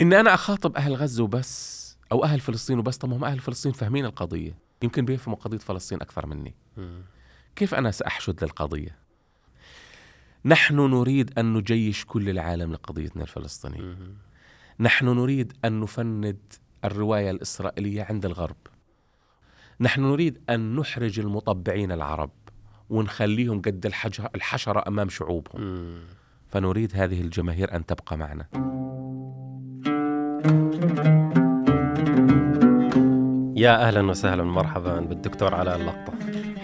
إن 0.00 0.12
أنا 0.12 0.34
أخاطب 0.34 0.76
أهل 0.76 0.94
غزة 0.94 1.24
وبس 1.24 1.84
أو 2.12 2.24
أهل 2.24 2.40
فلسطين 2.40 2.78
وبس 2.78 2.96
طب 2.96 3.12
هم 3.12 3.24
أهل 3.24 3.38
فلسطين 3.38 3.72
فاهمين 3.72 4.04
القضية. 4.04 4.58
يمكن 4.82 5.04
بيفهموا 5.04 5.38
قضية 5.38 5.58
فلسطين 5.58 6.00
أكثر 6.00 6.26
مني. 6.26 6.54
كيف 7.56 7.74
أنا 7.74 7.90
سأحشد 7.90 8.44
للقضية؟ 8.44 8.98
نحن 10.44 10.76
نريد 10.76 11.38
أن 11.38 11.52
نجيش 11.52 12.04
كل 12.04 12.28
العالم 12.28 12.72
لقضيتنا 12.72 13.22
الفلسطينية. 13.22 13.96
نحن 14.80 15.06
نريد 15.06 15.52
أن 15.64 15.80
نفند 15.80 16.38
الرواية 16.84 17.30
الإسرائيلية 17.30 18.02
عند 18.02 18.24
الغرب. 18.26 18.56
نحن 19.80 20.02
نريد 20.02 20.40
أن 20.50 20.76
نحرج 20.76 21.20
المطبعين 21.20 21.92
العرب 21.92 22.30
ونخليهم 22.90 23.62
قد 23.62 23.86
الحجر 23.86 24.28
الحشرة 24.34 24.88
أمام 24.88 25.08
شعوبهم. 25.08 25.94
فنريد 26.48 26.96
هذه 26.96 27.20
الجماهير 27.20 27.76
أن 27.76 27.86
تبقى 27.86 28.16
معنا. 28.18 28.46
يا 33.56 33.88
أهلا 33.88 34.00
وسهلا 34.10 34.44
مرحبا 34.44 35.00
بالدكتور 35.00 35.54
علاء 35.54 35.76
اللقطه 35.76 36.12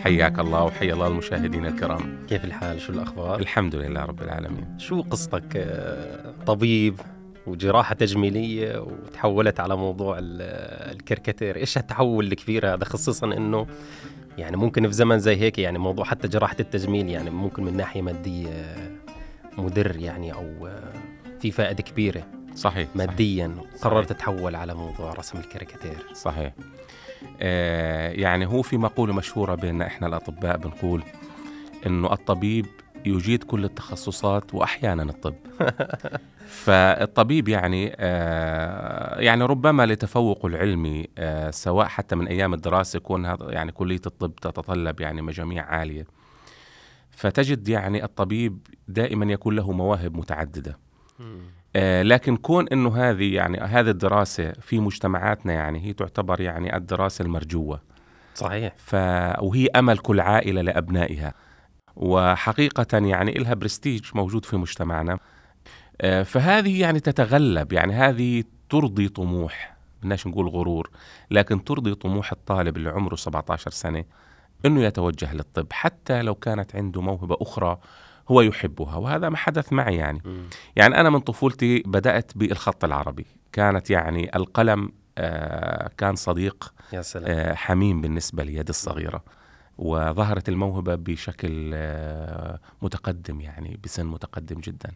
حياك 0.03 0.39
الله 0.39 0.65
وحيا 0.65 0.95
الله 0.95 1.07
المشاهدين 1.07 1.67
الكرام. 1.67 2.19
كيف 2.29 2.45
الحال؟ 2.45 2.81
شو 2.81 2.93
الأخبار؟ 2.93 3.41
الحمد 3.41 3.75
لله 3.75 4.05
رب 4.05 4.23
العالمين. 4.23 4.79
شو 4.79 5.03
قصتك؟ 5.03 5.57
آه، 5.57 6.35
طبيب 6.47 7.01
وجراحة 7.47 7.95
تجميلية 7.95 8.79
وتحولت 8.79 9.61
على 9.61 9.77
موضوع 9.77 10.19
ال- 10.19 10.93
الكركاتير 10.97 11.57
إيش 11.57 11.79
التحول 11.79 12.27
الكبير 12.27 12.75
هذا؟ 12.75 12.85
خصوصا 12.85 13.27
أنه 13.27 13.67
يعني 14.39 14.57
ممكن 14.57 14.87
في 14.87 14.93
زمن 14.93 15.19
زي 15.19 15.37
هيك 15.37 15.59
يعني 15.59 15.79
موضوع 15.79 16.05
حتى 16.05 16.29
جراحة 16.29 16.57
التجميل 16.61 17.09
يعني 17.09 17.31
ممكن 17.31 17.65
من 17.65 17.77
ناحية 17.77 18.03
مادية 18.03 18.75
مدر 19.59 19.97
يعني 19.97 20.33
أو 20.35 20.67
آه، 20.67 20.93
في 21.41 21.51
فائدة 21.51 21.83
كبيرة. 21.83 22.23
صحيح 22.61 22.89
ماديا 22.95 23.57
قررت 23.83 24.09
تتحول 24.09 24.57
على 24.57 24.75
موضوع 24.75 25.13
رسم 25.13 25.39
الكاريكاتير. 25.39 26.07
صحيح. 26.13 26.53
آه 27.41 28.11
يعني 28.11 28.47
هو 28.47 28.63
في 28.63 28.77
مقولة 28.77 29.15
مشهورة 29.15 29.55
بيننا 29.55 29.87
إحنا 29.87 30.07
الأطباء 30.07 30.57
بنقول 30.57 31.03
إنه 31.87 32.13
الطبيب 32.13 32.67
يجيد 33.07 33.45
كل 33.45 33.65
التخصصات 33.65 34.55
وأحيانا 34.55 35.03
الطب. 35.03 35.35
فالطبيب 36.65 37.49
يعني 37.49 37.93
آه 37.97 39.21
يعني 39.21 39.45
ربما 39.45 39.87
لتفوقه 39.87 40.47
العلمي 40.47 41.09
آه 41.19 41.51
سواء 41.51 41.87
حتى 41.87 42.17
من 42.17 42.27
أيام 42.27 42.55
الدراسة 42.55 42.97
يكون 42.97 43.25
يعني 43.41 43.73
كلية 43.73 44.01
الطب 44.07 44.35
تتطلب 44.35 45.01
يعني 45.01 45.23
مجاميع 45.23 45.65
عالية. 45.65 46.07
فتجد 47.11 47.69
يعني 47.69 48.05
الطبيب 48.05 48.59
دائما 48.89 49.33
يكون 49.33 49.57
له 49.57 49.73
مواهب 49.73 50.17
متعددة. 50.17 50.79
آه، 51.77 52.03
لكن 52.03 52.37
كون 52.37 52.69
إنه 52.69 52.97
هذه 52.97 53.35
يعني 53.35 53.59
هذه 53.59 53.91
الدراسة 53.91 54.53
في 54.53 54.81
مجتمعاتنا 54.81 55.53
يعني 55.53 55.87
هي 55.87 55.93
تعتبر 55.93 56.41
يعني 56.41 56.77
الدراسة 56.77 57.23
المرجوة. 57.23 57.81
صحيح. 58.35 58.73
ف 58.77 58.95
وهي 59.43 59.67
أمل 59.67 59.99
كل 59.99 60.21
عائلة 60.21 60.63
لأبنائها. 60.63 61.35
وحقيقة 61.97 62.99
يعني 62.99 63.33
لها 63.33 63.55
برستيج 63.55 64.05
موجود 64.15 64.45
في 64.45 64.57
مجتمعنا. 64.57 65.19
آه، 66.01 66.23
فهذه 66.23 66.81
يعني 66.81 67.01
تتغلب. 67.01 67.73
يعني 67.73 67.93
هذه 67.93 68.45
ترضي 68.71 69.09
طموح. 69.09 69.77
بدناش 70.01 70.27
نقول 70.27 70.49
غرور. 70.49 70.91
لكن 71.31 71.65
ترضي 71.65 71.95
طموح 71.95 72.33
الطالب 72.33 72.77
اللي 72.77 72.91
عمره 72.91 73.17
17 73.17 73.71
سنة 73.71 74.05
إنه 74.67 74.83
يتوجه 74.83 75.35
للطب. 75.35 75.67
حتى 75.73 76.23
لو 76.23 76.35
كانت 76.35 76.77
عنده 76.77 77.01
موهبة 77.01 77.37
أخرى 77.41 77.79
هو 78.31 78.41
يحبها 78.41 78.97
وهذا 78.97 79.29
ما 79.29 79.37
حدث 79.37 79.73
معي 79.73 79.97
يعني. 79.97 80.23
مم. 80.25 80.43
يعني 80.77 81.01
أنا 81.01 81.11
من 81.11 81.21
طفولتي 81.21 81.83
بدأت 81.87 82.33
بالخط 82.37 82.85
العربي. 82.85 83.27
كانت 83.53 83.91
يعني 83.91 84.37
القلم 84.37 84.93
آه، 85.19 85.91
كان 85.99 86.17
صديق 86.17 86.75
يا 86.93 87.03
سلام. 87.03 87.27
آه، 87.31 87.55
حميم 87.55 88.01
بالنسبة 88.01 88.45
لي 88.45 88.55
يدي 88.55 88.71
الصغيرة. 88.71 89.25
وظهرت 89.79 90.49
الموهبة 90.49 90.95
بشكل 90.95 91.71
آه، 91.75 92.59
متقدم 92.83 93.41
يعني 93.41 93.81
بسن 93.85 94.07
متقدم 94.07 94.61
جدا. 94.61 94.91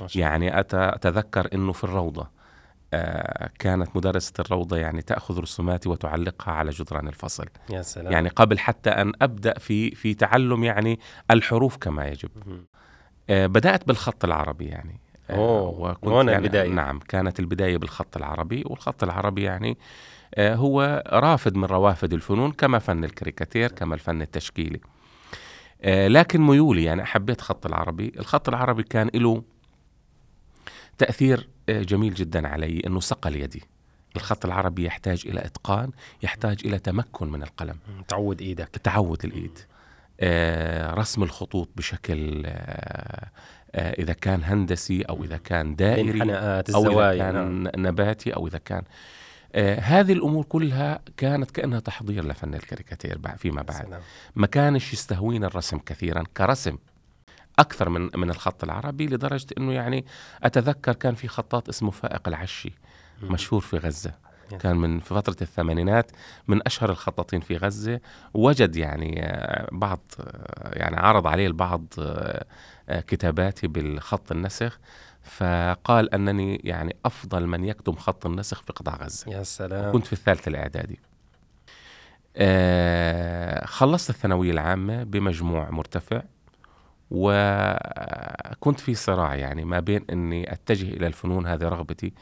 ما 0.00 0.06
شاء 0.06 0.22
الله. 0.24 0.30
يعني 0.46 0.62
أت- 0.62 0.74
أتذكر 0.74 1.48
أنه 1.54 1.72
في 1.72 1.84
الروضة 1.84 2.42
كانت 3.58 3.96
مدرسة 3.96 4.32
الروضة 4.38 4.76
يعني 4.76 5.02
تأخذ 5.02 5.40
رسوماتي 5.40 5.88
وتعلقها 5.88 6.52
على 6.54 6.70
جدران 6.70 7.08
الفصل. 7.08 7.46
يا 7.70 7.82
سلام. 7.82 8.12
يعني 8.12 8.28
قبل 8.28 8.58
حتى 8.58 8.90
أن 8.90 9.12
أبدأ 9.22 9.58
في 9.58 9.90
في 9.90 10.14
تعلم 10.14 10.64
يعني 10.64 10.98
الحروف 11.30 11.76
كما 11.76 12.08
يجب. 12.08 12.28
مم. 12.46 12.66
آه، 13.30 13.46
بدأت 13.46 13.86
بالخط 13.86 14.24
العربي 14.24 14.64
يعني. 14.66 15.00
آه، 15.30 15.34
أوه، 15.34 15.96
هون 16.04 16.28
يعني 16.28 16.44
البداية. 16.44 16.68
نعم 16.68 16.98
كانت 16.98 17.40
البداية 17.40 17.76
بالخط 17.76 18.16
العربي 18.16 18.62
والخط 18.66 19.02
العربي 19.02 19.42
يعني 19.42 19.78
آه، 20.34 20.54
هو 20.54 21.02
رافد 21.06 21.56
من 21.56 21.64
روافد 21.64 22.12
الفنون 22.12 22.52
كما 22.52 22.78
فن 22.78 23.04
الكاريكاتير 23.04 23.72
كما 23.72 23.94
الفن 23.94 24.22
التشكيلي. 24.22 24.80
لكن 25.84 26.40
ميولي 26.40 26.84
يعني 26.84 27.04
حبيت 27.04 27.40
خط 27.40 27.66
العربي. 27.66 28.12
الخط 28.18 28.48
العربي 28.48 28.82
كان 28.82 29.10
له 29.14 29.42
تأثير 30.98 31.48
جميل 31.68 32.14
جدا 32.14 32.48
علي 32.48 32.82
أنه 32.86 33.00
صقل 33.00 33.36
يدي. 33.36 33.62
الخط 34.16 34.44
العربي 34.44 34.84
يحتاج 34.84 35.22
إلى 35.26 35.40
إتقان 35.40 35.90
يحتاج 36.22 36.60
إلى 36.64 36.78
تمكن 36.78 37.30
من 37.30 37.42
القلم. 37.42 37.76
تعود 38.08 38.40
إيدك. 38.40 38.68
تعود 38.68 39.24
الإيد. 39.24 39.58
آه، 39.58 39.71
رسم 40.94 41.22
الخطوط 41.22 41.68
بشكل 41.76 42.42
آه، 42.46 43.30
آه، 43.74 43.92
إذا 43.92 44.12
كان 44.12 44.44
هندسي 44.44 45.02
أو 45.02 45.24
إذا 45.24 45.36
كان 45.36 45.76
دائري 45.76 46.10
الانحناءات 46.10 46.70
أو 46.70 46.80
إذا 46.80 46.88
الزوايا 46.88 47.32
نعم. 47.32 47.68
كان 47.68 47.82
نباتي 47.82 48.30
أو 48.34 48.46
إذا 48.46 48.58
كان 48.58 48.82
آه، 49.54 49.80
هذه 49.80 50.12
الأمور 50.12 50.44
كلها 50.44 51.00
كانت 51.16 51.50
كأنها 51.50 51.80
تحضير 51.80 52.24
لفن 52.24 52.54
الكاريكاتير 52.54 53.18
فيما 53.36 53.62
بعد 53.62 53.86
سلام. 53.86 54.00
ما 54.36 54.46
كانش 54.46 54.92
يستهوين 54.92 55.44
الرسم 55.44 55.78
كثيرا 55.78 56.24
كرسم 56.36 56.78
أكثر 57.58 57.88
من 57.88 58.10
من 58.14 58.30
الخط 58.30 58.64
العربي 58.64 59.06
لدرجة 59.06 59.46
إنه 59.58 59.72
يعني 59.72 60.04
أتذكر 60.42 60.92
كان 60.92 61.14
في 61.14 61.28
خطاط 61.28 61.68
اسمه 61.68 61.90
فائق 61.90 62.28
العشي. 62.28 62.72
مشهور 63.22 63.60
في 63.60 63.76
غزة 63.76 64.14
كان 64.58 64.76
من 64.76 65.00
في 65.00 65.14
فترة 65.14 65.36
الثمانينات 65.42 66.10
من 66.48 66.60
أشهر 66.66 66.90
الخطاطين 66.90 67.40
في 67.40 67.56
غزة. 67.56 68.00
وجد 68.34 68.76
يعني 68.76 69.22
آه، 69.26 69.68
بعض 69.72 70.00
آه، 70.20 70.78
يعني 70.78 70.96
عرض 70.96 71.26
عليه 71.26 71.46
البعض 71.46 71.84
آه، 71.98 72.44
كتاباتي 72.88 73.66
بالخط 73.66 74.32
النسخ. 74.32 74.78
فقال 75.22 76.14
أنني 76.14 76.60
يعني 76.64 76.96
أفضل 77.04 77.46
من 77.46 77.64
يكتب 77.64 77.98
خط 77.98 78.26
النسخ 78.26 78.62
في 78.62 78.72
قطاع 78.72 78.96
غزة. 78.96 79.32
يا 79.32 79.42
سلام. 79.42 79.92
كنت 79.92 80.06
في 80.06 80.12
الثالث 80.12 80.48
الإعدادي. 80.48 80.98
آه 82.36 83.66
خلصت 83.66 84.10
الثانوية 84.10 84.50
العامة 84.50 85.02
بمجموع 85.02 85.70
مرتفع. 85.70 86.22
وكنت 87.10 88.80
في 88.80 88.94
صراع 88.94 89.34
يعني 89.34 89.64
ما 89.64 89.80
بين 89.80 90.04
أني 90.10 90.52
أتجه 90.52 90.88
إلى 90.88 91.06
الفنون 91.06 91.46
هذه 91.46 91.62
رغبتي 91.62 92.12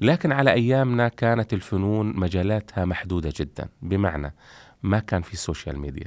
لكن 0.00 0.32
على 0.32 0.52
أيامنا 0.52 1.08
كانت 1.08 1.52
الفنون 1.52 2.16
مجالاتها 2.16 2.84
محدودة 2.84 3.32
جدا. 3.36 3.68
بمعنى 3.82 4.34
ما 4.82 4.98
كان 4.98 5.22
في 5.22 5.36
social 5.36 5.78
media 5.78 6.06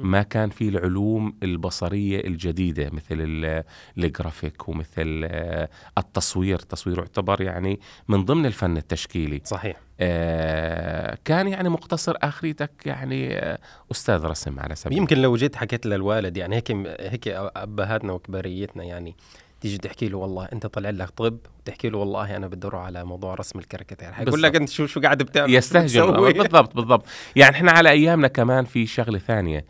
ما 0.00 0.22
كان 0.22 0.50
في 0.50 0.68
العلوم 0.68 1.36
البصرية 1.42 2.26
الجديدة 2.26 2.90
مثل 2.92 3.06
ال- 3.20 3.64
الجرافيك 3.98 4.68
ومثل 4.68 5.22
آه، 5.24 5.68
التصوير. 5.98 6.58
التصوير 6.58 6.98
يعتبر 6.98 7.40
يعني 7.42 7.80
من 8.08 8.24
ضمن 8.24 8.46
الفن 8.46 8.76
التشكيلي. 8.76 9.40
صحيح. 9.44 9.76
آه، 10.00 11.18
كان 11.24 11.48
يعني 11.48 11.68
مقتصر 11.68 12.14
آخريتك 12.22 12.70
يعني 12.86 13.38
آه، 13.38 13.58
أستاذ 13.92 14.24
رسم 14.24 14.60
على 14.60 14.74
سبيل. 14.74 14.98
يمكن 14.98 15.18
لو 15.22 15.36
جيت 15.36 15.56
حكيت 15.56 15.86
للوالد 15.86 16.36
يعني 16.36 16.56
هيك 16.56 16.70
هيك 17.00 17.28
أبهاتنا 17.28 18.12
وكباريتنا 18.12 18.84
يعني 18.84 19.16
تيجي 19.60 19.78
تحكي 19.78 20.08
له 20.08 20.18
والله 20.18 20.44
أنت 20.52 20.66
طلع 20.66 20.90
لك 20.90 21.10
طب 21.10 21.38
وتحكي 21.60 21.88
له 21.88 21.98
والله 21.98 22.36
أنا 22.36 22.46
بدي 22.48 22.66
أروح 22.66 22.82
على 22.82 23.04
موضوع 23.04 23.34
رسم 23.34 23.58
الكاريكاتير 23.58 24.12
حيقول 24.12 24.42
لك. 24.42 24.56
أنت 24.56 24.68
شو 24.68 24.86
شو 24.86 25.00
قاعد 25.00 25.22
بتعمل 25.22 25.54
يستهجن؟ 25.54 26.10
بالضبط 26.32 26.74
بالضبط 26.76 27.04
يعني 27.36 27.56
إحنا 27.56 27.72
على 27.72 27.90
أيامنا 27.90 28.28
كمان 28.28 28.64
في 28.64 28.86
شغلة 28.86 29.18
ثانية 29.18 29.64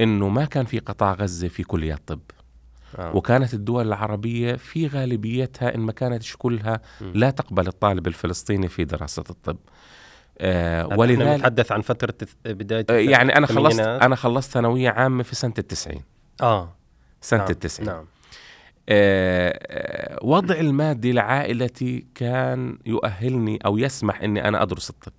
إنه 0.00 0.28
ما 0.28 0.44
كان 0.44 0.64
في 0.64 0.78
قطاع 0.78 1.12
غزة 1.12 1.48
في 1.48 1.62
كليات 1.62 2.00
طب 2.06 2.20
آه. 2.98 3.16
وكانت 3.16 3.54
الدول 3.54 3.86
العربية 3.88 4.54
في 4.56 4.86
غالبيتها 4.86 5.74
إن 5.74 5.80
ما 5.80 5.92
كانتش 5.92 6.36
كلها 6.36 6.80
مم. 7.00 7.12
لا 7.14 7.30
تقبل 7.30 7.66
الطالب 7.66 8.06
الفلسطيني 8.06 8.68
في 8.68 8.84
دراسة 8.84 9.24
الطب 9.30 9.56
آه 10.38 10.86
ولذلك 10.86 11.20
نتحدث 11.38 11.72
عن 11.72 11.80
فترة 11.80 12.14
الث- 12.24 12.48
بداية 12.50 12.86
آه، 12.90 12.92
يعني 13.10 13.36
أنا 13.36 13.46
خلصت. 13.46 13.80
أنا 13.80 14.16
خلصت 14.16 14.50
ثانوية 14.50 14.90
عامة 14.90 15.22
في 15.22 15.34
سنة 15.34 15.54
التسعين 15.58 16.02
آه 16.42 16.72
سنة 17.20 17.40
نعم. 17.40 17.50
التسعين 17.50 17.88
نعم 17.88 17.96
آه، 17.96 18.00
آه، 18.00 18.06
وضع 20.22 20.54
المادي 20.54 21.12
لعائلتي 21.12 22.06
كان 22.14 22.78
يؤهلني 22.86 23.58
أو 23.66 23.78
يسمح 23.78 24.22
إني 24.22 24.48
أنا 24.48 24.62
أدرس 24.62 24.90
الطب. 24.90 25.12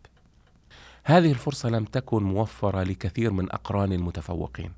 هذه 1.03 1.31
الفرصة 1.31 1.69
لم 1.69 1.85
تكن 1.85 2.23
موفرة 2.23 2.83
لكثير 2.83 3.31
من 3.31 3.51
أقراني 3.51 3.95
المتفوقين. 3.95 4.71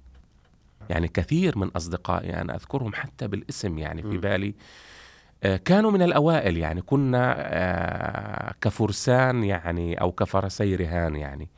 يعني 0.89 1.07
كثير 1.07 1.57
من 1.57 1.67
أصدقائي 1.67 2.41
أنا 2.41 2.55
أذكرهم 2.55 2.93
حتى 2.93 3.27
بالاسم 3.27 3.77
يعني 3.77 4.01
في. 4.01 4.17
بالي 4.17 4.53
آه، 5.43 5.57
كانوا 5.57 5.91
من 5.91 6.01
الأوائل 6.01 6.57
يعني 6.57 6.81
كنا 6.81 7.35
آه، 7.37 8.53
كفرسان 8.61 9.43
يعني 9.43 10.01
أو 10.01 10.11
كفرسي 10.11 10.75
رهان 10.75 11.15
يعني 11.15 11.49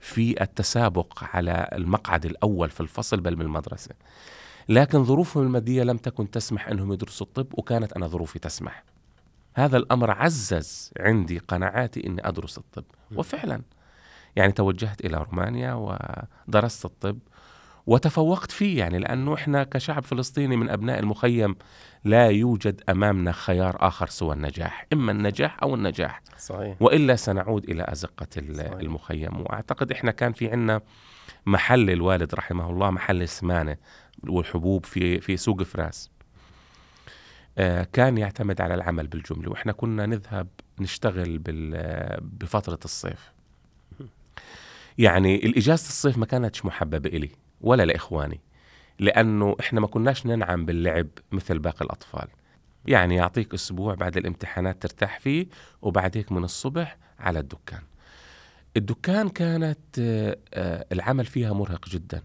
في 0.00 0.42
التسابق 0.42 1.24
على 1.34 1.68
المقعد 1.72 2.26
الأول 2.26 2.70
في 2.70 2.80
الفصل 2.80 3.20
بل 3.20 3.36
من 3.36 3.42
المدرسة 3.42 3.94
لكن 4.68 5.04
ظروفهم 5.04 5.42
المادية 5.42 5.82
لم 5.82 5.96
تكن 5.96 6.30
تسمح 6.30 6.68
أنهم 6.68 6.92
يدرسوا 6.92 7.26
الطب 7.26 7.46
وكانت 7.58 7.92
أنا 7.92 8.06
ظروفي 8.06 8.38
تسمح. 8.38 8.84
هذا 9.54 9.76
الأمر 9.76 10.10
عزز 10.10 10.90
عندي 11.00 11.38
قناعاتي 11.38 12.06
أني 12.06 12.28
أدرس 12.28 12.58
الطب. 12.58 12.84
وفعلا 13.16 13.62
يعني 14.36 14.52
توجهت 14.52 15.04
إلى 15.04 15.16
رومانيا 15.30 15.96
ودرست 16.48 16.84
الطب 16.84 17.18
وتفوقت 17.86 18.50
فيه 18.50 18.78
يعني 18.78 18.98
لأنه 18.98 19.34
إحنا 19.34 19.64
كشعب 19.64 20.02
فلسطيني 20.02 20.56
من 20.56 20.70
أبناء 20.70 20.98
المخيم 20.98 21.56
لا 22.04 22.26
يوجد 22.26 22.82
أمامنا 22.88 23.32
خيار 23.32 23.76
آخر 23.80 24.06
سوى 24.06 24.34
النجاح 24.34 24.86
إما 24.92 25.12
النجاح 25.12 25.56
أو 25.62 25.74
النجاح. 25.74 26.22
صحيح. 26.38 26.76
وإلا 26.80 27.16
سنعود 27.16 27.70
إلى 27.70 27.84
أزقة 27.88 28.26
صحيح. 28.34 28.72
المخيم. 28.72 29.40
وأعتقد 29.40 29.92
إحنا 29.92 30.10
كان 30.10 30.32
في 30.32 30.50
عنا 30.50 30.80
محل 31.46 31.90
الوالد 31.90 32.34
رحمه 32.34 32.70
الله 32.70 32.90
محل 32.90 33.22
السمانة 33.22 33.76
والحبوب 34.28 34.86
في 34.86 35.20
في 35.20 35.36
سوق 35.36 35.62
فراس. 35.62 36.10
آه، 37.58 37.86
كان 37.92 38.18
يعتمد 38.18 38.60
على 38.60 38.74
العمل 38.74 39.06
بالجملة 39.06 39.50
وإحنا 39.50 39.72
كنا 39.72 40.06
نذهب 40.06 40.48
نشتغل 40.80 41.38
بفترة 42.20 42.78
الصيف. 42.84 43.32
يعني 44.98 45.46
الإجازة 45.46 45.88
الصيف 45.88 46.18
ما 46.18 46.26
كانتش 46.26 46.64
محببة 46.64 47.08
إلي 47.08 47.30
ولا 47.60 47.82
لإخواني 47.82 48.40
لأنه 48.98 49.56
إحنا 49.60 49.80
ما 49.80 49.86
كناش 49.86 50.26
ننعم 50.26 50.66
باللعب 50.66 51.06
مثل 51.32 51.58
باقي 51.58 51.84
الأطفال. 51.84 52.28
يعني 52.86 53.16
يعطيك 53.16 53.54
أسبوع 53.54 53.94
بعد 53.94 54.16
الامتحانات 54.16 54.82
ترتاح 54.82 55.20
فيه 55.20 55.46
وبعد 55.82 56.16
هيك 56.16 56.32
من 56.32 56.44
الصبح 56.44 56.96
على 57.18 57.38
الدكان. 57.38 57.80
الدكان 58.76 59.28
كانت 59.28 59.98
آه، 59.98 60.36
آه، 60.54 60.86
العمل 60.92 61.24
فيها 61.24 61.52
مرهق 61.52 61.88
جدا. 61.88 62.22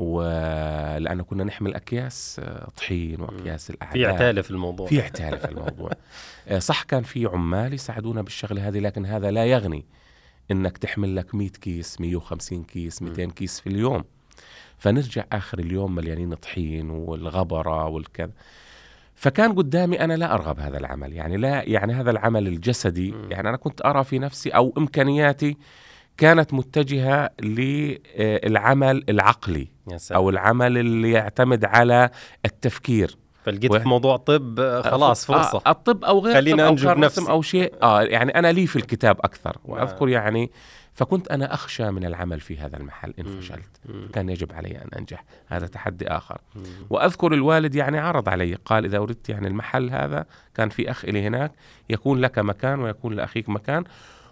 ولأنه 0.00 1.22
كنا 1.22 1.44
نحمل 1.44 1.74
أكياس 1.74 2.40
آه، 2.44 2.68
طحين 2.76 3.20
وأكياس 3.20 3.70
الأعلاف. 3.70 3.94
في 3.94 4.06
عتالة 4.06 4.42
في 4.42 4.50
الموضوع. 4.50 4.86
في 4.86 5.00
عتالة 5.00 5.38
في 5.38 5.48
الموضوع. 5.48 5.90
آه، 6.48 6.58
صح 6.58 6.82
كان 6.82 7.02
في 7.02 7.26
عمال 7.26 7.74
يساعدونا 7.74 8.22
بالشغله 8.22 8.68
هذه 8.68 8.78
لكن 8.78 9.06
هذا 9.06 9.30
لا 9.30 9.44
يغني 9.44 9.84
إنك 10.50 10.78
تحمل 10.78 11.16
لك 11.16 11.34
100 11.34 11.48
كيس 11.48 12.00
150 12.00 12.64
كيس 12.64 13.02
200 13.02 13.24
كيس 13.24 13.60
في 13.60 13.66
اليوم. 13.66 14.04
فنرجع 14.78 15.24
آخر 15.32 15.58
اليوم 15.58 15.94
مليانين 15.94 16.34
طحين 16.34 16.90
والغبرة 16.90 17.86
والكذا. 17.86 18.32
فكان 19.14 19.52
قدامي 19.52 20.00
أنا 20.00 20.16
لا 20.16 20.34
أرغب 20.34 20.60
هذا 20.60 20.78
العمل 20.78 21.12
يعني 21.12 21.36
لا 21.36 21.62
يعني 21.62 21.92
هذا 21.92 22.10
العمل 22.10 22.46
الجسدي. 22.46 23.14
يعني 23.30 23.48
أنا 23.48 23.56
كنت 23.56 23.84
أرى 23.84 24.04
في 24.04 24.18
نفسي 24.18 24.50
أو 24.50 24.72
إمكانياتي 24.78 25.56
كانت 26.16 26.54
متجهة 26.54 27.30
للعمل 27.42 29.04
العقلي 29.08 29.68
أو 30.12 30.30
العمل 30.30 30.78
اللي 30.78 31.10
يعتمد 31.10 31.64
على 31.64 32.10
التفكير 32.44 33.16
فلقيت 33.44 33.70
و- 33.70 33.78
في 33.78 33.88
موضوع 33.88 34.16
طب 34.16 34.60
آه، 34.60 34.82
خلاص 34.82 35.26
فرصة 35.26 35.62
آه 35.66 35.70
الطب 35.70 36.04
أو 36.04 36.18
غير 36.20 36.34
خلينا 36.34 36.70
طب 36.70 36.88
أو 36.88 36.94
بنفسي. 36.94 37.20
رسم 37.20 37.30
أو 37.30 37.42
شيء 37.42 37.74
آه 37.82 38.02
يعني 38.02 38.38
أنا 38.38 38.52
لي 38.52 38.66
في 38.66 38.76
الكتاب 38.76 39.16
أكثر 39.20 39.56
نعم. 39.68 39.78
وأذكر 39.78 40.08
يعني 40.08 40.50
فكنت 40.92 41.28
أنا 41.28 41.54
أخشى 41.54 41.90
من 41.90 42.04
العمل 42.04 42.40
في 42.40 42.58
هذا 42.58 42.76
المحل 42.76 43.14
إن. 43.18 43.40
فشلت. 43.40 43.80
كان 44.12 44.28
يجب 44.28 44.52
علي 44.52 44.68
أن 44.78 44.88
أنجح 44.98 45.24
هذا 45.46 45.66
تحدي 45.66 46.08
آخر. 46.08 46.38
وأذكر 46.90 47.34
الوالد 47.34 47.74
يعني 47.74 47.98
عرض 47.98 48.28
علي 48.28 48.54
قال 48.64 48.84
إذا 48.84 48.98
أردت 48.98 49.28
يعني 49.28 49.46
المحل 49.48 49.90
هذا 49.90 50.24
كان 50.54 50.68
في 50.68 50.90
أخ 50.90 51.04
لي 51.04 51.26
هناك 51.26 51.52
يكون 51.90 52.20
لك 52.20 52.38
مكان 52.38 52.80
ويكون 52.80 53.14
لأخيك 53.14 53.48
مكان 53.48 53.84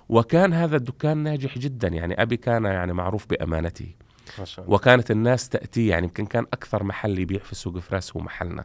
وكان 0.09 0.53
هذا 0.53 0.77
الدكان 0.77 1.19
ناجح 1.19 1.59
جدا. 1.59 1.89
يعني 1.89 2.23
أبي 2.23 2.37
كان 2.37 2.65
يعني 2.65 2.93
معروف 2.93 3.27
بامانته 3.27 3.95
ما 4.39 4.45
شاء 4.45 4.65
الله. 4.65 4.75
وكانت 4.75 5.11
الناس 5.11 5.49
تأتي 5.49 5.87
يعني 5.87 6.07
يمكن 6.07 6.27
كان 6.27 6.47
أكثر 6.53 6.85
محل 6.85 7.19
يبيع 7.19 7.39
في 7.39 7.55
سوق 7.55 7.79
فراس 7.79 8.17
هو 8.17 8.23
محلنا. 8.23 8.65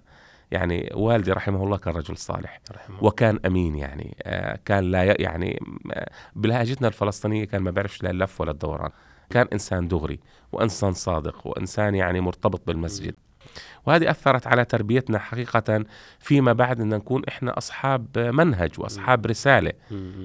يعني 0.51 0.89
والدي 0.93 1.31
رحمه 1.31 1.63
الله 1.63 1.77
كان 1.77 1.93
رجل 1.93 2.17
صالح. 2.17 2.61
رحمه. 2.71 3.03
وكان 3.03 3.39
أمين 3.45 3.75
يعني. 3.75 4.17
آه، 4.23 4.59
كان 4.65 4.83
لا 4.83 5.21
يعني 5.21 5.59
آه، 5.91 6.09
بلهجتنا 6.35 6.87
الفلسطينية 6.87 7.45
كان 7.45 7.61
ما 7.61 7.71
بيعرفش 7.71 8.03
لا 8.03 8.09
اللف 8.09 8.41
ولا 8.41 8.51
الدوران. 8.51 8.89
كان 9.29 9.47
إنسان 9.53 9.87
دغري 9.87 10.19
وإنسان 10.51 10.93
صادق 10.93 11.47
وإنسان 11.47 11.95
يعني 11.95 12.21
مرتبط 12.21 12.67
بالمسجد. 12.67 13.15
وهذه 13.85 14.09
أثرت 14.11 14.47
على 14.47 14.65
تربيتنا 14.65 15.19
حقيقة 15.19 15.85
فيما 16.19 16.53
بعد 16.53 16.81
أن 16.81 16.89
نكون 16.89 17.21
إحنا 17.27 17.57
أصحاب 17.57 18.17
منهج 18.19 18.71
وأصحاب 18.77 19.25
رسالة. 19.25 19.73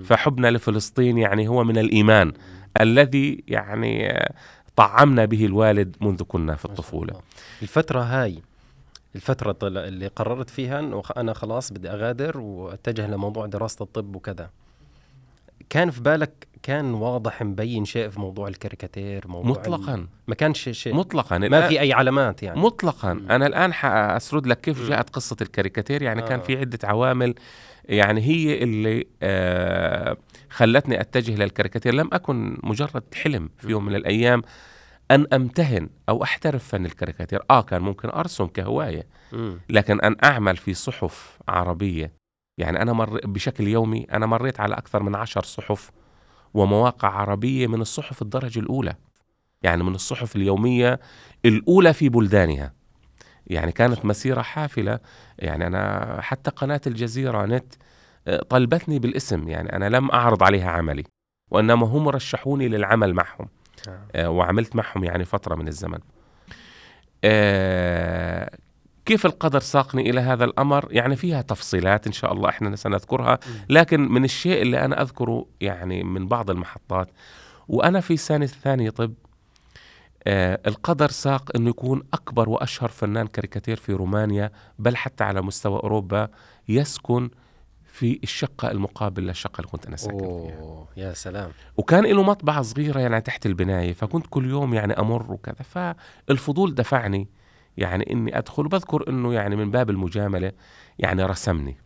فحبنا 0.04 0.50
لفلسطين 0.50 1.18
يعني 1.18 1.48
هو 1.48 1.64
من 1.64 1.78
الإيمان 1.78 2.32
الذي 2.80 3.44
يعني 3.48 4.18
طعمنا 4.76 5.24
به 5.24 5.46
الوالد 5.46 5.96
منذ 6.00 6.22
كنا 6.22 6.54
في 6.56 6.64
الطفولة. 6.64 7.20
الفترة 7.62 8.00
هاي 8.00 8.42
الفترة 9.14 9.56
اللي 9.62 10.06
قررت 10.06 10.50
فيها 10.50 10.78
انه 10.80 11.02
خ- 11.02 11.18
أنا 11.18 11.32
خلاص 11.32 11.72
بدي 11.72 11.90
أغادر 11.90 12.38
وأتجه 12.40 13.06
لموضوع 13.06 13.46
دراسة 13.46 13.82
الطب 13.82 14.16
وكذا 14.16 14.50
كان 15.70 15.90
في 15.90 16.00
بالك 16.00 16.48
كان 16.62 16.94
واضح 16.94 17.42
مبين 17.42 17.84
شيء 17.84 18.08
في 18.08 18.20
موضوع 18.20 18.48
الكاريكاتير 18.48 19.28
موضوع 19.28 19.50
ال- 19.52 19.70
مطلقا 19.70 20.06
ما 20.28 20.34
كانش 20.34 20.68
شيء 20.68 20.94
مطلقا 20.94 21.38
ما 21.38 21.68
في 21.68 21.80
أي 21.80 21.92
علامات 21.92 22.42
يعني 22.42 22.60
مطلقا 22.60 23.12
مم. 23.14 23.30
أنا 23.30 23.46
الآن 23.46 23.72
حاسرد 23.72 24.46
لك 24.46 24.60
كيف. 24.60 24.88
جاءت 24.88 25.10
قصة 25.10 25.36
الكاريكاتير 25.40 26.02
يعني 26.02 26.22
كان 26.22 26.38
آه. 26.38 26.42
في 26.42 26.56
عدة 26.58 26.78
عوامل 26.88 27.34
يعني 27.84 28.20
هي 28.20 28.62
اللي 28.62 29.06
آه 29.22 30.16
خلتني 30.50 31.00
أتجه 31.00 31.34
للكاريكاتير 31.36 31.94
لم 31.94 32.08
أكن 32.12 32.58
مجرد 32.62 33.02
حلم 33.14 33.50
في 33.58 33.68
يوم 33.70 33.84
من 33.86 33.94
الأيام 33.94 34.42
أن 35.10 35.26
أمتهن 35.32 35.88
أو 36.08 36.22
أحترف 36.22 36.68
فن 36.68 36.86
الكاريكاتير 36.86 37.42
آه 37.50 37.62
كان 37.62 37.82
ممكن 37.82 38.08
أرسم 38.08 38.46
كهواية. 38.46 39.06
لكن 39.68 40.00
أن 40.00 40.16
أعمل 40.24 40.56
في 40.56 40.74
صحف 40.74 41.38
عربية 41.48 42.12
يعني 42.58 42.82
أنا 42.82 42.92
مر 42.92 43.20
بشكل 43.24 43.68
يومي 43.68 44.06
أنا 44.12 44.26
مريت 44.26 44.60
على 44.60 44.74
أكثر 44.74 45.02
من 45.02 45.14
عشر 45.14 45.42
صحف 45.42 45.90
ومواقع 46.54 47.08
عربية 47.08 47.66
من 47.66 47.80
الصحف 47.80 48.22
الدرجة 48.22 48.58
الأولى. 48.58 48.94
يعني 49.62 49.84
من 49.84 49.94
الصحف 49.94 50.36
اليومية 50.36 51.00
الأولى 51.44 51.92
في 51.92 52.08
بلدانها. 52.08 52.72
يعني 53.46 53.72
كانت 53.72 54.04
مسيرة 54.04 54.42
حافلة. 54.42 54.98
يعني 55.38 55.66
أنا 55.66 56.16
حتى 56.20 56.50
قناة 56.50 56.80
الجزيرة 56.86 57.46
نت 57.46 57.74
آه، 58.28 58.42
طلبتني 58.42 58.98
بالاسم. 58.98 59.48
يعني 59.48 59.76
أنا 59.76 59.88
لم 59.88 60.10
أعرض 60.10 60.42
عليها 60.42 60.70
عملي. 60.70 61.04
وإنما 61.50 61.86
هم 61.86 62.08
رشحوني 62.08 62.68
للعمل 62.68 63.14
معهم. 63.14 63.48
آه. 63.88 64.06
آه، 64.14 64.30
وعملت 64.30 64.76
معهم 64.76 65.04
يعني 65.04 65.24
فترة 65.24 65.54
من 65.54 65.68
الزمن. 65.68 65.98
آه، 67.24 68.50
كيف 69.08 69.26
القدر 69.26 69.60
ساقني 69.60 70.10
إلى 70.10 70.20
هذا 70.20 70.44
الأمر؟ 70.44 70.88
يعني 70.90 71.16
فيها 71.16 71.42
تفصيلات 71.42 72.06
إن 72.06 72.12
شاء 72.12 72.32
الله 72.32 72.48
إحنا 72.48 72.76
سنذكرها. 72.76 73.38
لكن 73.68 74.00
من 74.12 74.24
الشيء 74.24 74.62
اللي 74.62 74.84
أنا 74.84 75.02
أذكره 75.02 75.46
يعني 75.60 76.04
من 76.04 76.28
بعض 76.28 76.50
المحطات 76.50 77.08
وأنا 77.68 78.00
في 78.00 78.16
سنة 78.16 78.46
ثانية 78.46 78.90
طب 78.90 79.14
آه 80.26 80.60
القدر 80.66 81.10
ساق 81.10 81.56
أنه 81.56 81.70
يكون 81.70 82.02
أكبر 82.14 82.48
وأشهر 82.48 82.88
فنان 82.88 83.26
كاريكاتير 83.26 83.76
في 83.76 83.92
رومانيا 83.92 84.50
بل 84.78 84.96
حتى 84.96 85.24
على 85.24 85.42
مستوى 85.42 85.80
أوروبا 85.80 86.28
يسكن 86.68 87.30
في 87.92 88.20
الشقة 88.22 88.70
المقابل 88.70 89.22
للشقة 89.22 89.60
اللي 89.60 89.70
كنت 89.70 89.86
أنا 89.86 89.96
ساكن 89.96 90.18
فيها. 90.18 90.58
أوه 90.58 90.88
يا 90.96 91.12
سلام. 91.12 91.50
وكان 91.76 92.04
له 92.04 92.22
مطبعة 92.22 92.62
صغيرة 92.62 93.00
يعني 93.00 93.20
تحت 93.20 93.46
البناية 93.46 93.92
فكنت 93.92 94.26
كل 94.30 94.50
يوم 94.50 94.74
يعني 94.74 94.92
أمر 94.92 95.32
وكذا 95.32 95.94
فالفضول 96.26 96.74
دفعني 96.74 97.28
يعني 97.78 98.12
إني 98.12 98.38
أدخل 98.38 98.66
وبذكر 98.66 99.08
إنه 99.08 99.34
يعني 99.34 99.56
من 99.56 99.70
باب 99.70 99.90
المجاملة 99.90 100.52
يعني 100.98 101.24
رسمني. 101.24 101.76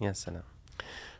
يا 0.00 0.12
سلام. 0.12 0.42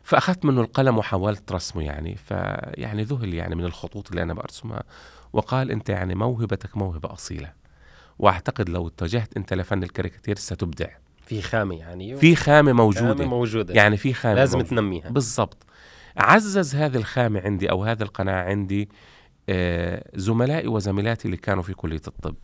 فأخذت 0.03 0.45
منه 0.45 0.61
القلم 0.61 0.97
وحاولت 0.97 1.51
رسمه 1.51 1.83
يعني 1.83 2.15
فيعني 2.15 3.03
ذهل 3.03 3.33
يعني 3.33 3.55
من 3.55 3.65
الخطوط 3.65 4.09
اللي 4.09 4.23
أنا 4.23 4.33
برسمها 4.33 4.83
وقال 5.33 5.71
أنت 5.71 5.89
يعني 5.89 6.15
موهبتك 6.15 6.77
موهبة 6.77 7.13
أصيلة. 7.13 7.53
وأعتقد 8.19 8.69
لو 8.69 8.87
اتجهت 8.87 9.37
أنت 9.37 9.53
لفن 9.53 9.83
الكاريكاتير 9.83 10.35
ستبدع. 10.37 10.87
في 11.25 11.41
خامة 11.41 11.75
يعني. 11.75 12.15
في 12.15 12.35
خامة 12.35 12.71
خامة 12.71 12.83
موجودة. 12.83 13.25
موجودة. 13.25 13.73
يعني 13.73 13.97
في 13.97 14.13
خامة 14.13 14.35
لازم 14.35 14.57
موجودة. 14.57 14.75
تنميها. 14.81 15.09
بالضبط. 15.09 15.65
عزز 16.17 16.75
هذه 16.75 16.97
الخامة 16.97 17.41
عندي 17.41 17.71
أو 17.71 17.83
هذه 17.83 18.01
القناعة 18.01 18.43
عندي 18.43 18.89
آه، 19.49 20.03
زملائي 20.15 20.67
وزميلاتي 20.67 21.25
اللي 21.25 21.37
كانوا 21.37 21.63
في 21.63 21.73
كلية 21.73 22.01
الطب. 22.07 22.35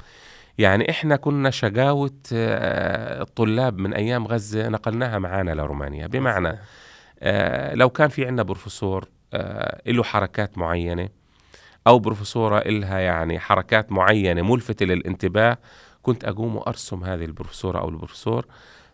يعني 0.58 0.90
إحنا 0.90 1.16
كنا 1.16 1.50
شقاوة 1.50 2.20
آه، 2.34 3.22
الطلاب 3.22 3.78
من 3.78 3.94
أيام 3.94 4.28
غزة 4.28 4.70
نقلناها 4.70 5.20
معانا 5.20 5.52
لرومانيا. 5.52 6.08
بمعنى 6.08 6.60
آه، 7.20 7.74
لو 7.74 7.90
كان 7.90 8.08
في 8.08 8.26
عندنا 8.26 8.44
بروفيسور 8.44 9.10
آه، 9.34 9.82
له 9.92 10.04
حركات 10.04 10.58
معينة 10.58 11.10
أو 11.88 12.00
بروفيسورة 12.00 12.58
إلها 12.58 13.00
يعني 13.00 13.40
حركات 13.40 13.92
معينة 13.92 14.42
ملفتة 14.42 14.86
للانتباه 14.86 15.58
كنت 16.02 16.26
أقوم 16.26 16.56
وأرسم 16.56 17.04
هذه 17.04 17.26
البروفيسورة 17.26 17.80
أو 17.80 17.90
البروفيسور. 17.90 18.46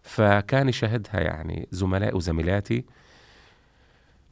فكان 0.03 0.69
يشاهدها 0.69 1.21
يعني 1.21 1.67
زملائي 1.71 2.13
وزميلاتي. 2.13 2.85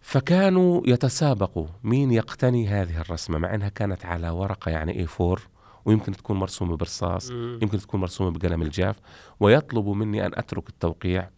فكانوا 0.02 0.82
يتسابقوا 0.86 1.68
مين 1.84 2.12
يقتني 2.12 2.68
هذه 2.68 3.02
الرسمة 3.02 3.38
مع 3.38 3.56
أنها 3.56 3.70
كانت 3.70 4.06
على 4.06 4.30
ورقة 4.30 4.72
يعني 4.72 5.08
A4 5.08 5.40
ويمكن 5.88 6.12
تكون 6.12 6.38
مرسومة 6.38 6.78
برصاص 6.78 7.32
مم. 7.32 7.60
يمكن 7.62 7.78
تكون 7.80 8.00
مرسومة 8.00 8.32
بقلم 8.40 8.62
الجاف 8.62 8.96
ويطلبوا 9.40 9.96
مني 9.96 10.26
أن 10.26 10.32
أترك 10.36 10.70
التوقيع 10.70 11.30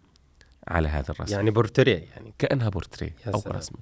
على 0.68 0.88
هذه 0.90 1.06
الرسمة 1.10 1.36
يعني 1.38 1.52
بورتريه 1.52 1.98
يعني. 2.16 2.34
كأنها 2.40 2.70
بورتريه 2.70 3.16
سلام. 3.24 3.58
رسمة 3.58 3.78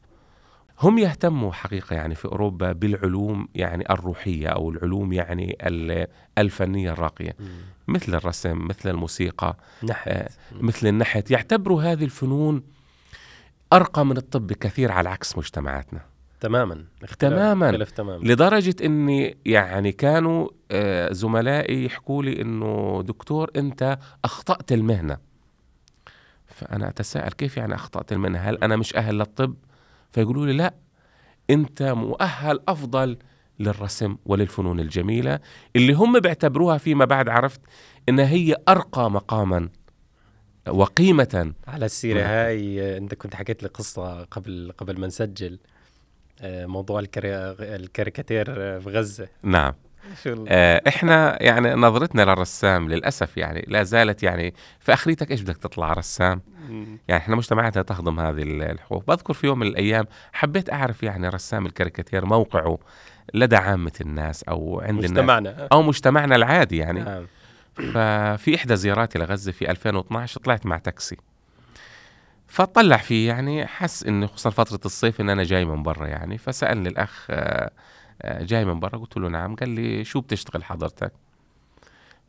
هم 0.81 0.97
يهتموا 0.97 1.51
حقيقة 1.53 1.93
يعني 1.95 2.15
في 2.15 2.25
أوروبا 2.25 2.71
بالعلوم 2.71 3.47
يعني 3.55 3.89
الروحية 3.89 4.47
أو 4.47 4.69
العلوم 4.69 5.13
يعني 5.13 5.57
ال- 5.61 6.07
الفنية 6.37 6.91
الراقية. 6.91 7.35
مثل 7.87 8.15
الرسم 8.15 8.67
مثل 8.67 8.89
الموسيقى 8.89 9.57
نحت. 9.83 10.07
آه، 10.07 10.29
مثل 10.51 10.87
النحت. 10.87 11.31
يعتبروا 11.31 11.83
هذه 11.83 12.03
الفنون 12.03 12.63
أرقى 13.73 14.05
من 14.05 14.17
الطب 14.17 14.47
بكثير 14.47 14.91
على 14.91 15.09
عكس 15.09 15.37
مجتمعاتنا. 15.37 16.01
تماما 16.39 16.85
اختلاف 17.03 17.33
تماماً. 17.33 17.65
اختلاف 17.69 17.91
تماما. 17.91 18.23
لدرجة 18.27 18.75
أني 18.85 19.37
يعني 19.45 19.91
كانوا 19.91 20.49
آه، 20.71 21.13
زملائي 21.13 21.85
يحكوا 21.85 22.23
لي 22.23 22.41
أنه 22.41 23.03
دكتور 23.05 23.51
أنت 23.55 23.97
أخطأت 24.25 24.71
المهنة. 24.71 25.17
فأنا 26.47 26.89
أتساءل 26.89 27.31
كيف 27.31 27.57
يعني 27.57 27.75
أخطأت 27.75 28.11
المهنة؟ 28.11 28.39
هل 28.39 28.57
أنا 28.57 28.75
مش 28.75 28.95
أهل 28.95 29.17
للطب؟ 29.17 29.55
فيقولوا 30.09 30.45
لي 30.45 30.53
لا 30.53 30.73
أنت 31.49 31.83
مؤهل 31.83 32.59
أفضل 32.67 33.17
للرسم 33.59 34.17
وللفنون 34.25 34.79
الجميلة 34.79 35.39
اللي 35.75 35.93
هم 35.93 36.19
بيعتبروها 36.19 36.77
فيما 36.77 37.05
بعد 37.05 37.29
عرفت؟ 37.29 37.61
أنها 38.09 38.25
هي 38.29 38.55
أرقى 38.69 39.11
مقاما 39.11 39.69
وقيمة. 40.69 41.53
على 41.67 41.85
السيرة. 41.85 42.21
هاي 42.21 42.81
آه، 42.81 42.97
أنت 42.97 43.13
كنت 43.15 43.35
حكيت 43.35 43.63
لي 43.63 43.69
قصة 43.69 44.23
قبل 44.23 44.73
قبل 44.77 44.99
ما 44.99 45.07
نسجل. 45.07 45.59
موضوع 46.43 46.99
الكري... 46.99 47.29
الكاريكاتير 47.75 48.45
آه، 48.57 48.79
في 48.79 48.89
غزة. 48.89 49.27
نعم. 49.43 49.73
آه، 50.47 50.81
إحنا 50.87 51.43
يعني 51.43 51.73
نظرتنا 51.73 52.21
للرسام 52.21 52.89
للأسف 52.89 53.37
يعني 53.37 53.65
لا 53.67 53.83
زالت 53.83 54.23
يعني 54.23 54.53
في 54.79 54.93
اخريتك 54.93 55.31
إيش 55.31 55.41
بدك 55.41 55.57
تطلع 55.57 55.93
رسام. 55.93 56.41
يعني 57.07 57.23
إحنا 57.23 57.35
مجتمعاتنا 57.35 57.83
تهضم 57.83 58.19
هذه 58.19 58.41
ال- 58.43 58.61
الحقوق 58.61 59.03
بذكر 59.07 59.33
في 59.33 59.47
يوم 59.47 59.59
من 59.59 59.67
الأيام 59.67 60.05
حبيت 60.33 60.69
أعرف 60.73 61.03
يعني 61.03 61.29
رسام 61.29 61.65
الكاريكاتير 61.65 62.25
موقعه 62.25 62.77
لدى 63.33 63.55
عامة 63.55 63.91
الناس 64.01 64.43
أو 64.43 64.79
عند 64.81 64.89
الناس 64.89 65.11
مجتمعنا. 65.11 65.67
أو 65.71 65.81
مجتمعنا 65.81 66.35
العادي 66.35 66.77
يعني. 66.77 66.99
نعم. 66.99 67.25
ففي 67.75 68.55
إحدى 68.55 68.75
زياراتي 68.75 69.19
لغزة 69.19 69.51
في 69.51 69.71
2012 69.71 70.39
طلعت 70.41 70.65
مع 70.65 70.77
تاكسي. 70.77 71.17
فطلع 72.47 72.97
فيه 72.97 73.27
يعني 73.27 73.67
حس 73.67 74.03
إنه 74.03 74.27
خصوصا 74.27 74.49
فترة 74.49 74.79
الصيف 74.85 75.21
إن 75.21 75.29
أنا 75.29 75.43
جاي 75.43 75.65
من 75.65 75.83
برا 75.83 76.07
يعني. 76.07 76.37
فسألني 76.37 76.89
الأخ 76.89 77.27
آه، 77.29 77.71
آه، 78.21 78.43
جاي 78.43 78.65
من 78.65 78.79
برا. 78.79 78.97
قلت 78.97 79.17
له 79.17 79.29
نعم. 79.29 79.55
قال 79.55 79.69
لي 79.69 80.03
شو 80.03 80.21
بتشتغل 80.21 80.63
حضرتك؟ 80.63 81.11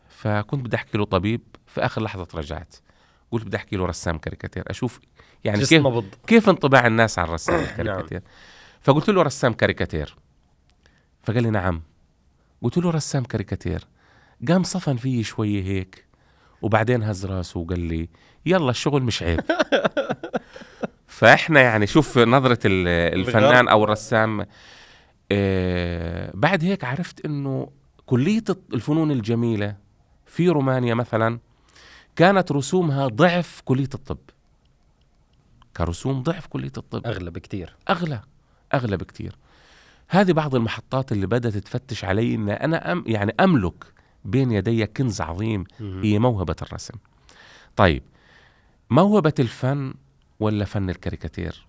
فكنت 0.09 0.65
بدي 0.67 0.77
أحكي 0.77 0.99
له 0.99 1.05
طبيب. 1.05 1.41
في 1.67 1.81
آخر 1.85 2.03
لحظة 2.03 2.27
رجعت. 2.35 2.75
قلت 3.31 3.45
بدي 3.45 3.57
أحكي 3.57 3.77
له 3.77 3.87
رسام 3.87 4.19
كاريكاتير. 4.19 4.65
أشوف 4.67 5.01
يعني 5.45 5.59
كيف 5.59 5.73
نبض 5.87 6.15
كيف 6.27 6.49
انطباع 6.49 6.87
الناس 6.87 7.19
عن 7.19 7.27
رسام 7.27 7.61
الكاريكاتير 7.65 8.23
فقلت 8.81 9.11
له 9.11 9.23
رسام 9.23 9.53
كاريكاتير. 9.53 10.17
فقال 11.23 11.43
لي 11.43 11.51
نعم. 11.51 11.83
قلت 12.63 12.79
له 12.79 12.91
رسام 12.91 13.25
كاريكاتير. 13.25 13.85
قام 14.49 14.63
صفن 14.63 14.97
فيي 14.97 15.23
شوية 15.23 15.63
هيك. 15.63 16.08
وبعدين 16.63 17.03
هز 17.03 17.27
راسه 17.27 17.61
وقال 17.61 17.81
لي 17.81 18.09
يلا 18.47 18.71
الشغل 18.71 19.03
مش 19.03 19.23
عيب. 19.23 19.41
فإحنا 21.07 21.61
يعني 21.61 21.87
شوف 21.87 22.19
نظرة 22.19 22.59
ال- 22.65 23.19
الفنان 23.19 23.69
أو 23.69 23.85
الرسام 23.85 24.47
آه 25.33 26.31
بعد 26.35 26.65
هيك 26.65 26.85
عرفت 26.85 27.25
إنه 27.25 27.71
كلية 28.07 28.45
الفنون 28.75 29.11
الجميلة 29.11 29.77
في 30.27 30.49
رومانيا 30.49 30.95
مثلا 30.95 31.39
كانت 32.17 32.53
رسومها 32.53 33.07
ضعف 33.09 33.63
كلية 33.65 33.89
الطب. 33.95 34.19
كرسوم 35.77 36.23
ضعف 36.23 36.47
كلية 36.47 36.73
الطب. 36.77 37.07
أغلى 37.07 37.31
بكتير. 37.31 37.77
أغلى 37.91 38.21
أغلى 38.75 38.97
بكتير. 38.97 39.37
هذه 40.09 40.33
بعض 40.33 40.55
المحطات 40.55 41.13
اللي 41.13 41.27
بدأت 41.27 41.57
تفتش 41.57 42.05
علي 42.05 42.35
إن 42.35 42.49
أنا 42.49 42.93
أم 42.93 43.05
يعني 43.07 43.35
أملك 43.41 43.85
بين 44.25 44.53
يدي 44.53 44.87
كنز 44.87 45.21
عظيم. 45.21 45.65
هي 45.81 46.19
موهبة 46.19 46.57
الرسم. 46.63 46.95
طيب 47.77 48.03
موهبة 48.91 49.35
الفن 49.39 49.95
ولا 50.41 50.65
فن 50.65 50.91
الكاريكاتير؟ 50.91 51.67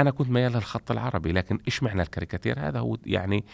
أنا 0.00 0.10
كنت 0.10 0.30
ميال 0.30 0.52
للخط 0.52 0.90
العربي 0.90 1.32
لكن 1.32 1.58
إيش 1.66 1.82
معنى 1.82 2.02
الكاريكاتير؟ 2.02 2.60
هذا 2.60 2.78
هو 2.78 2.96
يعني 3.06 3.44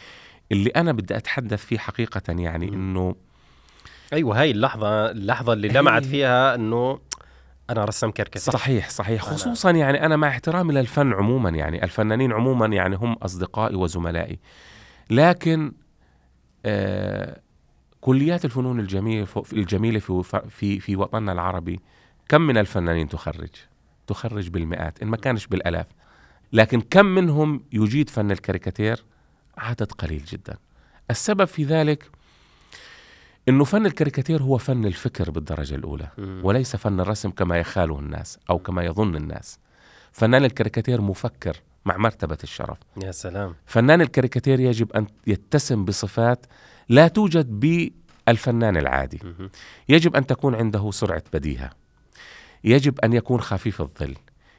اللي 0.53 0.71
أنا 0.71 0.93
بدي 0.93 1.17
أتحدث 1.17 1.65
فيه 1.65 1.79
حقيقة 1.79 2.23
يعني. 2.29 2.69
إنه 2.69 3.17
أيوه 4.13 4.41
هاي 4.41 4.51
اللحظة 4.51 5.11
اللحظة 5.11 5.53
اللي 5.53 5.69
لمعت 5.69 6.05
فيها 6.05 6.55
إنه 6.55 7.01
أنا 7.71 7.85
رسام 7.85 8.11
كاريكاتير. 8.11 8.53
صحيح 8.53 8.91
صحيح. 8.91 9.23
أنا- 9.23 9.27
خصوصا 9.27 9.71
يعني 9.71 10.07
أنا 10.07 10.17
مع 10.17 10.29
احترامي 10.29 10.75
للفن 10.75 11.13
عموما 11.13 11.51
يعني 11.51 11.85
الفنانين 11.85 12.33
عموما 12.33 12.67
يعني 12.67 12.97
هم 12.97 13.13
أصدقائي 13.13 13.75
وزملائي. 13.77 14.39
لكن 15.11 15.73
آه 16.67 17.41
كليات 18.05 18.45
الفنون 18.45 18.81
الجميله 18.81 19.27
الجميلة 19.53 19.99
في 19.99 20.23
في 20.49 20.81
في 20.81 20.97
وطننا 20.97 21.33
العربي 21.33 21.81
كم 22.29 22.41
من 22.41 22.59
الفنانين 22.59 23.09
تخرج؟ 23.09 23.51
تخرج 24.07 24.49
بالمئات 24.49 25.03
إن 25.03 25.09
ما 25.09 25.17
كانش 25.17 25.47
بالألاف. 25.47 25.87
لكن 26.53 26.81
كم 26.81 27.07
منهم 27.07 27.65
يجيد 27.73 28.11
فن 28.11 28.31
الكاريكاتير؟ 28.31 29.05
عدد 29.59 29.93
قليل 29.93 30.25
جدا. 30.25 30.57
السبب 31.11 31.45
في 31.45 31.65
ذلك 31.65 32.11
إنه 33.49 33.65
فن 33.65 33.87
الكاريكاتير 33.87 34.43
هو 34.43 34.59
فن 34.59 34.85
الفكر 34.85 35.31
بالدرجة 35.31 35.75
الأولى. 35.75 36.09
وليس 36.19 36.77
فن 36.77 37.01
الرسم 37.01 37.31
كما 37.31 37.59
يخاله 37.59 37.99
الناس 37.99 38.39
أو 38.51 38.59
كما 38.59 38.85
يظن 38.85 39.17
الناس. 39.17 39.59
فنان 40.13 40.45
الكاريكاتير 40.45 41.01
مفكر 41.01 41.57
مع 41.85 41.97
مرتبة 41.97 42.39
الشرف. 42.43 42.79
يا 43.03 43.11
سلام. 43.11 43.55
فنان 43.67 44.01
الكاريكاتير 44.01 44.61
يجب 44.61 44.93
أن 44.93 45.07
يتسم 45.27 45.85
بصفات 45.85 46.47
لا 46.89 47.09
توجد 47.09 47.61
بالفنان 48.27 48.77
العادي. 48.77 49.21
يجب 49.89 50.17
أن 50.17 50.27
تكون 50.27 50.55
عنده 50.55 50.91
سرعة 50.91 51.23
بديهة. 51.33 51.71
يجب 52.65 53.01
أن 53.01 53.13
يكون 53.13 53.41
خفيف 53.41 53.81
الظل. 53.81 54.15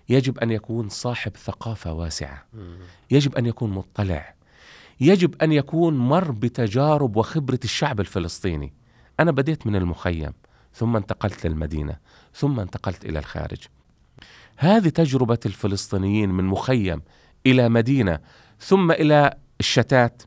يجب 0.09 0.39
أن 0.39 0.51
يكون 0.51 0.89
صاحب 0.89 1.37
ثقافة 1.37 1.93
واسعة. 1.93 2.45
مم. 2.53 2.77
يجب 3.11 3.35
أن 3.35 3.45
يكون 3.45 3.71
مطلع. 3.71 4.33
يجب 4.99 5.41
أن 5.41 5.51
يكون 5.51 5.97
مر 5.97 6.31
بتجارب 6.31 7.15
وخبرة 7.15 7.59
الشعب 7.63 7.99
الفلسطيني. 7.99 8.73
أنا 9.19 9.31
بديت 9.31 9.67
من 9.67 9.75
المخيم 9.75 10.33
ثم 10.73 10.95
انتقلت 10.95 11.47
للمدينة 11.47 11.97
ثم 12.33 12.59
انتقلت 12.59 13.05
إلى 13.05 13.19
الخارج. 13.19 13.59
هذه 14.57 14.89
تجربة 14.89 15.39
الفلسطينيين 15.45 16.29
من 16.29 16.43
مخيم 16.43 17.01
إلى 17.45 17.69
مدينة 17.69 18.19
ثم 18.59 18.91
إلى 18.91 19.37
الشتات. 19.59 20.23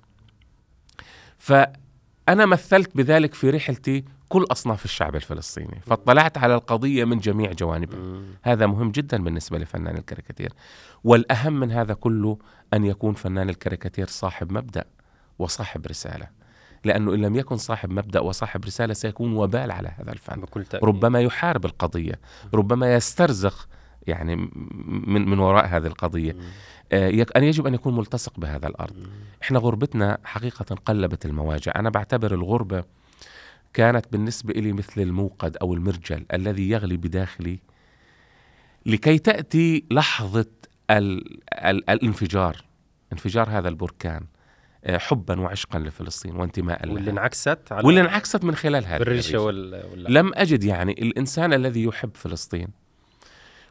فانا 2.29 2.47
مثلت 2.47 2.97
بذلك 2.97 3.35
في 3.35 3.51
رحلتي 3.51 4.05
كل 4.29 4.47
أصناف 4.51 4.85
الشعب 4.85 5.17
الفلسطيني 5.17 5.81
فاطلعت 5.87 6.39
على 6.39 6.55
القضية 6.55 7.05
من 7.05 7.19
جميع 7.19 7.53
جوانبها. 7.53 8.23
هذا 8.43 8.67
مهم 8.67 8.91
جدا 8.91 9.25
بالنسبة 9.25 9.59
لفنان 9.59 9.97
الكاريكاتير. 9.97 10.53
والأهم 11.05 11.61
من 11.61 11.73
هذا 11.73 11.95
كله 11.95 12.39
أن 12.75 12.85
يكون 12.85 13.15
فنان 13.15 13.49
الكاريكاتير 13.49 14.07
صاحب 14.07 14.53
مبدأ 14.53 14.85
وصاحب 15.39 15.87
رسالة. 15.87 16.29
لأنه 16.85 17.15
إن 17.15 17.21
لم 17.21 17.37
يكن 17.37 17.57
صاحب 17.57 17.91
مبدأ 17.91 18.21
وصاحب 18.21 18.65
رسالة 18.65 18.95
سيكون 18.95 19.37
وبال 19.37 19.71
على 19.71 19.89
هذا 19.99 20.13
الفن. 20.13 20.41
بكل 20.41 20.65
ربما 20.83 21.21
يحارب 21.21 21.65
القضية 21.65 22.21
ربما 22.55 22.95
يسترزق 22.95 23.69
يعني 24.09 24.37
من 25.07 25.29
من 25.29 25.39
وراء 25.39 25.67
هذه 25.67 25.87
القضية 25.87 26.33
مم. 26.33 26.41
آه، 26.93 27.27
أن 27.37 27.45
يجب 27.45 27.67
أن 27.67 27.75
يكون 27.75 27.97
ملتصق 27.97 28.41
بهذا 28.41 28.67
الأرض 28.67 28.97
مم. 28.97 29.11
إحنا 29.43 29.59
غربتنا 29.59 30.19
حقيقة 30.25 30.75
قلبت 30.75 31.27
المواجع 31.27 31.73
أنا 31.77 31.91
بعتبر 31.91 32.35
الغربة 32.35 32.85
كانت 33.73 34.07
بالنسبة 34.13 34.55
لي 34.55 34.73
مثل 34.73 35.01
الموقد 35.01 35.57
أو 35.57 35.75
المرجل 35.75 36.27
الذي 36.33 36.71
يغلي 36.71 36.97
بداخلي 36.97 37.61
لكي 38.87 39.19
تأتي 39.19 39.85
لحظة 39.91 40.47
ال 40.91 41.39
ال 41.53 41.91
الانفجار 41.91 42.65
انفجار 43.13 43.49
هذا 43.51 43.69
البركان 43.69 44.27
آه، 44.85 44.99
حبا 44.99 45.41
وعشقا 45.41 45.79
لفلسطين 45.79 46.37
وانتماء 46.37 46.89
واللي 46.89 47.01
لها 47.01 47.11
انعكست 47.11 47.59
على 47.71 47.87
واللي 47.87 48.01
انعكست 48.01 48.45
من 48.45 48.55
خلال 48.55 48.87
هذه 48.87 48.99
بالريشة 48.99 49.49
الريشة. 49.49 49.87
وال 49.87 50.13
لم 50.13 50.33
أجد 50.35 50.65
يعني 50.65 50.93
الإنسان 50.93 51.53
الذي 51.53 51.83
يحب 51.83 52.11
فلسطين 52.15 52.69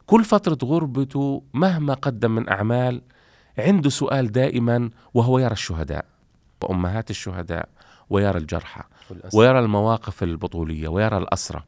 كل 0.08 0.24
فترة 0.24 0.58
غربته 0.64 1.42
مهما 1.54 1.94
قدم 1.94 2.30
من 2.30 2.48
أعمال 2.48 3.02
عنده 3.58 3.90
سؤال 3.90 4.32
دائما 4.32 4.90
وهو 5.14 5.38
يرى 5.38 5.52
الشهداء 5.52 6.04
وأمهات 6.62 7.10
الشهداء 7.10 7.68
ويرى 8.10 8.38
الجرحى. 8.38 8.82
ويرى 9.34 9.58
المواقف 9.58 10.22
البطولية 10.22 10.88
ويرى 10.88 11.18
الأسرة. 11.18 11.64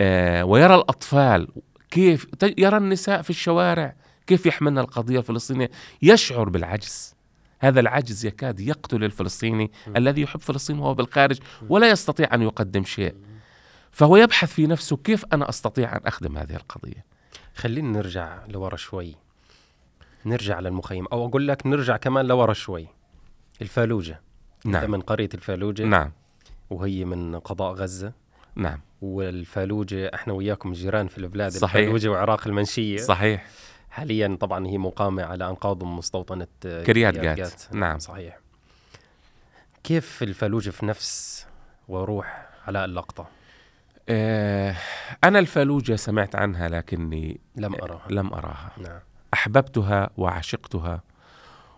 آه 0.00 0.44
ويرى 0.44 0.74
الأطفال. 0.74 1.48
كيف؟ 1.90 2.26
يرى 2.58 2.76
النساء 2.76 3.22
في 3.22 3.30
الشوارع. 3.30 3.94
كيف 4.26 4.46
يحملنا 4.46 4.80
القضية 4.80 5.18
الفلسطينية؟ 5.18 5.70
يشعر 6.02 6.48
بالعجز. 6.48 7.14
هذا 7.58 7.80
العجز 7.80 8.26
يكاد 8.26 8.60
يقتل 8.60 9.04
الفلسطيني 9.04 9.70
م. 9.86 9.96
الذي 9.96 10.22
يحب 10.22 10.40
فلسطين 10.40 10.78
وهو 10.78 10.94
بالخارج 10.94 11.38
ولا 11.68 11.90
يستطيع 11.90 12.34
أن 12.34 12.42
يقدم 12.42 12.84
شيء. 12.84 13.14
فهو 13.90 14.16
يبحث 14.16 14.52
في 14.52 14.66
نفسه 14.66 14.96
كيف 14.96 15.24
أنا 15.32 15.48
أستطيع 15.48 15.96
أن 15.96 16.00
أخدم 16.06 16.38
هذه 16.38 16.56
القضية. 16.56 17.09
خلينا 17.54 17.88
نرجع 17.88 18.46
لورا 18.46 18.76
شوي. 18.76 19.16
نرجع 20.24 20.60
للمخيم. 20.60 21.06
أو 21.12 21.26
أقول 21.26 21.48
لك 21.48 21.66
نرجع 21.66 21.96
كمان 21.96 22.26
لورا 22.26 22.52
شوي. 22.52 22.86
الفالوجة. 23.62 24.20
نعم. 24.64 24.90
من 24.90 25.00
قرية 25.00 25.28
الفالوجة. 25.34 25.82
نعم. 25.82 26.12
وهي 26.70 27.04
من 27.04 27.38
قضاء 27.38 27.72
غزة. 27.72 28.12
نعم. 28.54 28.80
والفالوجة 29.02 30.10
إحنا 30.14 30.32
وياكم 30.32 30.72
جيران 30.72 31.08
في 31.08 31.18
البلاد 31.18 31.52
صحيح. 31.52 31.76
الفالوجة 31.76 32.08
وعراق 32.08 32.46
المنشية. 32.46 32.96
صحيح. 32.96 33.46
حاليا 33.90 34.36
طبعا 34.40 34.66
هي 34.66 34.78
مقامة 34.78 35.22
على 35.22 35.48
أنقاض 35.48 35.84
مستوطنة 35.84 36.46
كريات 36.62 36.86
كريات 36.86 37.38
جات. 37.38 37.62
نعم. 37.72 37.98
صحيح. 37.98 38.38
كيف 39.84 40.22
الفالوجة 40.22 40.70
في 40.70 40.86
نفس 40.86 41.46
وروح 41.88 42.48
علاء 42.66 42.84
اللقطة؟ 42.84 43.28
آه 44.08 44.76
أنا 45.24 45.38
الفالوجة 45.38 45.96
سمعت 45.96 46.36
عنها 46.36 46.68
لكني 46.68 47.40
لم 47.56 47.74
أراها. 47.74 48.06
لم 48.10 48.32
أراها. 48.32 48.70
نعم. 48.78 49.00
أحببتها 49.34 50.10
وعشقتها 50.16 51.02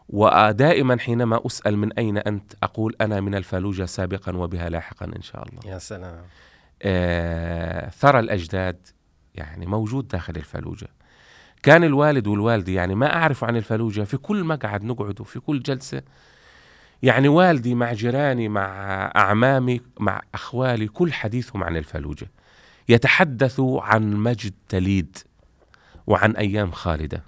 ودائما 0.09 0.99
حينما 0.99 1.47
أسأل 1.47 1.79
من 1.79 1.93
أين 1.93 2.19
أنت 2.19 2.53
أقول 2.63 2.97
أنا 3.01 3.21
من 3.21 3.35
الفالوجة 3.35 3.85
سابقا 3.85 4.37
وبها 4.37 4.69
لاحقا 4.69 5.07
إن 5.07 5.23
شاء 5.23 5.49
الله. 5.49 5.73
يا 5.73 5.79
سلام. 5.79 6.23
آه 6.83 7.89
ثرى 7.91 8.19
الأجداد 8.21 8.87
يعني 9.35 9.67
موجود 9.67 10.09
داخل 10.09 10.37
الفالوجة 10.37 10.89
كان 11.63 11.85
الوالد 11.85 12.27
والوالدة 12.27 12.73
يعني 12.73 12.95
ما 12.95 13.17
أعرف 13.17 13.45
عن 13.45 13.57
الفالوجة 13.57 14.03
في 14.03 14.17
كل 14.17 14.45
مقعد 14.45 14.85
نقعد 14.85 15.21
وفي 15.21 15.41
كل 15.41 15.63
جلسة 15.63 16.03
يعني 17.03 17.29
والدي 17.29 17.75
مع 17.75 17.93
جيراني 17.93 18.49
مع 18.49 18.67
أعمامي 19.17 19.81
مع 20.01 20.21
أخوالي 20.35 20.89
كل 20.89 21.13
حديثهم 21.13 21.65
عن 21.65 21.77
الفالوجة. 21.77 22.31
يتحدثوا 22.89 23.83
عن 23.83 24.17
مجد 24.17 24.53
تليد 24.69 25.17
وعن 26.07 26.37
أيام 26.37 26.71
خالدة. 26.71 27.23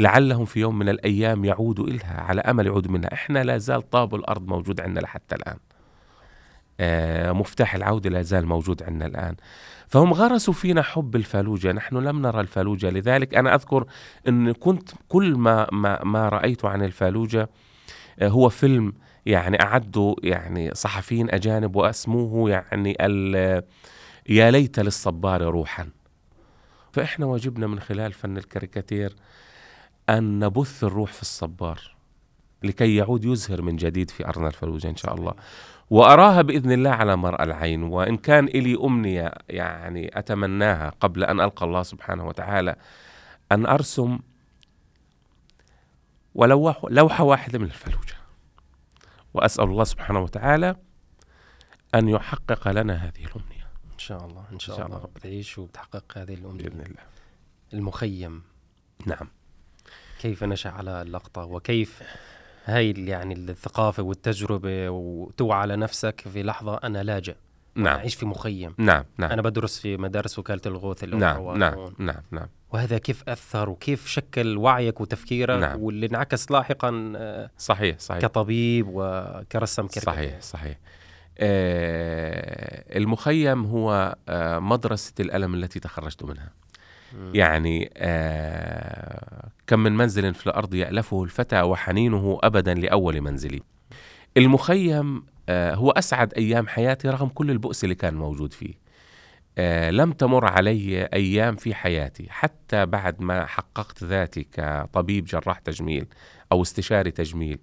لعلهم 0.00 0.44
في 0.44 0.60
يوم 0.60 0.78
من 0.78 0.88
الأيام 0.88 1.44
يعودوا 1.44 1.86
إلها 1.86 2.20
على 2.20 2.40
أمل 2.40 2.66
يعودوا 2.66 2.92
منها. 2.92 3.12
إحنا 3.12 3.44
لا 3.44 3.58
زال 3.58 3.90
طاب 3.90 4.14
الأرض 4.14 4.48
موجود 4.48 4.80
عندنا 4.80 5.00
لحتى 5.00 5.34
الآن. 5.34 5.56
آه، 6.80 7.32
مفتاح 7.32 7.74
العودة 7.74 8.10
لا 8.10 8.22
زال 8.22 8.46
موجود 8.46 8.82
عندنا 8.82 9.06
الآن. 9.06 9.34
فهم 9.86 10.12
غرسوا 10.12 10.54
فينا 10.54 10.82
حب 10.82 11.16
الفالوجة. 11.16 11.72
نحن 11.72 11.96
لم 11.96 12.22
نرى 12.22 12.40
الفالوجة. 12.40 12.90
لذلك 12.90 13.34
أنا 13.34 13.54
أذكر 13.54 13.86
أن 14.28 14.52
كنت 14.52 14.90
كل 15.08 15.36
ما, 15.36 15.66
ما, 15.72 16.04
ما 16.04 16.28
رأيت 16.28 16.64
عن 16.64 16.82
الفالوجة 16.82 17.40
آه، 17.42 17.48
هو 18.22 18.48
فيلم 18.48 18.92
يعني 19.26 19.62
أعده 19.62 20.16
يعني 20.22 20.74
صحفيين 20.74 21.30
أجانب 21.30 21.76
وأسموه 21.76 22.50
يعني 22.50 22.96
يا 24.28 24.50
ليت 24.50 24.80
للصبار 24.80 25.42
روحا. 25.42 25.88
فإحنا 26.92 27.26
واجبنا 27.26 27.66
من 27.66 27.80
خلال 27.80 28.12
فن 28.12 28.36
الكاريكاتير 28.36 29.16
أن 30.08 30.38
نبث 30.38 30.84
الروح 30.84 31.12
في 31.12 31.22
الصبار 31.22 31.96
لكي 32.62 32.96
يعود 32.96 33.24
يزهر 33.24 33.62
من 33.62 33.76
جديد 33.76 34.10
في 34.10 34.26
أرضنا 34.26 34.48
الفلوجة 34.48 34.88
إن 34.88 34.96
شاء 34.96 35.14
الله. 35.14 35.34
وأراها 35.90 36.42
بإذن 36.42 36.72
الله 36.72 36.90
على 36.90 37.16
مرأى 37.16 37.44
العين. 37.44 37.82
وإن 37.82 38.16
كان 38.16 38.44
إلي 38.44 38.78
أمنية 38.84 39.32
يعني 39.48 40.18
أتمناها 40.18 40.92
قبل 41.00 41.24
أن 41.24 41.40
ألقى 41.40 41.66
الله 41.66 41.82
سبحانه 41.82 42.26
وتعالى 42.26 42.76
أن 43.52 43.66
أرسم 43.66 44.18
ولو 46.34 46.60
وح- 46.60 46.84
لوحة 46.90 47.24
واحدة 47.24 47.58
من 47.58 47.64
الفلوجة. 47.64 48.14
وأسأل 49.34 49.64
الله 49.64 49.84
سبحانه 49.84 50.20
وتعالى 50.20 50.76
أن 51.94 52.08
يحقق 52.08 52.68
لنا 52.68 52.94
هذه 52.94 53.24
الأمنية. 53.24 53.68
إن 53.92 53.98
شاء 53.98 54.26
الله 54.26 54.44
إن 54.52 54.58
شاء, 54.58 54.74
إن 54.74 54.78
شاء 54.78 54.86
الله, 54.86 54.98
الله. 54.98 55.08
بتعيش 55.14 55.58
وبتحقق 55.58 56.18
هذه 56.18 56.34
الأمنية. 56.34 56.64
بإذن 56.64 56.80
الله. 56.80 57.02
المخيم. 57.74 58.42
نعم. 59.06 59.28
كيف 60.20 60.44
نشأ 60.44 60.70
على 60.70 61.02
اللقطة؟ 61.02 61.44
وكيف 61.44 62.02
هاي 62.64 62.90
يعني 62.90 63.34
الثقافة 63.34 64.02
والتجربة 64.02 64.90
وتوعى 64.90 65.60
على 65.60 65.76
نفسك 65.76 66.20
في 66.32 66.42
لحظة 66.42 66.74
أنا 66.76 67.02
لاجئ؟ 67.02 67.36
نعم. 67.74 67.96
أعيش 67.98 68.14
في 68.14 68.26
مخيم. 68.26 68.74
نعم 68.78 69.04
نعم. 69.18 69.30
أنا 69.30 69.42
بدرس 69.42 69.78
في 69.78 69.96
مدارس 69.96 70.38
وكالة 70.38 70.60
الغوث 70.66 71.04
اللي 71.04 71.16
نعم. 71.16 71.58
نعم 71.58 71.94
نعم 71.98 72.22
نعم. 72.30 72.48
وهذا 72.72 72.98
كيف 72.98 73.28
أثر 73.28 73.70
وكيف 73.70 74.06
شكل 74.06 74.56
وعيك 74.56 75.00
وتفكيرك 75.00 75.60
نعم. 75.60 75.80
واللي 75.80 76.06
انعكس 76.06 76.50
لاحقا 76.50 77.12
آه، 77.16 77.50
صحيح 77.58 77.98
صحيح. 77.98 78.20
كطبيب 78.20 78.86
وكرسم 78.88 79.86
كاريكاتير 79.86 80.14
صحيح 80.14 80.40
صحيح. 80.40 80.78
آه 81.38 82.98
المخيم 82.98 83.64
هو 83.64 84.16
آه 84.28 84.58
مدرسة 84.58 85.12
الألم 85.20 85.54
التي 85.54 85.80
تخرجت 85.80 86.24
منها. 86.24 86.52
مم. 87.18 87.32
يعني 87.34 87.90
آه 87.96 89.48
كم 89.66 89.80
من 89.80 89.96
منزل 89.96 90.34
في 90.34 90.46
الأرض 90.46 90.74
يألفه 90.74 91.24
الفتى 91.24 91.62
وحنينه 91.62 92.38
أبدا 92.42 92.74
لأول 92.74 93.20
منزلي. 93.20 93.62
المخيم 94.36 95.22
آه 95.48 95.74
هو 95.74 95.90
أسعد 95.90 96.34
أيام 96.34 96.68
حياتي 96.68 97.08
رغم 97.08 97.28
كل 97.28 97.50
البؤس 97.50 97.84
اللي 97.84 97.94
كان 97.94 98.14
موجود 98.14 98.52
فيه. 98.52 98.89
آه 99.60 99.90
لم 99.90 100.12
تمر 100.12 100.44
علي 100.44 101.04
أيام 101.04 101.56
في 101.56 101.74
حياتي 101.74 102.26
حتى 102.30 102.86
بعد 102.86 103.20
ما 103.22 103.46
حققت 103.46 104.04
ذاتي 104.04 104.46
كطبيب 104.52 105.24
جراح 105.24 105.58
تجميل 105.58 106.06
أو 106.52 106.62
استشاري 106.62 107.10
تجميل 107.10 107.58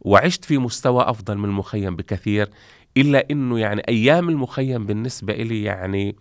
وعشت 0.00 0.44
في 0.44 0.58
مستوى 0.58 1.02
أفضل 1.10 1.38
من 1.38 1.44
المخيم 1.44 1.96
بكثير 1.96 2.48
إلا 2.96 3.26
أنه 3.30 3.58
يعني 3.58 3.82
أيام 3.88 4.28
المخيم 4.28 4.86
بالنسبة 4.86 5.32
إلي 5.32 5.62
يعني 5.62 6.16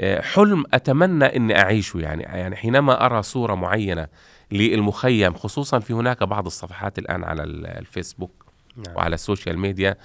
آه، 0.00 0.20
حلم 0.20 0.64
أتمنى 0.74 1.24
أني 1.24 1.58
أعيشه 1.58 1.98
يعني 1.98 2.22
يعني 2.22 2.56
حينما 2.56 3.06
أرى 3.06 3.22
صورة 3.22 3.54
معينة 3.54 4.06
للمخيم 4.52 5.34
خصوصا 5.34 5.78
في 5.78 5.92
هناك 5.92 6.22
بعض 6.22 6.46
الصفحات 6.46 6.98
الآن 6.98 7.24
على 7.24 7.42
ال- 7.42 7.66
الفيسبوك 7.66 8.44
نعم. 8.76 8.96
وعلى 8.96 9.14
ال 9.14 9.20
social 9.20 9.58
media 9.58 9.90
آه، 9.90 9.96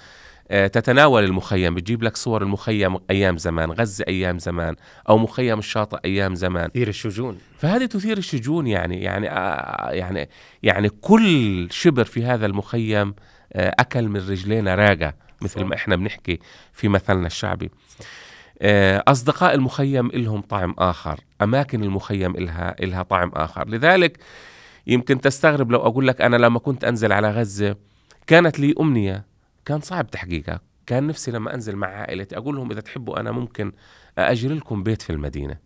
تتناول 0.48 1.24
المخيم 1.24 1.74
بتجيب 1.74 2.02
لك 2.02 2.16
صور 2.16 2.42
المخيم 2.42 2.96
أيام 3.10 3.38
زمان 3.38 3.70
غزة 3.70 4.04
أيام 4.08 4.38
زمان 4.38 4.76
أو 5.08 5.18
مخيم 5.18 5.58
الشاطئ 5.58 5.98
أيام 6.04 6.34
زمان. 6.34 6.68
كثير 6.68 6.88
الشجون. 6.88 7.38
فهذه 7.58 7.86
تثير 7.86 8.18
الشجون 8.18 8.66
يعني 8.66 9.02
يعني 9.02 9.30
آه، 9.30 9.90
يعني 9.90 10.28
يعني 10.62 10.88
كل 10.88 11.68
شبر 11.70 12.04
في 12.04 12.24
هذا 12.24 12.46
المخيم 12.46 13.14
آه، 13.52 13.74
أكل 13.78 14.08
من 14.08 14.16
رجلينا 14.16 14.74
راقة 14.74 15.14
مثل. 15.42 15.64
ما 15.64 15.74
إحنا 15.74 15.96
بنحكي 15.96 16.38
في 16.72 16.88
مثلنا 16.88 17.26
الشعبي. 17.26 17.70
آه، 18.62 19.02
أصدقاء 19.08 19.54
المخيم 19.54 20.08
لهم 20.08 20.40
طعم 20.40 20.74
آخر 20.78 21.20
أماكن 21.42 21.82
المخيم 21.82 22.36
إلها 22.36 22.76
إلها 22.82 23.02
طعم 23.02 23.30
آخر. 23.34 23.68
لذلك 23.68 24.18
يمكن 24.86 25.20
تستغرب 25.20 25.70
لو 25.70 25.78
أقول 25.80 26.06
لك 26.06 26.20
أنا 26.20 26.36
لما 26.36 26.58
كنت 26.58 26.84
أنزل 26.84 27.12
على 27.12 27.30
غزة 27.30 27.76
كانت 28.26 28.60
لي 28.60 28.74
أمنية. 28.80 29.35
كان 29.66 29.80
صعب 29.80 30.10
تحقيقها 30.10 30.60
كان 30.86 31.06
نفسي 31.06 31.30
لما 31.30 31.54
أنزل 31.54 31.76
مع 31.76 31.88
عائلتي 31.88 32.36
أقول 32.36 32.56
لهم 32.56 32.70
إذا 32.70 32.80
تحبوا 32.80 33.20
أنا 33.20 33.30
ممكن 33.30 33.72
اجري 34.18 34.54
لكم 34.54 34.82
بيت 34.82 35.02
في 35.02 35.10
المدينة 35.10 35.56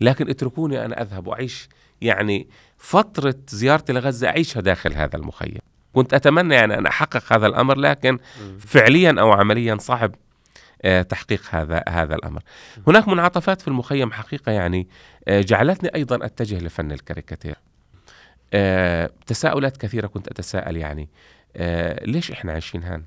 لكن 0.00 0.30
اتركوني 0.30 0.84
أنا 0.84 1.02
أذهب 1.02 1.26
وأعيش 1.26 1.68
يعني 2.00 2.48
فترة 2.78 3.34
زيارتي 3.48 3.92
لغزة 3.92 4.28
أعيشها 4.28 4.60
داخل 4.60 4.94
هذا 4.94 5.16
المخيم 5.16 5.58
كنت 5.92 6.14
أتمنى 6.14 6.54
يعني 6.54 6.78
أن 6.78 6.86
أحقق 6.86 7.32
هذا 7.32 7.46
الأمر 7.46 7.78
لكن 7.78 8.18
فعليا 8.58 9.20
أو 9.20 9.32
عمليا 9.32 9.76
صعب 9.76 10.14
آه، 10.82 11.02
تحقيق 11.02 11.42
هذا 11.50 11.82
هذا 11.88 12.14
الأمر. 12.14 12.42
هناك 12.86 13.08
منعطفات 13.08 13.60
في 13.60 13.68
المخيم 13.68 14.12
حقيقة 14.12 14.52
يعني 14.52 14.88
آه، 15.28 15.40
جعلتني 15.40 15.94
أيضا 15.94 16.26
أتجه 16.26 16.58
لفن 16.58 16.92
الكاريكاتير. 16.92 17.54
آه، 18.52 19.10
تساؤلات 19.26 19.76
كثيرة 19.76 20.06
كنت 20.06 20.28
أتساءل 20.28 20.76
يعني 20.76 21.08
ليش 22.02 22.30
إحنا 22.30 22.52
عايشين 22.52 22.82
هان؟ 22.82 23.02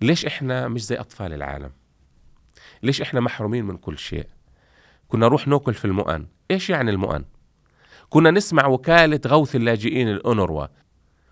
ليش 0.00 0.26
إحنا 0.26 0.68
مش 0.68 0.84
زي 0.84 0.96
أطفال 0.96 1.32
العالم؟ 1.32 1.70
ليش 2.82 3.02
إحنا 3.02 3.20
محرومين 3.20 3.64
من 3.64 3.76
كل 3.76 3.98
شيء؟ 3.98 4.26
كنا 5.08 5.26
نروح 5.26 5.48
نأكل 5.48 5.74
في 5.74 5.84
المؤن، 5.84 6.26
إيش 6.50 6.70
يعني 6.70 6.90
المؤن؟ 6.90 7.24
كنا 8.08 8.30
نسمع 8.30 8.66
وكالة 8.66 9.20
غوث 9.26 9.56
اللاجئين 9.56 10.08
الأونروا 10.08 10.66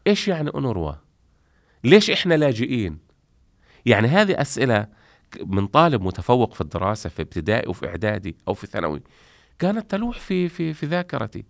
إيش 0.07 0.29
يعني 0.29 0.51
أونروا؟ 0.51 0.92
ليش 1.85 2.11
إحنا 2.11 2.35
لاجئين؟ 2.35 2.99
يعني 3.87 4.09
هذه 4.09 4.40
أسئلة 4.40 4.87
من 5.47 5.66
طالب 5.66 6.03
متفوق 6.03 6.55
في 6.55 6.61
الدراسة 6.61 7.11
في 7.11 7.23
ابتدائي 7.23 7.68
وفي 7.68 7.87
إعدادي 7.87 8.37
أو 8.49 8.55
في 8.55 8.66
ثانوي 8.66 9.03
كانت 9.59 9.90
تلوح 9.90 10.18
في 10.18 10.49
في 10.49 10.75
في 10.75 10.87
ذاكرتي 10.87 11.44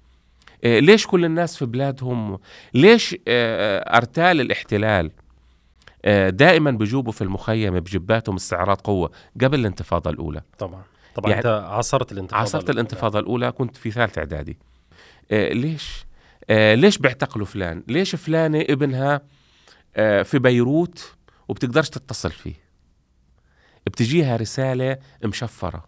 إيه 0.65 0.81
ليش 0.81 1.07
كل 1.07 1.25
الناس 1.25 1.57
في 1.57 1.67
بلادهم 1.67 2.39
ليش 2.75 3.17
آه، 3.29 3.97
أرتال 3.97 4.41
الاحتلال 4.41 5.07
آه، 5.07 5.28
دائما 6.29 6.71
بيجوبوا 6.71 7.13
في 7.13 7.23
المخيم 7.23 7.81
بجباتهم 7.81 8.35
استعراض 8.35 8.81
قوة 8.81 9.11
قبل 9.41 9.61
الانتفاضة 9.61 10.11
الأولى. 10.11 10.43
طبعا. 10.59 10.83
طبعا 11.15 11.31
يعني 11.31 11.39
أنت 11.41 11.65
عاصرت 11.67 12.13
الانتفاضة 12.13 12.41
عاصرت 12.41 12.63
الأولى. 12.63 12.81
الانتفاضة 12.81 13.19
الأولى 13.19 13.53
كنت 13.53 13.77
في 13.77 13.91
ثالث 13.91 14.19
إعدادي. 14.19 14.59
آه 15.31 15.53
ليش؟ 15.53 16.07
آه 16.51 16.75
ليش 16.75 16.99
بيعتقلوا 16.99 17.47
فلان؟ 17.47 17.83
ليش 17.89 18.15
فلانة 18.15 18.61
ابنها 18.61 19.21
آه 19.97 20.23
في 20.23 20.39
بيروت 20.39 21.15
وبتقدرش 21.49 21.89
تتصل 21.89 22.31
فيه؟ 22.31 22.55
بتجيها 23.87 24.37
رسالة 24.37 24.99
مشفرة. 25.25 25.85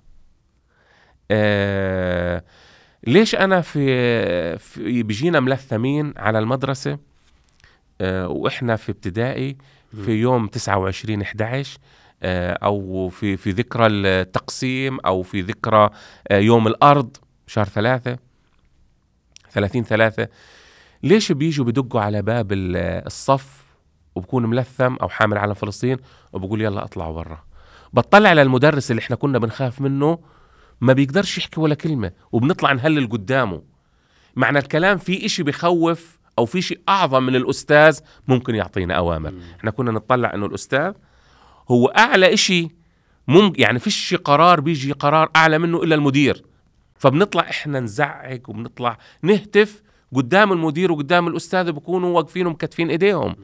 آه 1.30 2.44
ليش 3.06 3.35
أنا 3.35 3.61
في, 3.61 4.59
في 4.59 5.02
بيجينا 5.02 5.40
ملثمين 5.40 6.14
على 6.16 6.38
المدرسة؟ 6.38 6.98
آه 8.00 8.28
وإحنا 8.28 8.76
في 8.76 8.92
ابتدائي 8.92 9.56
في 10.05 10.11
يوم 10.12 10.46
29 10.46 11.22
11 11.22 11.79
آه 12.22 12.53
أو 12.53 13.09
في 13.09 13.37
في 13.37 13.50
ذكرى 13.50 13.87
التقسيم 13.87 15.00
أو 15.00 15.22
في 15.22 15.40
ذكرى 15.40 15.90
آه 16.29 16.38
يوم 16.38 16.66
الأرض 16.66 17.16
شهر 17.46 17.64
ثلاثة 17.64 18.18
30 19.50 19.85
ثلاثة. 19.85 20.29
ليش 21.03 21.33
بيجوا 21.33 21.64
بدقوا 21.66 22.00
على 22.00 22.22
باب 22.22 22.48
الصف 22.53 23.64
وبكون 24.14 24.46
ملثم 24.46 24.94
أو 24.96 25.09
حامل 25.09 25.38
علم 25.38 25.55
فلسطين؟ 25.55 25.96
وبقول 26.33 26.62
يلا 26.62 26.85
اطلعوا 26.85 27.14
برا 27.14 27.44
بطلع 27.92 28.29
على 28.29 28.42
المدرس 28.42 28.90
اللي 28.90 29.00
إحنا 29.00 29.16
كنا 29.16 29.38
بنخاف 29.38 29.81
منه 29.81 30.18
ما 30.81 30.92
بيقدرش 30.92 31.38
يحكي 31.38 31.61
ولا 31.61 31.74
كلمة 31.74 32.12
وبنطلع 32.33 32.72
نهلل 32.72 33.09
قدامه. 33.09 33.62
معنى 34.37 34.59
الكلام 34.59 34.98
في 34.98 35.26
إشي 35.26 35.42
بخوف 35.42 36.18
أو 36.38 36.46
في 36.46 36.62
شيء 36.62 36.80
أعظم 36.88 37.22
من 37.22 37.36
الأستاذ 37.36 38.00
ممكن 38.28 38.54
يعطينا 38.54 38.94
أوامر. 38.94 39.30
م. 39.30 39.40
إحنا 39.58 39.70
كنا 39.70 39.90
نطلع 39.90 40.34
أنه 40.34 40.46
الأستاذ 40.46 40.92
هو 41.70 41.86
أعلى 41.86 42.34
إشي 42.34 42.68
ممكن 43.28 43.62
يعني 43.62 43.78
فيش 43.78 44.14
قرار 44.14 44.60
بيجي 44.60 44.92
قرار 44.92 45.30
أعلى 45.36 45.58
منه 45.58 45.82
إلا 45.82 45.94
المدير. 45.94 46.44
فبنطلع 46.96 47.42
إحنا 47.42 47.80
نزعق 47.80 48.50
وبنطلع 48.50 48.98
نهتف 49.22 49.82
قدام 50.14 50.52
المدير 50.52 50.92
وقدام 50.92 51.28
الأستاذ 51.28 51.72
بكونوا 51.72 52.16
واقفين 52.16 52.46
ومكتفين 52.46 52.90
إيديهم. 52.90 53.36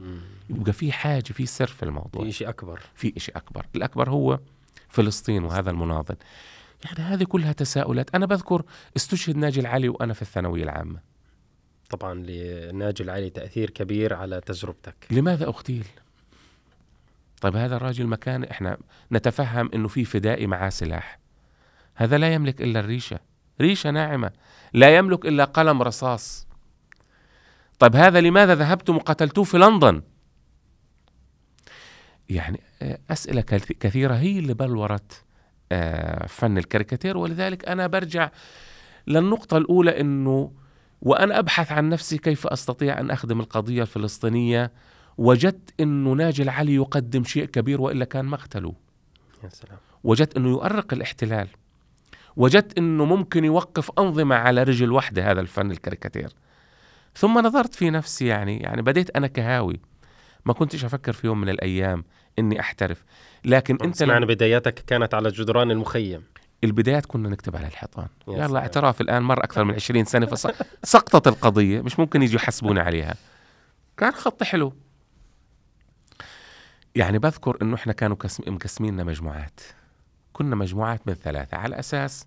يبقى 0.50 0.72
في 0.72 0.92
حاجة 0.92 1.32
في 1.32 1.46
سر 1.46 1.66
في 1.66 1.82
الموضوع. 1.82 2.24
في 2.24 2.32
شيء 2.32 2.48
أكبر. 2.48 2.80
في 2.94 3.12
شيء 3.16 3.36
أكبر. 3.36 3.66
الأكبر 3.76 4.10
هو 4.10 4.38
فلسطين 4.88 5.44
وهذا 5.44 5.70
المناضل. 5.70 6.16
يعني 6.84 6.98
هذه 6.98 7.24
كلها 7.24 7.52
تساؤلات. 7.52 8.14
أنا 8.14 8.26
بذكر 8.26 8.62
استشهد 8.96 9.36
ناجي 9.36 9.60
العلي 9.60 9.88
وأنا 9.88 10.12
في 10.12 10.22
الثانوية 10.22 10.62
العامة. 10.62 11.15
طبعا 11.90 12.14
لناجي 12.14 13.02
العلي 13.02 13.30
تأثير 13.30 13.70
كبير 13.70 14.14
على 14.14 14.40
تجربتك. 14.40 14.94
لماذا 15.10 15.46
اغتيل؟ 15.46 15.86
طيب 17.40 17.56
هذا 17.56 17.76
الراجل 17.76 18.06
مكان 18.06 18.44
إحنا 18.44 18.78
نتفهم 19.12 19.70
إنه 19.74 19.88
في 19.88 20.04
فدائي 20.04 20.46
معاه 20.46 20.68
سلاح. 20.68 21.18
هذا 21.94 22.18
لا 22.18 22.34
يملك 22.34 22.62
إلا 22.62 22.80
الريشة. 22.80 23.18
ريشة 23.60 23.90
ناعمة. 23.90 24.30
لا 24.72 24.96
يملك 24.96 25.26
إلا 25.26 25.44
قلم 25.44 25.82
رصاص. 25.82 26.46
طيب 27.78 27.96
هذا 27.96 28.20
لماذا 28.20 28.54
ذهبتم 28.54 28.96
وقتلتوه 28.96 29.44
في 29.44 29.58
لندن؟ 29.58 30.02
يعني 32.28 32.60
آه، 32.82 32.98
أسئلة 33.10 33.40
كثيرة 33.80 34.14
هي 34.14 34.38
اللي 34.38 34.54
بلورت 34.54 35.24
آه، 35.72 36.26
فن 36.26 36.58
الكاريكاتير 36.58 37.16
ولذلك 37.16 37.68
أنا 37.68 37.86
برجع 37.86 38.30
للنقطة 39.06 39.56
الأولى 39.56 40.00
أنه 40.00 40.52
وأنا 41.06 41.38
أبحث 41.38 41.72
عن 41.72 41.88
نفسي 41.88 42.18
كيف 42.18 42.46
أستطيع 42.46 43.00
أن 43.00 43.10
أخدم 43.10 43.40
القضية 43.40 43.82
الفلسطينية. 43.82 44.72
وجدت 45.18 45.80
أنه 45.80 46.12
ناجي 46.12 46.42
العلي 46.42 46.74
يقدم 46.74 47.24
شيء 47.24 47.44
كبير 47.44 47.80
وإلا 47.80 48.04
كان 48.04 48.24
مقتله. 48.24 48.74
يا 49.44 49.48
سلام. 49.48 49.78
وجدت 50.04 50.36
أنه 50.36 50.48
يؤرق 50.48 50.92
الاحتلال. 50.92 51.48
وجدت 52.36 52.78
أنه 52.78 53.04
ممكن 53.04 53.44
يوقف 53.44 53.90
أنظمة 53.98 54.36
على 54.36 54.62
رجل 54.62 54.92
واحدة 54.92 55.30
هذا 55.30 55.40
الفن 55.40 55.70
الكاريكاتير. 55.70 56.28
ثم 57.14 57.38
نظرت 57.38 57.74
في 57.74 57.90
نفسي 57.90 58.26
يعني 58.26 58.60
يعني 58.60 58.82
بديت 58.82 59.16
أنا 59.16 59.26
كهاوي. 59.26 59.80
ما 60.44 60.52
كنتش 60.52 60.84
أفكر 60.84 61.12
في 61.12 61.26
يوم 61.26 61.40
من 61.40 61.48
الأيام 61.48 62.04
إني 62.38 62.60
أحترف. 62.60 63.04
لكن 63.44 63.78
أنت 63.82 63.96
سمعنا 63.96 64.26
بداياتك 64.26 64.74
كانت 64.74 65.14
على 65.14 65.28
جدران 65.28 65.70
المخيم. 65.70 66.22
البدايات 66.66 67.06
كنا 67.06 67.28
نكتب 67.28 67.56
على 67.56 67.66
الحيطان. 67.66 68.08
يلا 68.28 68.58
اعتراف 68.58 69.00
الآن 69.00 69.22
مر 69.22 69.44
أكثر 69.44 69.64
من 69.64 69.74
20 69.74 70.04
سنة 70.04 70.26
فسقطت 70.26 71.28
القضية 71.28 71.80
مش 71.80 71.98
ممكن 71.98 72.22
يجوا 72.22 72.40
يحسبونا 72.40 72.82
عليها. 72.82 73.14
كان 73.96 74.12
خط 74.12 74.42
حلو. 74.42 74.72
يعني 76.94 77.18
بذكر 77.18 77.56
إنه 77.62 77.74
إحنا 77.74 77.92
كانوا 77.92 78.16
مقسميننا 78.46 79.04
مجموعات. 79.04 79.60
كنا 80.32 80.56
مجموعات 80.56 81.08
من 81.08 81.14
ثلاثة 81.14 81.56
على 81.56 81.78
أساس 81.78 82.26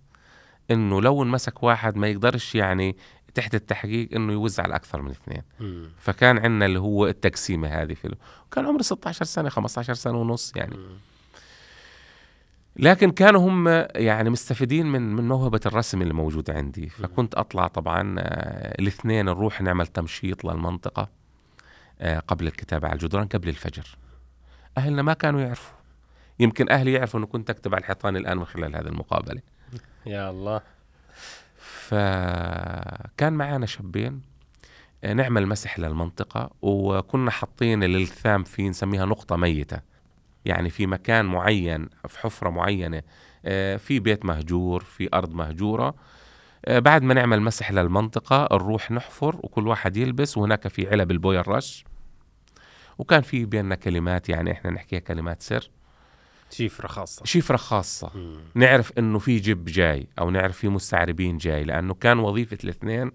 إنه 0.72 1.02
لو 1.02 1.24
انمسك 1.24 1.64
واحد 1.64 1.96
ما 1.98 2.08
يقدرش 2.08 2.56
يعني 2.56 2.98
تحت 3.34 3.56
التحقيق 3.56 4.10
إنه 4.16 4.34
يوزع 4.34 4.64
على 4.64 4.76
أكثر 4.76 5.02
من 5.02 5.12
اثنين. 5.12 5.42
فكان 5.98 6.38
عندنا 6.38 6.66
اللي 6.66 6.80
هو 6.80 7.08
التقسيمة 7.08 7.68
هذه 7.68 7.94
في 7.94 8.16
كان 8.52 8.66
عمري 8.66 8.84
16 8.84 9.26
سنة 9.26 9.50
15 9.50 9.94
سنة 9.94 10.18
ونص 10.18 10.54
يعني. 10.56 10.78
مم. 10.78 10.98
لكن 12.76 13.12
كانوا 13.12 13.50
هم 13.50 13.68
يعني 13.96 14.30
مستفيدين 14.30 14.86
من 14.86 15.16
من 15.16 15.28
موهبة 15.28 15.60
الرسم 15.66 16.02
اللي 16.02 16.14
موجوده 16.14 16.54
عندي. 16.54 16.90
فكنت 16.90 17.36
أطلع 17.36 17.68
طبعا 17.68 18.16
آه، 18.20 18.82
الاثنين 18.82 19.26
نروح 19.26 19.62
نعمل 19.62 19.88
تمشيط 19.88 20.46
للمنطقة 20.46 21.10
آه، 22.02 22.20
قبل 22.20 22.48
الكتابة 22.48 22.88
على 22.88 22.96
الجدران 22.96 23.28
قبل 23.28 23.50
الفجر. 23.50 23.98
أهلنا 24.78 25.02
ما 25.02 25.14
كانوا 25.14 25.42
يعرفوا. 25.42 25.78
يمكن 26.40 26.70
أهلي 26.70 26.94
يعرفوا 26.94 27.20
إنه 27.20 27.28
كنت 27.28 27.50
أكتب 27.50 27.76
على 27.76 27.82
الحيطان 27.82 28.16
الآن 28.18 28.38
من 28.38 28.46
خلال 28.46 28.76
هذه 28.76 28.88
المقابلة. 28.88 29.42
يا 30.06 30.30
الله. 30.30 30.62
فكان 31.58 33.34
معانا 33.34 33.66
شابين 33.66 34.22
آه، 35.04 35.14
نعمل 35.14 35.48
مسح 35.48 35.80
للمنطقة 35.80 36.50
وكنا 36.62 37.32
حاطين 37.32 37.84
الالتثام 37.84 38.44
في 38.44 38.70
نسميها 38.70 39.06
نقطة 39.06 39.36
ميتة. 39.36 39.89
يعني 40.50 40.70
في 40.70 40.88
مكان 40.88 41.26
معين 41.26 41.90
في 42.08 42.20
حفرة 42.20 42.50
معينة 42.50 43.02
آه، 43.46 43.78
في 43.78 44.00
بيت 44.00 44.26
مهجور 44.26 44.84
في 44.84 45.10
أرض 45.14 45.34
مهجورة. 45.34 45.96
آه، 46.66 46.80
بعد 46.80 47.04
ما 47.04 47.14
نعمل 47.14 47.42
مسح 47.42 47.72
للمنطقة 47.72 48.48
نروح 48.52 48.92
نحفر 48.92 49.36
وكل 49.44 49.68
واحد 49.68 49.98
يلبس 49.98 50.38
وهناك 50.38 50.68
في 50.68 50.90
علب 50.90 51.12
البويا 51.12 51.40
الرش. 51.40 51.86
وكان 52.98 53.22
في 53.22 53.46
بيننا 53.46 53.76
كلمات 53.76 54.30
يعني 54.30 54.52
إحنا 54.52 54.72
نحكيها 54.72 55.00
كلمات 55.00 55.42
سر. 55.42 55.70
شفرة 56.52 56.88
خاصة. 56.88 57.26
شفرة 57.26 57.58
خاصة. 57.58 58.12
مم. 58.16 58.40
نعرف 58.56 58.92
إنه 58.98 59.20
في 59.20 59.40
جب 59.40 59.66
جاي 59.66 60.08
أو 60.20 60.30
نعرف 60.30 60.58
في 60.58 60.68
مستعربين 60.68 61.38
جاي 61.38 61.64
لأنه 61.64 61.94
كان 61.94 62.20
وظيفة 62.20 62.58
الاثنين 62.64 63.12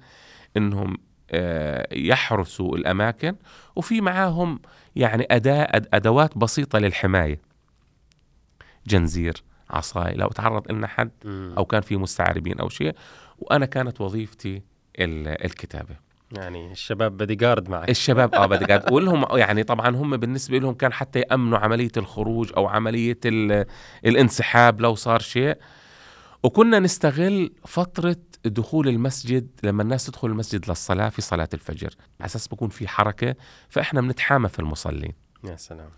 إنهم 0.56 0.96
آه، 1.30 1.88
يحرسوا 1.92 2.76
الأماكن 2.76 3.36
وفي 3.76 4.00
معاهم 4.00 4.60
يعني 4.96 5.26
اداة 5.30 5.68
أدوات 5.94 6.38
بسيطة 6.38 6.78
للحماية. 6.78 7.40
جنزير 8.86 9.42
عصاي 9.70 10.14
لو 10.14 10.28
تعرض 10.28 10.72
لنا 10.72 10.86
حد 10.86 11.10
أو 11.58 11.64
كان 11.64 11.80
في 11.80 11.96
مستعربين 11.96 12.60
أو 12.60 12.68
شيء 12.68 12.94
وأنا 13.38 13.66
كانت 13.66 14.00
وظيفتي 14.00 14.62
الكتابة. 14.98 15.96
يعني 16.32 16.72
الشباب 16.72 17.16
بدي 17.16 17.34
جارد 17.34 17.68
معك. 17.68 17.90
الشباب 17.90 18.34
آه 18.34 18.46
بدي 18.46 18.64
جارد 18.64 18.82
ولهم 18.92 19.38
يعني 19.38 19.62
طبعا 19.62 19.88
هم 19.96 20.16
بالنسبة 20.16 20.58
لهم 20.58 20.74
كان 20.74 20.92
حتى 20.92 21.18
يأمنوا 21.18 21.58
عملية 21.58 21.90
الخروج 21.96 22.52
أو 22.56 22.66
عملية 22.66 23.18
الانسحاب 24.04 24.80
لو 24.80 24.94
صار 24.94 25.20
شيء. 25.20 25.56
وكنا 26.42 26.78
نستغل 26.78 27.52
فترة 27.66 28.16
دخول 28.46 28.88
المسجد 28.88 29.48
لما 29.62 29.82
الناس 29.82 30.06
تدخل 30.06 30.28
المسجد 30.28 30.68
للصلاة 30.68 31.08
في 31.08 31.22
صلاة 31.22 31.48
الفجر 31.54 31.94
على 32.20 32.26
أساس 32.26 32.48
بكون 32.48 32.68
في 32.68 32.88
حركة 32.88 33.34
فإحنا 33.68 34.00
بنتحامى 34.00 34.48
في 34.48 34.58
المصلين. 34.58 35.12
يا 35.44 35.56
سلام. 35.56 35.90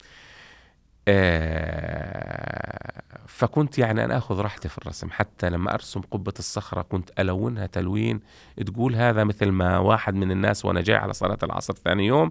آه 1.09 3.03
فكنت 3.27 3.79
يعني 3.79 4.05
أنا 4.05 4.19
أخذ 4.19 4.41
راحتي 4.41 4.69
في 4.69 4.79
الرسم. 4.79 5.11
حتى 5.11 5.51
لما 5.51 5.75
أرسم 5.75 6.01
قبة 6.01 6.33
الصخرة 6.39 6.83
كنت 6.83 7.11
ألونها 7.19 7.67
تلوين 7.67 8.21
تقول 8.67 8.95
هذا 8.95 9.25
مثل 9.25 9.51
ما 9.51 9.79
واحد 9.79 10.15
من 10.15 10.31
الناس 10.31 10.65
وأنا 10.65 10.81
جاي 10.81 10.97
على 10.97 11.13
صلاة 11.13 11.39
العصر 11.43 11.75
ثاني 11.75 12.07
يوم. 12.07 12.31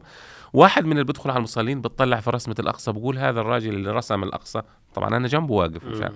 واحد 0.54 0.86
من 0.86 0.92
اللي 0.92 1.04
بدخل 1.04 1.30
على 1.30 1.38
المصلين 1.38 1.82
بتطلع 1.82 2.20
في 2.20 2.30
رسمة 2.30 2.56
الأقصى 2.60 2.92
بقول 2.92 3.18
هذا 3.18 3.42
الراجل 3.42 3.74
اللي 3.74 3.92
رسم 3.92 4.24
الأقصى. 4.24 4.62
طبعا 4.94 5.18
أنا 5.18 5.28
جنبه 5.28 5.54
واقف 5.54 5.84
مشان 5.84 6.12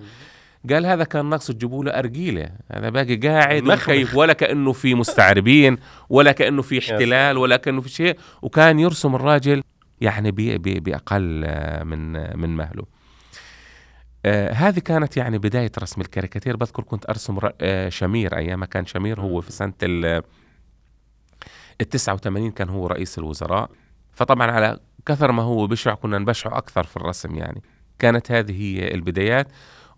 قال 0.70 0.86
هذا 0.86 1.04
كان 1.04 1.26
ناقص 1.26 1.46
تجيبوا 1.46 1.84
له 1.84 1.90
أرجيلة. 1.90 2.50
هذا 2.72 2.88
باقي 2.88 3.16
قاعد 3.16 3.62
مخيف 3.62 4.16
ولا 4.16 4.32
كأنه 4.32 4.72
في 4.72 4.94
مستعربين 4.94 5.78
ولا 6.08 6.32
كأنه 6.32 6.62
في 6.62 6.78
احتلال 6.78 7.38
ولا 7.38 7.56
كأنه 7.56 7.80
في 7.80 7.88
شيء. 7.88 8.18
وكان 8.42 8.78
يرسم 8.78 9.14
الراجل 9.14 9.62
يعني 10.00 10.30
بأقل 10.56 11.44
من 11.84 12.12
من 12.38 12.56
مهله. 12.56 12.84
آه 14.24 14.52
هذه 14.52 14.78
كانت 14.78 15.16
يعني 15.16 15.38
بداية 15.38 15.72
رسم 15.78 16.00
الكاريكاتير. 16.00 16.56
بذكر 16.56 16.82
كنت 16.82 17.08
أرسم 17.08 17.38
آه 17.60 17.88
شمير. 17.88 18.36
أيام 18.36 18.64
كان 18.64 18.86
شمير 18.86 19.20
هو 19.20 19.40
في 19.40 19.52
سنة 19.52 19.72
ال 19.82 20.22
89 21.90 22.50
كان 22.50 22.68
هو 22.68 22.86
رئيس 22.86 23.18
الوزراء. 23.18 23.70
فطبعا 24.12 24.50
على 24.50 24.80
كثر 25.06 25.32
ما 25.32 25.42
هو 25.42 25.66
بشع 25.66 25.94
كنا 25.94 26.18
نبشعه 26.18 26.58
أكثر 26.58 26.84
في 26.84 26.96
الرسم 26.96 27.34
يعني. 27.34 27.62
كانت 27.98 28.32
هذه 28.32 28.62
هي 28.62 28.94
البدايات. 28.94 29.48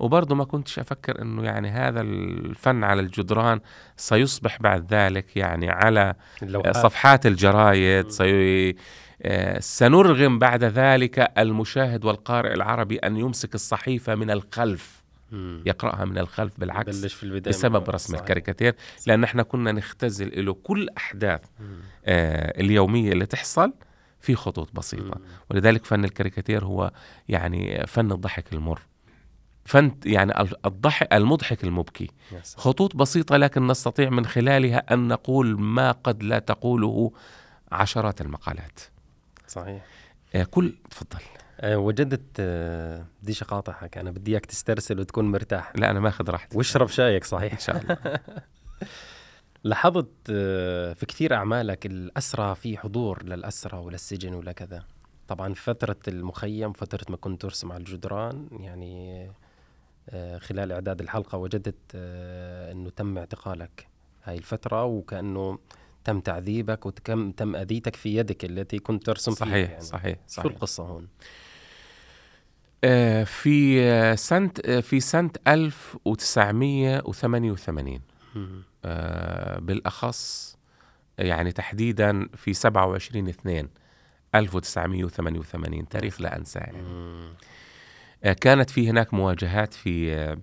وبرضه 0.02 0.34
ما 0.34 0.44
كنتش 0.44 0.78
أفكر 0.78 1.22
أنه 1.22 1.44
يعني 1.44 1.70
هذا 1.70 2.00
الفن 2.00 2.84
على 2.84 3.00
الجدران 3.00 3.60
سيصبح 3.96 4.62
بعد 4.62 4.94
ذلك 4.94 5.36
يعني 5.36 5.70
على 5.70 6.14
اللوحات. 6.42 6.76
صفحات 6.76 7.26
الجرايد 7.26 8.08
سي... 8.08 8.76
آه، 9.22 9.60
سنرغم 9.60 10.38
بعد 10.38 10.64
ذلك 10.64 11.32
المشاهد 11.38 12.04
والقارئ 12.04 12.54
العربي 12.54 12.96
أن 12.96 13.16
يمسك 13.16 13.54
الصحيفة 13.54 14.14
من 14.14 14.30
الخلف 14.30 15.02
مم. 15.32 15.62
يقرأها 15.66 16.04
من 16.04 16.18
الخلف 16.18 16.60
بالعكس 16.60 17.00
بلش 17.00 17.14
في 17.14 17.22
البداية 17.22 17.54
بسبب 17.54 17.90
رسم 17.90 18.08
صحيح. 18.08 18.20
الكاريكاتير 18.20 18.74
لأن 19.06 19.24
إحنا 19.24 19.42
كنا 19.42 19.72
نختزل 19.72 20.44
له 20.44 20.52
كل 20.52 20.88
أحداث. 20.96 21.40
آه، 22.06 22.60
اليومية 22.60 23.12
اللي 23.12 23.26
تحصل 23.26 23.72
في 24.20 24.34
خطوط 24.34 24.68
بسيطة 24.74 25.18
مم. 25.18 25.24
ولذلك 25.50 25.84
فن 25.84 26.04
الكاريكاتير 26.04 26.64
هو 26.64 26.90
يعني 27.28 27.86
فن 27.86 28.12
الضحك 28.12 28.52
المر 28.52 28.80
فن 29.64 29.92
يعني 30.04 30.40
الضحك 30.66 31.12
المضحك 31.12 31.64
المبكي. 31.64 32.10
خطوط 32.56 32.96
بسيطة 32.96 33.36
لكن 33.36 33.66
نستطيع 33.66 34.10
من 34.10 34.26
خلالها 34.26 34.94
أن 34.94 35.08
نقول 35.08 35.60
ما 35.60 35.92
قد 35.92 36.22
لا 36.22 36.38
تقوله 36.38 37.12
عشرات 37.72 38.20
المقالات. 38.20 38.80
صحيح. 39.48 39.84
آه، 40.34 40.44
كل 40.44 40.74
تفضل. 40.90 41.22
أه 41.60 41.76
وجدت 41.78 42.22
أه 42.40 43.04
بديش 43.22 43.42
اقاطعك 43.42 43.98
أنا 43.98 44.10
بدي 44.10 44.30
إياك 44.30 44.46
تسترسل 44.46 45.00
وتكون 45.00 45.30
مرتاح. 45.30 45.72
لا 45.76 45.90
أنا 45.90 46.00
ماخذ 46.00 46.30
راحتي. 46.30 46.56
واشرب 46.58 46.88
شايك 46.88 47.24
صحيح. 47.24 47.52
إن 47.52 47.58
شاء 47.58 47.76
الله. 47.76 47.98
لاحظت 49.64 50.08
آه، 50.30 50.92
في 50.92 51.06
كثير 51.06 51.34
أعمالك 51.34 51.86
الأسرى 51.86 52.54
في 52.54 52.78
حضور 52.78 53.22
للأسرى 53.22 53.78
وللسجن 53.78 54.34
ولا 54.34 54.52
كذا 54.52 54.84
طبعا 55.28 55.54
فترة 55.54 55.96
المخيم 56.08 56.72
فترة 56.72 57.04
ما 57.08 57.16
كنت 57.16 57.42
ترسم 57.42 57.72
على 57.72 57.80
الجدران 57.80 58.48
يعني 58.60 59.22
آه، 59.24 59.30
خلال 60.38 60.72
إعداد 60.72 61.00
الحلقة 61.00 61.38
وجدت 61.38 61.76
آه، 61.94 62.72
أنه 62.72 62.90
تم 62.90 63.18
اعتقالك 63.18 63.86
هاي 64.24 64.38
الفترة 64.38 64.84
وكأنه 64.84 65.58
تم 66.04 66.20
تعذيبك 66.20 66.86
وتم 66.86 67.30
تم 67.30 67.56
أذيتك 67.56 67.96
في 67.96 68.16
يدك 68.16 68.44
التي 68.44 68.78
كنت 68.78 69.06
ترسم 69.06 69.34
فيها 69.34 69.46
صحيح 69.46 69.70
يعني. 69.70 69.84
صحيح 69.84 70.16
شو 70.16 70.20
صحيح 70.26 70.52
القصة 70.52 70.84
هون؟ 70.84 71.08
آه، 72.84 73.24
في 73.24 73.82
آه، 73.82 74.14
سنة 74.14 74.50
آه، 74.64 74.80
في 74.80 75.00
سنة 75.00 75.30
1988 75.46 78.00
مم. 78.34 78.62
آه، 78.84 79.58
بالأخص 79.58 80.56
يعني 81.18 81.52
تحديدا 81.52 82.28
في 82.36 82.54
27 82.54 83.28
2 83.28 83.68
1988 84.34 85.88
تاريخ 85.88 86.20
لا 86.20 86.36
أنساه 86.36 86.60
يعني. 86.60 86.82
آه، 88.24 88.32
كانت 88.32 88.70
في 88.70 88.90
هناك 88.90 89.14
مواجهات 89.14 89.74
في 89.74 90.14
آه، 90.14 90.38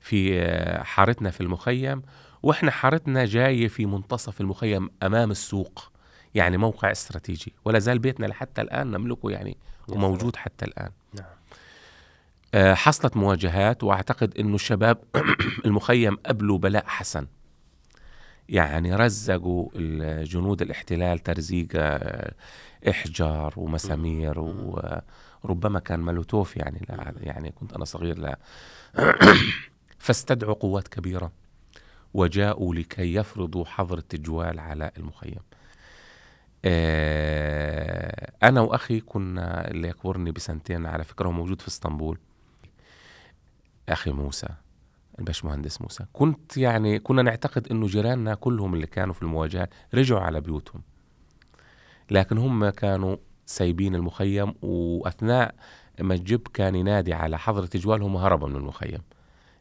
في 0.00 0.40
آه، 0.40 0.82
حارتنا 0.82 1.30
في 1.30 1.40
المخيم 1.40 2.02
وإحنا 2.42 2.70
حارتنا 2.70 3.24
جاية 3.24 3.68
في 3.68 3.86
منتصف 3.86 4.40
المخيم 4.40 4.90
أمام 5.02 5.30
السوق 5.30 5.92
يعني 6.34 6.56
موقع 6.56 6.90
استراتيجي 6.90 7.52
ولا 7.64 7.78
زال 7.78 7.98
بيتنا 7.98 8.26
لحتى 8.26 8.60
الآن 8.60 8.90
نملكه 8.90 9.30
يعني 9.30 9.56
وموجود 9.88 10.36
حتى 10.36 10.64
الآن. 10.64 10.90
نعم. 11.14 12.74
حصلت 12.74 13.16
مواجهات 13.16 13.84
وأعتقد 13.84 14.38
إنه 14.38 14.54
الشباب 14.54 14.98
المخيم 15.66 16.16
قبلوا 16.16 16.58
بلاء 16.58 16.86
حسن. 16.86 17.26
يعني 18.48 18.94
رزقوا 18.94 19.68
الجنود 19.74 20.62
الاحتلال 20.62 21.18
ترزيقة 21.18 21.80
آه، 21.80 22.34
إحجار 22.90 23.54
ومسامير 23.56 24.38
وربما 25.44 25.78
كان 25.80 26.00
مولوتوف 26.00 26.56
يعني 26.56 26.86
لا 26.88 27.14
يعني 27.20 27.52
كنت 27.52 27.72
أنا 27.72 27.84
صغير 27.84 28.18
لا. 28.18 28.38
فاستدعوا 29.98 30.54
قوات 30.54 30.88
كبيرة 30.88 31.32
وجاءوا 32.14 32.74
لكي 32.74 33.14
يفرضوا 33.14 33.64
حظر 33.64 33.98
التجوال 33.98 34.60
على 34.60 34.90
المخيم. 34.96 35.40
آه، 36.64 38.32
أنا 38.42 38.60
وأخي 38.60 39.00
كنا 39.00 39.70
اللي 39.70 39.88
يكبرني 39.88 40.30
بسنتين 40.30 40.86
على 40.86 41.04
فكرة 41.04 41.26
هو 41.28 41.32
موجود 41.32 41.60
في 41.60 41.68
إسطنبول 41.68 42.18
أخي 43.88 44.10
موسى. 44.10 44.48
الباشمهندس 45.18 45.80
موسى. 45.82 46.04
كنت 46.12 46.56
يعني 46.56 46.98
كنا 46.98 47.22
نعتقد 47.22 47.68
إنه 47.70 47.86
جيراننا 47.86 48.34
كلهم 48.34 48.74
اللي 48.74 48.86
كانوا 48.86 49.14
في 49.14 49.22
المواجهات 49.22 49.74
رجعوا 49.94 50.20
على 50.20 50.40
بيوتهم. 50.40 50.82
لكن 52.10 52.38
هم 52.38 52.68
كانوا 52.68 53.16
سايبين 53.46 53.94
المخيم 53.94 54.54
وأثناء 54.62 55.54
ما 56.00 56.14
الجب 56.14 56.40
كان 56.54 56.74
ينادي 56.74 57.14
على 57.14 57.38
حظر 57.38 57.62
التجوال 57.62 58.02
هم 58.02 58.16
هربوا 58.16 58.48
من 58.48 58.56
المخيم. 58.56 59.02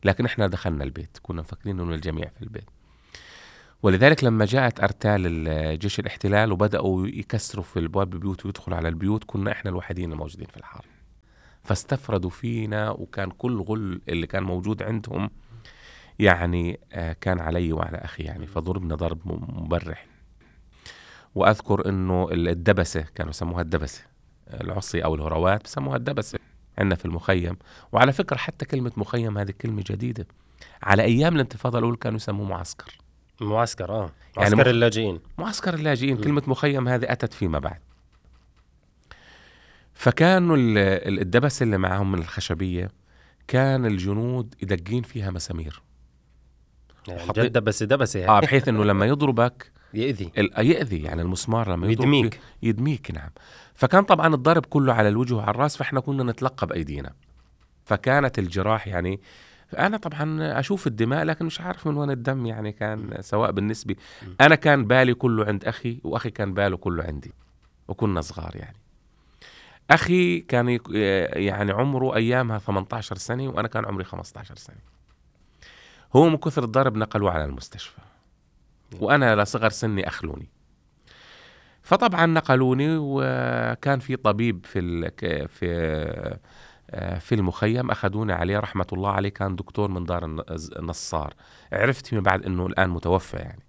لكن 0.04 0.26
إحنا 0.26 0.48
دخلنا 0.48 0.84
البيت 0.84 1.18
كنا 1.22 1.42
مفكرين 1.42 1.80
إنه 1.80 1.96
الجميع 1.96 2.30
في 2.30 2.42
البيت. 2.42 2.70
ولذلك 3.84 4.24
لما 4.24 4.46
جاءت 4.46 4.80
أرتال 4.80 5.80
جيش 5.80 6.00
الاحتلال 6.00 6.52
وبدأوا 6.52 7.08
يكسروا 7.08 7.64
في 7.64 7.80
الابواب 7.80 8.14
البيوت 8.14 8.46
ويدخلوا 8.46 8.78
على 8.78 8.88
البيوت 8.88 9.24
كنا 9.24 9.52
إحنا 9.52 9.72
الوحيدين 9.72 10.12
الموجودين 10.12 10.48
في 10.48 10.58
الحارة. 10.58 10.86
فاستفردوا 11.64 12.30
فينا 12.30 12.90
وكان 12.90 13.32
كل 13.32 13.62
غل 13.62 14.02
اللي 14.10 14.28
كان 14.28 14.44
موجود 14.44 14.84
عندهم 14.84 15.30
يعني 16.20 16.80
آه، 16.94 17.14
كان 17.22 17.40
علي 17.40 17.74
وعلى 17.74 17.98
أخي 17.98 18.24
يعني 18.24 18.48
فضربنا 18.48 18.96
ضرب 18.96 19.20
مبرح. 19.64 20.06
وأذكر 21.36 21.90
إنه 21.90 22.28
الدبسة 22.32 23.02
كانوا 23.16 23.30
يسموها 23.30 23.62
الدبسة. 23.62 24.04
العصي 24.54 25.04
أو 25.04 25.16
الهروات 25.16 25.64
بسموها 25.64 25.98
الدبسة. 25.98 26.40
عندنا 26.78 26.96
في 26.96 27.06
المخيم. 27.06 27.58
وعلى 27.92 28.14
فكرة 28.14 28.38
حتى 28.38 28.66
كلمة 28.66 28.92
مخيم 28.98 29.38
هذه 29.38 29.52
كلمة 29.62 29.84
جديدة. 29.90 30.28
على 30.84 31.04
أيام 31.04 31.36
الانتفاضة 31.36 31.80
الأولى 31.80 31.98
كانوا 31.98 32.16
يسموه 32.16 32.48
معسكر. 32.48 32.98
معسكر 33.42 33.92
آه. 33.92 34.00
يعني 34.38 34.50
معسكر 34.50 34.58
مخ- 34.62 34.68
اللاجئين. 34.68 35.20
معسكر 35.38 35.74
اللاجئين. 35.74 36.18
م. 36.18 36.22
كلمة 36.22 36.44
مخيم 36.48 36.88
هذه 36.88 37.06
أتت 37.12 37.34
فيما 37.34 37.60
بعد. 37.60 37.80
فكانوا 39.94 40.56
ال- 40.58 40.78
ال- 40.78 41.20
الدبس 41.22 41.62
اللي 41.62 41.78
معهم 41.78 42.12
من 42.12 42.20
الخشبية 42.20 42.92
كان 43.48 43.86
الجنود 43.86 44.56
يدقين 44.64 45.04
فيها 45.04 45.32
مسامير. 45.32 45.82
يعني 47.08 47.22
وحطيت- 47.24 47.46
جد 47.46 47.52
دبس 47.54 47.84
دبسه 47.84 48.20
آه 48.20 48.24
يعني. 48.24 48.42
بحيث 48.42 48.68
إنه 48.68 48.84
لما 48.84 49.06
يضربك 49.06 49.72
يأذي. 49.94 50.32
ال- 50.38 50.52
يأذي 50.72 51.04
يعني 51.04 51.22
المسمار 51.22 51.72
لما 51.72 51.88
يضرب 51.88 52.02
يدميك. 52.08 52.40
يدميك 52.64 53.12
نعم. 53.12 53.30
فكان 53.74 54.04
طبعا 54.04 54.36
الضرب 54.36 54.66
كله 54.66 54.94
على 54.94 55.10
الوجه 55.10 55.34
وعلى 55.36 55.50
الرأس 55.50 55.78
فإحنا 55.78 56.00
كنا 56.00 56.24
نتلقى 56.24 56.68
بايدينا 56.68 57.14
فكانت 57.86 58.40
الجراح 58.40 58.88
يعني 58.88 59.20
أنا 59.80 59.98
طبعا 59.98 60.60
أشوف 60.60 60.88
الدماء 60.88 61.24
لكن 61.24 61.46
مش 61.46 61.62
عارف 61.62 61.88
من 61.88 61.98
وين 61.98 62.12
الدم 62.12 62.46
يعني 62.46 62.72
كان 62.72 63.18
سواء 63.22 63.52
بالنسبة. 63.52 63.96
أنا 64.42 64.56
كان 64.56 64.86
بالي 64.88 65.14
كله 65.14 65.46
عند 65.46 65.66
أخي 65.66 66.00
وأخي 66.04 66.30
كان 66.30 66.54
باله 66.54 66.78
كله 66.78 67.04
عندي 67.04 67.34
وكنا 67.88 68.22
صغار 68.22 68.56
يعني. 68.56 68.78
أخي 69.92 70.40
كان 70.40 70.80
يعني 71.36 71.72
عمره 71.72 72.16
أيامها 72.16 72.58
18 72.58 73.18
سنة 73.18 73.48
وأنا 73.48 73.68
كان 73.68 73.86
عمري 73.86 74.04
15 74.04 74.56
سنة. 74.56 74.95
هو 76.16 76.30
من 76.30 76.38
كثر 76.38 76.64
الضرب 76.64 76.98
نقلوه 76.98 77.32
على 77.32 77.46
المستشفى. 77.46 78.02
وأنا 79.00 79.36
لصغر 79.44 79.70
سني 79.70 80.08
أخلوني. 80.08 80.48
فطبعا 81.82 82.26
نقلوني 82.26 82.88
وكان 82.98 84.00
في 84.00 84.16
طبيب 84.16 84.66
في 84.66 85.10
في 85.48 85.66
آه، 86.90 87.20
في 87.20 87.36
المخيم 87.36 87.92
أخذوني 87.92 88.34
عليه 88.34 88.60
رحمة 88.60 88.86
الله 88.94 89.12
عليه 89.12 89.30
كان 89.30 89.56
دكتور 89.56 89.92
من 89.92 90.04
دار 90.04 90.26
الن- 90.26 90.44
النصار. 90.80 91.34
عرفت 91.74 92.08
فيما 92.08 92.22
بعد 92.22 92.46
إنه 92.46 92.66
الآن 92.68 92.90
متوفى 92.90 93.38
يعني. 93.38 93.64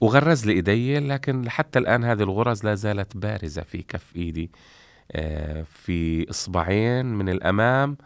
وغرز 0.00 0.46
لي 0.46 0.52
إيدي 0.52 0.98
لكن 0.98 1.50
حتى 1.50 1.78
الآن 1.78 2.04
هذه 2.04 2.22
الغرز 2.22 2.64
لا 2.64 2.74
زالت 2.74 3.16
بارزة 3.16 3.62
في 3.62 3.82
كف 3.82 4.16
إيدي 4.16 4.50
آه، 5.12 5.62
في 5.62 6.30
إصبعين 6.30 7.06
من 7.06 7.28
الأمام 7.28 7.96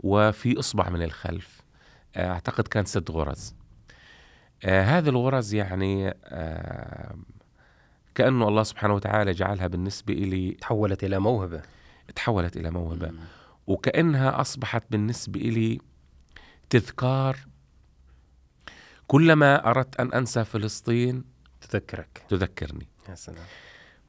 وفي 0.00 0.58
إصبع 0.58 0.88
من 0.88 1.02
الخلف. 1.02 1.61
أعتقد 2.16 2.68
كان 2.68 2.84
ست 2.84 3.10
غرز. 3.10 3.54
آه، 4.64 4.82
هذه 4.82 5.08
الغرز 5.08 5.54
يعني 5.54 6.14
آه، 6.24 7.14
كأنه 8.14 8.48
الله 8.48 8.62
سبحانه 8.62 8.94
وتعالى 8.94 9.32
جعلها 9.32 9.66
بالنسبة 9.66 10.14
لي 10.14 10.50
تحولت 10.50 11.04
إلى 11.04 11.18
موهبة. 11.18 11.62
تحولت 12.14 12.56
إلى 12.56 12.70
موهبة. 12.70 13.10
مم. 13.10 13.18
وكأنها 13.66 14.40
أصبحت 14.40 14.84
بالنسبة 14.90 15.40
لي 15.40 15.78
تذكار. 16.70 17.36
كلما 19.06 19.70
أردت 19.70 20.00
أن 20.00 20.12
أنسى 20.12 20.44
فلسطين 20.44 21.24
تذكرك. 21.60 22.24
تذكرني. 22.28 22.88
يا 23.08 23.14
سلام. 23.14 23.44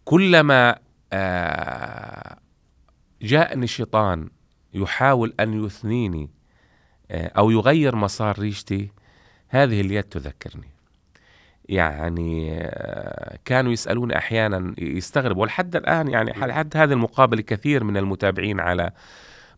كلما 0.06 0.80
آه، 1.14 2.38
جاءني 3.22 3.68
شيطان 3.68 4.30
يحاول 4.74 5.34
أن 5.40 5.66
يثنيني 5.66 6.30
آه، 7.14 7.32
أو 7.38 7.52
يغير 7.52 7.96
مسار 7.96 8.40
ريشتي 8.40 8.90
هذه 9.48 9.82
اليد 9.82 10.04
تذكرني 10.04 10.70
يعني 11.70 12.58
آه، 12.62 13.38
كانوا 13.46 13.72
يسألوني 13.72 14.18
أحيانا 14.18 14.76
يستغرب 14.78 15.38
ولحد 15.38 15.76
الآن 15.76 16.08
يعني 16.08 16.32
لحد 16.32 16.78
هذه 16.78 16.94
المقابلة 16.94 17.42
كثير 17.42 17.84
من 17.84 17.98
المتابعين 17.98 18.60
على 18.60 18.92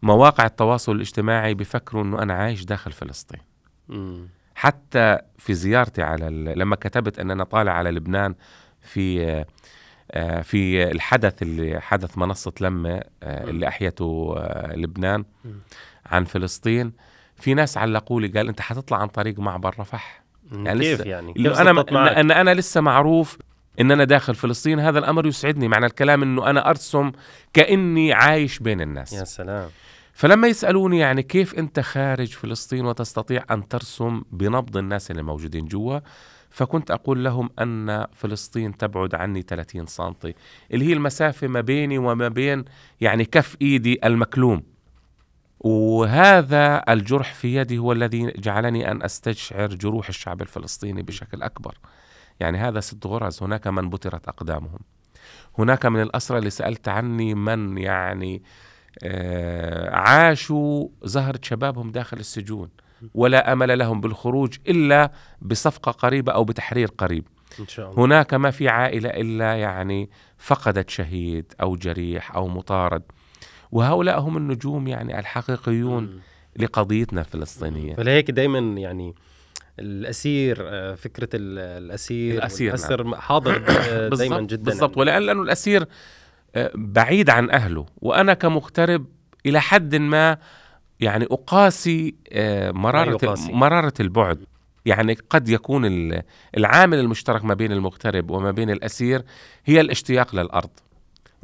مواقع 0.01 0.45
التواصل 0.45 0.95
الاجتماعي 0.95 1.53
بفكروا 1.53 2.03
إنه 2.03 2.21
أنا 2.21 2.33
عايش 2.33 2.65
داخل 2.65 2.91
فلسطين. 2.91 3.39
حتى 4.55 5.17
في 5.37 5.53
زيارتي 5.53 6.01
على 6.01 6.27
ال... 6.27 6.59
لما 6.59 6.75
كتبت 6.75 7.19
ان 7.19 7.31
أنا 7.31 7.43
طالع 7.43 7.71
على 7.71 7.91
لبنان 7.91 8.35
في 8.81 9.45
آه، 10.11 10.41
في 10.41 10.91
الحدث 10.91 11.41
اللي 11.41 11.81
حدث 11.81 12.17
منصة 12.17 12.53
لمة. 12.61 13.01
اللي 13.23 13.67
أحيته 13.67 14.35
لبنان. 14.75 15.25
عن 16.05 16.25
فلسطين 16.25 16.91
في 17.35 17.53
ناس 17.53 17.77
علقوا 17.77 18.21
لي 18.21 18.27
قال 18.27 18.47
أنت 18.47 18.61
حتطلع 18.61 18.97
عن 18.97 19.07
طريق 19.07 19.39
معبر 19.39 19.75
رفح 19.79 20.23
يعني 20.51 20.79
كيف 20.79 20.99
لسه- 21.01 21.09
يعني؟ 21.09 21.33
كيف 21.33 21.45
إن 21.91 21.95
معك؟ 21.95 22.17
أن 22.17 22.31
أنا 22.31 22.53
لسه 22.53 22.81
معروف 22.81 23.37
إن 23.81 23.91
أنا 23.91 24.03
داخل 24.03 24.35
فلسطين 24.35 24.79
هذا 24.79 24.99
الأمر 24.99 25.25
يسعدني 25.27 25.67
معنى 25.67 25.85
الكلام 25.85 26.23
إنه 26.23 26.49
أنا 26.49 26.69
أرسم 26.69 27.11
كأني 27.53 28.13
عايش 28.13 28.59
بين 28.59 28.81
الناس 28.81 29.13
يا 29.13 29.23
سلام 29.23 29.69
فلما 30.13 30.47
يسألوني 30.47 30.99
يعني 30.99 31.23
كيف 31.23 31.55
أنت 31.55 31.79
خارج 31.79 32.27
فلسطين 32.27 32.85
وتستطيع 32.85 33.43
أن 33.51 33.67
ترسم 33.67 34.21
بنبض 34.31 34.77
الناس 34.77 35.11
اللي 35.11 35.23
موجودين 35.23 35.65
جوا 35.65 35.99
فكنت 36.49 36.91
أقول 36.91 37.23
لهم 37.23 37.49
أن 37.61 38.05
فلسطين 38.13 38.77
تبعد 38.77 39.15
عني 39.15 39.41
30 39.41 39.85
سنتي 39.85 40.33
اللي 40.73 40.85
هي 40.85 40.93
المسافة 40.93 41.47
ما 41.47 41.61
بيني 41.61 41.97
وما 41.97 42.27
بين 42.27 42.65
يعني 43.01 43.25
كف 43.25 43.55
إيدي 43.61 43.99
المكلوم 44.03 44.63
وهذا 45.59 46.83
الجرح 46.89 47.33
في 47.33 47.55
يدي 47.55 47.77
هو 47.77 47.91
الذي 47.91 48.33
جعلني 48.37 48.91
أن 48.91 49.03
أستشعر 49.03 49.67
جروح 49.67 50.07
الشعب 50.07 50.41
الفلسطيني 50.41 51.01
بشكل 51.01 51.41
أكبر. 51.41 51.77
يعني 52.39 52.57
هذا 52.57 52.79
ست 52.79 53.05
غرز 53.05 53.43
هناك 53.43 53.67
من 53.67 53.89
بترت 53.89 54.27
أقدامهم. 54.27 54.79
هناك 55.59 55.85
من 55.85 56.01
الأسرى 56.01 56.37
اللي 56.37 56.49
سألت 56.49 56.87
عني 56.87 57.35
من 57.35 57.77
يعني 57.77 58.43
آه، 59.03 59.95
عاشوا 59.95 60.87
زهرة 61.03 61.39
شبابهم 61.43 61.91
داخل 61.91 62.17
السجون. 62.17 62.69
ولا 63.13 63.53
أمل 63.53 63.79
لهم 63.79 64.01
بالخروج 64.01 64.57
إلا 64.67 65.11
بصفقة 65.41 65.91
قريبة 65.91 66.31
أو 66.31 66.43
بتحرير 66.43 66.87
قريب. 66.97 67.27
إن 67.59 67.67
شاء 67.67 67.91
الله. 67.91 68.05
هناك 68.05 68.33
ما 68.33 68.51
في 68.51 68.69
عائلة 68.69 69.09
إلا 69.09 69.55
يعني 69.55 70.09
فقدت 70.37 70.89
شهيد 70.89 71.53
أو 71.61 71.75
جريح 71.75 72.35
أو 72.35 72.47
مطارد. 72.47 73.03
وهؤلاء 73.71 74.19
هم 74.19 74.37
النجوم 74.37 74.87
يعني 74.87 75.19
الحقيقيون 75.19 76.03
مم. 76.03 76.19
لقضيتنا 76.59 77.21
الفلسطينية 77.21 77.95
فلهيك 77.95 78.31
دائما 78.31 78.59
يعني 78.79 79.15
الأسير 79.79 80.57
آه، 80.61 80.95
فكرة 80.95 81.29
ال- 81.33 81.83
الأسير 81.83 82.37
الأسير، 82.37 82.67
والأسر 82.67 83.15
حاضر 83.15 83.57
دائما 83.57 84.09
بالضبط 84.09 84.41
جدا 84.49 84.63
بالضبط. 84.63 84.97
ولأن 84.97 85.21
لأنه 85.23 85.41
الأسير 85.41 85.85
آه، 86.55 86.71
بعيد 86.75 87.29
عن 87.29 87.49
أهله 87.49 87.85
وأنا 88.01 88.33
كمغترب 88.33 89.05
إلى 89.45 89.61
حد 89.61 89.95
ما 89.95 90.37
يعني 90.99 91.25
أقاسي 91.31 92.15
آه، 92.31 92.71
مرارة 92.71 93.11
يقاسي؟ 93.11 93.51
مرارة 93.51 93.93
البعد. 93.99 94.39
يعني 94.85 95.13
قد 95.29 95.49
يكون 95.49 95.85
ال- 95.85 96.21
العامل 96.57 96.99
المشترك 96.99 97.45
ما 97.45 97.53
بين 97.53 97.71
المغترب 97.71 98.29
وما 98.31 98.51
بين 98.51 98.69
الأسير 98.69 99.23
هي 99.65 99.81
الاشتياق 99.81 100.35
للأرض. 100.35 100.69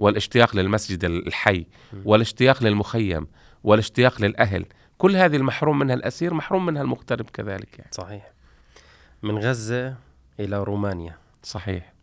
والاشتياق 0.01 0.55
للمسجد 0.55 1.03
الحي 1.03 1.65
والاشتياق 2.05 2.63
للمخيم 2.63 3.27
والاشتياق 3.63 4.21
للأهل. 4.21 4.65
كل 4.97 5.15
هذه 5.15 5.35
المحروم 5.35 5.79
منها 5.79 5.95
الأسير 5.95 6.33
محروم 6.33 6.65
منها 6.65 6.81
المغترب 6.81 7.29
كذلك 7.29 7.79
يعني. 7.79 7.91
صحيح. 7.91 8.31
من 9.23 9.37
غزة 9.37 9.95
إلى 10.39 10.63
رومانيا. 10.63 11.17
صحيح. 11.43 11.93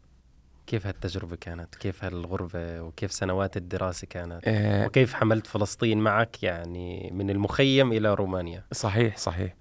كيف 0.66 0.86
هالتجربة 0.86 1.36
كانت؟ 1.36 1.74
كيف 1.74 2.04
هالغربة؟ 2.04 2.82
وكيف 2.82 3.12
سنوات 3.12 3.56
الدراسة 3.56 4.06
كانت؟ 4.06 4.40
آه 4.44 4.86
وكيف 4.86 5.14
حملت 5.14 5.46
فلسطين 5.46 5.98
معك 5.98 6.42
يعني 6.42 7.10
من 7.14 7.30
المخيم 7.30 7.92
إلى 7.92 8.14
رومانيا؟ 8.14 8.64
صحيح 8.72 9.16
صحيح. 9.16 9.54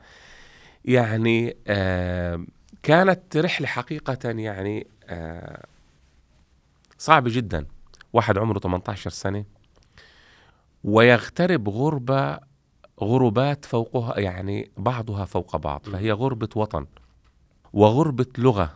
يعني 0.85 1.57
آه 1.67 2.45
كانت 2.83 3.37
رحلة 3.37 3.67
حقيقة 3.67 4.29
يعني 4.29 4.87
آه 5.09 5.65
صعبة 6.97 7.29
جدا. 7.33 7.65
واحد 8.13 8.37
عمره 8.37 8.59
18 8.59 9.09
سنة 9.09 9.45
ويغترب 10.83 11.69
غربة 11.69 12.39
غربات 13.01 13.65
فوقها 13.65 14.19
يعني 14.19 14.71
بعضها 14.77 15.25
فوق 15.25 15.57
بعض 15.57 15.85
فهي 15.85 16.11
غربة 16.11 16.49
وطن 16.55 16.85
وغربة 17.73 18.25
لغة 18.37 18.73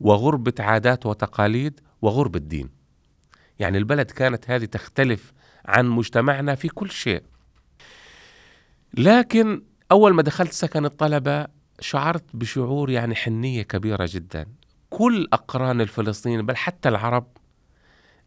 وغربة 0.00 0.52
عادات 0.58 1.06
وتقاليد 1.06 1.80
وغربة 2.02 2.38
دين. 2.38 2.70
يعني 3.58 3.78
البلد 3.78 4.10
كانت 4.10 4.50
هذه 4.50 4.64
تختلف 4.64 5.32
عن 5.66 5.88
مجتمعنا 5.88 6.54
في 6.54 6.68
كل 6.68 6.90
شيء. 6.90 7.22
لكن 8.94 9.62
أول 9.92 10.14
ما 10.14 10.22
دخلت 10.22 10.52
سكن 10.52 10.84
الطلبة 10.84 11.46
شعرت 11.80 12.24
بشعور 12.34 12.90
يعني 12.90 13.14
حنية 13.14 13.62
كبيرة 13.62 14.08
جدا. 14.10 14.46
كل 14.90 15.28
أقران 15.32 15.80
الفلسطينيين 15.80 16.46
بل 16.46 16.56
حتى 16.56 16.88
العرب 16.88 17.26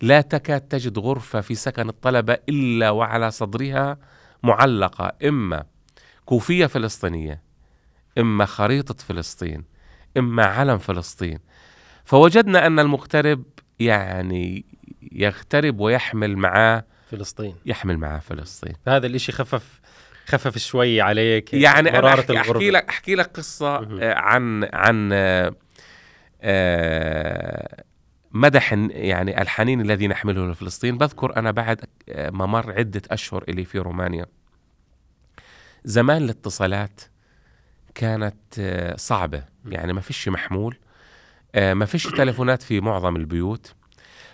لا 0.01 0.21
تكاد 0.21 0.61
تجد 0.61 0.99
غرفة 0.99 1.41
في 1.41 1.55
سكن 1.55 1.89
الطلبة 1.89 2.37
إلا 2.49 2.89
وعلى 2.89 3.31
صدرها 3.31 3.97
معلقة 4.43 5.11
إما 5.27 5.63
كوفية 6.25 6.65
فلسطينية 6.65 7.41
إما 8.17 8.45
خريطة 8.45 8.93
فلسطين 8.93 9.63
إما 10.17 10.45
علم 10.45 10.77
فلسطين 10.77 11.39
فوجدنا 12.05 12.67
أن 12.67 12.79
المغترب 12.79 13.43
يعني 13.79 14.65
يغترب 15.11 15.79
ويحمل 15.79 16.37
معاه 16.37 16.83
فلسطين 17.11 17.55
يحمل 17.65 17.97
معاه 17.97 18.19
فلسطين 18.19 18.73
هذا 18.87 19.07
الإشي 19.07 19.31
خفف 19.31 19.79
خفف 20.25 20.57
شوي 20.57 21.01
عليك 21.01 21.53
يعني 21.53 21.91
مرارة 21.91 22.19
احكي, 22.19 22.33
الغربة. 22.33 22.51
أحكي 22.51 22.71
لك 22.71 22.89
أحكي 22.89 23.15
لك 23.15 23.39
مهم. 23.61 23.99
آه، 24.01 24.13
عن 24.13 24.69
عن 24.73 25.09
آه، 25.13 25.53
حن 28.57 28.89
يعني 28.91 29.41
الحنين 29.41 29.81
الذي 29.81 30.07
نحمله 30.07 30.51
لفلسطين. 30.51 30.97
بذكر 30.97 31.35
أنا 31.35 31.51
بعد 31.51 31.81
آه، 32.09 32.29
ما 32.29 32.45
مر 32.45 32.71
عدة 32.71 33.01
أشهر 33.11 33.43
إلي 33.49 33.65
في 33.65 33.79
رومانيا. 33.79 34.25
زمان 35.85 36.23
الاتصالات 36.23 37.01
كانت 37.95 38.59
آه، 38.59 38.95
صعبة. 38.95 39.43
يعني 39.65 39.93
ما 39.93 40.01
فيش 40.01 40.27
محمول 40.27 40.77
آه، 41.55 41.73
ما 41.73 41.85
فيش 41.85 42.03
تلفونات 42.03 42.61
في 42.61 42.81
معظم 42.81 43.15
البيوت. 43.15 43.73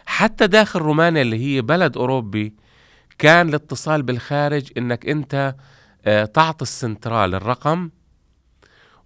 حتى 0.05 0.47
داخل 0.47 0.79
رومانيا 0.79 1.21
اللي 1.21 1.37
هي 1.37 1.61
بلد 1.61 1.97
أوروبي 1.97 2.53
كان 3.17 3.49
الاتصال 3.49 4.03
بالخارج 4.03 4.71
إنك 4.77 5.09
أنت 5.09 5.55
آه، 6.05 6.25
تعطي 6.25 6.61
السنترال 6.61 7.35
الرقم 7.35 7.89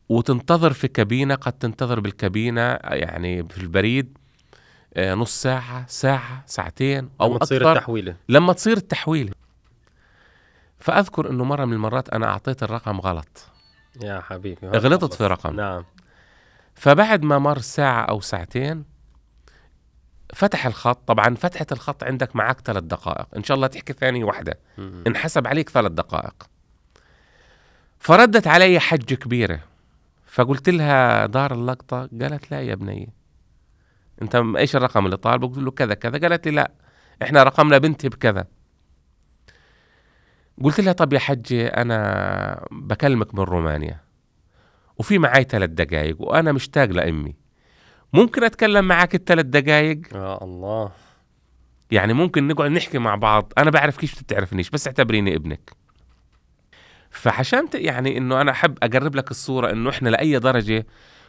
وتنتظر 0.09 0.73
في 0.73 0.87
كابينة 0.87 1.35
قد 1.35 1.53
تنتظر 1.53 1.99
بالكابينة 1.99 2.61
يعني 2.83 3.47
في 3.49 3.57
البريد. 3.57 4.17
نص 4.97 5.41
ساعة 5.41 5.85
ساعة 5.87 6.43
ساعتين 6.45 7.09
أو 7.21 7.29
لما 7.29 7.39
تصير 7.39 7.61
أكثر. 7.61 7.71
التحويلة. 7.71 8.15
لما 8.29 8.53
تصير 8.53 8.77
التحويل 8.77 9.33
فأذكر 10.79 11.29
أنه 11.29 11.43
مرة 11.43 11.65
من 11.65 11.73
المرات 11.73 12.09
أنا 12.09 12.25
أعطيت 12.25 12.63
الرقم 12.63 12.99
غلط. 12.99 13.47
يا 14.03 14.21
حبيبي 14.21 14.67
غلطت 14.67 15.13
في 15.13 15.27
رقم. 15.27 15.55
نعم. 15.55 15.85
فبعد 16.75 17.23
ما 17.23 17.39
مر 17.39 17.59
ساعة 17.59 18.01
أو 18.01 18.21
ساعتين 18.21 18.83
فتح 20.33 20.65
الخط. 20.65 21.07
طبعا 21.07 21.35
فتحة 21.35 21.65
الخط 21.71 22.03
عندك 22.03 22.35
معك 22.35 22.59
ثلاث 22.59 22.83
دقائق. 22.83 23.27
إن 23.37 23.43
شاء 23.43 23.55
الله 23.55 23.67
تحكي 23.67 23.93
ثانية 23.93 24.23
واحدة. 24.23 24.59
مم. 24.77 25.03
انحسب 25.07 25.47
عليك 25.47 25.69
ثلاث 25.69 25.91
دقائق. 25.91 26.43
فردت 27.99 28.47
علي 28.47 28.79
حجة 28.79 29.15
كبيرة. 29.15 29.59
فقلت 30.25 30.69
لها 30.69 31.25
دار 31.25 31.53
اللقطة 31.53 32.09
قالت 32.21 32.51
لا 32.51 32.61
يا 32.61 32.75
بني. 32.75 33.13
انت 34.21 34.43
إيش 34.57 34.75
الرقم 34.75 35.05
اللي 35.05 35.17
طالبه؟ 35.17 35.47
قلت 35.47 35.57
له 35.57 35.71
كذا 35.71 35.93
كذا. 35.93 36.17
قالت 36.17 36.47
لي 36.47 36.55
لا 36.55 36.71
إحنا 37.23 37.43
رقمنا 37.43 37.77
بنتي 37.77 38.09
بكذا. 38.09 38.47
قلت 40.63 40.79
لها 40.79 40.93
طب 40.93 41.13
يا 41.13 41.19
حجة 41.19 41.67
أنا 41.67 42.67
بكلمك 42.71 43.35
من 43.35 43.43
رومانيا 43.43 43.99
وفي 44.97 45.17
معي 45.17 45.43
ثلاث 45.43 45.69
دقائق 45.69 46.21
وأنا 46.21 46.51
مشتاق 46.51 46.89
لأمي. 46.89 47.35
ممكن 48.13 48.43
أتكلم 48.43 48.87
معك 48.87 49.15
الثلاث 49.15 49.45
دقائق 49.45 50.15
يا 50.15 50.43
الله. 50.43 50.91
يعني 51.91 52.13
ممكن 52.13 52.47
نقعد 52.47 52.71
نحكي 52.71 52.97
مع 52.97 53.15
بعض. 53.15 53.53
أنا 53.57 53.71
بعرف 53.71 53.97
كيف 53.97 54.23
بتعرفنيش 54.23 54.69
بس 54.69 54.87
اعتبريني 54.87 55.35
ابنك. 55.35 55.71
فعشان 57.09 57.67
يعني 57.73 58.17
إنه 58.17 58.41
أنا 58.41 58.51
أحب 58.51 58.77
أقرب 58.83 59.15
لك 59.15 59.31
الصورة 59.31 59.71
إنه 59.71 59.89
إحنا 59.89 60.09
لأي 60.09 60.39
درجة 60.39 60.85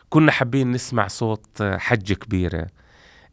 كنا 0.09 0.33
حابين 0.33 0.71
نسمع 0.71 1.07
صوت 1.07 1.63
حجه 1.63 2.15
كبيرة. 2.15 2.67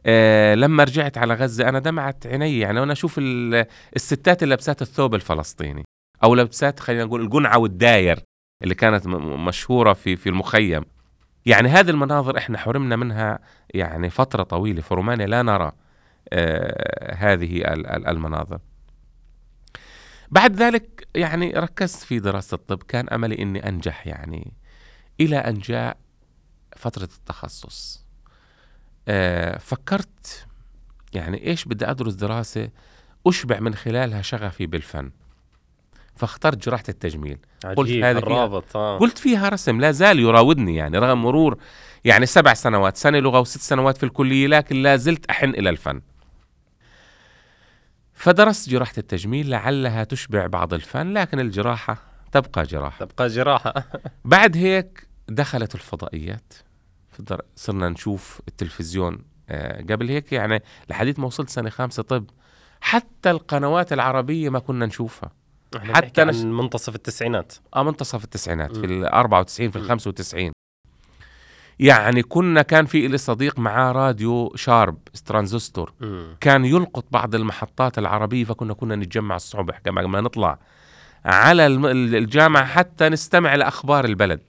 أه 0.06 0.56
لما 0.56 0.84
رجعت 0.84 1.18
على 1.18 1.34
غزة 1.34 1.70
أنا 1.70 1.80
دمعت 1.80 2.28
عيني. 2.28 2.60
يعني 2.60 2.80
وأنا 2.80 2.94
أشوف 2.94 3.16
ال- 3.18 3.66
الستات 3.96 4.44
اللي 4.44 4.50
لابسات 4.56 4.82
الثوب 4.82 5.16
الفلسطيني 5.16 5.84
أو 6.24 6.36
لابسات 6.36 6.80
خلينا 6.80 7.04
نقول 7.06 7.22
القنعة 7.22 7.58
والداير 7.58 8.20
اللي 8.64 8.76
كانت 8.76 9.08
م- 9.08 9.12
م- 9.12 9.46
مشهورة 9.46 9.94
في 9.94 10.16
في 10.16 10.30
المخيم. 10.30 10.86
يعني 11.46 11.70
هذه 11.70 11.90
المناظر 11.90 12.38
إحنا 12.38 12.58
حرمنا 12.58 12.96
منها 12.96 13.40
يعني 13.74 14.10
فترة 14.10 14.44
طويلة. 14.44 14.82
في 14.82 14.94
رومانيا 14.94 15.28
لا 15.28 15.42
نرى 15.42 15.72
آه، 16.34 17.16
هذه 17.16 17.58
ال- 17.58 17.88
ال- 17.88 18.08
المناظر. 18.08 18.60
بعد 20.32 20.56
ذلك 20.56 21.08
يعني 21.16 21.52
ركزت 21.52 22.04
في 22.04 22.20
دراسة 22.20 22.56
الطب. 22.56 22.84
كان 22.84 23.10
أملي 23.10 23.42
أني 23.42 23.68
أنجح 23.70 24.08
يعني 24.08 24.54
إلى 25.22 25.38
أن 25.38 25.54
جاء 25.60 25.98
فترة 26.78 27.04
التخصص. 27.20 27.99
آه 29.08 29.58
فكرت 29.58 30.46
يعني 31.14 31.48
إيش 31.48 31.66
بدي 31.66 31.86
أدرس 31.86 32.14
دراسة 32.14 32.70
أشبع 33.28 33.60
من 33.60 33.76
خلالها 33.76 34.22
شغفي 34.22 34.66
بالفن. 34.66 35.12
فاخترت 36.16 36.58
جراحة 36.66 36.84
التجميل. 36.90 37.38
قلت 37.76 37.90
هذه 37.90 38.18
الرابط 38.18 38.76
آه. 38.76 38.98
قلت 38.98 39.18
فيها 39.18 39.50
رسم 39.50 39.82
لا 39.82 39.92
زال 39.92 40.20
يراودني 40.20 40.76
يعني 40.76 40.98
رغم 40.98 41.22
مرور 41.22 41.58
يعني 42.06 42.26
سبع 42.26 42.54
سنوات 42.54 42.98
سنة 42.98 43.20
لغة 43.20 43.40
وست 43.40 43.60
سنوات 43.60 43.98
في 43.98 44.04
الكلية 44.04 44.48
لكن 44.48 44.82
لا 44.82 44.96
زلت 44.96 45.26
أحن 45.26 45.50
إلى 45.50 45.70
الفن. 45.70 46.02
فدرست 48.14 48.70
جراحة 48.70 48.94
التجميل 48.98 49.50
لعلها 49.50 50.04
تشبع 50.04 50.48
بعض 50.48 50.74
الفن 50.74 51.14
لكن 51.14 51.40
الجراحة 51.40 51.98
تبقى 52.32 52.64
جراحة. 52.64 53.06
تبقى 53.06 53.28
جراحة. 53.28 53.74
بعد 54.26 54.58
هيك 54.58 55.08
دخلت 55.28 55.76
الفضائيات. 55.76 56.54
صرنا 57.56 57.90
نشوف 57.90 58.42
التلفزيون 58.48 59.18
آه، 59.50 59.82
قبل 59.82 60.10
هيك 60.10 60.34
يعني 60.34 60.64
لحديث 60.90 61.20
ما 61.20 61.26
وصلت 61.26 61.50
سنة 61.50 61.70
خامسة 61.70 62.04
طب 62.04 62.26
حتى 62.82 63.32
القنوات 63.32 63.94
العربية 63.94 64.50
ما 64.50 64.60
كنا 64.60 64.86
نشوفها. 64.86 65.32
حتى 65.78 66.24
نش... 66.24 66.36
منتصف 66.36 66.96
التسعينات. 66.96 67.54
آه 67.76 67.84
منتصف 67.84 68.24
التسعينات 68.24 68.72
م. 68.78 68.82
في 68.82 68.86
ال 68.86 69.06
94 69.06 69.70
في 69.72 69.76
ال 69.76 69.82
95 69.90 70.52
يعني 71.80 72.24
كنا 72.24 72.62
كان 72.62 72.86
في 72.86 73.08
لي 73.08 73.18
صديق 73.18 73.60
معاه 73.60 73.92
راديو 73.92 74.56
شارب 74.56 74.98
ترانزستور. 75.26 75.94
كان 76.40 76.66
يلقط 76.66 77.06
بعض 77.12 77.36
المحطات 77.36 77.98
العربية 77.98 78.44
فكنا 78.44 78.74
كنا 78.74 78.96
نتجمع 78.96 79.36
الصبح 79.36 79.82
قبل 79.86 80.06
ما 80.06 80.22
نطلع. 80.22 80.60
على 81.26 81.68
الجامعة 81.68 82.66
حتى 82.66 83.10
نستمع 83.10 83.56
لأخبار 83.56 84.06
البلد. 84.06 84.42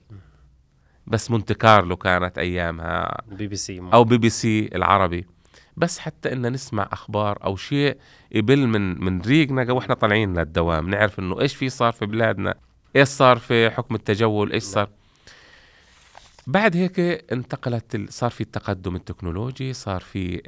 بس 1.11 1.31
مونت 1.31 1.53
كارلو 1.53 1.97
كانت 1.97 2.37
أيامها 2.37 3.21
بي 3.27 3.47
بي 3.47 3.55
سي 3.55 3.81
أو 3.93 4.03
بي 4.03 4.17
بي 4.17 4.29
سي 4.29 4.69
العربي. 4.75 5.25
بس 5.77 5.99
حتى 5.99 6.33
إن 6.33 6.51
نسمع 6.51 6.89
أخبار 6.91 7.39
أو 7.43 7.55
شيء 7.55 7.97
يبل 8.31 8.67
من 8.67 9.03
من 9.03 9.21
ريقنا 9.21 9.71
وإحنا 9.71 9.95
طالعين 9.95 10.39
للدوام 10.39 10.89
نعرف 10.89 11.19
إنه 11.19 11.41
إيش 11.41 11.55
في 11.55 11.69
صار 11.69 11.91
في 11.93 12.05
بلادنا 12.05 12.55
إيش 12.95 13.07
صار 13.07 13.37
في 13.37 13.69
حكم 13.69 13.95
التجول 13.95 14.51
إيش 14.51 14.63
صار. 14.63 14.89
بعد 16.47 16.75
هيك 16.75 16.99
انتقلت 17.31 18.09
صار 18.09 18.29
في 18.29 18.41
التقدم 18.41 18.95
التكنولوجي 18.95 19.73
صار 19.73 20.01
في 20.01 20.41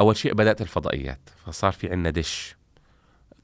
أول 0.00 0.16
شيء 0.16 0.34
بدأت 0.34 0.62
الفضائيات. 0.62 1.20
فصار 1.46 1.72
في 1.72 1.90
عندنا 1.90 2.10
دش. 2.10 2.55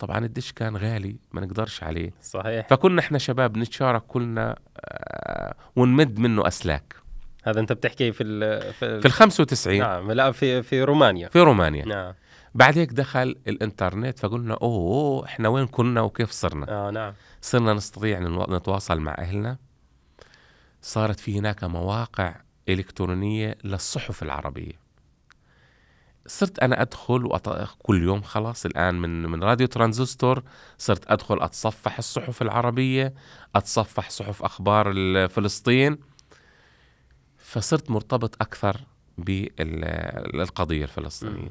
طبعا 0.03 0.18
الدش 0.24 0.53
كان 0.53 0.76
غالي 0.76 1.16
ما 1.32 1.40
نقدرش 1.40 1.82
عليه. 1.82 2.14
صحيح. 2.22 2.68
فكنا 2.68 3.00
إحنا 3.00 3.18
شباب 3.18 3.57
نتشارك 3.57 4.03
كلنا 4.03 4.59
آه، 4.76 5.55
ونمد 5.76 6.18
منه 6.18 6.46
أسلاك. 6.46 6.96
هذا 7.44 7.61
أنت 7.61 7.72
بتحكي 7.72 8.12
في 8.12 8.22
ال 8.22 8.62
في, 8.72 9.00
في 9.00 9.07
ال 9.07 9.12
95 9.12 9.78
نعم 9.78 10.12
لا 10.12 10.32
في 10.32 10.62
في 10.62 10.82
رومانيا. 10.82 11.28
في 11.28 11.40
رومانيا. 11.40 11.84
نعم. 11.84 12.14
بعد 12.55 12.78
هيك 12.78 12.92
دخل 12.92 13.36
الإنترنت 13.46 14.18
فقلنا 14.18 14.55
أوه, 14.55 14.76
أوه 14.76 15.24
إحنا 15.24 15.48
وين 15.48 15.66
كنا 15.66 16.00
وكيف 16.00 16.30
صرنا؟ 16.30 16.68
آه 16.68 16.90
نعم. 16.90 17.12
صرنا 17.40 17.72
نستطيع 17.74 18.18
نتواصل 18.50 19.00
مع 19.00 19.14
أهلنا. 19.18 19.59
صارت 20.80 21.20
في 21.20 21.38
هناك 21.38 21.64
مواقع 21.64 22.34
إلكترونية 22.68 23.59
للصحف 23.64 24.22
العربية. 24.22 24.81
صرت 26.26 26.58
أنا 26.58 26.82
أدخل 26.82 27.26
وأط... 27.26 27.68
كل 27.82 28.02
يوم 28.02 28.22
خلاص 28.22 28.66
الآن 28.66 28.94
من 28.94 29.22
من 29.22 29.44
راديو 29.44 29.66
ترانزستور 29.66 30.42
صرت 30.78 31.10
أدخل 31.10 31.42
أتصفح 31.42 31.98
الصحف 31.98 32.42
العربية 32.42 33.14
أتصفح 33.54 34.10
صحف 34.10 34.42
أخبار 34.42 34.92
فلسطين 35.28 35.98
فصرت 37.38 37.90
مرتبط 37.90 38.42
أكثر 38.42 38.76
بالقضية 39.18 40.84
الفلسطينية. 40.84 41.48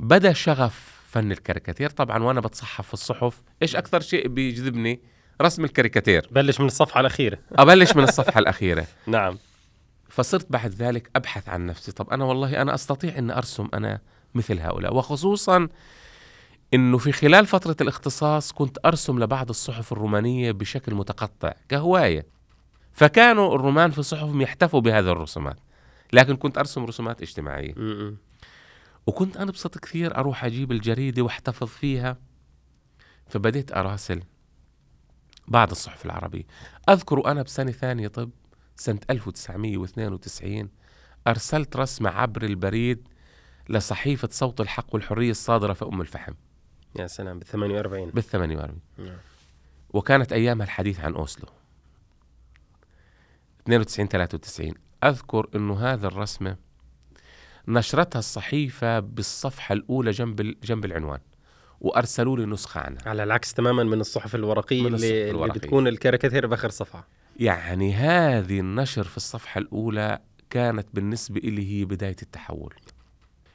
بدأ 0.00 0.32
شغف 0.32 1.02
فن 1.10 1.32
الكاريكاتير 1.32 1.90
طبعا 1.90 2.22
وأنا 2.22 2.40
بتصحف 2.40 2.86
في 2.86 2.94
الصحف. 2.94 3.42
إيش 3.62 3.76
أكثر 3.76 4.00
شيء 4.00 4.28
بيجذبني؟ 4.28 5.00
رسم 5.42 5.64
الكاريكاتير. 5.64 6.28
بلش 6.30 6.60
من 6.60 6.66
الصفحة 6.66 7.00
الأخيرة. 7.00 7.38
أبلش 7.52 7.96
من 7.96 8.02
الصفحة 8.04 8.38
الأخيرة. 8.38 8.86
نعم. 9.06 9.38
فصرت 10.12 10.52
بعد 10.52 10.74
ذلك 10.74 11.10
أبحث 11.16 11.48
عن 11.48 11.66
نفسي. 11.66 11.92
طب 11.92 12.10
أنا 12.10 12.24
والله 12.24 12.62
أنا 12.62 12.74
أستطيع 12.74 13.18
أن 13.18 13.30
أرسم 13.30 13.68
أنا 13.74 14.00
مثل 14.34 14.60
هؤلاء. 14.60 14.94
وخصوصا 14.94 15.68
إنه 16.74 16.98
في 16.98 17.12
خلال 17.12 17.46
فترة 17.46 17.76
الاختصاص 17.80 18.52
كنت 18.52 18.78
أرسم 18.84 19.18
لبعض 19.18 19.48
الصحف 19.48 19.92
الرومانية 19.92 20.52
بشكل 20.52 20.94
متقطع 20.94 21.52
كهواية. 21.68 22.26
فكانوا 22.92 23.54
الرومان 23.54 23.90
في 23.90 24.02
صحفهم 24.02 24.40
يحتفوا 24.40 24.80
بهذه 24.80 25.12
الرسومات. 25.12 25.56
لكن 26.12 26.36
كنت 26.36 26.58
أرسم 26.58 26.84
رسومات 26.84 27.22
اجتماعية. 27.22 27.74
وكنت 29.06 29.36
انبسط 29.36 29.78
كثير 29.78 30.16
أروح 30.16 30.44
أجيب 30.44 30.72
الجريدة 30.72 31.22
واحتفظ 31.22 31.66
فيها. 31.66 32.16
فبديت 33.26 33.72
أراسل 33.76 34.22
بعض 35.48 35.70
الصحف 35.70 36.04
العربية. 36.04 36.44
أذكر 36.88 37.26
أنا 37.26 37.42
بسنة 37.42 37.72
ثانية 37.72 38.08
طب 38.08 38.30
سنة 38.82 39.00
1992 39.10 40.68
أرسلت 41.26 41.76
رسمة 41.76 42.10
عبر 42.10 42.42
البريد 42.42 43.08
لصحيفة 43.68 44.28
صوت 44.30 44.60
الحق 44.60 44.94
والحرية 44.94 45.30
الصادرة 45.30 45.72
في 45.72 45.84
أم 45.84 46.00
الفحم. 46.00 46.32
يا 46.98 47.06
سلام 47.06 47.38
بال 47.38 47.46
48 47.46 48.10
بال 48.10 48.22
48 48.22 48.78
نعم. 48.98 49.16
وكانت 49.90 50.32
أيامها 50.32 50.64
الحديث 50.64 51.00
عن 51.00 51.14
أوسلو. 51.14 51.48
92 53.62 54.08
93 54.08 54.74
أذكر 55.04 55.48
أنه 55.54 55.78
هذا 55.80 56.06
الرسمة 56.06 56.56
نشرتها 57.68 58.18
الصحيفة 58.18 59.00
بالصفحة 59.00 59.72
الأولى 59.72 60.10
جنب 60.10 60.56
جنب 60.62 60.84
العنوان 60.84 61.20
وأرسلوا 61.80 62.36
لي 62.36 62.46
نسخة 62.46 62.80
عنها. 62.80 63.08
على 63.08 63.22
العكس 63.22 63.54
تماما 63.54 63.84
من 63.84 64.00
الصحف 64.00 64.34
الورقية 64.34 64.82
من 64.82 64.94
اللي, 64.94 65.30
الورقية. 65.30 65.50
اللي 65.50 65.58
بتكون 65.58 65.88
الكاريكاتير 65.88 66.46
بآخر 66.46 66.70
صفحة. 66.70 67.08
يعني 67.36 67.94
هذه 67.94 68.60
النشر 68.60 69.04
في 69.04 69.16
الصفحة 69.16 69.58
الأولى 69.58 70.18
كانت 70.50 70.86
بالنسبة 70.92 71.40
لي 71.40 71.72
هي 71.72 71.84
بداية 71.84 72.16
التحول. 72.22 72.74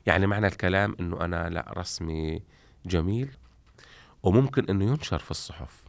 يعني 0.06 0.28
معنى 0.28 0.48
الكلام 0.48 0.96
إنه 1.00 1.26
أنا 1.26 1.50
لا 1.50 1.74
رسمي 1.78 2.42
جميل 2.86 3.30
وممكن 4.24 4.66
إنه 4.70 4.86
ينشر 4.86 5.20
في 5.20 5.32
الصحف. 5.32 5.88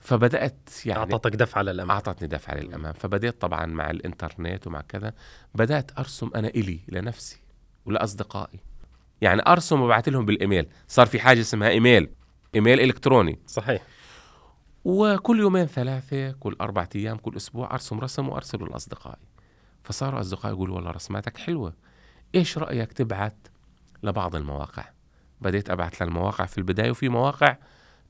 فبدأت 0.00 0.68
يعني 0.86 1.00
أعطتك 1.00 1.36
دفعة 1.36 1.62
للأمام. 1.62 1.90
أعطتني 1.90 2.28
دفعة 2.28 2.54
للأمام. 2.54 2.92
فبدأت 2.92 3.40
طبعا 3.40 3.66
مع 3.66 3.90
الإنترنت 3.90 4.66
ومع 4.66 4.80
كذا 4.80 5.12
بدأت 5.54 5.98
أرسم 5.98 6.30
أنا 6.34 6.48
إلي 6.48 6.80
لنفسي 6.88 7.40
ولأصدقائي. 7.86 8.60
يعني 9.20 9.42
أرسم 9.46 9.80
وأبعث 9.80 10.08
لهم 10.08 10.26
بالإيميل. 10.26 10.66
صار 10.88 11.06
في 11.06 11.20
حاجة 11.20 11.40
اسمها 11.40 11.68
إيميل. 11.68 12.10
إيميل 12.54 12.80
إلكتروني. 12.80 13.38
صحيح. 13.46 13.82
وكل 14.84 15.40
يومين 15.40 15.66
ثلاثة 15.66 16.30
كل 16.30 16.56
اربعة 16.60 16.88
أيام 16.96 17.16
كل 17.16 17.36
أسبوع 17.36 17.72
أرسم 17.72 18.00
رسم 18.00 18.28
وارسله 18.28 18.66
لاصدقائي 18.66 19.22
فصاروا 19.84 20.20
اصدقائي 20.20 20.54
يقولوا 20.54 20.76
والله 20.76 20.90
رسماتك 20.90 21.36
حلوة. 21.36 21.72
إيش 22.34 22.58
رأيك 22.58 22.92
تبعت 22.92 23.48
لبعض 24.02 24.36
المواقع؟ 24.36 24.84
بديت 25.40 25.70
أبعث 25.70 26.02
للمواقع 26.02 26.46
في 26.46 26.58
البداية 26.58 26.90
وفي 26.90 27.08
مواقع 27.08 27.56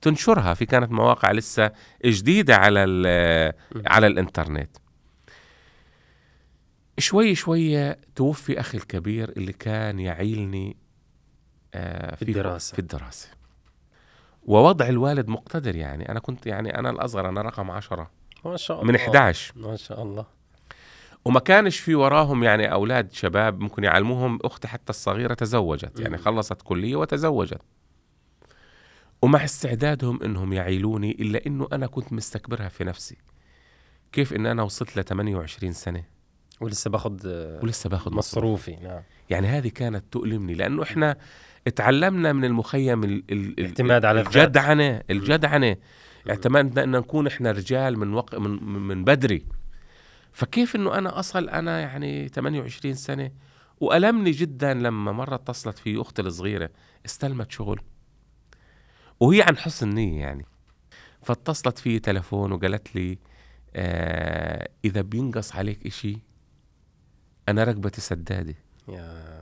تنشرها. 0.00 0.54
في 0.54 0.66
كانت 0.66 0.92
مواقع 0.92 1.32
لسه 1.32 1.70
جديدة 2.04 2.56
على 2.56 2.80
على 3.86 4.06
الإنترنت. 4.06 4.76
شوي 6.98 7.34
شوي 7.34 7.94
توفي 7.94 8.60
أخي 8.60 8.78
الكبير 8.78 9.28
اللي 9.28 9.52
كان 9.52 10.00
يعيلني 10.00 10.76
آه، 11.74 12.14
في, 12.14 12.24
في 12.24 12.30
الدراسة. 12.30 12.72
في 12.72 12.78
الدراسة. 12.78 13.37
ووضع 14.48 14.88
الوالد 14.88 15.28
مقتدر 15.28 15.76
يعني. 15.76 16.08
أنا 16.08 16.20
كنت 16.20 16.46
يعني 16.46 16.78
أنا 16.78 16.90
الأصغر 16.90 17.28
أنا 17.28 17.42
رقم 17.42 17.70
عشرة. 17.70 18.10
ما 18.44 18.56
شاء 18.56 18.80
الله. 18.80 18.88
من 18.88 18.96
11 18.96 19.52
ما 19.56 19.76
شاء 19.76 20.02
الله. 20.02 20.26
وما 21.24 21.40
كانش 21.40 21.78
في 21.78 21.94
وراهم 21.94 22.44
يعني 22.44 22.72
أولاد 22.72 23.12
شباب 23.12 23.60
ممكن 23.60 23.84
يعلموهم 23.84 24.38
أختي 24.42 24.68
حتى 24.68 24.90
الصغيرة 24.90 25.34
تزوجت 25.34 26.00
يعني 26.00 26.18
خلصت 26.18 26.62
كلية 26.62 26.96
وتزوجت. 26.96 27.60
ومع 29.22 29.44
استعدادهم 29.44 30.22
إنهم 30.22 30.52
يعيلوني 30.52 31.10
إلا 31.10 31.46
إنه 31.46 31.68
أنا 31.72 31.86
كنت 31.86 32.12
مستكبرها 32.12 32.68
في 32.68 32.84
نفسي. 32.84 33.16
كيف 34.12 34.32
إن 34.32 34.46
أنا 34.46 34.62
وصلت 34.62 34.96
ل 34.96 35.04
28 35.04 35.72
سنة؟ 35.72 36.04
ولسه 36.60 36.90
باخذ 36.90 37.28
ولسه 37.62 37.90
باخذ 37.90 38.14
مصروفي 38.14 38.76
نعم. 38.76 39.02
يعني 39.30 39.46
هذه 39.46 39.68
كانت 39.68 40.04
تؤلمني 40.12 40.54
لأنه 40.54 40.82
إحنا 40.82 41.16
تعلمنا 41.70 42.32
من 42.32 42.44
المخيم 42.44 43.04
الاعتماد 43.04 44.04
على 44.04 44.20
الجدعنه 44.20 45.02
الجدعنه 45.10 45.76
اعتمدنا 46.30 46.84
إن 46.84 46.90
نكون 46.90 47.26
إحنا 47.26 47.50
رجال 47.50 47.98
من 47.98 48.14
وق... 48.14 48.34
من 48.34 48.62
من 48.62 49.04
بدري. 49.04 49.46
فكيف 50.32 50.76
إنه 50.76 50.98
أنا 50.98 51.18
أصل 51.18 51.48
أنا 51.48 51.80
يعني 51.80 52.28
28 52.28 52.94
سنة 52.94 53.30
وألمني 53.80 54.30
جدا 54.30 54.74
لما 54.74 55.12
مرة 55.12 55.34
اتصلت 55.34 55.78
في 55.78 56.00
أختي 56.00 56.22
الصغيرة 56.22 56.70
استلمت 57.06 57.50
شغل. 57.50 57.80
وهي 59.20 59.42
عن 59.42 59.56
حسن 59.56 59.88
نيه 59.88 60.20
يعني. 60.20 60.46
فاتصلت 61.22 61.78
في 61.78 61.98
تلفون 61.98 62.52
وقالت 62.52 62.96
لي 62.96 63.18
آه 63.76 64.68
إذا 64.84 65.00
بينقص 65.00 65.56
عليك 65.56 65.86
إشي 65.86 66.18
أنا 67.48 67.64
ركبتي 67.64 68.00
سدادة. 68.00 68.54
يا 68.88 69.37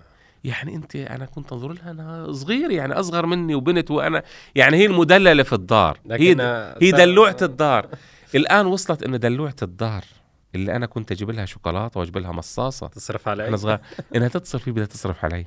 يعني 0.47 0.75
أنت 0.75 0.97
أنا 0.97 1.27
كنت 1.27 1.53
أنظر 1.53 1.73
لها 1.73 1.91
أنها 1.91 2.33
صغير 2.33 2.71
يعني 2.71 2.95
أصغر 2.95 3.27
مني 3.27 3.55
وبنت 3.55 3.91
وأنا 3.91 4.23
يعني 4.55 4.77
هي 4.77 4.87
المدللة 4.87 5.43
في 5.43 5.53
الدار. 5.53 6.01
هي 6.11 6.37
هي 6.83 6.91
دلوعة 6.91 7.37
الدار. 7.43 7.89
الآن 8.35 8.67
وصلت 8.67 9.03
انه 9.03 9.17
دلوعة 9.17 9.57
الدار 9.63 10.05
اللي 10.55 10.77
أنا 10.77 10.87
كنت 10.87 11.13
أجيب 11.13 11.31
لها 11.31 11.45
شوكولاتة 11.45 12.01
وأجيب 12.01 12.19
لها 12.19 12.33
مصاصة. 12.33 12.87
تصرف 12.87 13.29
علي. 13.29 13.49
أنا 13.49 13.57
صغير. 13.57 13.81
إنها 14.17 14.29
تتصل 14.29 14.61
فيه 14.61 14.73
بدها 14.73 14.87
تصرف 14.87 15.25
علي. 15.25 15.47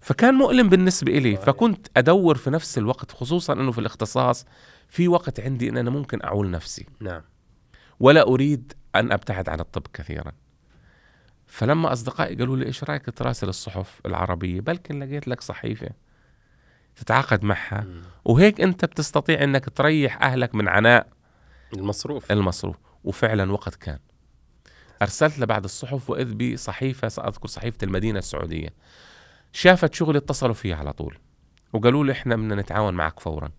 فكان 0.00 0.34
مؤلم 0.34 0.68
بالنسبة 0.68 1.18
إلي 1.18 1.36
فكنت 1.36 1.86
أدور 1.96 2.36
في 2.36 2.50
نفس 2.50 2.78
الوقت 2.78 3.12
خصوصا 3.12 3.52
إنه 3.52 3.72
في 3.72 3.78
الاختصاص 3.78 4.46
في 4.88 5.08
وقت 5.08 5.40
عندي 5.40 5.68
إن 5.68 5.76
أنا 5.76 5.90
ممكن 5.90 6.22
أعول 6.24 6.50
نفسي. 6.50 6.86
نعم. 7.00 7.22
ولا 8.00 8.22
أريد 8.22 8.72
أن 8.94 9.12
أبتعد 9.12 9.48
عن 9.48 9.60
الطب 9.60 9.86
كثيرا. 9.92 10.32
فلما 11.52 11.92
أصدقائي 11.92 12.36
قالوا 12.36 12.56
لي 12.56 12.66
إيش 12.66 12.84
رأيك 12.84 13.10
تراسل 13.10 13.48
الصحف 13.48 14.00
العربية؟ 14.06 14.60
بلكن 14.60 14.98
لقيت 15.02 15.28
لك 15.28 15.40
صحيفة 15.40 15.88
تتعاقد 16.96 17.44
معها. 17.44 17.86
وهيك 18.24 18.60
أنت 18.60 18.84
بتستطيع 18.84 19.44
إنك 19.44 19.68
تريح 19.68 20.22
أهلك 20.22 20.54
من 20.54 20.68
عناء 20.68 21.08
المصروف. 21.76 22.32
المصروف. 22.32 22.76
وفعلا 23.04 23.52
وقت 23.52 23.74
كان. 23.74 23.98
أرسلت 25.02 25.38
لبعض 25.38 25.64
الصحف 25.64 26.10
وإذ 26.10 26.34
بصحيفة 26.34 27.08
سأذكر 27.08 27.48
صحيفة 27.48 27.78
المدينة 27.82 28.18
السعودية. 28.18 28.68
شافت 29.52 29.94
شغلي 29.94 30.18
اتصلوا 30.18 30.54
فيها 30.54 30.76
على 30.76 30.92
طول. 30.92 31.18
وقالوا 31.72 32.04
لي 32.04 32.12
إحنا 32.12 32.36
بدنا 32.36 32.54
نتعاون 32.54 32.94
معك 32.94 33.20
فورا. 33.20 33.50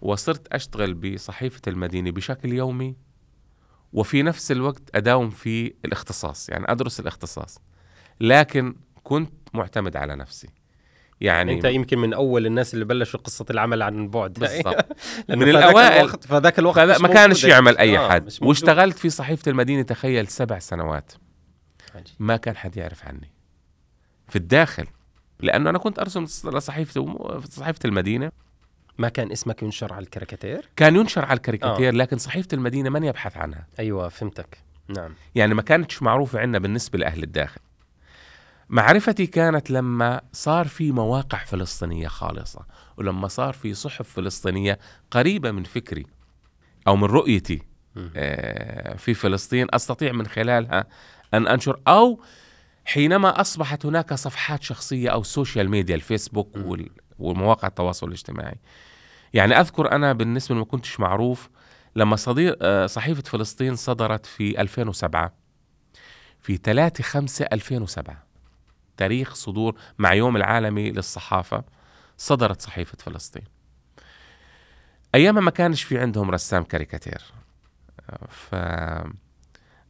وصرت 0.00 0.46
أشتغل 0.46 0.94
بصحيفة 0.94 1.62
المدينة 1.68 2.10
بشكل 2.10 2.52
يومي. 2.52 2.96
وفي 3.94 4.22
نفس 4.22 4.52
الوقت 4.52 4.82
أداوم 4.94 5.30
في 5.30 5.74
الاختصاص 5.84 6.48
يعني 6.48 6.72
أدرس 6.72 7.00
الاختصاص. 7.00 7.58
لكن 8.20 8.74
كنت 9.02 9.32
معتمد 9.54 9.96
على 9.96 10.16
نفسي. 10.16 10.48
يعني 11.20 11.52
أنت 11.52 11.64
يمكن 11.64 11.98
من 11.98 12.14
أول 12.14 12.46
الناس 12.46 12.74
اللي 12.74 12.84
بلشوا 12.84 13.20
قصة 13.20 13.46
العمل 13.50 13.82
عن 13.82 14.08
بعد. 14.08 14.32
بالضبط. 14.32 14.86
من. 15.28 15.48
الوقت 15.48 16.24
فذاك 16.24 16.58
الوقت 16.58 16.78
مش 16.78 17.00
ما 17.00 17.08
كانش 17.08 17.44
يعمل 17.44 17.78
أي 17.78 17.98
آه، 17.98 18.08
حد. 18.08 18.32
واشتغلت 18.42 18.98
في 18.98 19.10
صحيفة 19.10 19.50
المدينة 19.50 19.82
تخيل 19.82 20.26
سبع 20.26 20.58
سنوات. 20.58 21.12
عجيب. 21.94 22.16
ما 22.18 22.36
كان 22.36 22.56
حد 22.56 22.76
يعرف 22.76 23.04
عني. 23.04 23.32
في 24.28 24.36
الداخل. 24.36 24.86
لأنه 25.40 25.70
أنا 25.70 25.78
كنت 25.78 25.98
أرسم 25.98 26.24
لصحيفه 26.24 27.40
صحيفة 27.50 27.80
المدينة. 27.84 28.32
ما 28.98 29.08
كان 29.08 29.32
اسمك 29.32 29.62
ينشر 29.62 29.92
على 29.92 30.02
الكاريكاتير 30.04 30.68
كان 30.76 30.96
ينشر 30.96 31.24
على 31.24 31.36
الكاريكاتير 31.36 31.88
آه. 31.88 31.96
لكن 31.96 32.18
صحيفة 32.18 32.48
المدينة 32.52 32.90
من 32.90 33.04
يبحث 33.04 33.36
عنها 33.36 33.66
أيوه 33.78 34.08
فهمتك 34.08 34.58
نعم 34.88 35.14
يعني 35.34 35.54
ما 35.54 35.62
كانتش 35.62 36.02
معروفة 36.02 36.40
عندنا 36.40 36.58
بالنسبة 36.58 36.98
لأهل 36.98 37.22
الداخل 37.22 37.60
معرفتي 38.68 39.26
كانت 39.26 39.70
لما 39.70 40.20
صار 40.32 40.68
في 40.68 40.92
مواقع 40.92 41.38
فلسطينية 41.44 42.08
خالصة 42.08 42.66
ولما 42.96 43.28
صار 43.28 43.52
في 43.54 43.74
صحف 43.74 44.08
فلسطينية 44.08 44.78
قريبة 45.10 45.50
من 45.50 45.64
فكري 45.64 46.06
أو 46.88 46.96
من 46.96 47.04
رؤيتي. 47.04 47.62
آه، 48.16 48.96
في 48.96 49.14
فلسطين 49.14 49.66
أستطيع 49.70 50.12
من 50.12 50.26
خلالها 50.26 50.86
أن 51.34 51.46
أنشر 51.46 51.80
أو 51.88 52.20
حينما 52.84 53.40
أصبحت 53.40 53.86
هناك 53.86 54.14
صفحات 54.14 54.62
شخصية 54.62 55.08
أو 55.10 55.22
سوشيال 55.22 55.70
ميديا 55.70 55.94
الفيسبوك. 55.94 56.56
وال- 56.56 56.90
ومواقع 57.24 57.68
التواصل 57.68 58.08
الاجتماعي. 58.08 58.58
يعني 59.34 59.60
أذكر 59.60 59.92
أنا 59.92 60.12
بالنسبة 60.12 60.54
ما 60.54 60.64
كنتش 60.64 61.00
معروف 61.00 61.48
لما 61.96 62.16
صديق 62.16 62.58
آه، 62.62 62.86
صحيفة 62.86 63.22
فلسطين 63.22 63.76
صدرت 63.76 64.26
في 64.26 64.60
2007 64.60 65.32
في 66.40 66.56
3 66.56 67.04
5 67.04 67.44
2007 67.52 68.24
تاريخ 68.96 69.34
صدور 69.34 69.74
مع 69.98 70.14
يوم 70.14 70.36
العالمي 70.36 70.90
للصحافة 70.90 71.64
صدرت 72.16 72.62
صحيفة 72.62 72.98
فلسطين. 72.98 73.44
ايامها 75.14 75.42
ما 75.42 75.50
كانش 75.50 75.82
في 75.82 75.98
عندهم 75.98 76.30
رسام 76.30 76.62
كاريكاتير. 76.62 77.22
ف 78.28 78.54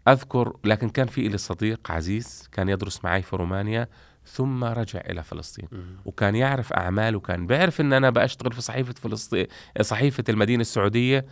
اذكر 0.08 0.56
لكن 0.64 0.88
كان 0.88 1.06
في 1.06 1.28
لي 1.28 1.38
صديق 1.38 1.90
عزيز 1.90 2.48
كان 2.52 2.68
يدرس 2.68 3.04
معي 3.04 3.22
في 3.22 3.36
رومانيا. 3.36 3.88
ثم 4.26 4.64
رجع 4.64 5.00
إلى 5.10 5.22
فلسطين. 5.22 5.68
وكان 6.04 6.34
يعرف 6.36 6.72
اعمال 6.72 7.16
وكان 7.16 7.46
بيعرف 7.46 7.80
إن 7.80 7.92
أنا 7.92 8.10
بشتغل 8.10 8.52
في 8.52 8.60
صحيفة 8.62 8.94
فلسطين 9.02 9.46
صحيفة 9.80 10.24
المدينة 10.28 10.60
السعودية 10.60 11.26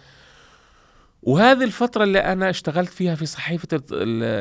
وهذه 1.22 1.64
الفترة 1.64 2.04
اللي 2.04 2.18
أنا 2.18 2.50
اشتغلت 2.50 2.88
فيها 2.90 3.14
في 3.14 3.26
صحيفة 3.26 3.68
ال- 3.72 3.82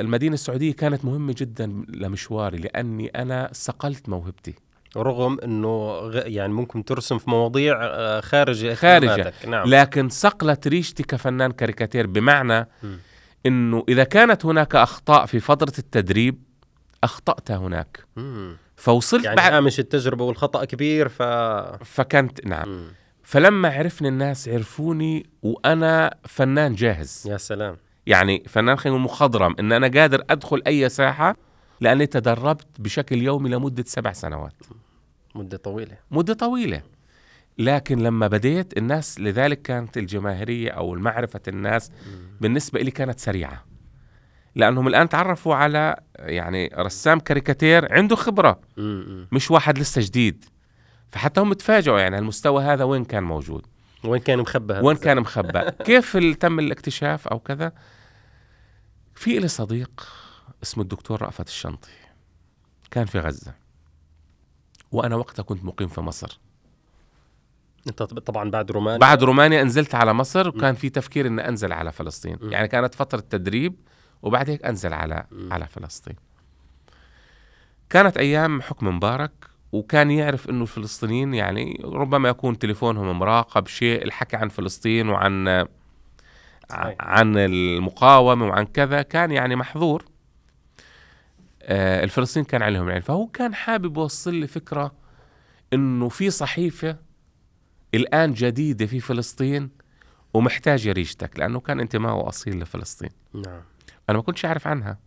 المدينة 0.05 0.33
السعودية 0.33 0.73
كانت 0.73 1.05
مهمة 1.05 1.35
جدا 1.37 1.83
لمشواري 1.89 2.57
لأني 2.57 3.07
أنا 3.07 3.49
صقلت 3.51 4.09
موهبتي 4.09 4.53
رغم 4.97 5.39
إنه 5.39 5.89
غ... 5.91 6.21
يعني 6.27 6.53
ممكن 6.53 6.85
ترسم 6.85 7.17
في 7.17 7.29
مواضيع 7.29 7.77
آه، 7.81 8.19
خارج 8.21 8.73
خارجة. 8.73 9.11
اهتماماتك. 9.11 9.45
نعم 9.47 9.67
لكن 9.69 10.09
صقلت 10.09 10.67
ريشتي 10.67 11.03
كفنان 11.03 11.51
كاريكاتير 11.51 12.07
بمعنى 12.07 12.67
مم. 12.83 12.97
أنه 13.45 13.83
إذا 13.89 14.03
كانت 14.03 14.45
هناك 14.45 14.75
أخطاء 14.75 15.25
في 15.25 15.39
فترة 15.39 15.73
التدريب 15.79 16.43
أخطأت 17.03 17.51
هناك. 17.51 18.05
مم. 18.15 18.57
فوصلت 18.75 19.25
يعني 19.25 19.35
بعد 19.35 19.53
هامش 19.53 19.79
التجربة 19.79 20.25
والخطأ 20.25 20.65
كبير 20.65 21.09
ف 21.09 21.21
فكنت 21.83 22.45
نعم. 22.45 22.69
مم. 22.69 22.87
فلما 23.23 23.69
عرفني 23.69 24.07
الناس 24.07 24.47
عرفوني 24.49 25.29
وأنا 25.43 26.17
فنان 26.25 26.75
جاهز. 26.75 27.23
يا 27.27 27.37
سلام. 27.37 27.77
يعني 28.07 28.43
فنان 28.47 28.75
خلينا 28.75 28.97
نقول 28.97 29.11
مخضرم 29.11 29.55
إن 29.59 29.71
أنا 29.71 29.87
قادر 29.87 30.23
أدخل 30.29 30.61
أي 30.67 30.89
ساحة 30.89 31.35
لأني 31.81 32.05
تدربت 32.05 32.67
بشكل 32.79 33.21
يومي 33.21 33.49
لمدة 33.49 33.83
سبع 33.87 34.13
سنوات. 34.13 34.53
مدة 35.35 35.57
طويلة. 35.57 35.97
مدة 36.11 36.33
طويلة. 36.33 36.81
لكن 37.57 37.99
لما 38.03 38.27
بديت 38.27 38.77
الناس 38.77 39.19
لذلك 39.19 39.61
كانت 39.61 39.97
الجماهيرية 39.97 40.71
أو 40.71 40.95
معرفه 40.95 41.41
الناس 41.47 41.91
بالنسبة 42.41 42.79
لي 42.81 42.91
كانت 42.91 43.19
سريعة. 43.19 43.65
لأنهم 44.55 44.87
الآن 44.87 45.09
تعرفوا 45.09 45.55
على 45.55 45.95
يعني 46.19 46.71
رسام 46.77 47.19
كاريكاتير 47.19 47.93
عنده 47.93 48.15
خبرة. 48.15 48.59
مش 49.31 49.51
واحد 49.51 49.77
لسه 49.79 50.01
جديد. 50.01 50.45
فحتى 51.11 51.41
هم 51.41 51.53
تفاجئوا 51.53 51.99
يعني 51.99 52.17
المستوى 52.17 52.63
هذا 52.63 52.83
وين 52.83 53.05
كان 53.05 53.23
موجود. 53.23 53.65
وين 54.03 54.21
كان 54.21 54.39
مخبى 54.39 54.73
وين؟ 54.73 54.97
كان 54.97 55.19
مخبأ؟ 55.19 55.69
كيف 55.87 56.17
تم 56.17 56.59
الاكتشاف 56.59 57.27
أو 57.27 57.39
كذا؟ 57.39 57.71
في 59.15 59.39
لي 59.39 59.47
صديق 59.47 60.07
اسمه 60.63 60.83
الدكتور 60.83 61.21
رأفت 61.21 61.47
الشنطي. 61.47 61.91
كان 62.91 63.05
في 63.05 63.19
غزة. 63.19 63.53
وأنا 64.91 65.15
وقتها 65.15 65.43
كنت 65.43 65.63
مقيم 65.65 65.87
في 65.87 66.01
مصر. 66.01 66.39
أنت 67.87 68.03
طب- 68.03 68.19
طبعا 68.19 68.49
بعد 68.51 68.71
رومانيا. 68.71 68.99
بعد 68.99 69.23
رومانيا 69.23 69.63
نزلت 69.63 69.95
على 69.95 70.13
مصر 70.13 70.47
وكان 70.47 70.75
في 70.75 70.89
تفكير 70.89 71.27
أن 71.27 71.39
أنزل 71.39 71.73
على 71.73 71.91
فلسطين. 71.91 72.37
م. 72.41 72.51
يعني 72.51 72.67
كانت 72.67 72.95
فترة 72.95 73.19
تدريب. 73.19 73.75
وبعد 74.23 74.49
هيك 74.49 74.65
أنزل 74.65 74.93
على 74.93 75.25
م. 75.31 75.53
على 75.53 75.67
فلسطين. 75.67 76.15
كانت 77.89 78.17
أيام 78.17 78.61
حكم 78.61 78.87
مبارك 78.87 79.31
وكان 79.71 80.11
يعرف 80.11 80.49
إنه 80.49 80.61
الفلسطينيين 80.61 81.33
يعني 81.33 81.81
ربما 81.83 82.29
يكون 82.29 82.59
تليفونهم 82.59 83.19
مراقب 83.19 83.67
شيء 83.67 84.03
الحكي 84.03 84.35
عن 84.35 84.49
فلسطين 84.49 85.09
وعن. 85.09 85.67
عن 86.99 87.37
المقاومة 87.37 88.45
وعن 88.45 88.65
كذا 88.65 89.01
كان 89.01 89.31
يعني 89.31 89.55
محظور. 89.55 90.05
آه 91.63 92.03
الفلسطين 92.03 92.43
كان 92.43 92.61
عليهم 92.61 92.89
يعني 92.89 93.01
فهو 93.01 93.27
كان 93.27 93.55
حابب 93.55 93.97
يوصل 93.97 94.33
لي 94.35 94.47
فكرة 94.47 94.91
إنه 95.73 96.09
في 96.09 96.29
صحيفة 96.29 96.97
الآن 97.93 98.33
جديدة 98.33 98.85
في 98.85 98.99
فلسطين 98.99 99.69
ومحتاجه 100.33 100.91
ريشتك 100.91 101.39
لأنه 101.39 101.59
كان 101.59 101.79
انتمائه 101.79 102.27
أصيل 102.27 102.59
لفلسطين. 102.59 103.09
نعم. 103.33 103.61
أنا 104.09 104.17
ما 104.17 104.23
كنتش 104.23 104.45
عارف 104.45 104.67
عنها. 104.67 104.97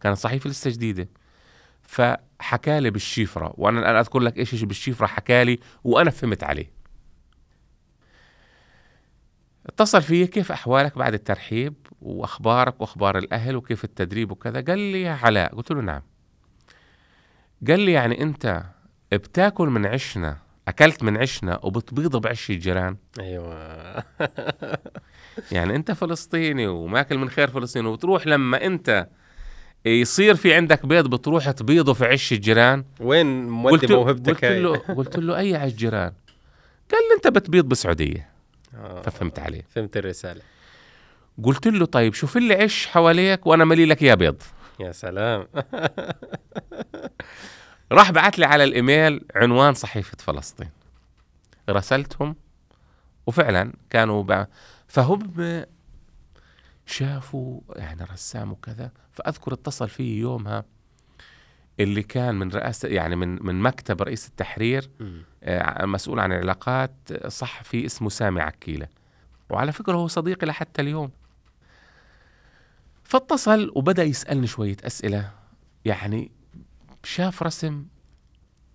كانت 0.00 0.16
صحيفة 0.16 0.50
لسه 0.50 0.70
جديدة. 0.70 1.08
فحكى 1.82 2.80
لي 2.80 2.90
بالشفرة 2.90 3.54
وأنا 3.56 3.80
الآن 3.80 3.96
أذكر 3.96 4.18
لك 4.18 4.38
إيش 4.38 4.52
إيش 4.52 4.62
بالشفرة 4.62 5.06
حكى 5.06 5.44
لي 5.44 5.58
وأنا 5.84 6.10
فهمت 6.10 6.44
عليه. 6.44 6.70
اتصل 9.66 10.02
في 10.02 10.26
كيف 10.26 10.52
أحوالك 10.52 10.98
بعد 10.98 11.14
الترحيب 11.14 11.74
وأخبارك 12.02 12.80
وأخبار 12.80 13.18
الأهل 13.18 13.56
وكيف 13.56 13.84
التدريب 13.84 14.30
وكذا. 14.30 14.60
قال 14.60 14.78
لي 14.78 15.02
يا 15.02 15.12
علاء 15.22 15.54
قلت 15.54 15.70
له 15.72 15.80
نعم. 15.80 16.02
قال 17.68 17.80
لي 17.80 17.92
يعني 17.92 18.22
أنت 18.22 18.64
بتاكل 19.12 19.68
من 19.68 19.86
عشنا 19.86 20.38
أكلت 20.68 21.02
من 21.02 21.16
عشنا 21.16 21.60
وبتبيض 21.62 22.16
بعش 22.16 22.50
الجيران 22.50 22.96
أيوه. 23.20 24.04
يعني 25.52 25.76
أنت 25.76 25.92
فلسطيني 25.92 26.66
وماكل 26.66 27.18
من 27.18 27.30
خير 27.30 27.48
فلسطين 27.50 27.86
وبتروح 27.86 28.26
لما 28.26 28.66
أنت 28.66 29.08
يصير 29.84 30.34
في 30.34 30.54
عندك 30.54 30.86
بيض 30.86 31.06
بتروح 31.10 31.50
تبيضه 31.50 31.92
في 31.92 32.04
عش 32.04 32.32
الجيران. 32.32 32.84
وين 33.00 33.48
مودي 33.48 33.86
قلت, 33.86 33.92
موهبتك 33.92 34.44
قلت؟ 34.44 34.44
له 34.44 34.76
قلت 34.76 35.18
له 35.18 35.38
أي 35.38 35.56
عش 35.56 35.72
جيران؟ 35.72 36.12
قال 36.92 37.00
لي 37.08 37.14
أنت 37.16 37.28
بتبيض 37.28 37.64
بالسعودية. 37.64 38.28
آه. 38.74 39.02
ففهمت 39.02 39.38
عليه. 39.38 39.62
فهمت 39.74 39.96
الرسالة. 39.96 40.40
قلت 41.42 41.66
له 41.66 41.86
طيب 41.86 42.14
شوف 42.14 42.36
لي 42.36 42.54
عش 42.54 42.86
حواليك 42.86 43.46
وأنا 43.46 43.64
ملي 43.64 43.86
لك 43.86 44.02
يا 44.02 44.14
بيض. 44.14 44.42
يا 44.80 44.92
سلام. 44.92 45.46
راح 47.92 48.10
بعت 48.10 48.38
لي 48.38 48.46
على 48.46 48.64
الإيميل 48.64 49.24
عنوان 49.34 49.74
صحيفة 49.74 50.16
فلسطين. 50.18 50.70
رسلتهم 51.70 52.36
وفعلا 53.26 53.72
كانوا 53.90 54.22
بع... 54.22 54.46
فهم 54.88 55.64
شافوا 56.86 57.60
يعني 57.76 58.04
رسام 58.04 58.52
وكذا 58.52 58.90
فأذكر 59.12 59.52
اتصل 59.52 59.88
فيه 59.88 60.20
يومها 60.20 60.64
اللي 61.80 62.02
كان 62.02 62.34
من 62.34 62.50
رئاسه 62.50 62.88
يعني 62.88 63.16
من 63.16 63.46
من 63.46 63.60
مكتب 63.62 64.02
رئيس 64.02 64.28
التحرير. 64.28 64.90
آه، 65.42 65.84
مسؤول 65.84 66.20
عن 66.20 66.32
العلاقات 66.32 66.92
صحفي 67.26 67.86
اسمه 67.86 68.08
سامي 68.08 68.40
عكيلة. 68.40 68.88
وعلى 69.50 69.72
فكرة 69.72 69.96
هو 69.96 70.06
صديقي 70.06 70.46
لحتى 70.46 70.82
اليوم. 70.82 71.10
فاتصل 73.04 73.72
وبدأ 73.74 74.02
يسألني 74.02 74.46
شوية 74.46 74.76
أسئلة 74.84 75.30
يعني 75.84 76.30
شاف 77.04 77.42
رسم 77.42 77.84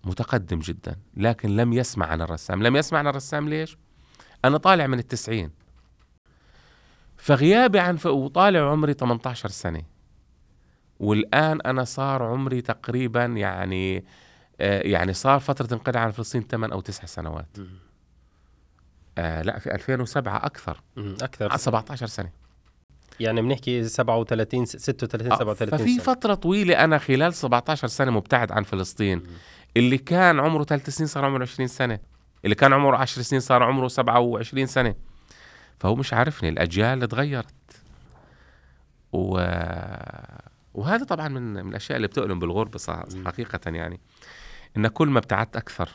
متقدم 0.04 0.58
جدا 0.58 0.96
لكن 1.16 1.56
لم 1.56 1.72
يسمع 1.72 2.06
عن 2.06 2.20
الرسام 2.20 2.62
لم 2.62 2.76
يسمع 2.76 2.98
عن 2.98 3.06
الرسام 3.06 3.48
ليش 3.48 3.76
أنا 4.44 4.58
طالع 4.58 4.86
من 4.86 4.98
التسعين 4.98 5.50
فغيابي 7.16 7.78
عن. 7.78 7.98
وطالع 8.04 8.70
عمري 8.70 8.92
18 8.92 9.48
سنة 9.48 9.82
والآن 11.00 11.60
أنا 11.60 11.84
صار 11.84 12.22
عمري 12.22 12.60
تقريبا 12.60 13.24
يعني 13.24 14.04
آه، 14.60 14.80
يعني 14.82 15.12
صار 15.12 15.40
فترة 15.40 15.74
انقطاع 15.74 16.02
عن 16.02 16.10
فلسطين 16.10 16.42
8 16.42 16.74
أو 16.74 16.80
9 16.80 17.06
سنوات. 17.06 17.56
آه 19.18 19.42
لا 19.42 19.58
في 19.58 19.74
2007 19.74 20.36
أكثر 20.46 20.82
مم. 20.96 21.16
أكثر 21.22 21.56
17 21.56 22.06
سنة 22.06 22.30
يعني 23.20 23.42
بنحكي 23.42 23.84
37 23.84 24.64
36 24.66 25.32
آه، 25.32 25.36
37 25.36 25.78
ففي 25.78 25.94
سنة. 25.94 26.02
فترة 26.02 26.34
طويلة 26.34 26.84
أنا 26.84 26.98
خلال 26.98 27.34
17 27.34 27.88
سنة 27.88 28.10
مبتعد 28.10 28.52
عن 28.52 28.62
فلسطين. 28.62 29.22
اللي 29.76 29.98
كان 29.98 30.40
عمره 30.40 30.64
ثلاث 30.64 30.90
سنين 30.90 31.06
صار 31.08 31.24
عمره 31.24 31.42
20 31.42 31.68
سنة 31.68 31.98
اللي 32.44 32.54
كان 32.54 32.72
عمره 32.72 32.96
10 32.96 33.22
سنين 33.22 33.40
صار 33.40 33.62
عمره 33.62 33.88
27 33.88 34.66
سنة 34.66 34.94
فهو 35.76 35.94
مش 35.94 36.14
عارفني 36.14 36.48
الأجيال 36.48 37.08
تغيرت 37.08 37.54
و... 39.12 39.28
وهذا 40.74 41.04
طبعا 41.04 41.28
من 41.28 41.42
من 41.54 41.68
الأشياء 41.68 41.96
اللي 41.96 42.08
بتؤلم 42.08 42.38
بالغربة 42.38 42.78
صح- 42.78 43.04
مم. 43.14 43.26
حقيقة 43.26 43.60
يعني 43.70 44.00
إن 44.76 44.86
كل 44.88 45.08
ما 45.08 45.18
ابتعدت 45.18 45.56
أكثر 45.56 45.88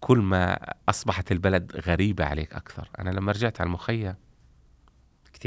كل 0.00 0.18
ما 0.18 0.58
أصبحت 0.88 1.32
البلد 1.32 1.76
غريبة 1.86 2.24
عليك 2.24 2.52
أكثر 2.54 2.88
أنا 2.98 3.10
لما 3.10 3.32
رجعت 3.32 3.60
على 3.60 3.66
المخيم 3.68 4.14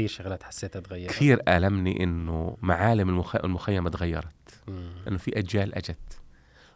كثير 0.00 0.08
شغلات 0.08 0.42
حسيتها 0.42 0.80
تغيرت 0.80 1.10
كثير 1.10 1.42
ألمني 1.48 2.04
إنه 2.04 2.56
معالم 2.62 3.08
المخ... 3.08 3.36
المخيم 3.36 3.88
تغيرت. 3.88 4.62
إنه 5.08 5.16
في 5.18 5.38
أجيال 5.38 5.74
أجت 5.74 6.20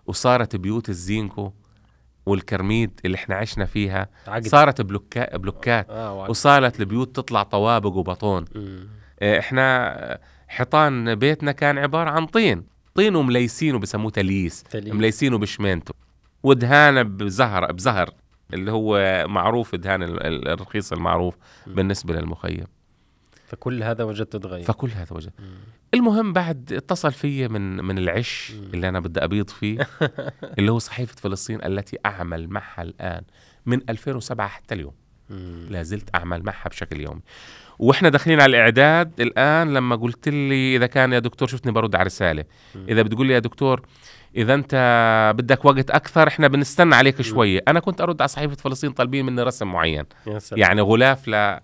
وصارت 0.06 0.56
بيوت 0.56 0.88
الزينكو 0.88 1.52
والقرميد 2.26 3.00
اللي 3.04 3.14
إحنا 3.14 3.34
عشنا 3.34 3.64
فيها 3.64 4.08
عقد 4.28 4.46
صارت 4.46 4.80
بلوكا... 4.80 5.36
بلوكات 5.36 5.90
وعقد. 5.90 6.30
وصارت 6.30 6.80
البيوت 6.80 7.16
تطلع 7.16 7.42
طوابق 7.42 7.92
وباطون 7.96 8.44
مم. 8.54 8.88
آه، 9.20 9.38
إحنا 9.38 10.18
حيطان 10.48 11.14
بيتنا 11.14 11.52
كان 11.52 11.78
عبارة 11.78 12.10
عن 12.10 12.26
طين 12.26 12.64
طين 12.94 13.16
ومليسينه 13.16 13.78
بسموه 13.78 14.10
تليس 14.10 14.62
تلي. 14.62 14.92
مليسينه 14.92 15.38
بشمينته 15.38 15.94
ودهانه 16.42 17.02
بزهر 17.02 17.72
بزهر 17.72 18.10
اللي 18.54 18.72
هو 18.72 19.24
معروف 19.28 19.74
دهان 19.74 20.02
ال- 20.02 20.26
ال- 20.26 20.48
الرخيص 20.48 20.92
المعروف. 20.92 21.34
بالنسبة 21.66 22.14
للمخيم 22.14 22.64
فكل 23.54 23.82
هذا 23.82 24.04
وجدته 24.04 24.38
تغير 24.38 24.64
فكل 24.64 24.90
هذا 24.90 25.06
مم. 25.12 25.44
المهم 25.94 26.32
بعد 26.32 26.72
اتصل 26.72 27.12
في 27.12 27.48
من 27.48 27.76
من 27.76 27.98
العش 27.98 28.52
مم. 28.52 28.70
اللي 28.74 28.88
أنا 28.88 29.00
بدي 29.00 29.24
أبيض 29.24 29.50
فيه 29.50 29.88
اللي 30.58 30.72
هو 30.72 30.78
صحيفة 30.78 31.14
فلسطين 31.16 31.64
التي 31.64 31.98
أعمل 32.06 32.48
معها 32.48 32.82
الآن 32.82 33.22
من 33.66 33.80
2007 33.90 34.48
حتى 34.48 34.74
اليوم. 34.74 34.92
لا 35.70 35.82
زلت 35.82 36.08
أعمل 36.14 36.42
معها 36.42 36.68
بشكل 36.68 37.00
يومي 37.00 37.20
وإحنا 37.78 38.08
داخلين 38.08 38.40
على 38.40 38.50
الإعداد 38.50 39.20
الآن 39.20 39.74
لما 39.74 39.96
قلت 39.96 40.28
لي 40.28 40.76
إذا 40.76 40.86
كان 40.86 41.12
يا 41.12 41.18
دكتور 41.18 41.48
شفتني 41.48 41.72
برد 41.72 41.94
على 41.94 42.04
رسالة. 42.04 42.44
إذا 42.88 43.02
بتقول 43.02 43.26
لي 43.26 43.32
يا 43.32 43.38
دكتور 43.38 43.82
إذا 44.36 44.54
أنت 44.54 44.74
بدك 45.36 45.64
وقت 45.64 45.90
أكثر 45.90 46.28
إحنا 46.28 46.48
بنستنى 46.48 46.94
عليك 46.94 47.22
شوية. 47.22 47.60
أنا 47.68 47.80
كنت 47.80 48.00
أرد 48.00 48.20
على 48.20 48.28
صحيفة 48.28 48.54
فلسطين 48.54 48.90
طالبين 48.92 49.26
مني 49.26 49.42
رسم 49.42 49.72
معين. 49.72 50.04
يعني 50.58 50.80
غلاف 50.80 51.28
لا 51.28 51.62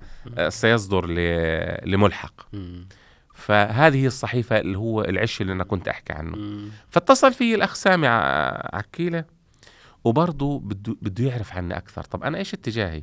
سيصدر 0.49 1.07
ل- 1.07 1.91
لملحق. 1.91 2.35
فهذه 3.35 3.97
هي 4.03 4.07
الصحيفة 4.07 4.59
اللي 4.61 4.79
هو 4.79 5.03
العش 5.03 5.41
اللي 5.41 5.53
أنا 5.53 5.65
كنت 5.65 5.89
أحكي 5.89 6.13
عنه. 6.13 6.37
فاتصل 6.91 7.33
في 7.33 7.55
الأخ 7.55 7.75
سامي 7.75 8.07
ع- 8.07 8.77
عكيلة 8.77 9.25
وبرضه 10.05 10.59
بده 10.59 10.97
بده 11.03 11.25
يعرف 11.25 11.53
عني 11.57 11.77
أكثر. 11.77 12.03
طب 12.05 12.23
أنا 12.25 12.39
إيش 12.39 12.55
اتجاهي؟ 12.55 13.03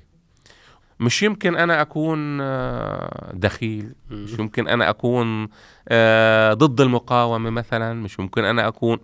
مش 1.00 1.24
يمكن 1.24 1.56
أنا 1.56 1.82
أكون 1.82 2.38
آه، 2.42 3.32
دخيل 3.34 3.96
مش. 4.10 4.40
يمكن 4.40 4.68
أنا 4.68 4.90
أكون 4.90 5.48
آه، 5.90 6.54
ضد 6.54 6.82
المقاومة 6.82 7.50
مثلا 7.50 7.94
مش 7.94 8.20
ممكن 8.20 8.44
أنا 8.46 8.68
أكون 8.68 8.98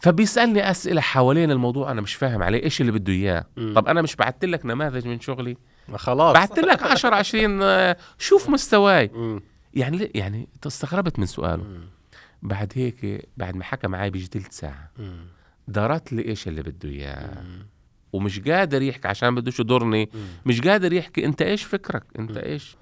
فبيسألني 0.00 0.70
أسئلة 0.70 1.00
حوالين 1.00 1.50
الموضوع 1.50 1.90
أنا 1.90 2.00
مش 2.00 2.14
فاهم 2.14 2.42
عليه 2.42 2.62
إيش 2.62 2.80
اللي 2.80 2.92
بده 2.92 3.12
إياه 3.12 3.44
مم. 3.56 3.74
طب 3.76 3.88
أنا 3.88 4.02
مش 4.02 4.16
بعت 4.16 4.44
لك 4.44 4.66
نماذج 4.66 5.06
من 5.08 5.20
شغلي 5.20 5.56
ما 5.88 5.98
خلاص 5.98 6.34
بعت 6.34 6.58
لك 6.58 6.82
10 6.82 7.14
20 7.14 7.62
آه، 7.62 7.96
شوف 8.18 8.50
مستواي. 8.50 9.10
يعني 9.74 10.10
يعني 10.14 10.48
استغربت 10.66 11.18
من 11.18 11.26
سؤاله. 11.26 11.80
بعد 12.42 12.72
هيك 12.76 13.28
بعد 13.36 13.56
ما 13.56 13.64
حكى 13.64 13.88
معي 13.88 14.10
بيجي 14.10 14.26
تلت 14.26 14.52
ساعة 14.52 14.90
مم. 14.98 15.24
درت 15.68 16.12
لي 16.12 16.24
إيش 16.28 16.48
اللي 16.48 16.62
بده 16.62 16.88
إياه. 16.88 17.44
ومش 18.12 18.40
قادر 18.40 18.82
يحكي 18.82 19.08
عشان 19.08 19.34
بدوش 19.34 19.60
يضرني. 19.60 20.10
مش 20.46 20.60
قادر 20.60 20.92
يحكي 20.92 21.24
أنت 21.24 21.42
إيش 21.42 21.62
فكرك 21.64 22.04
أنت. 22.18 22.36
إيش 22.36 22.76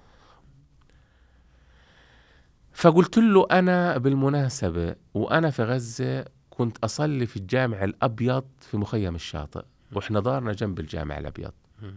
فقلت 2.73 3.19
له 3.19 3.47
أنا 3.51 3.99
بالمناسبة 3.99 4.95
وأنا 5.15 5.51
في 5.51 5.63
غزة 5.63 6.25
كنت 6.59 6.79
أصلي 6.85 7.27
في 7.27 7.37
الجامع 7.37 7.85
الأبيض 7.85 8.45
في 8.61 8.77
مخيم 8.77 9.15
الشاطئ 9.15 9.63
وإحنا 9.93 10.21
دارنا 10.21 10.53
جنب 10.53 10.81
الجامع 10.81 11.19
الأبيض. 11.19 11.53
مم. 11.83 11.95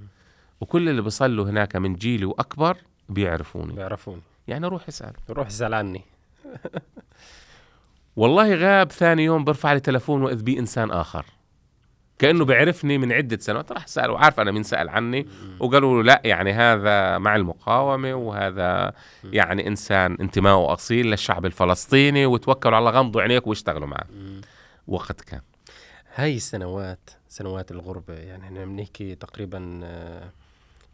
وكل 0.61 0.89
اللي 0.89 1.01
بيصلوا 1.01 1.45
هناك 1.45 1.75
من 1.75 1.95
جيلي 1.95 2.25
وأكبر 2.25 2.77
بيعرفوني. 3.09 3.73
بيعرفوني. 3.73 4.21
يعني 4.47 4.67
روح 4.67 4.87
اسأل. 4.87 5.13
روح 5.29 5.47
اسأل 5.47 5.73
عني. 5.73 6.01
والله 8.15 8.55
غاب 8.55 8.91
ثاني 8.91 9.23
يوم 9.23 9.43
برفع 9.43 9.73
لي 9.73 9.79
تلفون 9.79 10.23
وإذ 10.23 10.43
بي 10.43 10.59
إنسان 10.59 10.91
آخر. 10.91 11.25
كأنه 12.19 12.45
بيعرفني 12.45 12.97
من 12.97 13.11
عدة 13.11 13.37
سنوات. 13.37 13.71
راح 13.71 13.87
ساله 13.87 14.13
وعارف 14.13 14.39
أنا 14.39 14.51
مين 14.51 14.63
سأل 14.63 14.89
عني. 14.89 15.27
وقالوا 15.59 16.03
له 16.03 16.03
لا 16.03 16.21
يعني 16.25 16.53
هذا 16.53 17.17
مع 17.17 17.35
المقاومة 17.35 18.13
وهذا 18.13 18.93
يعني 19.23 19.67
إنسان 19.67 20.17
انتمائه 20.21 20.73
اصيل 20.73 21.05
للشعب 21.11 21.45
الفلسطيني 21.45 22.25
وتوكلوا 22.25 22.75
على 22.75 22.89
غمضوا 22.89 23.21
عينيك 23.21 23.47
واشتغلوا 23.47 23.87
معه. 23.87 24.05
وقت 24.91 25.21
كان. 25.21 25.41
هاي 26.15 26.35
السنوات 26.35 27.09
سنوات 27.27 27.71
الغربة 27.71 28.13
يعني 28.13 28.43
إحنا 28.43 28.65
بنحكي 28.65 29.15
تقريبا 29.15 29.79
آه، 29.83 30.31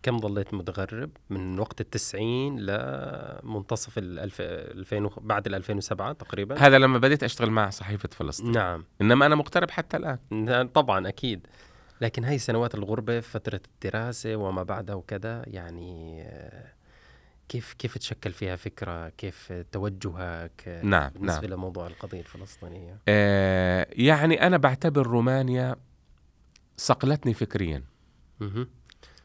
كم 0.04 0.18
ضليت 0.18 0.54
متغرب؟ 0.54 1.10
من 1.30 1.60
وقت 1.60 1.82
التسعين 1.82 2.60
لمنتصف 2.60 3.98
الألف 3.98 4.38
الفين 4.42 5.06
وخ- 5.06 5.20
بعد 5.20 5.48
ال 5.48 5.56
2007 5.56 6.14
تقريبا. 6.14 6.60
هذا 6.60 6.78
لما 6.78 6.98
بديت 6.98 7.24
أشتغل 7.24 7.50
مع 7.52 7.70
صحيفة 7.70 8.10
فلسطين. 8.12 8.52
نعم. 8.52 8.84
إنما 9.02 9.26
أنا 9.26 9.36
مغترب 9.36 9.72
حتى 9.72 9.98
الآن. 9.98 10.18
ن- 10.32 10.68
طبعا 10.68 11.08
أكيد. 11.08 11.48
لكن 12.02 12.24
هاي 12.24 12.38
سنوات 12.38 12.76
الغربة 12.76 13.20
فترة 13.20 13.62
الدراسة 13.76 14.36
وما 14.36 14.64
بعدها 14.64 14.96
وكذا 14.96 15.44
يعني 15.48 16.22
آه، 16.22 16.66
كيف 17.50 17.74
كيف 17.74 17.98
تشكل 17.98 18.32
فيها 18.32 18.56
فكرة؟ 18.56 19.10
كيف 19.10 19.54
توجهك 19.72 20.82
نعم 20.84 21.10
بالنسبة 21.10 21.42
نعم. 21.48 21.54
لموضوع 21.54 21.88
القضية 21.88 22.20
الفلسطينية؟ 22.20 22.98
آه 23.08 23.88
يعني 23.92 24.48
أنا 24.48 24.58
بعتبر 24.58 25.08
رومانيا 25.08 25.76
صقلتني 26.78 27.34
فكريا. 27.34 27.84
مهم. 28.40 28.68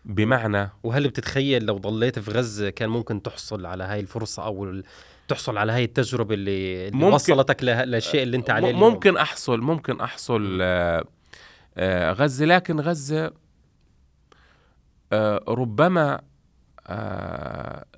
بمعنى 0.04 0.70
وهل 0.82 1.08
بتتخيل 1.08 1.64
لو 1.64 1.78
ضليت 1.78 2.18
في 2.18 2.30
غزة 2.30 2.70
كان 2.70 2.88
ممكن 2.88 3.22
تحصل 3.22 3.66
على 3.66 3.84
هاي 3.84 4.00
الفرصة 4.00 4.44
أو 4.44 4.64
ال- 4.64 4.84
تحصل 5.28 5.56
على 5.58 5.72
هاي 5.72 5.84
التجربة 5.84 6.34
اللي, 6.34 6.88
اللي 6.88 6.96
ممكن- 6.98 7.14
وصلتك 7.14 7.64
للشيء 7.64 8.22
اللي 8.22 8.36
أنت 8.36 8.50
عليه 8.50 8.70
اليوم؟ 8.70 8.92
ممكن 8.92 9.16
أحصل 9.16 9.60
ممكن 9.60 10.00
أحصل 10.00 10.58
آه، 10.62 11.04
آه، 11.76 12.12
غزة. 12.12 12.44
لكن 12.46 12.80
غزة 12.80 13.32
آه، 15.12 15.44
ربما 15.48 16.20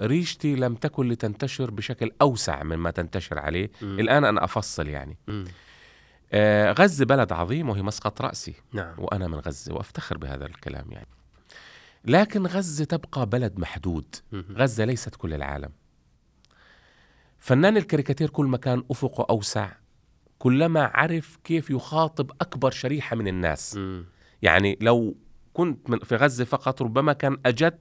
ريشتي 0.03 0.55
لم 0.55 0.74
تكن 0.74 1.09
لتنتشر 1.09 1.70
بشكل 1.70 2.11
أوسع 2.22 2.62
مما 2.62 2.91
تنتشر 2.91 3.39
عليه. 3.39 3.70
مم. 3.82 4.01
الآن 4.01 4.24
أنا 4.24 4.45
أفصل 4.45 4.89
يعني. 4.89 5.16
آه، 6.32 6.72
غزة 6.72 7.05
بلد 7.05 7.32
عظيم 7.32 7.68
وهي 7.68 7.82
مسقط 7.82 8.22
رأسي. 8.22 8.55
نعم. 8.72 8.95
وأنا 8.99 9.28
من 9.28 9.39
غزة 9.39 9.74
وأفتخر 9.74 10.18
بهذا 10.18 10.47
الكلام 10.47 10.93
يعني. 10.93 11.09
لكن 12.05 12.47
غزة 12.47 12.85
تبقى 12.85 13.26
بلد 13.26 13.59
محدود. 13.59 14.14
مهم. 14.32 14.45
غزة 14.57 14.85
ليست 14.85 15.14
كل 15.14 15.35
العالم. 15.35 15.70
فنان 17.39 17.76
الكاريكاتير 17.76 18.30
كل 18.30 18.47
ما 18.47 18.57
كان 18.57 18.85
أفقه 18.91 19.26
أوسع 19.30 19.72
كلما 20.39 20.91
عرف 20.95 21.39
كيف 21.45 21.70
يخاطب 21.70 22.30
أكبر 22.41 22.70
شريحة 22.70 23.16
من 23.16 23.28
الناس. 23.28 23.76
مم. 23.76 24.05
يعني 24.43 24.78
لو 24.80 25.16
كنت 25.53 25.91
من 25.91 25.99
في 25.99 26.16
غزة 26.16 26.45
فقط 26.45 26.82
ربما 26.82 27.12
كان 27.12 27.37
أجد 27.47 27.78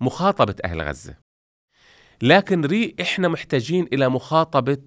مخاطبة 0.00 0.54
أهل 0.64 0.82
غزة. 0.82 1.14
لكن 2.22 2.64
ري 2.64 2.94
إحنا 3.00 3.28
محتاجين 3.28 3.88
إلى 3.92 4.08
مخاطبة 4.08 4.82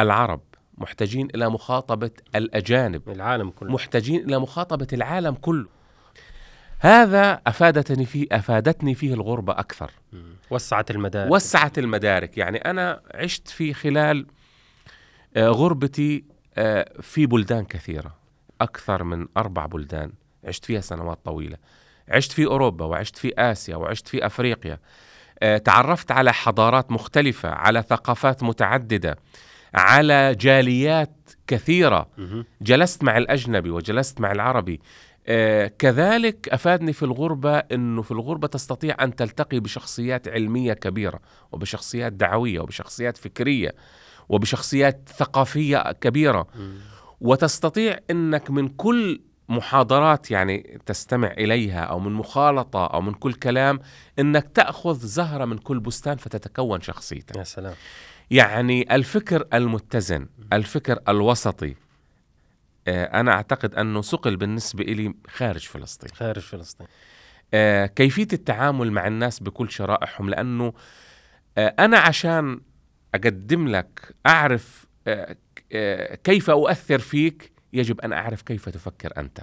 العرب 0.00 0.40
محتاجين 0.78 1.28
إلى 1.34 1.48
مخاطبة 1.48 2.10
الأجانب 2.34 3.08
العالم 3.08 3.50
كله. 3.50 3.72
محتاجين 3.72 4.24
إلى 4.24 4.38
مخاطبة 4.38 4.86
العالم 4.92 5.34
كله. 5.34 5.68
هذا 6.78 7.40
أفادتني 7.46 8.06
فيه 8.06 8.26
أفادتني 8.32 8.94
فيه 8.94 9.14
الغربة 9.14 9.52
أكثر. 9.52 9.90
وسعت 10.50 10.90
المدارك. 10.90 11.32
وسعت 11.32 11.78
المدارك. 11.78 12.38
يعني 12.38 12.58
أنا 12.58 13.02
عشت 13.14 13.48
في 13.48 13.74
خلال 13.74 14.26
آه، 15.36 15.48
غربتي 15.48 16.24
آه، 16.54 16.92
في 17.00 17.26
بلدان 17.26 17.64
كثيرة. 17.64 18.14
أكثر 18.60 19.04
من 19.04 19.26
أربع 19.36 19.66
بلدان. 19.66 20.12
عشت 20.44 20.64
فيها 20.64 20.80
سنوات 20.80 21.18
طويلة. 21.24 21.56
عشت 22.08 22.32
في 22.32 22.46
أوروبا 22.46 22.84
وعشت 22.84 23.16
في 23.16 23.32
آسيا 23.38 23.76
وعشت 23.76 24.08
في 24.08 24.26
أفريقيا 24.26 24.78
آه، 25.42 25.58
تعرفت 25.58 26.10
على 26.10 26.32
حضارات 26.32 26.90
مختلفة 26.92 27.48
على 27.48 27.82
ثقافات 27.88 28.42
متعددة 28.42 29.16
على 29.74 30.34
جاليات 30.34 31.30
كثيرة 31.46 32.08
مهم. 32.18 32.44
جلست 32.62 33.04
مع 33.04 33.16
الأجنبي 33.18 33.70
وجلست 33.70 34.20
مع 34.20 34.32
العربي 34.32 34.80
آه 35.26 35.66
كذلك 35.78 36.48
أفادني 36.48 36.92
في 36.92 37.02
الغربة 37.02 37.58
أنه 37.58 38.02
في 38.02 38.10
الغربة 38.10 38.48
تستطيع 38.48 38.96
أن 39.00 39.16
تلتقي 39.16 39.60
بشخصيات 39.60 40.28
علمية 40.28 40.72
كبيرة 40.72 41.20
وبشخصيات 41.52 42.12
دعوية 42.12 42.60
وبشخصيات 42.60 43.16
فكرية 43.16 43.74
وبشخصيات 44.28 45.08
ثقافية 45.16 45.92
كبيرة 45.92 46.46
مم. 46.54 46.74
وتستطيع 47.20 47.98
أنك 48.10 48.50
من 48.50 48.68
كل 48.68 49.20
محاضرات 49.52 50.30
يعني 50.30 50.80
تستمع 50.86 51.30
إليها 51.30 51.80
أو 51.80 51.98
من 51.98 52.12
مخالطة 52.12 52.86
أو 52.86 53.00
من 53.00 53.14
كل 53.14 53.32
كلام 53.32 53.80
أنك 54.18 54.48
تأخذ 54.54 54.98
زهرة 54.98 55.44
من 55.44 55.58
كل 55.58 55.80
بستان 55.80 56.16
فتتكون 56.16 56.80
شخصيتك. 56.80 57.36
يا 57.36 57.44
سلام. 57.44 57.74
يعني 58.30 58.94
الفكر 58.94 59.44
المتزن 59.54 60.26
الفكر 60.52 60.98
الوسطي 61.08 61.74
آه، 62.88 63.20
أنا 63.20 63.32
أعتقد 63.32 63.74
أنه 63.74 64.02
سقل 64.02 64.36
بالنسبة 64.36 64.84
إلي 64.84 65.14
خارج 65.28 65.66
فلسطين. 65.66 66.10
خارج 66.10 66.42
فلسطين. 66.42 66.86
آه، 67.54 67.86
كيفية 67.86 68.28
التعامل 68.32 68.92
مع 68.92 69.06
الناس 69.06 69.40
بكل 69.40 69.70
شرائحهم 69.70 70.30
لأنه 70.30 70.72
آه، 71.58 71.74
أنا 71.78 71.98
عشان 71.98 72.60
أقدم 73.14 73.68
لك 73.68 74.14
أعرف 74.26 74.86
آه، 75.06 75.36
كيف 76.24 76.50
أؤثر 76.50 76.98
فيك 76.98 77.51
يجب 77.72 78.00
أن 78.00 78.12
أعرف 78.12 78.42
كيف 78.42 78.68
تفكر 78.68 79.12
أنت. 79.16 79.40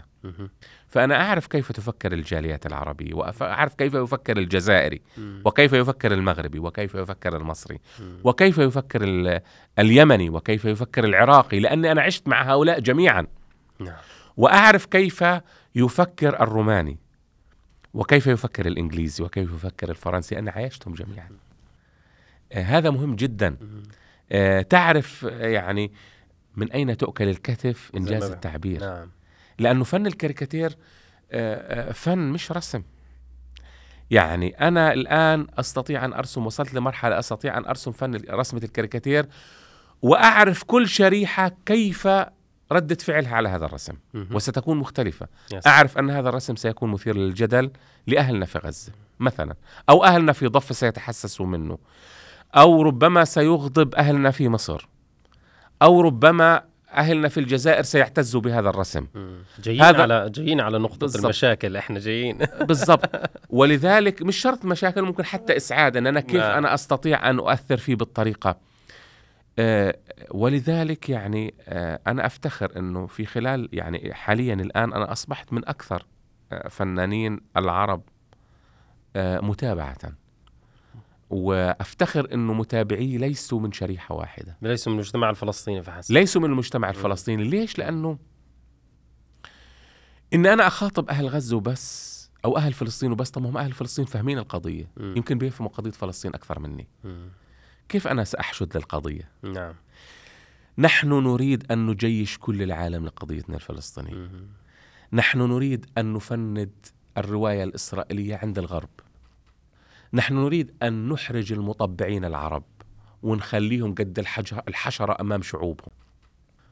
فأنا 0.87 1.21
أعرف 1.21 1.47
كيف 1.47 1.71
تفكر 1.71 2.13
الجاليات 2.13 2.65
العربية 2.65 3.13
وأعرف 3.13 3.73
كيف 3.73 3.93
يفكر 3.93 4.37
الجزائري. 4.37 5.01
وكيف 5.45 5.73
يفكر 5.73 6.13
المغربي 6.13 6.59
وكيف 6.59 6.95
يفكر 6.95 7.37
المصري. 7.37 7.79
وكيف 8.23 8.57
يفكر 8.57 9.03
ال- 9.03 9.41
اليمني 9.79 10.29
وكيف 10.29 10.65
يفكر 10.65 11.03
العراقي 11.05 11.59
لأني 11.59 11.91
أنا 11.91 12.01
عشت 12.01 12.27
مع 12.27 12.43
هؤلاء 12.53 12.79
جميعا 12.79 13.27
نعم 13.79 13.97
وأعرف 14.37 14.85
كيف 14.85 15.25
يفكر 15.75 16.41
الروماني 16.43 16.97
وكيف 17.93 18.27
يفكر 18.27 18.65
الإنجليزي 18.67 19.23
وكيف 19.23 19.53
يفكر 19.53 19.89
الفرنسي 19.89 20.39
أنا 20.39 20.51
عايشتهم 20.51 20.93
جميعا 20.93 21.29
آه، 22.51 22.61
هذا 22.63 22.89
مهم 22.89 23.15
جدا. 23.15 23.57
آه، 24.31 24.61
تعرف 24.61 25.25
آه، 25.31 25.47
يعني 25.47 25.91
من 26.59 26.71
أين 26.71 26.97
تؤكل 26.97 27.29
الكتف 27.29 27.91
إنجاز 27.95 28.23
التعبير؟ 28.23 28.79
نعم. 28.79 29.09
لأنه 29.59 29.83
فن 29.83 30.07
الكاريكاتير 30.07 30.77
آه، 31.31 31.89
آه، 31.89 31.91
فن 31.91 32.17
مش 32.17 32.51
رسم. 32.51 32.83
يعني 34.11 34.49
أنا 34.49 34.93
الآن 34.93 35.47
أستطيع 35.59 36.05
أن 36.05 36.13
أرسم 36.13 36.45
وصلت 36.45 36.73
لمرحلة 36.73 37.19
أستطيع 37.19 37.57
أن 37.57 37.65
أرسم 37.65 37.91
فن 37.91 38.21
رسمة 38.29 38.61
الكاريكاتير 38.63 39.25
وأعرف 40.01 40.63
كل 40.63 40.87
شريحة 40.87 41.51
كيف 41.65 42.07
ردة 42.71 42.95
فعلها 42.95 43.35
على 43.35 43.49
هذا 43.49 43.65
الرسم. 43.65 43.93
وستكون 44.31 44.77
مختلفة. 44.77 45.27
سلام. 45.47 45.61
أعرف 45.67 45.97
أن 45.97 46.09
هذا 46.09 46.29
الرسم 46.29 46.55
سيكون 46.55 46.89
مثير 46.89 47.17
للجدل 47.17 47.71
لأهلنا 48.07 48.45
في 48.45 48.57
غزة 48.59 48.91
مثلا 49.19 49.55
أو 49.89 50.03
أهلنا 50.03 50.33
في 50.33 50.47
الضفة 50.47 50.73
سيتحسسوا 50.75 51.45
منه 51.45 51.77
أو 52.55 52.81
ربما 52.81 53.25
سيغضب 53.25 53.95
أهلنا 53.95 54.31
في 54.31 54.49
مصر. 54.49 54.87
أو 55.81 56.01
ربما 56.01 56.61
أهلنا 56.93 57.27
في 57.27 57.39
الجزائر 57.39 57.83
سيعتزوا 57.83 58.41
بهذا 58.41 58.69
الرسم. 58.69 59.07
جايين 59.63 59.81
هذا- 59.81 60.01
على 60.01 60.29
جايين 60.29 60.61
على 60.61 60.77
نقطة 60.79 60.97
بالضبط. 60.99 61.23
المشاكل 61.23 61.77
إحنا 61.77 61.99
جايين 61.99 62.37
بالضبط 62.61 63.09
ولذلك 63.49 64.21
مش 64.21 64.37
شرط 64.37 64.65
مشاكل 64.65 65.01
ممكن 65.01 65.25
حتى 65.25 65.57
إسعاد 65.57 65.97
أن 65.97 66.07
أنا 66.07 66.19
كيف 66.19 66.41
نعم. 66.41 66.57
أنا 66.57 66.73
أستطيع 66.73 67.29
أن 67.29 67.39
أؤثر 67.39 67.77
فيه 67.77 67.95
بالطريقة 67.95 68.57
آه 69.59 69.95
ولذلك 70.31 71.09
يعني 71.09 71.53
آه 71.67 71.99
أنا 72.07 72.25
أفتخر 72.25 72.71
أنه 72.77 73.07
في 73.07 73.25
خلال 73.25 73.69
يعني 73.73 74.13
حاليا 74.13 74.53
الآن 74.53 74.93
أنا 74.93 75.11
أصبحت 75.11 75.53
من 75.53 75.67
أكثر 75.67 76.05
آه 76.51 76.67
فنانين 76.67 77.39
العرب 77.57 78.01
آه 79.15 79.39
متابعة 79.39 79.97
وأفتخر 81.29 82.33
أنه 82.33 82.53
متابعي 82.53 83.17
ليسوا 83.17 83.59
من 83.59 83.71
شريحة 83.71 84.15
واحدة. 84.15 84.57
ليسوا 84.61 84.91
من 84.91 84.99
المجتمع 84.99 85.29
الفلسطيني 85.29 85.83
فحسب. 85.83 86.13
ليسوا 86.13 86.41
من 86.41 86.49
المجتمع 86.49 86.89
الفلسطيني. 86.89 87.43
ليش؟ 87.43 87.77
لأنه 87.77 88.17
إن 90.33 90.45
أنا 90.45 90.67
أخاطب 90.67 91.09
أهل 91.09 91.27
غزة 91.27 91.57
وبس 91.57 92.19
أو 92.45 92.57
أهل 92.57 92.73
فلسطين 92.73 93.11
وبس 93.11 93.29
طب 93.29 93.45
هم 93.45 93.57
أهل 93.57 93.71
فلسطين 93.71 94.05
فاهمين 94.05 94.37
القضية. 94.37 94.91
مم. 94.97 95.13
يمكن 95.17 95.37
بيفهموا 95.37 95.71
قضية 95.71 95.91
فلسطين 95.91 96.33
أكثر 96.33 96.59
مني. 96.59 96.87
مم. 97.03 97.29
كيف 97.89 98.07
أنا 98.07 98.23
سأحشد 98.23 98.77
للقضية؟ 98.77 99.31
نعم. 99.43 99.73
نحن 100.77 101.09
نريد 101.09 101.71
أن 101.71 101.87
نجيش 101.87 102.37
كل 102.37 102.61
العالم 102.61 103.05
لقضيتنا 103.05 103.55
الفلسطينية. 103.55 104.13
مم. 104.13 104.47
نحن 105.13 105.39
نريد 105.39 105.85
أن 105.97 106.13
نفند 106.13 106.71
الرواية 107.17 107.63
الإسرائيلية 107.63 108.35
عند 108.35 108.57
الغرب. 108.59 108.89
نحن 110.13 110.35
نريد 110.35 110.71
أن 110.83 111.09
نحرج 111.09 111.53
المطبعين 111.53 112.25
العرب 112.25 112.63
ونخليهم 113.23 113.95
قد 113.95 114.25
الحشرة 114.67 115.17
أمام 115.21 115.41
شعوبهم. 115.41 115.89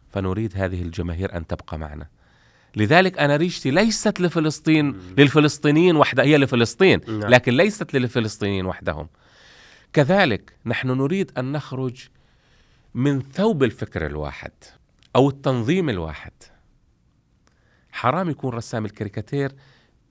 فنريد 0.10 0.54
هذه 0.56 0.82
الجماهير 0.82 1.38
أن 1.38 1.48
تبقى 1.48 1.78
معنا. 1.80 2.08
لذلك 2.76 3.20
أنا 3.20 3.36
ريشتي 3.36 3.72
ليست 3.72 4.20
لفلسطين 4.22 5.00
للفلسطينيين 5.18 5.96
وحدها 5.96 6.26
هي 6.26 6.38
لفلسطين 6.38 7.02
نعم. 7.08 7.30
لكن 7.30 7.54
ليست 7.54 7.94
للفلسطينيين 7.94 8.66
وحدهم. 8.66 9.08
كذلك 9.94 10.56
نحن 10.66 10.88
نريد 10.88 11.32
أن 11.38 11.52
نخرج 11.52 12.08
من 12.94 13.22
ثوب 13.22 13.64
الفكر 13.64 14.06
الواحد 14.06 14.52
أو 15.16 15.30
التنظيم 15.30 15.90
الواحد. 15.90 16.34
حرام 17.92 18.30
يكون 18.30 18.54
رسام 18.54 18.86
الكاريكاتير 18.86 19.52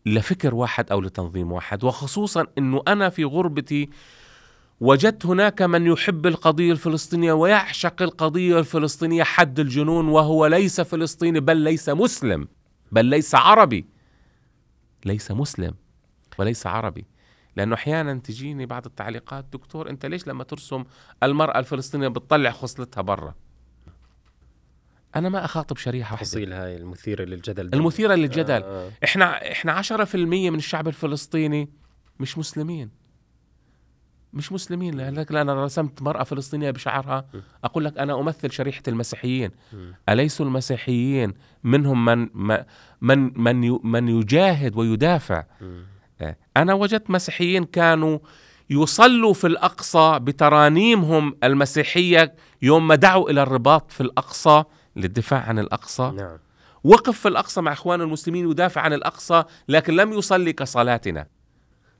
لفكر 0.06 0.54
واحد 0.54 0.90
أو 0.90 1.00
لتنظيم 1.00 1.52
واحد. 1.52 1.84
وخصوصا 1.84 2.46
أنه 2.58 2.82
أنا 2.88 3.08
في 3.10 3.24
غربتي 3.24 3.90
وجدت 4.80 5.26
هناك 5.26 5.62
من 5.62 5.86
يحب 5.86 6.26
القضية 6.26 6.72
الفلسطينية 6.72 7.32
ويعشق 7.32 8.02
القضية 8.02 8.58
الفلسطينية 8.58 9.22
حد 9.22 9.60
الجنون 9.60 10.08
وهو 10.08 10.46
ليس 10.46 10.80
فلسطيني 10.80 11.40
بل 11.40 11.56
ليس 11.56 11.88
مسلم 11.88 12.48
بل 12.92 13.04
ليس 13.04 13.34
عربي. 13.34 13.86
ليس 15.04 15.30
مسلم 15.30 15.74
وليس 16.38 16.66
عربي. 16.66 17.06
لأنه 17.56 17.74
أحيانا 17.74 18.14
تجيني 18.14 18.66
بعض 18.66 18.86
التعليقات 18.86 19.44
دكتور 19.52 19.90
أنت 19.90 20.06
ليش 20.06 20.26
لما 20.28 20.44
ترسم 20.44 20.84
المرأة 21.22 21.58
الفلسطينية 21.58 22.08
بتطلع 22.08 22.50
خصلتها 22.50 23.00
برا؟ 23.02 23.34
أنا 25.16 25.28
ما 25.28 25.44
أخاطب 25.44 25.76
شريحة 25.76 26.12
واحدة. 26.12 26.26
تفاصيل 26.26 26.52
هاي 26.52 26.76
المثيرة 26.76 27.24
للجدل. 27.24 27.70
المثيرة 27.74 28.14
للجدل. 28.14 28.62
آه. 28.62 28.90
إحنا 29.04 29.52
إحنا 29.52 29.72
10% 29.72 30.14
من 30.50 30.58
الشعب 30.58 30.88
الفلسطيني 30.88 31.68
مش 32.20 32.38
مسلمين. 32.38 32.90
مش 34.32 34.52
مسلمين. 34.52 34.94
لذلك 34.94 35.32
أنا 35.32 35.64
رسمت 35.64 36.02
مرأة 36.02 36.22
فلسطينية 36.22 36.70
بشعرها. 36.70 37.26
أقول 37.64 37.84
لك 37.84 37.98
أنا 37.98 38.20
أمثل 38.20 38.50
شريحة 38.50 38.82
المسيحيين. 38.88 39.50
أليسوا 40.08 40.46
المسيحيين 40.46 41.34
منهم 41.64 42.04
من 42.04 42.28
من 43.00 43.32
من 43.36 43.78
من 43.84 44.08
يجاهد 44.08 44.76
ويدافع. 44.76 45.44
آه، 46.20 46.36
أنا 46.56 46.74
وجدت 46.74 47.10
مسيحيين 47.10 47.64
كانوا 47.64 48.18
يصلوا 48.70 49.32
في 49.34 49.46
الأقصى 49.46 50.18
بترانيمهم 50.22 51.36
المسيحية 51.44 52.34
يوم 52.62 52.88
ما 52.88 52.94
دعوا 52.94 53.30
إلى 53.30 53.42
الرباط 53.42 53.90
في 53.90 54.00
الأقصى. 54.00 54.64
للدفاع 54.96 55.40
عن 55.40 55.58
الأقصى. 55.58 56.12
نعم. 56.16 56.38
وقف 56.84 57.20
في 57.20 57.28
الأقصى 57.28 57.60
مع 57.60 57.72
إخوان 57.72 58.00
المسلمين 58.00 58.50
يدافع 58.50 58.80
عن 58.80 58.92
الأقصى 58.92 59.44
لكن 59.68 59.96
لم 59.96 60.12
يصلي 60.12 60.52
كصلاتنا. 60.52 61.26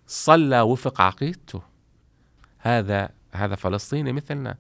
صلى 0.07 0.61
وفق 0.61 1.01
عقيدته. 1.01 1.63
هذا 2.59 3.09
هذا 3.33 3.55
فلسطيني 3.55 4.13
مثلنا. 4.13 4.57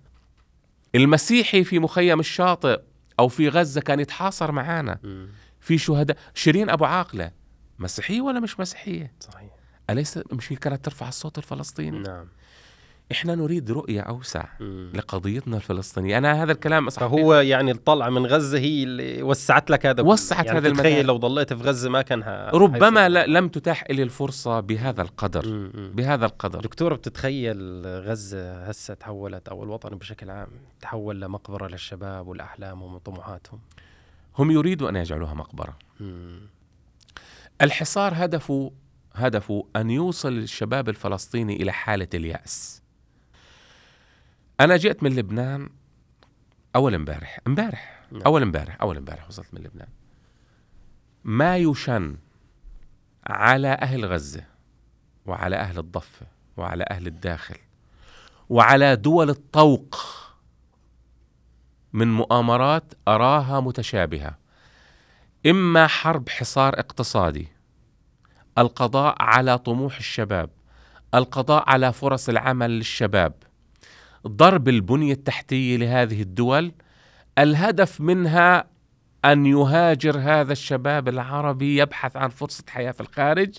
المسيحي 0.94 1.64
في 1.64 1.78
مخيم 1.78 2.20
الشاطئ 2.20 2.80
أو 3.18 3.28
في 3.28 3.48
غزة 3.48 3.80
كان 3.80 4.00
يتحاصر 4.00 4.52
معانا. 4.52 4.98
مم. 5.02 5.28
في 5.60 5.78
شهداء 5.78 6.16
شيرين 6.34 6.70
أبو 6.70 6.84
عاقلة 6.84 7.30
مسيحية 7.78 8.20
ولا 8.20 8.40
مش 8.40 8.60
مسيحية؟ 8.60 9.12
صحيح. 9.20 9.50
أليس 9.90 10.20
مش 10.32 10.52
هي 10.52 10.56
كانت 10.56 10.84
ترفع 10.84 11.08
الصوت 11.08 11.38
الفلسطيني؟ 11.38 11.98
نعم. 11.98 12.28
إحنا 13.12 13.34
نريد 13.34 13.70
رؤية 13.70 14.00
أوسع 14.00 14.44
مم. 14.60 14.90
لقضيتنا 14.94 15.56
الفلسطينية 15.56 16.18
أنا 16.18 16.42
هذا 16.42 16.52
الكلام 16.52 16.86
أصحح 16.86 17.06
فهو 17.06 17.34
يعني 17.34 17.70
الطلعة 17.70 18.10
من 18.10 18.26
غزة 18.26 18.58
هي 18.58 18.82
اللي 18.82 19.22
وسعت 19.22 19.70
لك 19.70 19.86
هذا 19.86 20.02
وسعت 20.02 20.46
يعني 20.46 20.58
هذا 20.58 20.68
المجال. 20.68 21.06
لو 21.06 21.16
ضليت 21.16 21.52
في 21.52 21.62
غزة 21.62 21.90
ما 21.90 22.02
كان 22.02 22.22
ه... 22.22 22.50
ربما. 22.50 23.08
لا 23.08 23.26
لم 23.26 23.48
تتاح 23.48 23.84
لي 23.90 24.02
الفرصة 24.02 24.60
بهذا 24.60 25.02
القدر 25.02 25.46
مم. 25.48 25.92
بهذا 25.94 26.26
القدر 26.26 26.60
دكتور 26.60 26.94
بتتخيل 26.94 27.86
غزة 27.86 28.64
هسه 28.64 28.94
تحولت 28.94 29.48
أو 29.48 29.64
الوطن 29.64 29.98
بشكل 29.98 30.30
عام 30.30 30.48
تحول 30.80 31.20
لمقبرة 31.20 31.68
للشباب 31.68 32.28
والأحلامهم 32.28 32.94
وطموحاتهم 32.94 33.60
هم 34.38 34.50
يريدوا 34.50 34.88
أن 34.88 34.96
يجعلوها 34.96 35.34
مقبرة 35.34 35.76
مم. 36.00 36.40
الحصار 37.62 38.12
هدفه 38.16 38.72
هدفه 39.14 39.66
أن 39.76 39.90
يوصل 39.90 40.32
الشباب 40.32 40.88
الفلسطيني 40.88 41.56
إلى 41.62 41.72
حالة 41.72 42.08
اليأس 42.14 42.82
أنا 44.60 44.76
جئت 44.76 45.02
من 45.02 45.16
لبنان 45.16 45.68
أول 46.76 46.94
امبارح 46.94 47.40
امبارح 47.46 48.02
نعم. 48.12 48.22
أول 48.22 48.42
امبارح 48.42 48.76
أول 48.82 48.96
امبارح 48.96 49.28
وصلت 49.28 49.54
من 49.54 49.60
لبنان 49.60 49.88
ما 51.24 51.56
يشن 51.56 52.16
على 53.26 53.68
أهل 53.68 54.04
غزة 54.04 54.44
وعلى 55.26 55.56
أهل 55.56 55.78
الضفة 55.78 56.26
وعلى 56.56 56.84
أهل 56.90 57.06
الداخل 57.06 57.56
وعلى 58.48 58.96
دول 58.96 59.30
الطوق 59.30 59.96
من 61.92 62.14
مؤامرات 62.14 62.94
أراها 63.08 63.60
متشابهة 63.60 64.38
إما 65.46 65.86
حرب 65.86 66.28
حصار 66.28 66.78
اقتصادي 66.78 67.48
القضاء 68.58 69.16
على 69.20 69.58
طموح 69.58 69.96
الشباب 69.96 70.50
القضاء 71.14 71.70
على 71.70 71.92
فرص 71.92 72.28
العمل 72.28 72.70
للشباب 72.70 73.32
ضرب 74.26 74.68
البنية 74.68 75.12
التحتية 75.12 75.76
لهذه 75.76 76.22
الدول 76.22 76.72
الهدف 77.38 78.00
منها 78.00 78.64
أن 79.24 79.46
يهاجر 79.46 80.18
هذا 80.18 80.52
الشباب 80.52 81.08
العربي 81.08 81.76
يبحث 81.76 82.16
عن 82.16 82.28
فرصة 82.28 82.64
حياة 82.68 82.90
في 82.92 83.00
الخارج. 83.00 83.54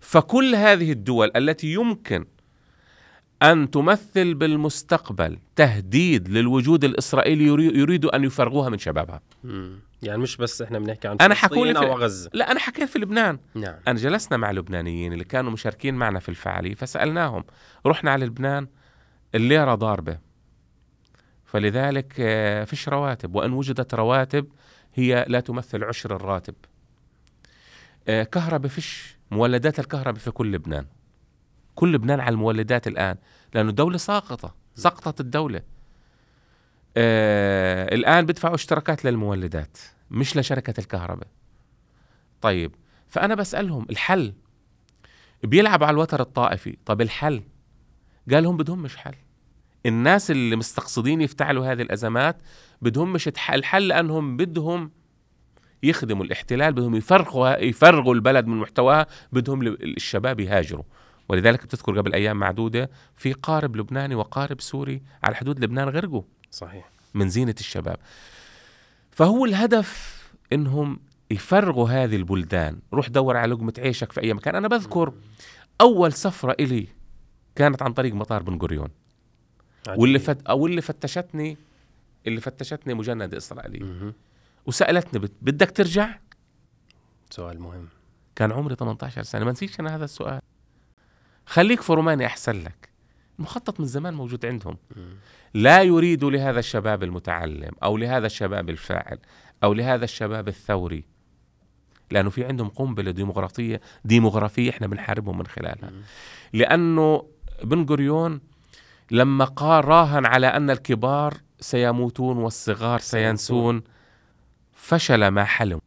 فكل 0.00 0.54
هذه 0.54 0.92
الدول 0.92 1.30
التي 1.36 1.72
يمكن 1.72 2.24
أن 3.42 3.70
تمثل 3.70 4.34
بالمستقبل 4.34 5.38
تهديد 5.56 6.28
للوجود 6.28 6.84
الإسرائيلي 6.84 7.44
يري- 7.44 7.78
يريد 7.78 8.04
أن 8.04 8.24
يفرغوها 8.24 8.68
من 8.68 8.78
شبابها. 8.78 9.20
يعني 10.02 10.18
مش 10.18 10.36
بس 10.36 10.62
إحنا 10.62 10.78
بنحكي 10.78 11.08
عن 11.08 11.16
فلسطين 11.16 11.36
حكولي 11.36 11.74
في- 11.74 11.78
أو 11.86 11.92
غزة. 11.98 12.30
لا 12.32 12.50
أنا 12.50 12.60
حكيت 12.60 12.88
في 12.88 12.98
لبنان. 12.98 13.38
نعم. 13.54 13.74
أنا 13.88 13.98
جلسنا 13.98 14.36
مع 14.36 14.50
لبنانيين 14.50 15.12
اللي 15.12 15.24
كانوا 15.24 15.50
مشاركين 15.50 15.94
معنا 15.94 16.18
في 16.18 16.28
الفعالية 16.28 16.74
فسألناهم 16.74 17.44
رحنا 17.86 18.10
على 18.10 18.26
لبنان 18.26 18.66
الليرة 19.34 19.74
ضاربة. 19.74 20.18
فلذلك 21.44 22.14
آه، 22.18 22.64
فيش 22.64 22.88
رواتب 22.88 23.34
وإن 23.34 23.52
وجدت 23.52 23.94
رواتب 23.94 24.46
هي 24.94 25.24
لا 25.28 25.40
تمثل 25.40 25.84
عشر 25.84 26.16
الراتب. 26.16 26.54
آه، 28.08 28.22
كهرباء 28.22 28.70
فيش 28.70 29.16
مولدات 29.30 29.78
الكهرباء 29.78 30.20
في 30.20 30.30
كل 30.30 30.52
لبنان. 30.52 30.86
كل 31.74 31.92
لبنان 31.92 32.20
على 32.20 32.32
المولدات 32.32 32.86
الآن 32.86 33.16
لأنه 33.54 33.70
الدولة 33.70 33.98
ساقطة 33.98 34.54
سقطت 34.74 35.20
الدولة. 35.20 35.62
آه 36.96 37.94
الآن 37.94 38.26
بدفعوا 38.26 38.54
اشتراكات 38.54 39.04
للمولدات 39.04 39.78
مش 40.10 40.36
لشركة 40.36 40.80
الكهرباء. 40.80 41.28
طيب 42.40 42.74
فأنا 43.08 43.34
بسألهم 43.34 43.86
الحل؟ 43.90 44.34
بيلعبوا 45.44 45.86
على 45.86 45.94
الوتر 45.94 46.20
الطائفي. 46.20 46.76
طب 46.86 47.00
الحل؟ 47.00 47.42
قال 48.30 48.46
هم 48.46 48.56
بدهم 48.56 48.82
مش 48.82 48.96
حل. 48.96 49.14
الناس 49.86 50.30
اللي 50.30 50.56
مستقصدين 50.56 51.20
يفتعلوا 51.20 51.72
هذه 51.72 51.82
الأزمات 51.82 52.36
بدهم 52.82 53.12
مش 53.12 53.28
الحل 53.28 53.88
لأنهم 53.88 54.36
بدهم 54.36 54.90
يخدموا 55.82 56.24
الاحتلال 56.24 56.72
بدهم 56.72 56.94
يفرغوا 56.94 57.56
يفرغوا 57.56 58.14
البلد 58.14 58.46
من 58.46 58.56
محتواها 58.56 59.06
بدهم 59.32 59.62
الشباب 59.62 60.40
يهاجروا. 60.40 60.84
ولذلك 61.28 61.64
بتذكر 61.64 61.98
قبل 61.98 62.14
أيام 62.14 62.36
معدودة 62.36 62.90
في 63.16 63.32
قارب 63.32 63.76
لبناني 63.76 64.14
وقارب 64.14 64.60
سوري 64.60 65.02
على 65.22 65.34
حدود 65.34 65.64
لبنان 65.64 65.88
غرقوا. 65.88 66.22
صحيح. 66.50 66.90
من 67.14 67.28
زينة 67.28 67.54
الشباب. 67.60 67.96
فهو 69.10 69.44
الهدف 69.44 70.22
إنهم 70.52 71.00
يفرغوا 71.30 71.88
هذه 71.88 72.16
البلدان. 72.16 72.78
روح 72.92 73.08
دور 73.08 73.36
على 73.36 73.54
لقمة 73.54 73.74
عيشك 73.78 74.12
في 74.12 74.22
أي 74.22 74.34
مكان. 74.34 74.54
أنا 74.54 74.68
بذكر 74.68 75.12
أول 75.80 76.12
سفرة 76.12 76.56
إلي 76.60 76.86
كانت 77.56 77.82
عن 77.82 77.92
طريق 77.92 78.14
مطار 78.14 78.42
بن 78.42 78.58
غوريون 78.58 78.88
واللي. 79.88 80.18
فت... 80.18 80.46
أو 80.46 80.66
اللي 80.66 80.80
فتشتني 80.80 81.56
اللي 82.26 82.40
فتشتني 82.40 82.94
مجندة 82.94 83.36
اسرائيلية 83.36 83.82
مهم. 83.82 84.14
وسألتني 84.66 85.20
بت... 85.20 85.32
بدك 85.42 85.70
ترجع؟ 85.70 86.18
سؤال 87.30 87.60
مهم. 87.60 87.88
كان 88.36 88.52
عمري 88.52 88.74
18 88.74 89.22
سنة. 89.22 89.44
ما 89.44 89.52
نسيتش 89.52 89.80
أنا 89.80 89.96
هذا 89.96 90.04
السؤال. 90.04 90.40
خليك 91.46 91.80
في 91.80 91.92
رومانيا 91.92 92.26
أحسن 92.26 92.62
لك. 92.62 92.88
المخطط 93.38 93.80
من 93.80 93.86
زمان 93.86 94.14
موجود 94.14 94.46
عندهم. 94.46 94.76
لا 95.54 95.82
يريد 95.82 96.24
لهذا 96.24 96.58
الشباب 96.58 97.02
المتعلم 97.02 97.72
أو 97.82 97.96
لهذا 97.96 98.26
الشباب 98.26 98.70
الفاعل 98.70 99.18
أو 99.64 99.72
لهذا 99.74 100.04
الشباب 100.04 100.48
الثوري. 100.48 101.04
لأنه 102.10 102.30
في 102.30 102.44
عندهم 102.44 102.68
قنبلة 102.68 103.10
ديموغرافيه 103.10 103.80
ديموغرافيه 104.04 104.70
إحنا 104.70 104.86
بنحاربهم 104.86 105.38
من 105.38 105.46
خلالها. 105.46 105.92
لأنه 106.52 107.26
بن 107.62 107.86
غوريون 107.88 108.40
لما 109.10 109.44
قال 109.44 109.84
راهن 109.84 110.26
على 110.26 110.46
أن 110.46 110.70
الكبار 110.70 111.34
سيموتون 111.60 112.36
والصغار 112.36 112.98
سينسون 112.98 113.82
فشل 114.72 115.28
ما 115.28 115.44
حلم. 115.44 115.80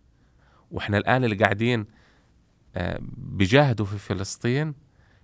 وإحنا 0.71 0.97
الآن 0.97 1.23
اللي 1.23 1.35
قاعدين 1.35 1.85
آه، 2.75 2.99
بيجاهدوا 3.17 3.85
في 3.85 3.97
فلسطين 3.97 4.73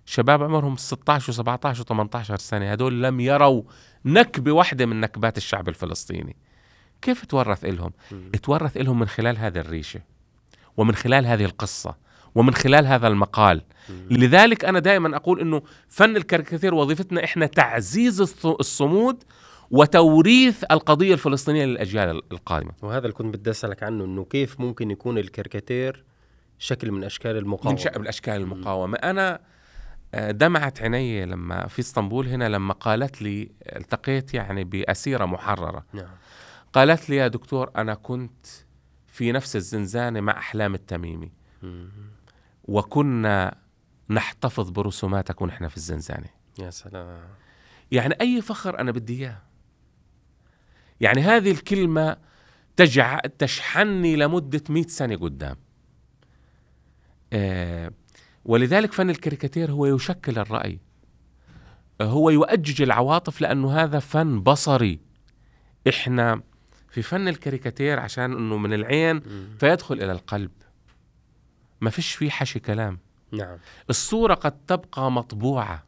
شباب 0.06 0.42
عمرهم 0.42 0.76
16 0.76 1.32
و17 1.32 1.76
و18 1.84 2.34
سنة. 2.34 2.72
هدول 2.72 3.02
لم 3.02 3.20
يروا 3.20 3.62
نكبة 4.04 4.52
واحدة 4.52 4.86
من 4.86 5.00
نكبات 5.00 5.36
الشعب 5.36 5.68
الفلسطيني. 5.68 6.36
كيف 7.02 7.24
تورث 7.24 7.64
لهم 7.64 7.92
مم. 8.12 8.30
تورث 8.42 8.76
لهم 8.76 8.98
من 8.98 9.08
خلال 9.08 9.38
هذه 9.38 9.58
الريشة 9.58 10.00
ومن 10.76 10.94
خلال 10.94 11.26
هذه 11.26 11.44
القصة. 11.44 12.03
ومن 12.34 12.54
خلال 12.54 12.86
هذا 12.86 13.06
المقال. 13.08 13.62
لذلك 14.10 14.64
أنا 14.64 14.78
دائما 14.78 15.16
أقول 15.16 15.40
إنه 15.40 15.62
فن 15.88 16.16
الكاريكاتير 16.16 16.74
وظيفتنا 16.74 17.24
إحنا 17.24 17.46
تعزيز 17.46 18.22
الص- 18.22 18.46
الصمود 18.46 19.24
وتوريث 19.70 20.64
القضية 20.70 21.12
الفلسطينية 21.14 21.64
للأجيال 21.64 22.22
القادمة. 22.32 22.72
وهذا 22.82 22.98
اللي 22.98 23.12
كنت 23.12 23.36
بدي 23.36 23.50
أسألك 23.50 23.82
عنه 23.82 24.04
إنه 24.04 24.24
كيف 24.24 24.60
ممكن 24.60 24.90
يكون 24.90 25.18
الكاريكاتير 25.18 26.04
شكل 26.58 26.92
من 26.92 27.04
أشكال 27.04 27.36
المقاومة؟ 27.36 27.70
من 27.72 27.76
شأن 27.84 28.02
الأشكال 28.02 28.34
المقاومة. 28.34 28.96
أنا 28.96 29.40
آه، 30.14 30.30
دمعت 30.30 30.82
عيني 30.82 31.26
لما 31.26 31.66
في 31.66 31.78
إسطنبول 31.80 32.28
هنا 32.28 32.48
لما 32.48 32.74
قالت 32.74 33.22
لي 33.22 33.48
التقيت 33.76 34.34
يعني 34.34 34.64
بأسيرة 34.64 35.24
محررة. 35.24 35.84
نعم. 35.92 36.08
قالت 36.72 37.10
لي 37.10 37.16
يا 37.16 37.28
دكتور 37.28 37.70
أنا 37.76 37.94
كنت 37.94 38.46
في 39.06 39.32
نفس 39.32 39.56
الزنزانة 39.56 40.20
مع 40.20 40.38
أحلام 40.38 40.74
التميمي. 40.74 41.32
مم. 41.62 41.88
وكنا 42.64 43.56
نحتفظ 44.10 44.70
برسوماتك 44.70 45.42
ونحن 45.42 45.68
في 45.68 45.76
الزنزانة. 45.76 46.28
يا 46.58 46.70
سلام. 46.70 47.20
يعني 47.90 48.14
أي 48.20 48.42
فخر 48.42 48.78
أنا 48.78 48.90
بدي 48.90 49.20
إياه. 49.20 49.42
يعني 51.00 51.20
هذه 51.20 51.50
الكلمة 51.50 52.16
تجع 52.76 53.18
تشحنني 53.18 54.16
لمدة 54.16 54.62
100 54.68 54.86
سنة 54.86 55.16
قدام. 55.16 55.56
آه 57.32 57.90
ولذلك 58.44 58.92
فن 58.92 59.10
الكاريكاتير 59.10 59.72
هو 59.72 59.86
يشكل 59.86 60.38
الرأي. 60.38 60.78
هو 62.02 62.30
يؤجج 62.30 62.82
العواطف 62.82 63.40
لأنه 63.40 63.72
هذا 63.72 63.98
فن 63.98 64.40
بصري. 64.40 65.00
إحنا 65.88 66.42
في 66.88 67.02
فن 67.02 67.28
الكاريكاتير 67.28 68.00
عشان 68.00 68.32
إنه 68.32 68.56
من 68.56 68.72
العين. 68.72 69.20
فيدخل 69.58 69.94
إلى 69.94 70.12
القلب. 70.12 70.50
ما 71.80 71.90
فيش 71.90 72.14
فيه 72.14 72.30
حشي 72.30 72.60
كلام. 72.60 72.98
نعم. 73.32 73.56
الصورة 73.90 74.34
قد 74.34 74.52
تبقى 74.66 75.12
مطبوعة. 75.12 75.84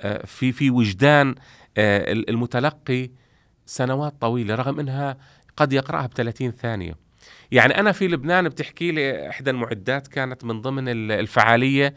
آه، 0.00 0.26
في 0.26 0.52
في 0.52 0.70
وجدان 0.70 1.34
آه، 1.78 2.12
المتلقي 2.12 3.10
سنوات 3.66 4.14
طويلة 4.20 4.54
رغم 4.54 4.80
إنها 4.80 5.16
قد 5.56 5.72
يقرأها 5.72 6.06
ب 6.06 6.14
30 6.14 6.50
ثانية. 6.50 6.94
يعني 7.52 7.80
أنا 7.80 7.92
في 7.92 8.08
لبنان 8.08 8.48
بتحكي 8.48 8.90
لي 8.92 9.28
إحدى 9.28 9.50
المعدات 9.50 10.06
كانت 10.06 10.44
من 10.44 10.60
ضمن 10.60 10.88
ال- 10.88 11.12
الفعالية. 11.12 11.94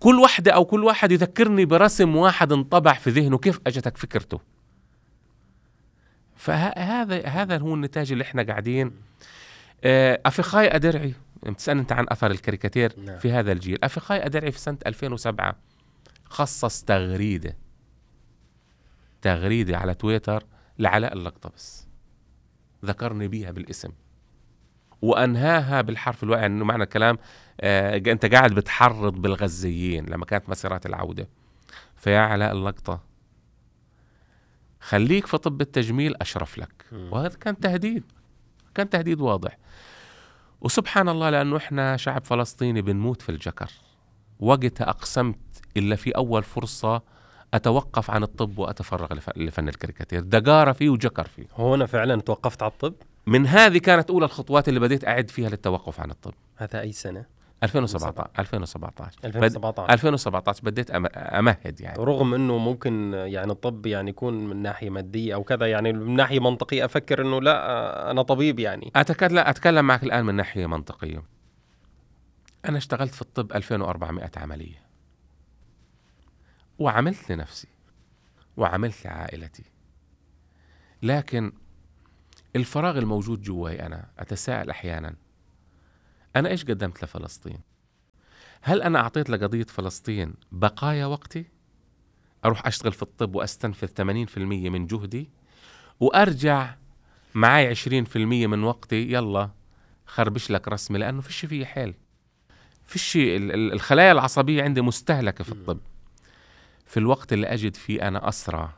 كل 0.00 0.20
واحدة 0.20 0.52
أو 0.52 0.64
كل 0.64 0.84
واحد 0.84 1.12
يذكرني 1.12 1.64
برسم 1.64 2.16
واحد 2.16 2.52
انطبع 2.52 2.92
في 2.92 3.10
ذهنه 3.10 3.38
كيف 3.38 3.60
أجتك 3.66 3.96
فكرته. 3.96 4.40
فهذا 6.36 7.26
هذا 7.26 7.58
هو 7.58 7.74
النتاج 7.74 8.12
اللي 8.12 8.22
إحنا 8.24 8.42
قاعدين. 8.42 8.92
آه، 9.84 10.20
أفخاي 10.26 10.68
أدرعي. 10.76 11.14
بتسألني 11.52 11.80
أنت 11.80 11.92
عن 11.92 12.06
أثر 12.08 12.30
الكاريكاتير 12.30 13.00
نعم. 13.00 13.18
في 13.18 13.32
هذا 13.32 13.52
الجيل. 13.52 13.78
أفخاي 13.82 14.26
أدرعي 14.26 14.52
في 14.52 14.58
سنة 14.58 14.78
2007 14.86 15.56
خصص 16.24 16.82
تغريدة 16.82 17.56
تغريدة 19.22 19.78
على 19.78 19.94
تويتر 19.94 20.44
لعلاء 20.78 21.12
اللقطة 21.12 21.50
بس 21.56 21.86
ذكرني 22.84 23.28
بيها 23.28 23.50
بالاسم. 23.50 23.90
وأنهاها 25.02 25.80
بالحرف 25.80 26.22
الواحد 26.22 26.44
أنه 26.44 26.64
معنى 26.64 26.82
الكلام 26.82 27.18
آه 27.60 27.96
أنت 27.96 28.26
قاعد 28.26 28.54
بتحرض 28.54 29.12
بالغزيين 29.22 30.06
لما 30.06 30.24
كانت 30.24 30.48
مسيرات 30.48 30.86
العودة. 30.86 31.28
فيا 31.96 32.20
علاء 32.20 32.52
اللقطة 32.52 33.00
خليك 34.80 35.26
في 35.26 35.38
طب 35.38 35.60
التجميل 35.60 36.16
أشرف 36.16 36.58
لك. 36.58 36.86
وهذا 36.92 37.36
كان 37.36 37.58
تهديد 37.60 38.04
كان 38.74 38.90
تهديد 38.90 39.20
واضح. 39.20 39.58
وسبحان 40.64 41.08
الله 41.08 41.30
لأنه 41.30 41.56
إحنا 41.56 41.96
شعب 41.96 42.24
فلسطيني 42.24 42.82
بنموت 42.82 43.22
في 43.22 43.28
الجكر. 43.28 43.70
وقتها 44.40 44.88
أقسمت 44.90 45.38
إلا 45.76 45.96
في 45.96 46.10
أول 46.10 46.42
فرصة 46.42 47.02
أتوقف 47.54 48.10
عن 48.10 48.22
الطب 48.22 48.58
وأتفرغ 48.58 49.14
لف- 49.14 49.36
لفن 49.38 49.68
الكاريكاتير. 49.68 50.20
دقارة 50.20 50.72
فيه 50.72 50.88
وجكر 50.90 51.24
فيه. 51.26 51.46
هون 51.56 51.86
فعلا 51.86 52.20
توقفت 52.20 52.62
على 52.62 52.72
الطب؟ 52.72 52.94
من 53.26 53.46
هذه 53.46 53.78
كانت 53.78 54.10
أولى 54.10 54.24
الخطوات 54.26 54.68
اللي 54.68 54.80
بديت 54.80 55.04
أعد 55.04 55.30
فيها 55.30 55.48
للتوقف 55.48 56.00
عن 56.00 56.10
الطب. 56.10 56.34
هذا 56.56 56.80
أي 56.80 56.92
سنة؟ 56.92 57.24
2017 57.64 58.30
2017 58.38 59.18
بد- 59.18 59.24
2017 59.26 59.92
2017 59.92 60.62
بديت 60.64 60.90
أمهد 60.90 61.80
يعني. 61.80 61.98
رغم 62.04 62.34
إنه 62.34 62.58
ممكن 62.58 63.12
يعني 63.14 63.52
الطب 63.52 63.86
يعني 63.86 64.10
يكون 64.10 64.46
من 64.46 64.56
ناحية 64.62 64.90
مادية 64.90 65.34
أو 65.34 65.44
كذا 65.44 65.66
يعني 65.66 65.92
من 65.92 66.16
ناحية 66.16 66.40
منطقية 66.40 66.84
أفكر 66.84 67.22
إنه 67.22 67.40
لا 67.40 68.10
أنا 68.10 68.22
طبيب 68.22 68.58
يعني. 68.58 68.92
أتكلم 68.96 69.38
أتكلم 69.38 69.84
معك 69.84 70.02
الآن 70.02 70.24
من 70.24 70.34
ناحية 70.34 70.66
منطقية. 70.66 71.22
أنا 72.68 72.78
اشتغلت 72.78 73.14
في 73.14 73.22
الطب 73.22 73.52
2400 73.52 74.30
عملية. 74.36 74.84
وعملت 76.78 77.32
لنفسي. 77.32 77.68
وعملت 78.56 79.04
لعائلتي. 79.04 79.64
لكن 81.02 81.52
الفراغ 82.56 82.98
الموجود 82.98 83.42
جواي 83.42 83.86
أنا 83.86 84.06
أتساءل 84.18 84.70
أحيانا 84.70 85.14
أنا 86.36 86.48
إيش 86.48 86.64
قدمت 86.64 87.04
لفلسطين؟ 87.04 87.58
هل 88.62 88.82
أنا 88.82 88.98
أعطيت 89.00 89.30
لقضية 89.30 89.64
فلسطين 89.64 90.34
بقايا 90.52 91.06
وقتي؟ 91.06 91.44
أروح 92.44 92.66
أشتغل 92.66 92.92
في 92.92 93.02
الطب 93.02 93.34
وأستنفذ 93.34 93.88
80% 93.88 94.38
من 94.70 94.86
جهدي؟ 94.86 95.30
وأرجع 96.00 96.74
معاي 97.34 97.74
20% 97.74 98.16
من 98.16 98.64
وقتي؟ 98.64 99.12
يلا 99.12 99.50
خربش 100.06 100.50
لك 100.50 100.68
رسمي 100.68 100.98
لأنه 100.98 101.20
فيش 101.20 101.44
فيه 101.46 101.64
حيل. 101.64 101.94
فيش 102.84 103.16
ال- 103.16 103.52
ال- 103.52 103.72
الخلايا 103.72 104.12
العصبية 104.12 104.62
عندي 104.62 104.80
مستهلكة 104.82 105.44
في 105.44 105.52
الطب. 105.52 105.78
في 106.86 106.96
الوقت 106.96 107.32
اللي 107.32 107.46
أجد 107.46 107.76
فيه 107.76 108.08
أنا 108.08 108.28
اسرى 108.28 108.72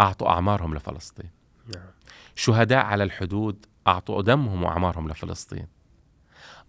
أعطوا 0.00 0.28
أعمارهم 0.28 0.74
لفلسطين. 0.74 1.30
نعم. 1.74 1.86
شهداء 2.34 2.84
على 2.84 3.04
الحدود 3.04 3.66
أعطوا 3.86 4.22
دمهم 4.22 4.62
وأعمارهم 4.62 5.08
لفلسطين. 5.08 5.66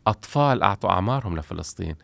أطفال 0.08 0.64
أعطوا 0.64 0.90
أعمارهم 0.90 1.38
لفلسطين. 1.38 1.96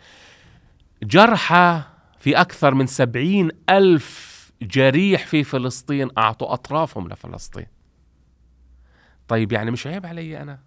جرحى 1.04 1.82
في 2.20 2.42
أكثر 2.42 2.74
من 2.74 2.88
سبعين 2.88 3.50
ألف 3.70 4.38
جريح 4.62 5.26
في 5.26 5.44
فلسطين 5.44 6.10
أعطوا 6.18 6.54
أطرافهم 6.54 7.08
لفلسطين. 7.08 7.68
طيب 9.28 9.52
يعني 9.52 9.72
مش 9.72 9.88
عيب 9.88 10.06
علي 10.06 10.42
أنا؟ 10.42 10.60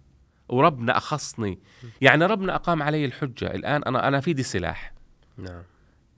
وربنا 0.49 0.97
أخصني. 0.97 1.59
يعني 2.01 2.25
ربنا 2.25 2.55
أقام 2.55 2.83
علي 2.83 3.05
الحجة. 3.05 3.55
الآن 3.55 3.83
أنا 3.83 4.07
أنا 4.07 4.19
في 4.19 4.27
ايدي 4.27 4.43
سلاح. 4.43 4.93
نعم. 5.37 5.63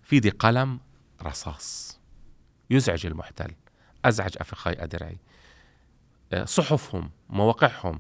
في 0.03 0.15
ايدي 0.15 0.29
قلم 0.29 0.79
رصاص. 1.23 1.99
يزعج 2.69 3.05
المحتل. 3.05 3.51
أزعج 4.05 4.35
أفخاي 4.37 4.83
أدرعي. 4.83 5.17
آه، 6.33 6.45
صحفهم 6.45 7.11
مواقعهم 7.29 7.99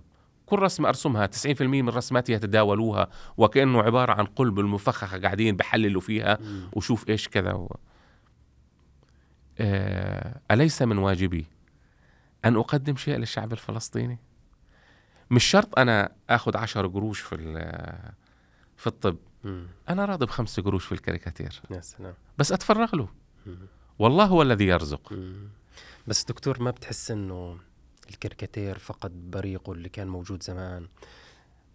كل 0.55 0.59
رسمة 0.59 0.89
أرسمها 0.89 1.27
90% 1.57 1.61
من 1.61 1.89
رسماتي 1.89 2.33
يتداولوها 2.33 3.07
وكأنه 3.37 3.81
عبارة 3.81 4.13
عن 4.13 4.25
قلب 4.25 4.59
المفخخة 4.59 5.17
قاعدين 5.21 5.55
بحللوا 5.57 6.01
فيها 6.01 6.37
وشوف 6.73 7.09
إيش 7.09 7.27
كذا 7.29 7.53
و... 7.53 7.75
آه، 9.59 10.39
أليس 10.51 10.81
من 10.81 10.97
واجبي 10.97 11.45
أن 12.45 12.55
أقدم 12.55 12.95
شيء 12.95 13.15
للشعب 13.17 13.51
الفلسطيني؟ 13.53 14.19
مش 15.31 15.43
شرط 15.43 15.79
أنا 15.79 16.11
أخذ 16.29 16.57
عشر 16.57 16.87
قروش 16.87 17.19
في 17.19 17.35
ال- 17.35 18.11
في 18.77 18.87
الطب. 18.87 19.17
مم. 19.43 19.67
أنا 19.89 20.05
راضي 20.05 20.25
بخمس 20.25 20.59
قروش 20.59 20.85
في 20.85 20.91
الكاريكاتير. 20.91 21.61
يا 21.71 21.81
سلام. 21.81 22.13
بس 22.37 22.51
أتفرغ 22.51 22.95
له. 22.95 23.07
والله 23.99 24.25
هو 24.25 24.41
الذي 24.41 24.65
يرزق. 24.67 25.11
مم. 25.13 25.47
بس 26.07 26.23
دكتور 26.23 26.61
ما 26.61 26.71
بتحس 26.71 27.11
إنه 27.11 27.57
الكاريكاتير 28.09 28.77
فقد 28.77 29.31
بريقه 29.31 29.71
اللي 29.73 29.89
كان 29.89 30.07
موجود 30.07 30.43
زمان. 30.43 30.87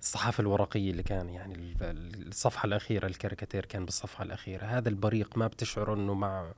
الصحافة 0.01 0.41
الورقية 0.41 0.91
اللي 0.91 1.03
كان 1.03 1.29
يعني 1.29 1.55
ال- 1.55 2.29
الصفحة 2.29 2.66
الأخيرة 2.66 3.07
الكاريكاتير 3.07 3.64
كان 3.64 3.85
بالصفحة 3.85 4.24
الأخيرة. 4.24 4.64
هذا 4.66 4.89
البريق 4.89 5.39
ما 5.39 5.47
بتشعر 5.47 5.95
أنه 5.95 6.14
مع 6.14 6.53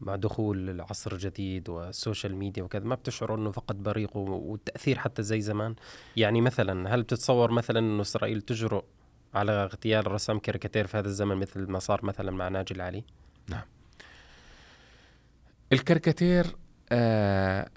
مع 0.00 0.16
دخول 0.16 0.70
العصر 0.70 1.12
الجديد 1.12 1.68
والسوشيال 1.68 2.36
ميديا 2.36 2.62
وكذا 2.62 2.84
ما 2.84 2.94
بتشعر 2.94 3.34
أنه 3.34 3.50
فقد 3.50 3.82
بريقه 3.82 4.18
والتأثير 4.18 4.98
حتى 4.98 5.22
زي 5.22 5.40
زمان. 5.40 5.74
يعني 6.16 6.40
مثلا 6.40 6.94
هل 6.94 7.02
بتتصور 7.02 7.50
مثلا 7.50 7.78
أنه 7.78 8.02
إسرائيل 8.02 8.42
تجرؤ 8.42 8.84
على 9.34 9.52
اغتيال 9.52 10.12
رسام 10.12 10.38
كاريكاتير 10.38 10.86
في 10.86 10.96
هذا 10.96 11.08
الزمن 11.08 11.36
مثل 11.36 11.66
ما 11.70 11.78
صار 11.78 12.04
مثلا 12.04 12.30
مع 12.30 12.48
ناجي 12.48 12.74
العلي؟ 12.74 13.04
الكاريكاتير 15.72 16.46
آه 16.92 17.68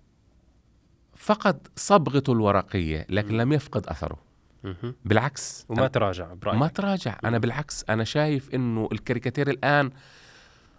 فقد 1.15 1.67
صبغته 1.75 2.33
الورقية 2.33 3.05
لكن. 3.09 3.37
لم 3.37 3.53
يفقد 3.53 3.87
أثره. 3.87 4.17
مهم. 4.63 4.95
بالعكس 5.05 5.65
وما 5.69 5.87
تراجع 5.87 6.33
برأيك. 6.33 6.59
ما 6.59 6.67
تراجع. 6.67 7.17
أنا 7.25 7.37
بالعكس 7.37 7.85
أنا 7.89 8.03
شايف 8.03 8.55
إنه 8.55 8.89
الكاريكاتير 8.91 9.49
الآن 9.49 9.91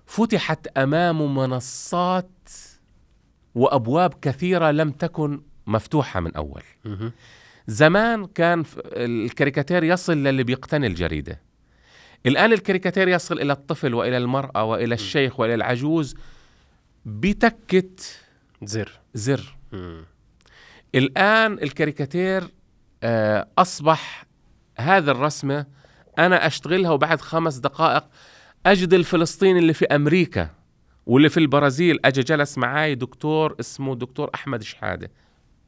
فتحت 0.06 0.66
أمامه 0.66 1.26
منصات 1.26 2.48
وأبواب 3.54 4.14
كثيرة 4.22 4.70
لم 4.70 4.90
تكن 4.90 5.42
مفتوحة 5.66 6.20
من 6.20 6.36
أول. 6.36 6.62
مهم. 6.84 7.12
زمان 7.66 8.26
كان 8.26 8.64
الكاريكاتير 8.86 9.84
يصل 9.84 10.16
للي 10.16 10.44
بيقتني 10.44 10.86
الجريدة. 10.86 11.40
الآن 12.26 12.52
الكاريكاتير 12.52 13.08
يصل 13.08 13.40
إلى 13.40 13.52
الطفل 13.52 13.94
وإلى 13.94 14.16
المرأة 14.16 14.64
وإلى 14.64 14.94
الشيخ 14.94 15.40
وإلى 15.40 15.54
العجوز 15.54 16.16
بتكة 17.04 17.90
زر. 18.62 19.00
زر. 19.14 19.56
الآن 20.96 21.52
الكاريكاتير 21.52 22.44
آه، 23.02 23.48
أصبح 23.58 24.26
هذا 24.78 25.10
الرسمة 25.10 25.66
أنا 26.18 26.46
أشتغلها 26.46 26.90
وبعد 26.90 27.20
خمس 27.20 27.56
دقائق 27.56 28.04
أجد 28.66 28.94
الفلسطيني 28.94 29.58
اللي 29.58 29.72
في 29.72 29.84
أمريكا 29.84 30.50
واللي 31.06 31.28
في 31.28 31.40
البرازيل. 31.40 31.98
أجي 32.04 32.20
جلس 32.20 32.58
معاي 32.58 32.94
دكتور 32.94 33.56
اسمه 33.60 33.94
دكتور 33.94 34.30
أحمد 34.34 34.62
شحادة. 34.62 35.10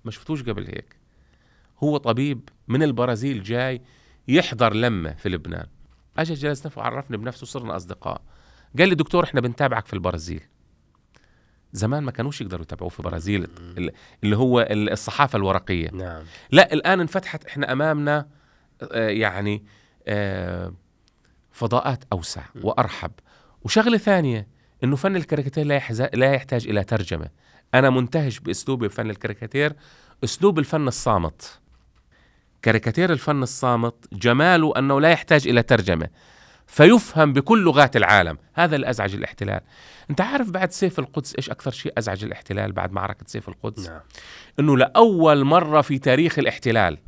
ما 0.05 0.11
شفتوش 0.11 0.43
قبل 0.43 0.67
هيك. 0.67 0.97
هو 1.83 1.97
طبيب 1.97 2.49
من 2.69 2.83
البرازيل 2.83 3.43
جاي 3.43 3.83
يحضر 4.29 4.75
لمة 4.75 5.13
في 5.13 5.29
لبنان. 5.29 5.67
أجي 6.19 6.35
جلس 6.35 6.67
نفسه 6.67 6.79
وعرفني 6.81 7.17
بنفسه 7.17 7.47
صرنا 7.47 7.77
أصدقاء. 7.77 8.23
قال 8.79 8.89
لي 8.89 8.95
دكتور 8.95 9.25
إحنا 9.25 9.41
بنتابعك 9.41 9.87
في 9.87 9.93
البرازيل. 9.93 10.43
زمان 11.73 12.03
ما 12.03 12.11
كانوش 12.11 12.41
يقدروا 12.41 12.63
يتابعوه 12.63 12.89
في 12.91 12.99
البرازيل 13.01 13.45
ال- 13.79 13.93
اللي 14.25 14.37
هو 14.37 14.61
ال- 14.61 14.91
الصحافة 14.91 15.37
الورقية. 15.37 15.91
نعم. 15.93 16.23
لا 16.51 16.73
الآن 16.73 17.01
انفتحت 17.01 17.45
إحنا 17.45 17.73
أمامنا 17.73 18.29
آه، 18.93 19.09
يعني 19.09 19.65
آه، 20.07 20.73
فضاءات 21.51 22.05
أوسع 22.13 22.43
وأرحب. 22.63 23.11
وشغلة 23.63 23.99
ثانية 23.99 24.47
إنه 24.85 24.97
فن 24.97 25.17
الكاريكاتير 25.17 25.67
لا 25.67 25.81
لا 26.15 26.33
يحتاج 26.33 26.69
إلى 26.69 26.85
ترجمة. 26.85 27.29
أنا 27.75 27.91
منتهج 27.91 28.39
بأسلوبي 28.43 28.89
بفن 28.89 29.11
الكاريكاتير. 29.11 29.73
أسلوب 30.25 30.59
الفن 30.59 30.89
الصامت. 30.89 31.59
كاريكاتير 32.63 33.13
الفن 33.13 33.43
الصامت 33.43 33.95
جماله 34.13 34.73
أنه 34.79 35.01
لا 35.01 35.11
يحتاج 35.11 35.49
إلى 35.49 35.63
ترجمة. 35.63 36.09
فيفهم 36.69 37.33
بكل 37.33 37.65
لغات 37.65 37.97
العالم. 37.97 38.39
هذا 38.55 38.77
اللي 38.77 38.91
أزعج 38.91 39.15
الاحتلال. 39.15 39.61
أنت 40.11 40.21
عارف 40.21 40.51
بعد 40.51 40.73
سيف 40.73 40.99
القدس 40.99 41.35
إيش 41.35 41.51
أكثر 41.51 41.71
شيء 41.71 41.93
أزعج 41.99 42.25
الاحتلال 42.25 42.73
بعد 42.73 42.93
معركة 42.93 43.25
سيف 43.27 43.49
القدس؟ 43.49 43.89
نعم. 43.89 44.01
أنه 44.61 44.77
لأول 44.77 45.45
مرة 45.45 45.81
في 45.81 45.99
تاريخ 45.99 46.39
الاحتلال 46.39 46.99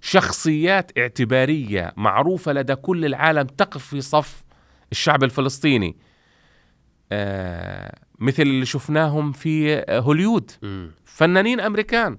شخصيات 0.00 0.98
اعتبارية 0.98 1.92
معروفة 1.96 2.52
لدى 2.52 2.74
كل 2.74 3.04
العالم 3.04 3.42
تقف 3.42 3.86
في 3.86 4.00
صف 4.00 4.44
الشعب 4.92 5.24
الفلسطيني. 5.24 5.96
آه 7.12 7.98
مثل 8.18 8.42
اللي 8.42 8.66
شفناهم 8.66 9.32
في 9.32 9.84
هوليود. 9.90 10.50
مم. 10.62 10.90
فنانين 11.04 11.60
أمريكان. 11.60 12.18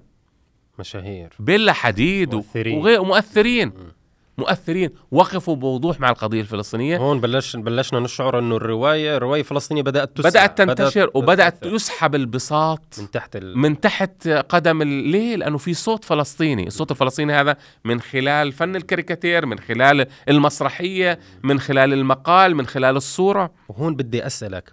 مشاهير. 0.78 1.32
بيلا 1.38 1.72
حديد 1.72 2.34
مؤثرين. 2.34 2.78
وغير 2.78 3.02
مؤثرين. 3.02 3.68
مم. 3.68 3.92
مؤثرين 4.38 4.90
وقفوا 5.10 5.56
بوضوح 5.56 6.00
مع 6.00 6.10
القضية 6.10 6.40
الفلسطينية 6.40 6.96
هون 6.98 7.20
بلش 7.20 7.56
بلشنا 7.56 8.00
نشعر 8.00 8.38
إنه 8.38 8.56
الروايه 8.56 9.16
الروايه 9.16 9.40
الفلسطينيه 9.40 9.82
بدأت 9.82 10.16
تسعى 10.16 10.30
بدأت 10.30 10.58
تنتشر 10.58 11.10
وبدأت 11.14 11.56
تتأثر. 11.56 11.74
يسحب 11.74 12.14
البساط 12.14 12.94
من 12.98 13.10
تحت 13.10 13.36
ال... 13.36 13.58
من 13.58 13.80
تحت 13.80 14.28
قدم 14.28 14.82
ال- 14.82 14.86
ليه؟ 14.88 15.36
لأنه 15.36 15.58
في 15.58 15.74
صوت 15.74 16.04
فلسطيني 16.04 16.66
الصوت 16.66 16.90
الفلسطيني 16.90 17.32
هذا 17.32 17.56
من 17.84 18.00
خلال 18.00 18.52
فن 18.52 18.76
الكاريكاتير 18.76 19.46
من 19.46 19.58
خلال 19.58 20.06
المسرحية 20.28 21.18
من 21.42 21.60
خلال 21.60 21.92
المقال 21.92 22.54
من 22.56 22.66
خلال 22.66 22.96
الصورة 22.96 23.50
وهون 23.68 23.94
بدي 23.96 24.26
أسألك 24.26 24.72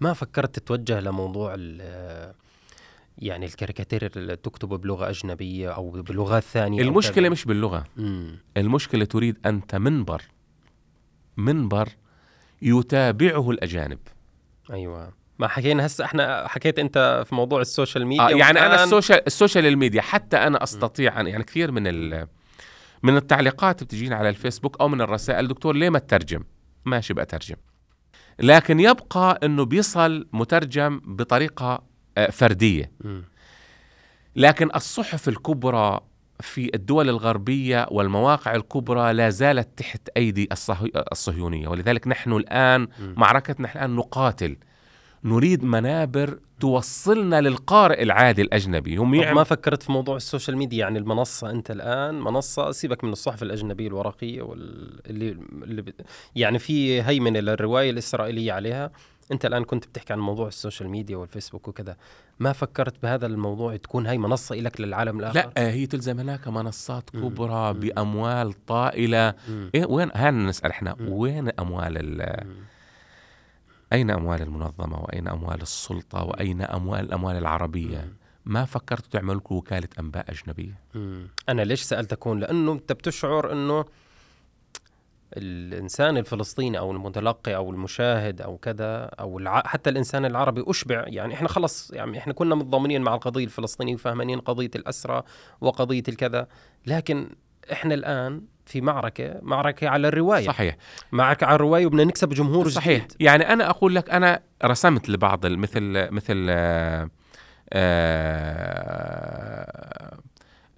ما 0.00 0.12
فكرت 0.12 0.58
تتوجه 0.58 1.00
لموضوع 1.00 1.54
ال- 1.58 2.32
يعني 3.20 3.46
الكاريكاتير 3.46 4.10
اللي 4.16 4.36
تكتبه 4.36 4.76
بلغة 4.78 5.10
أجنبية 5.10 5.70
أو 5.70 5.90
بلغات 5.90 6.42
ثانية 6.42 6.82
كذا؟ 7.24 7.32
مش 7.32 7.44
باللغة. 7.44 7.84
مم. 7.96 8.38
المشكلة 8.56 9.04
تريد 9.04 9.38
أنت 9.46 9.74
منبر 9.74 10.22
منبر 11.36 11.88
يتابعه 12.62 13.50
الأجانب. 13.50 13.98
أيوه. 14.72 15.12
ما 15.38 15.48
حكينا 15.48 15.86
هسه 15.86 16.04
إحنا 16.04 16.48
حكيت 16.48 16.78
أنت 16.78 17.24
في 17.26 17.34
موضوع 17.34 17.60
السوشيال 17.60 18.06
ميديا 18.06 18.24
آه 18.24 18.30
يعني 18.30 18.66
أنا 18.66 18.84
السوشيال 18.84 19.26
السوشيال 19.26 19.66
الميديا 19.66 20.02
حتى 20.02 20.36
أنا 20.36 20.62
أستطيع 20.62 21.20
أن 21.20 21.26
يعني 21.26 21.44
كثير 21.44 21.72
من 21.72 21.86
ال 21.86 22.28
من 23.02 23.16
التعليقات 23.16 23.84
بتجينا 23.84 24.16
على 24.16 24.28
الفيسبوك 24.28 24.80
أو 24.80 24.88
من 24.88 25.00
الرسائل 25.00 25.48
دكتور 25.48 25.76
ليه 25.76 25.90
ما 25.90 25.98
تترجم؟ 25.98 26.44
ماشي 26.84 27.14
بترجم 27.14 27.56
لكن 28.38 28.80
يبقى 28.80 29.40
إنه 29.42 29.64
بيصل 29.64 30.28
مترجم 30.32 31.00
بطريقة 31.04 31.89
فردية. 32.30 32.90
لكن 34.36 34.70
الصحف 34.74 35.28
الكبرى 35.28 36.00
في 36.40 36.70
الدول 36.74 37.08
الغربية 37.08 37.86
والمواقع 37.90 38.54
الكبرى 38.54 39.12
لا 39.12 39.30
زالت 39.30 39.68
تحت 39.78 40.08
أيدي 40.16 40.48
الصهي- 40.52 41.04
الصهيونية 41.12 41.68
ولذلك 41.68 42.08
نحن 42.08 42.32
الآن. 42.32 42.88
معركتنا 43.00 43.68
الآن 43.68 43.96
نقاتل 43.96 44.56
نريد 45.24 45.64
منابر 45.64 46.38
توصلنا 46.60 47.40
للقارئ 47.40 48.02
العادي 48.02 48.42
الأجنبي 48.42 48.96
هم 48.96 49.14
يعمل 49.14 49.34
ما 49.36 49.44
فكرت 49.44 49.82
في 49.82 49.92
موضوع 49.92 50.16
السوشيال 50.16 50.56
ميديا 50.56 50.78
يعني 50.78 50.98
المنصة 50.98 51.50
أنت 51.50 51.70
الآن 51.70 52.20
منصة 52.20 52.70
سيبك 52.70 53.04
من 53.04 53.12
الصحف 53.12 53.42
الأجنبية 53.42 53.86
الورقية 53.88 54.42
واللي 54.42 55.36
اللي. 55.64 55.92
يعني 56.36 56.58
في 56.58 57.02
هيمنة 57.02 57.40
للرواية 57.40 57.90
الإسرائيلية 57.90 58.52
عليها 58.52 58.90
أنت 59.32 59.46
الآن 59.46 59.64
كنت 59.64 59.86
بتحكي 59.86 60.12
عن 60.12 60.18
موضوع 60.18 60.48
السوشيال 60.48 60.88
ميديا 60.88 61.16
والفيسبوك 61.16 61.68
وكذا 61.68 61.96
ما 62.40 62.52
فكرت 62.52 63.02
بهذا 63.02 63.26
الموضوع 63.26 63.76
تكون 63.76 64.06
هاي 64.06 64.18
منصة 64.18 64.54
لك 64.54 64.80
للعالم 64.80 65.18
الآخر 65.20 65.34
لا 65.40 65.50
آه، 65.56 65.70
هي 65.70 65.86
تلزم 65.86 66.20
هناك 66.20 66.48
منصات. 66.48 67.10
كبرى 67.10 67.72
مم. 67.74 67.80
بأموال 67.80 68.66
طائلة 68.66 69.34
مم. 69.48 69.70
إيه 69.74 69.86
وين 69.86 70.10
هان 70.14 70.46
نسأل 70.46 70.70
إحنا 70.70 70.96
مم. 71.00 71.08
وين 71.12 71.48
أموال 71.60 71.96
ال-. 72.20 72.46
أين 73.92 74.10
أموال 74.10 74.42
المنظمة 74.42 75.00
وأين 75.00 75.28
أموال 75.28 75.62
السلطة 75.62 76.24
وأين 76.24 76.62
أموال 76.62 77.00
الأموال 77.00 77.36
العربية 77.36 77.98
مم. 77.98 78.14
ما 78.44 78.64
فكرتوا 78.64 79.10
تعملوا 79.10 79.34
لكم 79.40 79.54
وكالة 79.54 79.88
أنباء 79.98 80.24
أجنبية 80.30 80.78
مم. 80.94 81.26
أنا 81.48 81.62
ليش 81.62 81.82
سألتك 81.82 82.26
هون 82.26 82.40
لأنه 82.40 82.72
أنت 82.72 82.92
بتشعر 82.92 83.52
أنه 83.52 83.84
الإنسان 85.36 86.16
الفلسطيني 86.16 86.78
أو 86.78 86.92
المتلقي 86.92 87.56
أو 87.56 87.70
المشاهد 87.70 88.42
أو 88.42 88.56
كذا 88.56 89.04
أو 89.20 89.38
الع... 89.38 89.62
حتى 89.66 89.90
الإنسان 89.90 90.24
العربي 90.24 90.64
أشبع. 90.66 91.04
يعني 91.06 91.34
إحنا 91.34 91.48
خلص 91.48 91.90
يعني 91.90 92.18
إحنا 92.18 92.32
كنا 92.32 92.54
متضامنين 92.54 93.02
مع 93.02 93.14
القضية 93.14 93.44
الفلسطينية 93.44 93.94
وفاهمين 93.94 94.40
قضية 94.40 94.70
الأسرة 94.76 95.24
وقضية 95.60 96.02
الكذا 96.08 96.46
لكن 96.86 97.30
إحنا 97.72 97.94
الآن 97.94 98.42
في 98.66 98.80
معركة 98.80 99.38
معركة 99.42 99.88
على 99.88 100.08
الرواية. 100.08 100.46
صح. 100.46 100.52
صحيح. 100.52 100.76
معركة 101.12 101.44
على 101.46 101.54
الرواية 101.54 101.86
وبدنا 101.86 102.04
نكسب 102.04 102.28
جمهور 102.28 102.68
صحيح. 102.68 103.04
جديد. 103.04 103.16
يعني 103.20 103.52
أنا 103.52 103.70
أقول 103.70 103.94
لك 103.94 104.10
أنا 104.10 104.40
رسمت 104.64 105.08
لبعض 105.08 105.46
مثل 105.46 106.08
مثل 106.10 106.46
آه، 106.50 107.10
آه، 108.90 110.18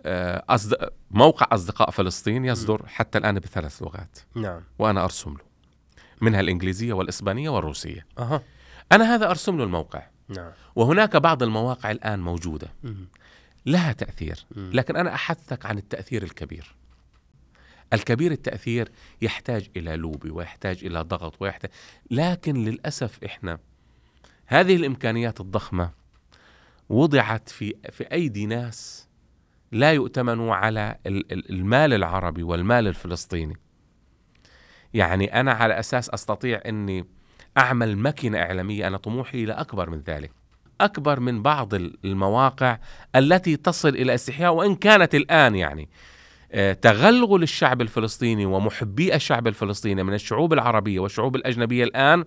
آه، 0.02 0.44
أصد... 0.48 0.74
موقع 1.10 1.46
أصدقاء 1.52 1.90
فلسطين 1.90 2.44
يصدر 2.44 2.86
حتى 2.86 3.18
الآن 3.18 3.38
بثلاث 3.38 3.82
لغات. 3.82 4.18
نعم. 4.34 4.62
وأنا 4.78 5.04
أرسم 5.04 5.30
له. 5.30 5.52
منها 6.20 6.40
الإنجليزية 6.40 6.92
والإسبانية 6.92 7.48
والروسية. 7.48 8.06
أها. 8.18 8.42
أنا 8.92 9.14
هذا 9.14 9.30
أرسم 9.30 9.58
له 9.58 9.64
الموقع. 9.64 10.06
نعم. 10.28 10.50
وهناك 10.76 11.16
بعض 11.16 11.42
المواقع 11.42 11.90
الآن 11.90 12.20
موجودة. 12.20 12.72
مم. 12.82 13.08
لها 13.66 13.92
تأثير. 13.92 14.46
مم. 14.56 14.70
لكن 14.74 14.96
أنا 14.96 15.14
احثك 15.14 15.66
عن 15.66 15.78
التأثير 15.78 16.22
الكبير. 16.22 16.74
الكبير 17.92 18.32
التأثير 18.32 18.88
يحتاج 19.22 19.70
إلى 19.76 19.96
لوبي 19.96 20.30
ويحتاج 20.30 20.84
إلى 20.84 21.00
ضغط 21.00 21.42
ويحتاج 21.42 21.70
لكن 22.10 22.64
للأسف 22.64 23.24
إحنا 23.24 23.58
هذه 24.46 24.76
الإمكانيات 24.76 25.40
الضخمة 25.40 25.90
وضعت 26.88 27.48
في 27.48 27.74
في 27.90 28.04
أيدي 28.12 28.46
ناس 28.46 29.08
لا 29.72 29.92
يؤتمنوا 29.92 30.54
على 30.54 30.96
ال- 31.06 31.32
ال- 31.32 31.50
المال 31.50 31.92
العربي 31.94 32.42
والمال 32.42 32.88
الفلسطيني. 32.88 33.56
يعني 34.94 35.40
أنا 35.40 35.52
على 35.52 35.78
أساس 35.78 36.10
أستطيع 36.10 36.60
إني 36.66 37.04
أعمل 37.58 37.96
ماكينه 37.96 38.38
إعلامية 38.38 38.86
أنا 38.86 38.96
طموحي 38.96 39.44
إلى 39.44 39.52
أكبر 39.52 39.90
من 39.90 40.00
ذلك 40.06 40.30
أكبر 40.80 41.20
من 41.20 41.42
بعض 41.42 41.74
ال- 41.74 41.96
المواقع 42.04 42.78
التي 43.16 43.56
تصل 43.56 43.88
إلى 43.88 44.14
استحياء 44.14 44.54
وإن 44.54 44.74
كانت 44.74 45.14
الآن 45.14 45.54
يعني 45.56 45.88
آه، 46.52 46.72
تغلغل 46.72 47.42
الشعب 47.42 47.80
الفلسطيني 47.80 48.46
ومحبي 48.46 49.14
الشعب 49.14 49.46
الفلسطيني 49.46 50.02
من 50.02 50.14
الشعوب 50.14 50.52
العربية 50.52 51.00
والشعوب 51.00 51.36
الأجنبية 51.36 51.84
الآن 51.84 52.24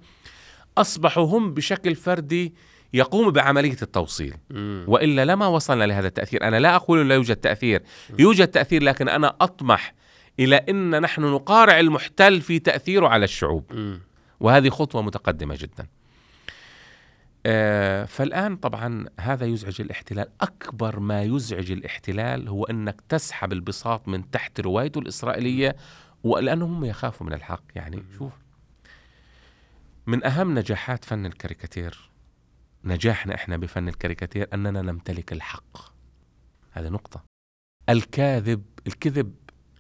أصبحوا 0.77 1.25
هم 1.25 1.53
بشكل 1.53 1.95
فردي 1.95 2.53
يقوموا 2.95 3.31
بعملية 3.31 3.77
التوصيل. 3.81 4.35
مم. 4.49 4.85
وإلا 4.87 5.25
لما 5.25 5.47
وصلنا 5.47 5.83
لهذا 5.83 6.07
التأثير، 6.07 6.43
أنا 6.43 6.59
لا 6.59 6.75
أقول 6.75 7.09
لا 7.09 7.15
يوجد 7.15 7.35
تأثير، 7.35 7.83
يوجد 8.19 8.47
تأثير 8.47 8.83
لكن 8.83 9.09
أنا 9.09 9.35
أطمح 9.41 9.93
إلى 10.39 10.55
إن 10.55 11.01
نحن 11.01 11.21
نقارع 11.21 11.79
المحتل 11.79 12.41
في 12.41 12.59
تأثيره 12.59 13.07
على 13.07 13.23
الشعوب، 13.23 13.73
مم. 13.73 14.01
وهذه 14.39 14.69
خطوة 14.69 15.01
متقدمة 15.01 15.55
جدا. 15.59 15.87
آه، 17.45 18.05
فالآن 18.05 18.55
طبعا 18.55 19.05
هذا 19.19 19.45
يزعج 19.45 19.81
الاحتلال، 19.81 20.27
أكبر 20.41 20.99
ما 20.99 21.23
يزعج 21.23 21.71
الاحتلال 21.71 22.47
هو 22.47 22.63
إنك 22.63 23.01
تسحب 23.09 23.53
البساط 23.53 24.07
من 24.07 24.31
تحت 24.31 24.59
روايته 24.59 24.99
الإسرائيلية 24.99 25.75
ولأنهم 26.23 26.75
هم 26.75 26.85
يخافوا 26.85 27.27
من 27.27 27.33
الحق، 27.33 27.63
يعني 27.75 28.03
شوف 28.17 28.31
من 30.07 30.25
أهم 30.25 30.59
نجاحات 30.59 31.05
فن 31.05 31.25
الكاريكاتير 31.25 32.09
نجاحنا 32.85 33.35
إحنا 33.35 33.57
بفن 33.57 33.87
الكاريكاتير 33.87 34.47
أننا 34.53 34.81
نمتلك 34.81 35.33
الحق. 35.33 35.77
هذه 36.71 36.89
نقطة. 36.89 37.23
الكاذب 37.89 38.63
الكذب 38.87 39.35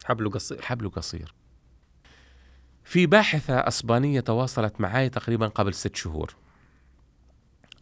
حبله 0.05 0.29
قصير. 0.29 0.61
حبله 0.61 0.89
قصير. 0.89 1.33
في 2.83 3.05
باحثة 3.05 3.53
أسبانية 3.53 4.19
تواصلت 4.19 4.81
معي 4.81 5.09
تقريبا 5.09 5.47
قبل 5.47 5.73
ست 5.73 5.95
شهور. 5.95 6.35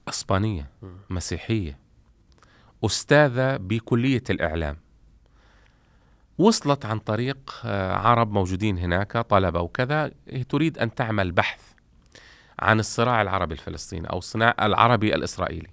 أسبانية. 0.08 0.72
مسيحية. 1.10 1.80
أستاذة 2.86 3.58
بكلية 3.58 4.24
الإعلام. 4.30 4.78
وصلت 6.38 6.86
عن 6.86 7.00
طريق 7.00 7.62
آه، 7.66 7.94
عرب 7.94 8.32
موجودين 8.32 8.78
هناك 8.78 9.18
طلبة 9.18 9.62
وكذا. 9.62 10.12
تريد 10.50 10.78
أن 10.78 10.96
تعمل 10.96 11.32
بحث 11.32 11.73
عن 12.60 12.80
الصراع 12.80 13.22
العربي 13.22 13.54
الفلسطيني 13.54 14.10
أو 14.10 14.18
الصراع 14.18 14.56
العربي 14.62 15.16
الإسرائيلي. 15.16 15.70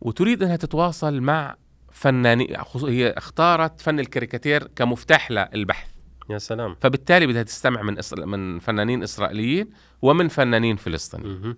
وتريد 0.00 0.42
أنها 0.42 0.56
تتواصل 0.56 1.20
مع 1.20 1.56
فنانين 1.90 2.56
هي 2.84 3.10
اختارت 3.10 3.80
فن 3.80 4.00
الكاريكاتير 4.00 4.66
كمفتاح 4.76 5.30
للبحث. 5.30 5.90
يا 6.30 6.38
سلام. 6.38 6.76
فبالتالي 6.80 7.26
بدها 7.26 7.42
تستمع 7.42 7.82
من 7.82 7.98
إسر... 7.98 8.26
من 8.26 8.58
فنانين 8.58 9.02
إسرائيليين 9.02 9.70
ومن 10.02 10.28
فنانين 10.28 10.76
فلسطينيين. 10.76 11.56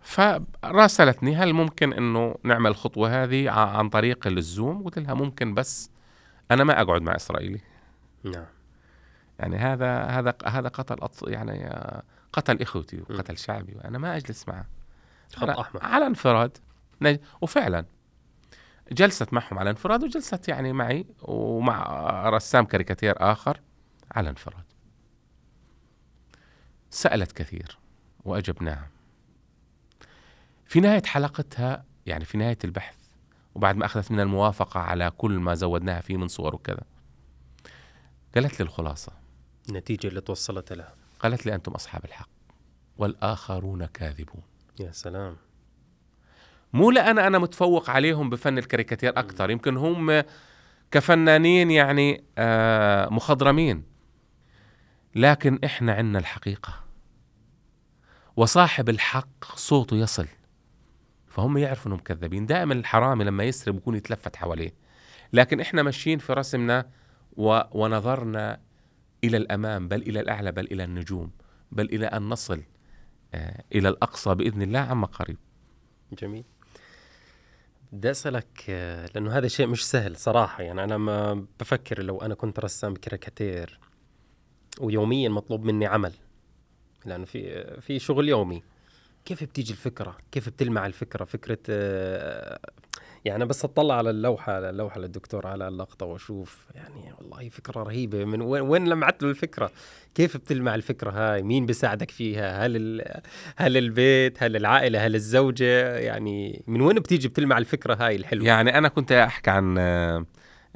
فراسلتني 0.00 1.36
هل 1.36 1.52
ممكن 1.52 1.92
إنه 1.92 2.34
نعمل 2.42 2.70
الخطوه 2.70 3.22
هذه 3.22 3.50
عن 3.50 3.88
طريق 3.88 4.26
الزوم؟ 4.26 4.82
قلت 4.82 4.98
لها 4.98 5.14
ممكن 5.14 5.54
بس 5.54 5.90
أنا 6.50 6.64
ما 6.64 6.82
أقعد 6.82 7.02
مع 7.02 7.16
إسرائيلي. 7.16 7.60
نعم. 8.24 8.46
يعني 9.38 9.56
هذا 9.56 10.02
هذا 10.02 10.34
هذا 10.46 10.68
قتل 10.68 10.94
أطف 10.94 11.22
يعني 11.28 11.70
قتل 12.32 12.62
إخوتي 12.62 13.00
وقتل 13.00 13.38
شعبي 13.38 13.74
وأنا 13.76 13.98
ما 13.98 14.16
أجلس 14.16 14.48
معه. 14.48 14.66
خط 15.34 15.48
على- 15.50 15.58
أحمر. 15.58 15.84
على 15.84 16.06
انفراد. 16.06 16.58
نج- 17.02 17.20
وفعلا. 17.40 17.84
جلست 18.92 19.32
معهم 19.32 19.58
على 19.58 19.70
انفراد 19.70 20.04
وجلست 20.04 20.48
يعني 20.48 20.72
معي 20.72 21.06
ومع 21.22 22.28
رسام 22.28 22.64
كاريكاتير 22.64 23.14
آخر 23.32 23.60
على 24.12 24.30
انفراد. 24.30 24.64
سألت 26.90 27.32
كثير 27.32 27.78
وأجبناها. 28.24 28.88
في 30.64 30.80
نهاية 30.80 31.02
حلقتها 31.06 31.84
يعني 32.06 32.24
في 32.24 32.38
نهاية 32.38 32.58
البحث 32.64 32.96
وبعد 33.54 33.76
ما 33.76 33.84
أخذت 33.86 34.10
من 34.10 34.20
الموافقة 34.20 34.80
على 34.80 35.10
كل 35.10 35.38
ما 35.38 35.54
زودناها 35.54 36.00
فيه 36.00 36.16
من 36.16 36.28
صور 36.28 36.54
وكذا 36.54 36.82
قالت 38.34 38.60
لي 38.60 38.64
الخلاصة. 38.64 39.12
النتيجه 39.68 40.08
اللي 40.08 40.20
توصلت 40.20 40.72
لها. 40.72 40.94
قالت 41.22 41.46
لي 41.46 41.54
أنتم 41.54 41.72
أصحاب 41.72 42.04
الحق 42.04 42.28
والآخرون 42.98 43.86
كاذبون. 43.86 44.42
يا 44.80 44.92
سلام. 44.92 45.36
مو 46.72 46.90
لأن 46.90 47.18
أنا 47.18 47.38
متفوق 47.38 47.90
عليهم 47.90 48.30
بفن 48.30 48.58
الكاريكاتير 48.58 49.18
أكثر 49.18 49.50
يمكن 49.50 49.76
هم 49.76 50.22
كفنانين 50.90 51.70
يعني 51.70 52.24
آه، 52.38 53.08
مخضرمين. 53.08 53.84
لكن 55.14 55.58
إحنا 55.64 55.92
عنا 55.92 56.18
الحقيقة. 56.18 56.84
وصاحب 58.36 58.88
الحق 58.88 59.44
صوته 59.44 59.96
يصل. 59.96 60.26
فهم 61.26 61.58
يعرفوا 61.58 61.86
إنهم 61.86 62.00
كذابين. 62.00 62.46
دائما 62.46 62.74
الحرامي 62.74 63.24
لما 63.24 63.44
يسرق 63.44 63.74
بيكون 63.74 63.94
يتلفت 63.94 64.36
حواليه. 64.36 64.74
لكن 65.32 65.60
إحنا 65.60 65.82
ماشيين 65.82 66.18
في 66.18 66.32
رسمنا 66.32 66.88
و... 67.36 67.60
ونظرنا 67.72 68.60
إلى 69.24 69.36
الأمام 69.36 69.88
بل 69.88 70.02
إلى 70.02 70.20
الأعلى 70.20 70.52
بل 70.52 70.64
إلى 70.64 70.84
النجوم 70.84 71.30
بل 71.72 71.84
إلى 71.84 72.06
أن 72.06 72.28
نصل 72.28 72.62
آه 73.34 73.64
إلى 73.74 73.88
الأقصى 73.88 74.34
بإذن 74.34 74.62
الله 74.62 74.78
عما 74.78 75.06
قريب. 75.06 75.36
جميل. 76.12 76.44
بدي 77.92 78.10
أسألك 78.10 78.64
آه، 78.68 79.10
لأنه 79.14 79.38
هذا 79.38 79.48
شيء 79.48 79.66
مش 79.66 79.86
سهل 79.88 80.16
صراحة. 80.16 80.62
يعني 80.62 80.84
أنا 80.84 80.98
ما 80.98 81.46
بفكر 81.60 82.02
لو 82.02 82.18
أنا 82.18 82.34
كنت 82.34 82.60
رسام 82.60 82.94
كاريكاتير 82.94 83.80
ويوميا 84.80 85.28
مطلوب 85.28 85.64
مني 85.64 85.86
عمل. 85.86 86.12
لأنه 87.04 87.24
في 87.24 87.64
في 87.80 87.98
شغل 87.98 88.28
يومي. 88.28 88.62
كيف 89.24 89.44
بتيجي 89.44 89.72
الفكرة؟ 89.72 90.16
كيف 90.32 90.48
بتلمع 90.48 90.86
الفكرة؟ 90.86 91.24
فكرة 91.24 91.58
آه، 91.70 92.58
يعني 93.24 93.44
بس 93.44 93.64
اطلع 93.64 93.94
على 93.94 94.10
اللوحة 94.10 94.52
على 94.52 94.70
اللوحة 94.70 95.00
للدكتور 95.00 95.46
على 95.46 95.68
اللقطة 95.68 96.06
وأشوف 96.06 96.66
يعني 96.74 97.12
والله 97.18 97.48
فكرة 97.48 97.82
رهيبة. 97.82 98.24
من 98.24 98.40
وين 98.40 98.62
وين 98.62 98.88
لمعت 98.88 99.22
له 99.22 99.30
الفكرة؟ 99.30 99.70
كيف 100.14 100.36
بتلمع 100.36 100.74
الفكرة 100.74 101.10
هاي؟ 101.10 101.42
مين 101.42 101.66
بيساعدك 101.66 102.10
فيها؟ 102.10 102.66
هل. 102.66 103.04
هل 103.56 103.76
البيت؟ 103.76 104.42
هل 104.42 104.56
العائلة؟ 104.56 105.06
هل 105.06 105.14
الزوجة؟ 105.14 105.96
يعني 105.98 106.62
من 106.66 106.80
وين 106.80 106.96
بتيجي 106.98 107.28
بتلمع 107.28 107.58
الفكرة 107.58 107.94
هاي 107.94 108.16
الحلوة؟ 108.16 108.46
يعني 108.46 108.78
أنا 108.78 108.88
كنت 108.88 109.12
أحكي 109.12 109.50
عن 109.50 109.78
آه، 109.78 110.24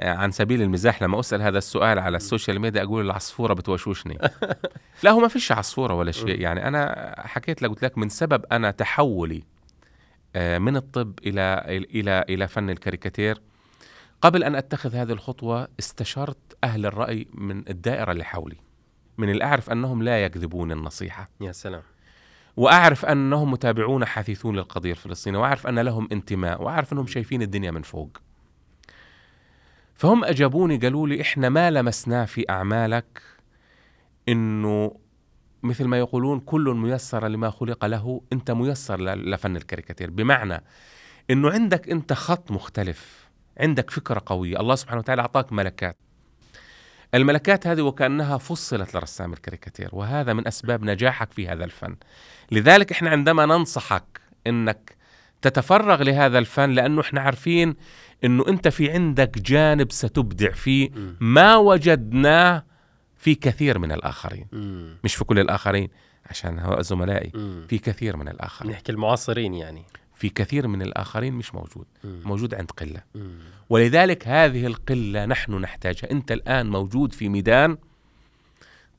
عن 0.01 0.31
سبيل 0.31 0.63
المزاح 0.63 1.03
لما 1.03 1.21
أسأل 1.21 1.43
هذا 1.43 1.59
السؤال 1.59 1.99
على 1.99 2.17
السوشيال 2.17 2.59
ميديا 2.59 2.83
أقول 2.83 3.05
العصفورة 3.05 3.55
بتوشوشني. 3.55 4.19
لا 5.03 5.11
هو 5.11 5.21
ما 5.21 5.29
فيش 5.29 5.53
عصفورة 5.53 5.95
ولا 5.95 6.13
شيء. 6.13 6.41
يعني 6.41 6.69
أنا 6.69 7.15
حكيت 7.19 7.63
لك 7.63 7.71
قلت 7.71 7.85
لك 7.85 7.99
من 7.99 8.09
سبب 8.09 8.45
أنا 8.53 8.71
تحولي 8.71 9.43
آه، 10.37 10.59
من 10.59 10.77
الطب 10.77 11.19
إلى 11.27 11.63
إلى 11.95 12.25
إلى 12.29 12.49
فن 12.49 12.71
الكاريكاتير. 12.71 13.41
قبل 14.21 14.45
أن 14.45 14.55
أتخذ 14.55 14.95
هذه 14.95 15.13
الخطوة 15.13 15.69
استشرت 15.79 16.57
أهل 16.65 16.87
الرأي 16.87 17.29
من 17.35 17.69
الدائرة 17.69 18.13
اللي 18.13 18.25
حولي 18.25 18.57
من 19.19 19.31
اللي 19.31 19.45
أعرف 19.45 19.71
أنهم 19.71 20.03
لا 20.03 20.25
يكذبون 20.25 20.73
النصيحة. 20.73 21.29
يا 21.41 21.53
سلام. 21.53 21.83
وأعرف 22.57 23.05
أنهم 23.05 23.51
متابعون 23.51 24.05
حثيثون 24.05 24.57
للقضية 24.57 24.91
الفلسطينية 24.91 25.39
وأعرف 25.39 25.67
أن 25.67 25.79
لهم 25.79 26.09
انتماء 26.13 26.63
وأعرف 26.63 26.93
أنهم 26.93 27.07
شايفين 27.07 27.43
الدنيا 27.43 27.71
من 27.71 27.83
فوق. 27.83 28.19
فهم 29.95 30.25
أجابوني 30.25 30.77
قالوا 30.77 31.09
لي 31.09 31.21
إحنا 31.21 31.49
ما 31.49 31.71
لمسناه 31.71 32.25
في 32.25 32.45
أعمالك 32.51 33.23
إنه 34.29 34.97
مثل 35.63 35.85
ما 35.85 35.99
يقولون 35.99 36.41
كل 36.41 36.75
ميسر 36.75 37.29
لما 37.29 37.51
خلق 37.51 37.85
له 37.85 38.21
أنت 38.33 38.51
ميسر 38.51 39.01
لفن 39.01 39.57
الكاريكاتير. 39.57 40.11
بمعنى 40.11 40.65
إنه 41.31 41.51
عندك 41.51 41.91
أنت 41.91 42.13
خط 42.13 42.51
مختلف 42.51 43.29
عندك 43.61 43.91
فكرة 43.91 44.23
قوية. 44.27 44.61
الله 44.61 44.75
سبحانه 44.75 44.99
وتعالى 44.99 45.23
أعطاك 45.23 45.53
ملكات. 45.53 45.97
الملكات 47.15 47.67
هذه 47.67 47.83
وكأنها 47.83 48.39
فصلت 48.39 48.95
لرسام 48.95 49.33
الكاريكاتير 49.33 49.89
وهذا 49.93 50.33
من 50.33 50.47
أسباب 50.47 50.85
نجاحك 50.85 51.33
في 51.33 51.49
هذا 51.49 51.65
الفن. 51.65 51.97
لذلك 52.53 52.93
إحنا 52.93 53.11
عندما 53.11 53.47
ننصحك 53.47 54.21
إنك 54.47 54.97
تتفرغ 55.43 56.03
لهذا 56.03 56.39
الفن 56.39 56.71
لأنه 56.71 57.01
إحنا 57.01 57.21
عارفين 57.21 57.77
إنه 58.25 58.49
أنت 58.49 58.69
في 58.69 58.91
عندك 58.91 59.39
جانب 59.39 59.93
ستبدع 59.93 60.51
فيه. 60.53 60.91
ما 61.21 61.57
وجدناه 61.57 62.65
في 63.17 63.35
كثير 63.35 63.79
من 63.79 63.93
الآخرين. 63.93 64.47
مش 65.05 65.15
في 65.15 65.25
كل 65.25 65.39
الآخرين 65.39 65.89
عشان 66.27 66.59
هو 66.59 66.83
زملائي. 66.83 67.31
في 67.69 67.79
كثير 67.79 68.17
من 68.17 68.29
الآخرين 68.29 68.73
نحكي 68.73 68.93
المعاصرين 68.93 69.55
يعني 69.55 69.83
في 70.15 70.29
كثير 70.29 70.69
من 70.69 70.83
الآخرين 70.83 71.35
مش 71.35 71.55
موجود. 71.55 71.87
موجود 72.05 72.55
عند 72.55 72.71
قلة. 72.71 73.01
ولذلك 73.71 74.29
هذه 74.29 74.67
القلة 74.67 75.25
نحن 75.25 75.55
نحتاجها 75.55 76.11
أنت 76.11 76.33
الآن 76.33 76.71
موجود 76.71 77.13
في 77.13 77.29
ميدان 77.29 77.77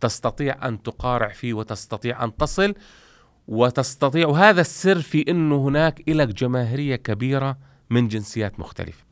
تستطيع 0.02 0.68
أن 0.68 0.84
تقارع 0.84 1.27
فيه 1.27 1.53
وتستطيع 1.53 2.23
أن 2.23 2.35
تصل 2.38 2.73
وتستطيع 3.47 4.27
وهذا 4.27 4.61
السر 4.61 5.02
في 5.02 5.26
إنه 5.31 5.68
هناك 5.68 6.10
لك 6.10 6.27
جماهيرية 6.27 6.95
كبيرة 6.95 7.57
من 7.89 8.07
جنسيات 8.07 8.60
مختلفة 8.60 9.03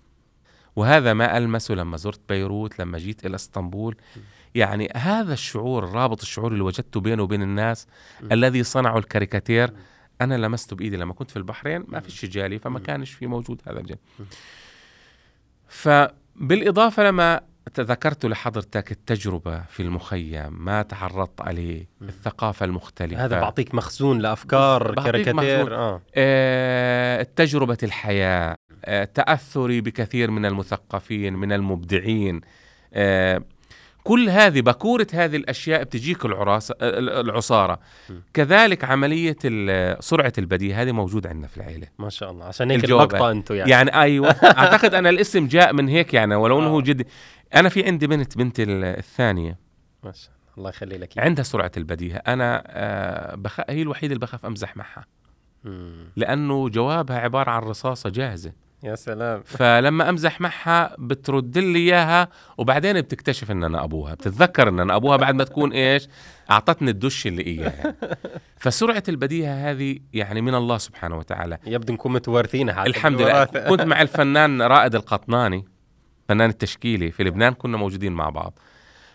وهذا 0.76 1.14
ما 1.14 1.38
المسه 1.38 1.76
لما 1.76 1.98
زرت 1.98 2.20
بيروت 2.30 2.80
لما 2.80 2.98
جيت 2.98 3.26
إلى 3.26 3.36
إسطنبول 3.36 3.96
يعني 4.56 4.90
هذا 4.96 5.34
الشعور 5.34 5.84
الرابط 5.84 6.22
الشعور 6.22 6.52
اللي 6.52 6.64
وجدته 6.64 7.00
بينه 7.00 7.24
وبين 7.24 7.42
الناس 7.42 7.88
م. 8.22 8.34
الذي 8.34 8.64
صنعوا 8.64 9.00
الكاريكاتير 9.00 9.74
أنا 10.22 10.38
لمسته 10.38 10.76
بإيدي 10.76 10.98
لما 10.98 11.14
كنت 11.14 11.32
في 11.32 11.38
البحرين 11.38 11.86
ما. 11.88 12.00
فيش 12.00 12.26
جالي 12.26 12.60
فما. 12.60 12.80
كانش 12.80 13.12
في 13.12 13.28
موجود 13.28 13.62
هذا 13.68 13.80
الجانب 13.80 14.00
م. 14.20 14.24
فبالإضافة 15.68 17.04
لما 17.04 17.42
تذكرت 17.74 18.26
لحضرتك 18.26 18.92
التجربة 18.92 19.62
في 19.62 19.84
المخيم 19.84 20.64
ما 20.66 20.82
تعرضت 20.82 21.42
عليه 21.42 21.88
م. 22.02 22.08
الثقافة 22.08 22.66
المختلفة 22.66 23.26
هذا 23.26 23.40
بعطيك 23.40 23.76
مخزون 23.76 24.22
بعطيك 24.92 25.06
كاريكاتير. 25.06 25.76
آه 25.76 26.02
آه، 26.16 27.28
تجربة 27.36 27.78
الحياة 27.84 28.56
آه، 28.86 29.04
تأثري 29.04 29.82
بكثير 29.82 30.32
من 30.32 30.46
المثقفين 30.46 31.34
من 31.34 31.52
المبدعين. 31.52 32.42
آه، 32.94 33.44
كل 34.04 34.30
هذه 34.30 34.62
بكورة 34.62 35.08
هذه 35.14 35.36
الأشياء 35.36 35.84
بتجيك 35.84 36.26
العراسة 36.26 36.76
آه، 36.82 37.00
العصارة. 37.00 37.80
م. 38.10 38.14
كذلك 38.34 38.84
عملية 38.84 39.38
سرعة 40.00 40.34
البديهة 40.38 40.82
هذه 40.82 40.92
موجودة 40.92 41.30
عندنا 41.30 41.48
في 41.48 41.58
العيلة. 41.58 41.88
ما 42.00 42.10
شاء 42.10 42.32
الله. 42.32 42.46
عشان 42.46 42.72
هيك 42.72 42.86
المقطع 42.86 43.32
أنتم 43.32 43.56
يعني, 43.56 43.72
يعني 43.72 43.96
أيوة. 44.02 44.30
أعتقد 44.58 44.94
أنا 44.94 45.10
الاسم 45.10 45.48
جاء 45.48 45.74
من 45.74 45.88
هيك 45.88 46.14
يعني 46.14 46.36
ولو 46.36 46.60
أنه 46.60 46.68
آه. 46.68 46.70
هو 46.70 46.82
جدي. 46.82 47.08
أنا 47.56 47.70
في 47.70 47.86
عندي 47.86 48.08
بنت 48.08 48.38
بنتي 48.38 48.64
ال- 48.64 48.84
الثانية. 48.84 49.58
ما 50.04 50.12
شاء 50.12 50.30
الله. 50.30 50.44
الله 50.58 50.70
يخلي 50.70 50.98
لك. 50.98 51.18
عندها 51.18 51.44
سرعة 51.44 51.72
البديهة. 51.78 52.18
أنا 52.18 52.64
آه، 52.68 53.36
بخ... 53.36 53.60
هي 53.70 53.82
الوحيدة 53.82 54.14
اللي 54.14 54.26
بخاف 54.26 54.46
أمزح 54.46 54.78
معها. 54.78 55.06
لأنه 56.16 56.70
جوابها 56.70 57.20
عبارة 57.20 57.52
عن 57.52 57.62
رصاصة 57.62 58.10
جاهزة. 58.10 58.52
يا 58.84 58.96
سلام. 58.96 59.42
فلما 59.46 60.10
امزح 60.10 60.42
معها 60.42 60.96
بترد 61.00 61.58
لي 61.58 61.80
اياها 61.80 62.28
وبعدين 62.58 63.02
بتكتشف 63.02 63.52
إن 63.52 63.64
أنا 63.64 63.84
أبوها. 63.84 64.14
بتتذكر 64.14 64.70
إن 64.70 64.80
أنا 64.80 64.96
أبوها 64.96 65.18
بعد 65.18 65.36
ما 65.36 65.44
تكون 65.44 65.74
إيش؟ 65.74 66.08
أعطتني 66.52 66.92
الدش 66.92 67.28
اللي 67.28 67.46
اياها 67.46 67.96
فسرعة 68.58 69.04
البديهة 69.10 69.72
هذه 69.72 70.00
يعني 70.14 70.42
من 70.42 70.56
الله 70.56 70.78
سبحانه 70.78 71.18
وتعالى. 71.18 71.58
يبدو 71.66 71.94
انكم 71.94 72.14
متوارثينها 72.14 72.74
حتى 72.74 72.90
الحمد 72.90 73.22
لله. 73.22 73.46
كنت 73.46 73.82
مع 73.82 74.02
الفنان 74.02 74.62
رائد 74.62 74.96
القطناني 74.96 75.66
فنان 76.30 76.50
التشكيلي 76.50 77.12
في 77.12 77.24
لبنان 77.24 77.54
كنا 77.54 77.78
موجودين 77.78 78.14
مع 78.14 78.30
بعض. 78.30 78.60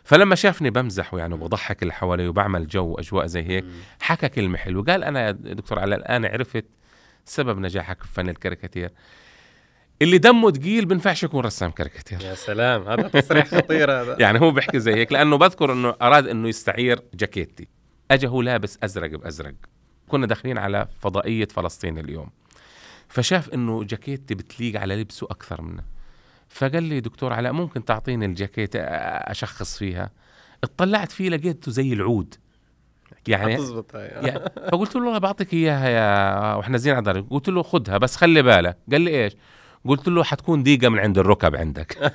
فلما 0.05 0.35
شافني 0.35 0.70
بمزح 0.70 1.15
يعني 1.15 1.35
وبضحك 1.35 1.82
اللي 1.82 1.93
حوالي 1.93 2.28
وبعمل 2.28 2.66
جو 2.66 2.95
اجواء 2.95 3.27
زي 3.27 3.43
هيك. 3.43 3.65
حكى 4.01 4.28
كلمة 4.28 4.59
حلوة. 4.59 4.85
قال 4.85 5.05
أنا 5.05 5.27
يا 5.27 5.31
دكتور 5.31 5.78
علاء 5.78 5.95
الآن 5.95 6.24
عرفت 6.24 6.65
سبب 7.24 7.59
نجاحك 7.59 8.03
في 8.03 8.12
فن 8.12 8.28
الكاريكاتير. 8.28 8.90
اللي 10.03 10.19
دمه 10.19 10.51
تقيل 10.51 10.87
بنفعش 10.87 11.23
يكون 11.23 11.45
رسام 11.45 11.70
كاريكاتير. 11.70 12.23
يا 12.23 12.35
سلام 12.35 12.89
هذا 12.89 13.09
تصريح 13.09 13.47
خطير 13.47 13.91
هذا. 13.91 14.16
يعني 14.23 14.41
هو 14.41 14.51
بيحكي 14.51 14.81
زي 14.81 14.95
هيك 14.95 15.12
لأنه 15.12 15.37
بذكر 15.37 15.73
إنه 15.73 15.95
أراد 16.03 16.27
إنه 16.27 16.49
يستعير 16.49 17.01
جاكيتي. 17.15 17.69
اجى 18.11 18.27
هو 18.27 18.43
لابس 18.43 18.79
أزرق 18.83 19.11
بأزرق. 19.11 19.55
كنا 20.09 20.27
داخلين 20.27 20.59
على 20.59 20.89
فضائية 21.01 21.49
فلسطين 21.51 21.99
اليوم. 21.99 22.31
فشاف 23.09 23.49
إنه 23.49 23.85
جاكيتي 23.85 24.35
بتليق 24.35 24.81
على 24.81 24.97
لبسه 24.97 25.27
أكثر 25.31 25.62
منه. 25.62 25.83
فقال 26.49 26.83
لي 26.83 27.01
دكتور 27.01 27.33
علاء 27.33 27.53
ممكن 27.53 27.85
تعطيني 27.85 28.27
الجاكيت 28.27 28.77
أشخص 28.77 29.79
فيها؟ 29.79 30.11
اطلعت 30.65 31.12
فيه 31.12 31.29
لقيته 31.29 31.73
زي 31.73 31.93
العود. 31.93 32.35
يعني 33.29 33.55
حتزبط 33.55 33.97
هاي. 33.97 34.07
يعني 34.07 34.51
فقلت 34.73 34.97
له 34.97 35.03
والله 35.03 35.19
بعطيك 35.19 35.55
إياها 35.55 35.89
يا 35.89 36.55
وإحنا 36.55 36.73
نازلين 36.73 36.97
على 36.97 37.20
قلت 37.20 37.49
له 37.49 37.62
خدها 37.62 37.99
بس 37.99 38.16
خلي 38.16 38.43
بالك 38.43 38.79
قال 38.93 39.01
لي 39.01 39.25
إيش؟ 39.25 39.33
قلت 39.85 40.09
له 40.09 40.25
حتكون 40.25 40.63
دقيقة 40.63 40.89
من 40.89 40.99
عند 40.99 41.19
الركب 41.19 41.57
عندك. 41.57 41.99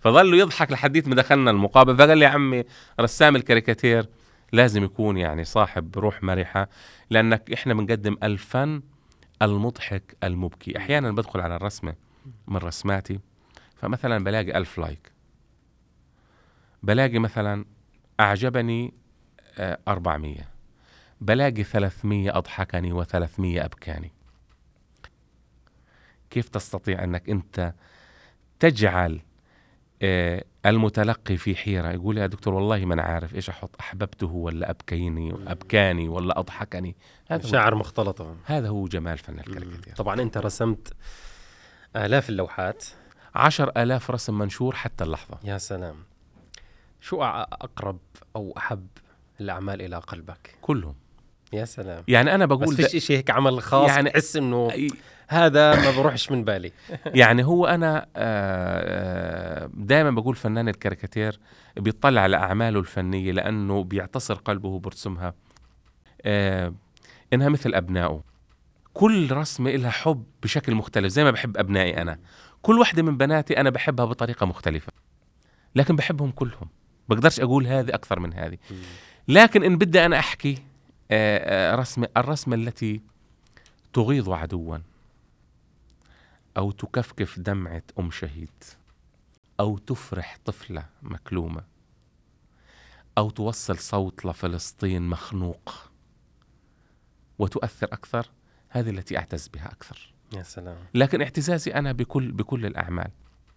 فظل 0.00 0.34
يضحك 0.34 0.72
لحديت 0.72 1.08
ما 1.08 1.14
دخلنا 1.14 1.50
المقابله 1.50 1.96
فقال 1.96 2.18
لي 2.18 2.24
يا 2.24 2.30
عمي 2.30 2.64
رسام 3.00 3.36
الكاريكاتير 3.36 4.08
لازم 4.52 4.84
يكون 4.84 5.16
يعني 5.16 5.44
صاحب 5.44 5.98
روح 5.98 6.22
مرحة 6.22 6.68
لأنك 7.10 7.52
إحنا 7.52 7.74
بنقدم 7.74 8.16
الفن 8.22 8.82
المضحك 9.42 10.16
المبكي. 10.24 10.78
أحيانا 10.78 11.10
بدخل 11.12 11.40
على 11.40 11.56
الرسمة 11.56 11.94
من 12.48 12.56
رسماتي 12.56 13.20
فمثلا 13.76 14.24
بلاقي 14.24 14.58
ألف 14.58 14.78
لايك. 14.78 15.12
بلاقي 16.82 17.18
مثلا 17.18 17.64
أعجبني 18.20 18.94
آه، 19.58 19.78
400 19.88 20.36
بلاقي 21.20 21.62
300 21.62 22.38
أضحكني 22.38 23.04
و300 23.04 23.38
أبكاني. 23.38 24.12
كيف 26.34 26.48
تستطيع 26.48 27.04
أنك 27.04 27.30
أنت 27.30 27.74
تجعل 28.60 29.20
آه، 30.02 30.44
المتلقي 30.66 31.36
في 31.36 31.56
حيرة؟ 31.56 31.90
يقول 31.92 32.18
يا 32.18 32.26
دكتور 32.26 32.54
والله 32.54 32.84
ما 32.84 32.94
أنا 32.94 33.02
عارف 33.02 33.34
إيش 33.34 33.50
أحط 33.50 33.76
أحببته 33.80 34.26
ولا 34.26 34.70
أبكيني 34.70 35.34
أبكاني 35.46 36.08
ولا 36.08 36.38
أضحكني؟ 36.38 36.96
هذا 37.28 37.44
هو, 37.44 37.48
مشاعر 37.48 37.74
مختلطة 37.74 38.36
هذا 38.44 38.68
هو 38.68 38.86
جمال 38.86 39.18
فن 39.18 39.38
الكاريكاتير 39.38 39.94
طبعا 39.94 40.22
أنت 40.22 40.38
رسمت 40.38 40.92
آلاف 41.96 42.28
اللوحات. 42.28 42.84
عشر 43.34 43.72
آلاف 43.76 44.10
رسم 44.10 44.38
منشور 44.38 44.74
حتى 44.74 45.04
اللحظة. 45.04 45.38
يا 45.44 45.58
سلام. 45.58 45.96
شو 47.00 47.22
أقرب 47.22 47.98
أو 48.36 48.54
أحب 48.56 48.86
الأعمال 49.40 49.82
إلى 49.82 49.96
قلبك؟ 49.96 50.54
كلهم. 50.62 50.94
يا 51.52 51.64
سلام. 51.64 52.04
يعني 52.08 52.34
أنا 52.34 52.46
بس 52.46 52.58
بقول 52.58 52.76
فيش 52.76 52.94
إشي 52.94 53.16
هيك 53.16 53.30
عمل 53.30 53.62
خاص 53.62 53.88
يعني- 53.88 53.96
يعني 53.96 54.10
تحس 54.10 54.36
إنه 54.36 54.68
ده 54.68 54.94
هذا 55.28 55.74
ما 55.74 55.96
بروحش 55.96 56.30
من 56.30 56.44
بالي. 56.44 56.72
يعني 57.06 57.44
هو 57.44 57.66
أنا 57.66 58.06
دائما 59.74 60.10
بقول 60.10 60.36
فنان 60.36 60.68
الكاريكاتير 60.68 61.40
بيطلع 61.76 62.20
على 62.20 62.36
أعماله 62.36 62.80
الفنية 62.80 63.32
لأنه 63.32 63.84
بيعتصر 63.84 64.34
قلبه 64.34 64.68
وبرسمها. 64.68 65.34
آه، 66.22 66.74
إنها 67.32 67.48
مثل 67.48 67.74
أبنائه. 67.74 68.22
كل 68.94 69.32
رسمة 69.32 69.70
لها 69.70 69.90
حب 69.90 70.24
بشكل 70.42 70.74
مختلف 70.74 71.06
زي 71.06 71.24
ما 71.24 71.30
بحب 71.30 71.56
أبنائي 71.56 72.02
أنا. 72.02 72.18
كل 72.62 72.78
واحدة 72.78 73.02
من 73.02 73.16
بناتي 73.16 73.60
أنا 73.60 73.70
بحبها 73.70 74.04
بطريقة 74.04 74.46
مختلفة 74.46 74.92
لكن 75.74 75.96
بحبهم 75.96 76.30
كلهم. 76.30 76.68
بقدرش 77.08 77.40
أقول 77.40 77.66
هذه 77.66 77.94
أكثر 77.94 78.20
من 78.20 78.34
هذه. 78.34 78.58
لكن 79.28 79.62
إن 79.62 79.78
بدي 79.78 80.06
أنا 80.06 80.18
أحكي 80.18 80.58
آه، 81.10 81.72
آه، 81.72 81.76
رسمة 81.76 82.08
الرسمة 82.16 82.54
التي 82.54 83.00
تغيظ 83.92 84.30
عدوا. 84.30 84.78
أو 86.56 86.70
تكفكف 86.70 87.38
دمعة 87.38 87.82
أم 87.98 88.10
شهيد 88.10 88.64
أو 89.60 89.78
تفرح 89.78 90.38
طفلة 90.44 90.86
مكلومة 91.02 91.64
أو 93.18 93.30
توصل 93.30 93.78
صوت 93.78 94.24
لفلسطين 94.24 95.02
مخنوق. 95.02 95.90
وتؤثر 97.38 97.86
أكثر 97.92 98.30
هذه 98.68 98.90
التي 98.90 99.18
أعتز 99.18 99.48
بها 99.48 99.66
أكثر. 99.66 100.14
يا 100.36 100.42
سلام. 100.42 100.76
لكن 100.94 101.22
اعتزازي 101.22 101.74
أنا 101.74 101.92
بكل 101.92 102.32
بكل 102.32 102.66
الأعمال. 102.66 103.10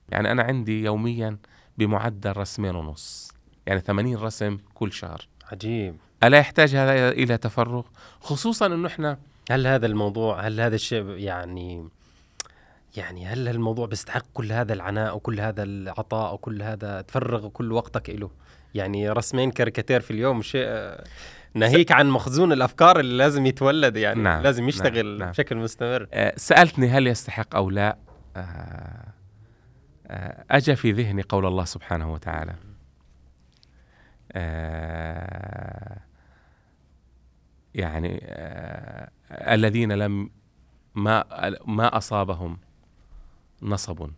يعني 0.10 0.32
أنا 0.32 0.44
عندي 0.44 0.84
يوميا 0.84 1.38
بمعدل 1.78 2.38
رسمين 2.38 2.76
ونص. 2.76 3.32
يعني 3.66 3.80
80 3.82 4.16
رسم 4.16 4.58
كل 4.74 4.94
شهر. 4.94 5.28
عجيب. 5.52 5.98
ألا 6.24 6.38
يحتاج 6.38 6.76
هذا 6.76 7.10
إلى 7.10 7.38
تفرغ؟ 7.38 7.84
خصوصا 8.20 8.66
أنه 8.66 8.88
إحنا 8.88 9.20
هل 9.52 9.68
هذا 9.68 9.86
الموضوع 9.86 10.42
هل 10.48 10.62
هذا 10.62 10.76
الشيء 10.76 11.04
يعني 11.04 11.90
يعني 12.96 13.26
هل 13.26 13.48
الموضوع 13.48 13.88
بيستحق 13.88 14.26
كل 14.34 14.52
هذا 14.52 14.74
العناء 14.74 15.16
وكل 15.16 15.40
هذا 15.40 15.64
العطاء 15.64 16.34
وكل 16.34 16.62
هذا 16.62 17.02
تفرغ 17.02 17.48
كل 17.48 17.72
وقتك 17.72 18.10
له 18.10 18.30
يعني 18.76 19.10
رسمين 19.10 19.52
كاريكاتير 19.52 20.02
في 20.02 20.12
اليوم 20.12 20.42
شيء 20.42 20.66
آه، 20.68 21.04
ناهيك 21.58 21.92
عن 21.92 22.10
مخزون 22.10 22.52
الأفكار 22.52 23.00
اللي 23.00 23.18
لازم 23.18 23.46
يتولد 23.46 23.98
يعني 23.98 24.22
نعم، 24.22 24.44
لازم 24.44 24.70
يشتغل 24.70 25.06
نعم، 25.06 25.20
نعم. 25.20 25.30
بشكل 25.32 25.58
مستمر. 25.58 26.08
آه، 26.14 26.34
سألتني 26.36 26.88
هل 26.88 27.08
يستحق 27.08 27.56
أو 27.56 27.70
لا 27.70 27.98
آه، 28.36 29.14
آه، 30.08 30.46
أجى 30.52 30.76
في 30.76 30.92
ذهني 30.92 31.22
قول 31.22 31.46
الله 31.46 31.66
سبحانه 31.66 32.14
وتعالى. 32.14 32.56
يعني 37.74 38.20
الذين 39.32 39.92
لم 39.92 40.30
ما 40.96 41.24
ما 41.66 41.98
أصابهم 41.98 42.58
نصب. 43.62 44.10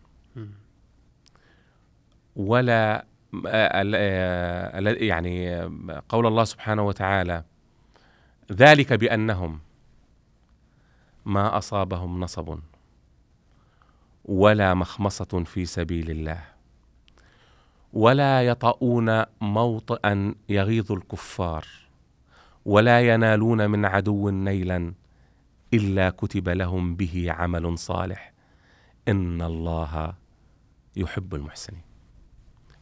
ولا 2.36 3.04
آه، 3.46 3.82
ال- 3.82 3.94
آه، 3.96 5.04
يعني 5.04 5.60
قول 6.08 6.26
الله 6.26 6.44
سبحانه 6.44 6.82
وتعالى 6.82 7.44
ذلك 8.52 8.92
بأنهم 8.92 9.58
ما 11.26 11.58
أصابهم 11.58 12.20
نصب 12.20 12.58
ولا 14.24 14.74
مخمصة 14.74 15.44
في 15.44 15.66
سبيل 15.66 16.10
الله 16.10 16.42
ولا 17.92 18.46
يطؤون 18.46 19.24
موطئا 19.40 20.34
يغيظ 20.48 20.92
الكفار 20.92 21.66
ولا 22.64 23.00
ينالون 23.14 23.70
من 23.70 23.84
عدو 23.84 24.30
نيلا 24.30 24.92
إلا 25.74 26.10
كتب 26.10 26.48
لهم 26.48 26.94
به 26.96 27.26
عمل 27.28 27.78
صالح. 27.78 28.32
إن 29.08 29.42
الله 29.42 30.14
يحب 30.96 31.34
المحسنين. 31.34 31.82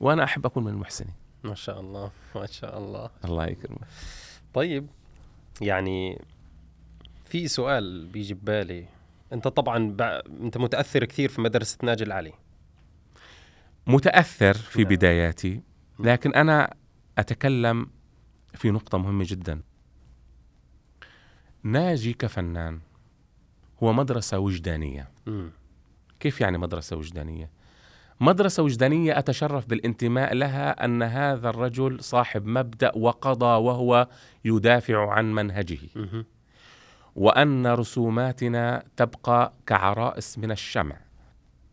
وأنا 0.00 0.24
أحب 0.24 0.46
أكون 0.46 0.64
من 0.64 0.70
المحسنين. 0.72 1.14
ما 1.44 1.54
شاء 1.54 1.80
الله 1.80 2.10
ما 2.34 2.46
شاء 2.46 2.78
الله. 2.78 3.10
الله 3.24 3.46
يكرمك. 3.46 3.86
طيب 4.54 4.86
يعني 5.60 6.22
في 7.24 7.48
سؤال 7.48 8.06
بيجي 8.06 8.34
ببالي. 8.34 8.86
أنت 9.32 9.48
طبعا 9.48 9.90
بع... 9.90 10.22
أنت 10.40 10.58
متأثر 10.58 11.04
كثير 11.04 11.28
في 11.28 11.40
مدرسة 11.40 11.78
ناجي 11.82 12.04
العلي. 12.04 12.32
متأثر 13.86 14.54
في 14.54 14.82
نعم. 14.82 14.88
بداياتي 14.88 15.62
لكن 15.98 16.34
أنا 16.34 16.74
أتكلم 17.18 17.90
في 18.54 18.70
نقطة 18.70 18.98
مهمة 18.98 19.24
جدا. 19.28 19.62
ناجي 21.62 22.12
كفنان 22.12 22.80
هو 23.82 23.92
مدرسة 23.92 24.38
وجدانية. 24.38 25.10
امم 25.28 25.50
كيف 26.20 26.40
يعني 26.40 26.58
مدرسة 26.58 26.96
وجدانية؟ 26.96 27.50
مدرسة 28.20 28.62
وجدانية 28.62 29.18
أتشرف 29.18 29.66
بالانتماء 29.66 30.34
لها 30.34 30.84
أن 30.84 31.02
هذا 31.02 31.50
الرجل 31.50 32.02
صاحب 32.02 32.46
مبدأ 32.46 32.92
وقضى 32.96 33.64
وهو 33.64 34.08
يدافع 34.44 35.12
عن 35.12 35.34
منهجه. 35.34 35.78
وأن 37.16 37.66
رسوماتنا 37.66 38.84
تبقى 38.96 39.52
كعرائس 39.66 40.38
من 40.38 40.50
الشمع. 40.50 40.96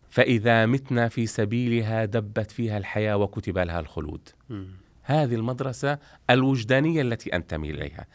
فإذا 0.10 0.66
متنا 0.66 1.08
في 1.08 1.26
سبيلها 1.26 2.06
دبت 2.06 2.52
فيها 2.52 2.78
الحياة 2.78 3.18
وكتب 3.18 3.58
لها 3.58 3.80
الخلود. 3.80 4.30
هذه 5.04 5.36
المدرسة 5.36 5.98
الوجدانية 6.30 7.02
التي 7.02 7.36
أنتمي 7.36 7.72
إليها. 7.72 8.06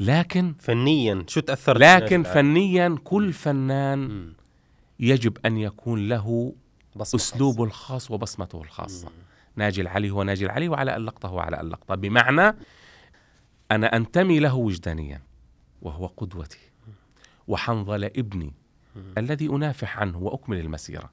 لكن 0.00 0.54
فنيا 0.58 1.24
شو 1.26 1.40
تأثرت 1.40 1.80
لكن 1.80 2.22
فنيا 2.22 2.98
كل 3.04 3.32
فنان. 3.32 4.32
يجب 5.00 5.38
أن 5.46 5.56
يكون 5.56 6.08
له 6.08 6.52
بصمة 6.96 7.20
اسلوبه 7.20 7.64
الخاص 7.64 8.10
وبصمته 8.10 8.62
الخاصة. 8.62 9.08
مم. 9.08 9.14
ناجي 9.56 9.80
العلي 9.80 10.10
هو 10.10 10.22
ناجي 10.22 10.46
العلي 10.46 10.68
وعلى 10.68 10.96
اللقطه 10.96 11.28
هو 11.28 11.38
على 11.38 11.60
اللقطه 11.60 11.94
بمعنى 11.94 12.56
أنا 13.70 13.96
أنتمي 13.96 14.38
له 14.38 14.54
وجدانيا 14.54 15.22
وهو 15.82 16.06
قدوتي 16.06 16.58
وحنظل 17.48 18.04
ابني 18.04 18.52
مم. 18.96 19.02
الذي 19.18 19.46
أنافح 19.46 19.98
عنه 19.98 20.18
وأكمل 20.18 20.58
المسيرة. 20.60 21.10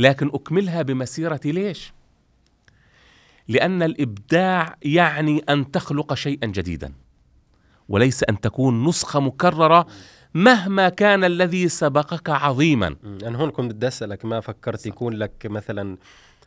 لكن 0.00 0.30
أكملها 0.34 0.82
بمسيرتي 0.82 1.52
ليش؟ 1.52 1.92
لأن 3.48 3.82
الإبداع 3.82 4.76
يعني 4.82 5.38
أن 5.38 5.70
تخلق 5.70 6.14
شيئا 6.14 6.46
جديدا 6.46 6.92
وليس 7.88 8.24
أن 8.24 8.40
تكون 8.40 8.84
نسخة 8.84 9.20
مكررة 9.20 9.86
مهما 10.34 10.88
كان 10.88 11.24
الذي 11.24 11.68
سبقك 11.68 12.30
عظيما 12.30 12.96
مم. 13.02 13.18
أنا 13.26 13.38
هون 13.38 13.50
كنت 13.50 13.72
بدي 13.74 13.88
أسألك 13.88 14.24
ما 14.24 14.40
فكرت 14.40 14.86
يكون 14.86 15.12
لك 15.12 15.46
مثلا 15.46 15.96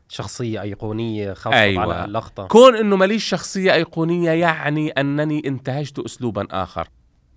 شخصية 0.10 0.62
أيقونية 0.62 1.34
خاصة 1.34 1.58
أيوة. 1.58 1.82
على 1.82 2.06
اللقطة 2.06 2.48
كون 2.48 2.76
إنه 2.76 2.96
ماليش 2.96 3.24
شخصية 3.24 3.74
أيقونية 3.74 4.32
يعني 4.32 4.90
أنني 4.90 5.48
انتهجت 5.48 6.00
اسلوبا 6.00 6.48
آخر 6.52 6.88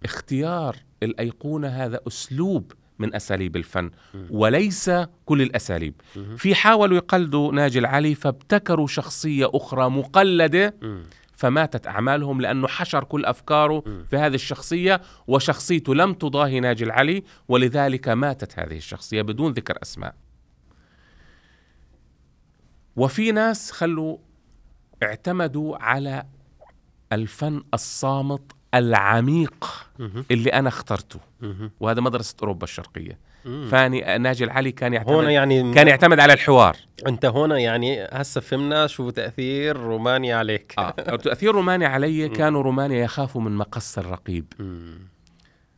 اختيار 0.04 0.76
الأيقونة 1.02 1.68
هذا 1.68 2.00
أسلوب 2.08 2.72
من 2.98 3.14
أساليب 3.14 3.56
الفن. 3.56 3.90
وليس 4.30 4.90
كل 5.24 5.42
الأساليب 5.42 5.94
مم. 6.16 6.36
في 6.36 6.54
حاولوا 6.54 6.96
يقلدوا 6.96 7.52
ناجي 7.52 7.78
العلي 7.78 8.14
فابتكروا 8.14 8.86
شخصية 8.86 9.50
أخرى 9.54 9.90
مقلدة 9.90 10.74
مم. 10.82 11.02
فماتت 11.40 11.86
أعمالهم 11.86 12.40
لأنه 12.40 12.68
حشر 12.68 13.04
كل 13.04 13.24
أفكاره 13.24 13.82
مم. 13.86 14.04
في 14.10 14.16
هذه 14.16 14.34
الشخصية 14.34 15.00
وشخصيته 15.26 15.94
لم 15.94 16.14
تضاهي 16.14 16.60
ناجي 16.60 16.84
العلي 16.84 17.22
ولذلك 17.48 18.08
ماتت 18.08 18.58
هذه 18.58 18.76
الشخصية 18.76 19.22
بدون 19.22 19.52
ذكر 19.52 19.78
أسماء 19.82 20.14
وفي 22.96 23.32
ناس 23.32 23.70
خلوا 23.72 24.18
اعتمدوا 25.02 25.76
على 25.76 26.24
الفن 27.12 27.62
الصامت 27.74 28.52
العميق. 28.74 29.88
اللي 30.30 30.50
أنا 30.50 30.68
اخترته. 30.68 31.20
وهذا 31.80 32.00
مدرسة 32.00 32.36
أوروبا 32.42 32.64
الشرقية 32.64 33.12
مم. 33.12 33.29
فاني 33.44 34.18
ناجي 34.18 34.44
العلي 34.44 34.72
كان 34.72 34.92
يعتمد 34.94 35.12
هون 35.12 35.30
يعني 35.30 35.74
كان 35.74 35.88
يعتمد 35.88 36.20
على 36.20 36.32
الحوار 36.32 36.76
انت 37.06 37.24
هنا 37.24 37.58
يعني 37.58 38.04
هسه 38.12 38.40
فهمنا 38.40 38.86
شو 38.86 39.10
تأثير 39.10 39.76
رومانيا 39.76 40.36
عليك 40.36 40.74
آه. 40.78 40.90
تأثير 41.16 41.54
رومانيا 41.54 41.88
علي. 41.88 42.28
كانوا 42.28 42.62
رومانيا 42.62 43.04
يخافوا 43.04 43.40
من 43.40 43.56
مقص 43.56 43.98
الرقيب. 43.98 44.52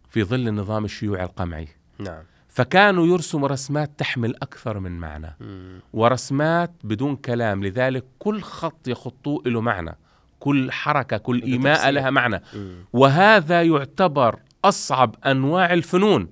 في 0.08 0.24
ظل 0.24 0.48
النظام 0.48 0.84
الشيوعي 0.84 1.24
القمعي 1.24 1.68
نعم 1.98 2.22
فكانوا 2.48 3.06
يرسموا 3.06 3.48
رسمات 3.48 3.90
تحمل 3.98 4.34
أكثر 4.42 4.78
من 4.78 4.98
معنى 4.98 5.36
مم. 5.40 5.80
ورسمات 5.92 6.70
بدون 6.84 7.16
كلام 7.16 7.64
لذلك 7.64 8.04
كل 8.18 8.40
خط 8.40 8.88
يخطوه 8.88 9.42
له 9.46 9.60
معنى 9.60 9.96
كل 10.40 10.72
حركة 10.72 11.16
كل 11.16 11.40
له 11.40 11.46
إيماء 11.46 11.74
تفسير. 11.74 11.90
لها 11.90 12.10
معنى 12.10 12.42
مم. 12.54 12.84
وهذا 12.92 13.62
يعتبر 13.62 14.38
أصعب 14.64 15.14
أنواع 15.26 15.72
الفنون 15.72 16.28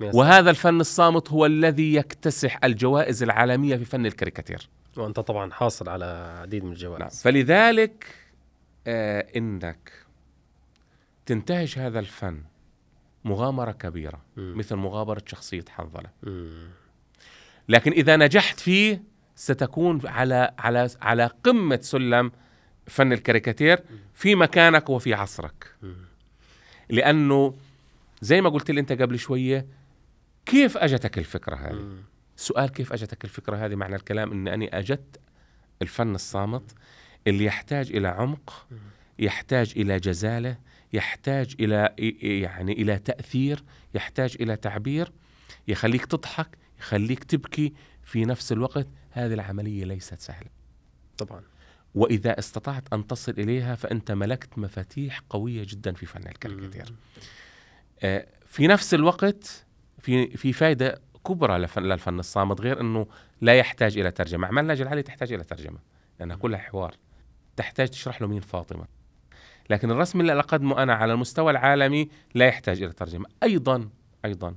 وهذا 0.00 0.50
الفن 0.50 0.80
الصامت 0.80 1.30
هو 1.30 1.46
الذي 1.46 1.94
يكتسح 1.94 2.64
الجوائز 2.64 3.22
العالمية 3.22 3.76
في 3.76 3.84
فن 3.84 4.06
الكاريكاتير 4.06 4.68
وأنت 4.96 5.20
طبعا 5.20 5.52
حاصل 5.52 5.88
على 5.88 6.36
عديد 6.40 6.64
من 6.64 6.72
الجوائز 6.72 7.00
نعم. 7.00 7.10
فلذلك 7.10 8.06
آه 8.86 9.26
إنك 9.36 9.92
تنتهج 11.26 11.74
هذا 11.78 11.98
الفن 11.98 12.42
مغامرة 13.24 13.72
كبيرة 13.72 14.22
مم. 14.36 14.58
مثل 14.58 14.76
مغامرة 14.76 15.22
شخصية 15.26 15.64
حنظلة. 15.68 16.10
لكن 17.68 17.92
إذا 17.92 18.16
نجحت 18.16 18.60
فيه 18.60 19.02
ستكون 19.34 20.00
على 20.06 20.54
على 20.58 20.88
على 21.00 21.30
قمة 21.44 21.78
سلم 21.82 22.32
فن 22.86 23.12
الكاريكاتير 23.12 23.80
في 24.14 24.34
مكانك 24.34 24.90
وفي 24.90 25.14
عصرك. 25.14 25.74
لأنه 26.88 27.54
زي 28.20 28.40
ما 28.40 28.48
قلت 28.48 28.70
لي 28.70 28.80
أنت 28.80 28.92
قبل 28.92 29.18
شوية 29.18 29.66
كيف 30.46 30.76
أجتك 30.76 31.18
الفكرة 31.18 31.56
هذه؟ 31.56 31.72
مم. 31.72 32.02
سؤال 32.36 32.68
كيف 32.68 32.92
أجتك 32.92 33.24
الفكرة 33.24 33.56
هذه؟ 33.56 33.74
معنى 33.74 33.96
الكلام 33.96 34.32
اني 34.32 34.54
أني 34.54 34.78
أجت 34.78 35.20
الفن 35.82 36.14
الصامت 36.14 36.72
اللي 37.26 37.44
يحتاج 37.44 37.92
إلى 37.92 38.08
عمق 38.08 38.66
يحتاج 39.18 39.72
إلى 39.76 39.96
جزالة 40.00 40.58
يحتاج 40.92 41.54
إلى 41.60 41.94
يعني 42.22 42.72
إلى 42.72 42.98
تأثير 42.98 43.64
يحتاج 43.94 44.36
إلى 44.40 44.56
تعبير 44.56 45.12
يخليك 45.68 46.06
تضحك 46.06 46.58
يخليك 46.78 47.24
تبكي 47.24 47.72
في 48.02 48.24
نفس 48.24 48.52
الوقت. 48.52 48.86
هذه 49.10 49.34
العملية 49.34 49.84
ليست 49.84 50.18
سهلة. 50.18 50.48
طبعا. 51.18 51.42
وإذا 51.94 52.38
استطعت 52.38 52.92
أن 52.92 53.06
تصل 53.06 53.32
إليها 53.32 53.74
فأنت 53.74 54.12
ملكت 54.12 54.58
مفاتيح 54.58 55.20
قوية 55.30 55.66
جدا 55.68 55.92
في 55.92 56.06
فن 56.06 56.26
الكاريكاتير. 56.28 56.94
آه، 58.02 58.26
في 58.46 58.66
نفس 58.66 58.94
الوقت 58.94 59.66
في 60.00 60.36
في 60.36 60.52
فائده 60.52 61.00
كبرى 61.26 61.58
لفن 61.58 61.82
للفن 61.82 62.18
الصامت 62.18 62.60
غير 62.60 62.80
إنه 62.80 63.06
لا 63.40 63.54
يحتاج 63.54 63.98
إلى 63.98 64.10
ترجمة. 64.10 64.46
أعمال 64.46 64.66
ناجي 64.66 64.82
العلي 64.82 65.02
تحتاج 65.02 65.32
إلى 65.32 65.44
ترجمة 65.44 65.78
لأنها 66.20 66.36
كلها 66.36 66.58
حوار. 66.58 66.94
تحتاج 67.56 67.88
تشرح 67.88 68.22
له 68.22 68.28
مين 68.28 68.40
فاطمة. 68.40 68.84
لكن 69.70 69.90
الرسم 69.90 70.20
اللي 70.20 70.38
أقدمه 70.38 70.82
أنا 70.82 70.94
على 70.94 71.12
المستوى 71.12 71.50
العالمي 71.50 72.08
لا 72.34 72.46
يحتاج 72.46 72.82
إلى 72.82 72.92
ترجمة. 72.92 73.26
أيضا 73.42 73.88
أيضا. 74.24 74.54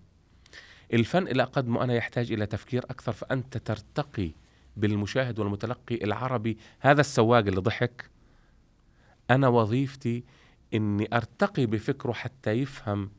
الفن 0.93 1.27
اللي 1.27 1.43
أقدمه 1.43 1.83
أنا 1.83 1.93
يحتاج 1.93 2.31
إلى 2.31 2.45
تفكير 2.45 2.83
أكثر 2.83 3.11
فأنت 3.11 3.57
ترتقي 3.57 4.31
بالمشاهد 4.77 5.39
والمتلقي 5.39 5.95
العربي. 6.03 6.57
هذا 6.79 7.01
السواق 7.01 7.45
اللي 7.47 7.61
ضحك. 7.61 8.09
أنا 9.29 9.47
وظيفتي 9.47 10.23
إني 10.73 11.09
أرتقي 11.13 11.65
بفكره 11.65 12.11
حتى 12.11 12.51
يفهم 12.51 13.09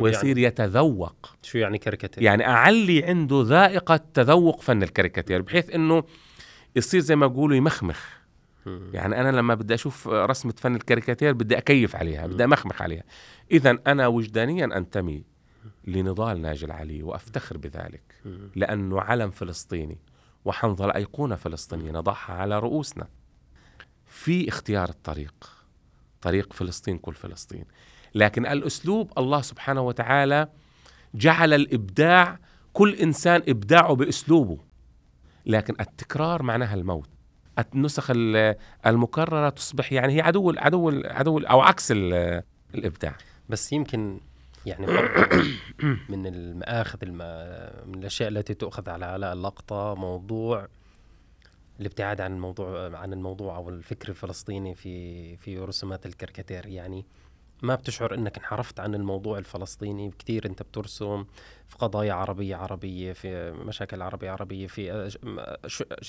ويصير 0.00 0.38
يعني؟ 0.38 0.42
يتذوق. 0.42 1.34
شو 1.42 1.58
يعني 1.58 1.78
كاريكاتير؟ 1.78 2.22
يعني 2.22 2.46
أعلي 2.46 3.04
عنده 3.04 3.42
ذائقة 3.42 3.96
تذوق 4.14 4.60
فن 4.60 4.82
الكاريكاتير 4.82 5.42
بحيث 5.42 5.70
إنه 5.70 6.04
يصير 6.76 7.00
زي 7.00 7.16
ما 7.16 7.26
بقولوا 7.26 7.56
يمخمخ. 7.56 8.22
يعني 8.66 9.20
أنا 9.20 9.36
لما 9.36 9.54
بدي 9.54 9.74
أشوف 9.74 10.08
رسمة 10.08 10.54
فن 10.58 10.74
الكاريكاتير 10.74 11.32
بدي 11.32 11.58
أكيف 11.58 11.96
عليها 11.96 12.26
بدي 12.26 12.44
أمخمخ 12.44 12.82
عليها. 12.82 13.02
اذا 13.50 13.78
أنا 13.86 14.06
وجدانيا 14.06 14.64
أنتمي 14.64 15.24
لنضال 15.84 16.42
ناجي 16.42 16.66
العلي 16.66 17.02
وأفتخر 17.02 17.56
بذلك. 17.56 18.02
لأنه 18.56 19.00
علم 19.00 19.30
فلسطيني 19.30 19.98
وحنظلة 20.44 20.90
ايقونه 20.90 21.36
فلسطينية 21.36 21.92
نضعها 21.92 22.32
على 22.32 22.58
رؤوسنا. 22.58 23.08
في 24.06 24.48
اختيار 24.48 24.88
الطريق 24.88 25.34
طريق 26.20 26.52
فلسطين 26.52 26.98
كل 26.98 27.14
فلسطين. 27.14 27.64
لكن 28.14 28.46
الأسلوب 28.46 29.12
الله 29.18 29.40
سبحانه 29.40 29.80
وتعالى 29.80 30.48
جعل 31.14 31.52
الإبداع 31.52 32.38
كل 32.72 32.94
إنسان 32.94 33.42
إبداعه 33.48 33.94
بأسلوبه. 33.94 34.58
لكن 35.46 35.74
التكرار 35.80 36.42
معناها 36.42 36.74
الموت. 36.74 37.08
النسخ 37.74 38.10
ال- 38.10 38.56
المكررة 38.86 39.48
تصبح 39.48 39.92
يعني 39.92 40.16
هي 40.16 40.20
عدو 40.20 40.52
عدو 40.56 41.02
عدو 41.04 41.38
أو 41.38 41.60
عكس 41.60 41.92
ال- 41.92 42.42
الإبداع. 42.74 43.16
بس 43.48 43.72
يمكن 43.72 44.20
يعني 44.66 44.86
من 46.12 46.26
المآخذ 46.26 46.98
الم... 47.02 47.18
من 47.88 47.98
الأشياء 47.98 48.28
التي 48.28 48.54
تؤخذ 48.54 48.90
على 48.90 49.04
علاء 49.04 49.32
اللقطة 49.32 49.94
موضوع 49.94 50.68
الابتعاد 51.80 52.20
عن 52.20 52.32
الموضوع 52.32 52.96
عن 52.98 53.12
الموضوع 53.12 53.56
أو 53.56 53.68
الفكر 53.68 54.08
الفلسطيني 54.08 54.74
في 54.74 55.36
في 55.36 55.58
رسومات 55.58 56.06
الكاريكاتير 56.06 56.66
يعني 56.66 57.04
ما 57.62 57.74
بتشعر 57.74 58.14
إنك 58.14 58.38
انحرفت 58.38 58.80
عن 58.80 58.94
الموضوع 58.94 59.38
الفلسطيني؟ 59.38 60.12
كثير 60.18 60.46
أنت 60.46 60.62
بترسم 60.62 61.24
في 61.68 61.76
قضايا 61.78 62.12
عربية 62.12 62.56
عربية 62.56 63.12
في 63.12 63.50
مشاكل 63.52 64.02
عربية 64.02 64.30
عربية 64.30 64.66
في 64.66 65.10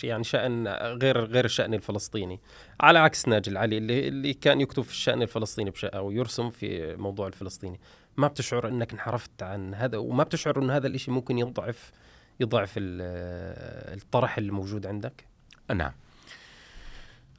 يعني 0.03 0.23
شأن 0.23 0.67
غير 0.67 1.25
غير 1.25 1.45
الشأن 1.45 1.73
الفلسطيني. 1.73 2.39
على 2.81 2.99
عكس 2.99 3.27
ناجي 3.27 3.49
العلي 3.51 3.77
اللي 3.77 4.07
اللي 4.07 4.33
كان 4.33 4.61
يكتب 4.61 4.83
في 4.83 4.91
الشأن 4.91 5.21
الفلسطيني 5.21 5.73
أو 5.83 6.11
يرسم 6.11 6.49
في 6.49 6.95
موضوع 6.95 7.27
الفلسطيني. 7.27 7.79
ما 8.17 8.27
بتشعر 8.27 8.67
إنك 8.67 8.93
انحرفت 8.93 9.43
عن 9.43 9.73
هذا؟ 9.73 9.97
وما 9.97 10.23
بتشعر 10.23 10.59
إن 10.59 10.69
هذا 10.69 10.87
الإشي 10.87 11.11
ممكن 11.11 11.37
يضعف 11.37 11.91
يضعف 12.39 12.73
ال- 12.77 13.97
الطرح 13.97 14.37
الموجود 14.37 14.85
عندك؟ 14.87 15.25
نعم. 15.75 15.91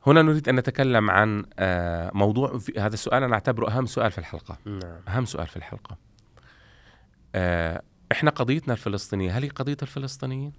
هنا 0.06 0.22
نريد 0.22 0.48
أن 0.48 0.56
نتكلم 0.56 1.10
عن 1.10 1.44
آه، 1.59 2.10
موضوع 2.14 2.59
في 2.59 2.81
هذا 2.81 2.94
السؤال 2.94 3.22
أنا 3.22 3.35
أعتبره 3.35 3.70
أهم 3.70 3.86
سؤال 3.86 4.10
في 4.10 4.18
الحلقة. 4.18 4.59
نعم. 4.66 5.01
أهم 5.09 5.24
سؤال 5.24 5.47
في 5.47 5.56
الحلقة. 5.56 5.97
آه، 7.35 7.82
إحنا 8.12 8.31
قضيتنا 8.31 8.72
الفلسطينية 8.72 9.39
هل 9.39 9.43
هي 9.43 9.48
قضية 9.48 9.76
الفلسطينيين؟ 9.82 10.52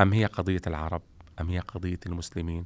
أم 0.00 0.12
هي 0.12 0.26
قضية 0.26 0.60
العرب؟ 0.66 1.02
أم 1.40 1.50
هي 1.50 1.58
قضية 1.58 1.98
المسلمين؟ 2.06 2.64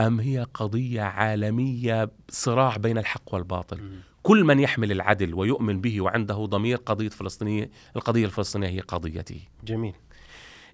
أم 0.00 0.20
هي 0.20 0.46
قضية 0.54 1.02
عالمية 1.02 2.10
صراع 2.28 2.76
بين 2.76 2.98
الحق 2.98 3.34
والباطل؟ 3.34 4.00
كل 4.22 4.44
من 4.44 4.60
يحمل 4.60 4.92
العدل 4.92 5.34
ويؤمن 5.34 5.80
به 5.80 6.00
وعنده 6.00 6.34
ضمير 6.34 6.76
قضية 6.76 7.08
فلسطينية 7.08 7.70
القضية 7.96 8.24
الفلسطينية 8.24 8.68
هي 8.68 8.80
قضيته. 8.80 9.40
جميل. 9.64 9.94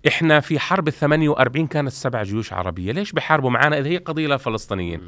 إحنا 0.08 0.40
في 0.40 0.58
حرب 0.58 0.88
ال 0.88 0.92
48 0.92 1.66
كانت 1.66 1.92
سبع 1.92 2.22
جيوش 2.22 2.52
عربية. 2.52 2.92
ليش 2.92 3.12
بحاربوا 3.12 3.50
معنا 3.50 3.78
إذا 3.78 3.88
هي 3.88 3.96
قضية 3.96 4.26
للفلسطينيين 4.26 5.00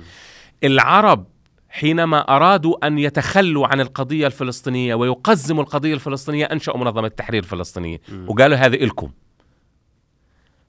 العرب 0.64 1.26
حينما 1.68 2.36
أرادوا 2.36 2.86
أن 2.86 2.98
يتخلوا 2.98 3.66
عن 3.66 3.80
القضية 3.80 4.26
الفلسطينية 4.26 4.94
ويقزموا 4.94 5.62
القضية 5.62 5.94
الفلسطينية 5.94 6.44
أنشأوا 6.44 6.78
منظمة 6.78 7.06
التحرير 7.06 7.42
الفلسطينيه. 7.42 8.00
وقالوا 8.26 8.56
هذه 8.56 8.74
إلكم. 8.74 9.10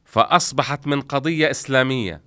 فأصبحت 0.06 0.88
من 0.88 1.02
قضية 1.02 1.52
إسلامية 1.52 2.22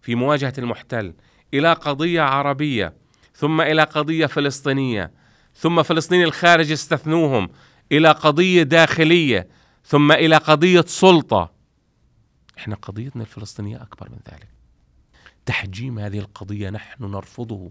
في 0.00 0.14
مواجهة 0.14 0.52
المحتل 0.58 1.14
إلى 1.54 1.72
قضية 1.72 2.22
عربية 2.22 2.94
ثم 3.34 3.60
إلى 3.60 3.82
قضية 3.82 4.26
فلسطينية 4.26 5.12
ثم 5.54 5.82
فلسطين 5.82 6.22
الخارج 6.22 6.72
استثنوهم 6.72 7.48
إلى 7.92 8.10
قضية 8.10 8.62
داخلية. 8.62 9.48
ثم 9.84 10.12
إلى 10.12 10.36
قضية 10.36 10.84
سلطة. 10.86 11.52
إحنا 12.58 12.74
قضيتنا 12.74 13.22
الفلسطينية 13.22 13.82
أكبر 13.82 14.10
من 14.10 14.18
ذلك. 14.32 14.48
تحجيم 15.46 15.98
هذه 15.98 16.18
القضية 16.18 16.70
نحن 16.70 17.04
نرفضه. 17.04 17.70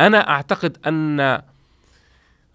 أنا 0.00 0.28
أعتقد 0.28 0.78
أن 0.86 1.42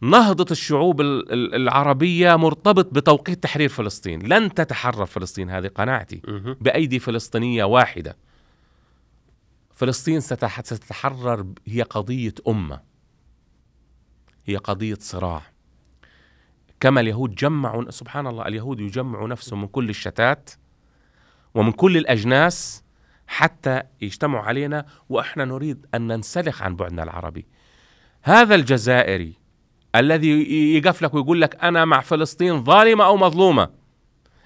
نهضة 0.02 0.46
الشعوب 0.52 1.02
ال- 1.02 1.34
ال- 1.34 1.56
العربية 1.56 2.36
مرتبط 2.36 2.94
بتوقيت 2.94 3.44
تحرير 3.44 3.70
فلسطين. 3.70 4.22
لن 4.22 4.54
تتحرر 4.54 5.06
فلسطين 5.06 5.50
هذه 5.50 5.68
قناعتي. 5.68 6.22
بأيدي 6.62 7.00
فلسطينية 7.00 7.64
واحدة. 7.64 8.18
فلسطين 9.74 10.20
ستتحرر 10.20 11.54
هي 11.68 11.82
قضية 11.82 12.34
أمة. 12.48 12.80
هي 14.46 14.56
قضية 14.56 14.98
صراع. 15.00 15.51
كما 16.82 17.02
اليهود 17.02 17.36
جمعوا 17.36 17.92
سبحان 17.92 18.28
الله 18.28 18.48
اليهود 18.48 18.80
يجمعوا 18.80 19.28
نفسهم 19.28 19.62
من 19.62 19.68
كل 19.68 19.90
الشتات 19.90 20.50
ومن 21.54 21.72
كل 21.72 21.98
الأجناس 21.98 22.84
حتى 23.28 23.84
يجتمعوا 24.02 24.44
علينا 24.44 24.86
وإحنا 25.10 25.46
نريد 25.46 25.86
أن 25.96 26.08
ننسلخ 26.08 26.62
عن 26.62 26.76
بعدنا 26.76 27.04
العربي. 27.04 27.46
هذا 28.24 28.56
الجزائري 28.56 29.34
الذي 29.96 30.30
يقف 30.76 31.02
لك 31.02 31.14
ويقول 31.14 31.42
لك 31.42 31.64
أنا 31.64 31.86
مع 31.86 32.02
فلسطين 32.02 32.64
ظالمة 32.64 33.06
أو 33.06 33.18
مظلومة. 33.18 33.70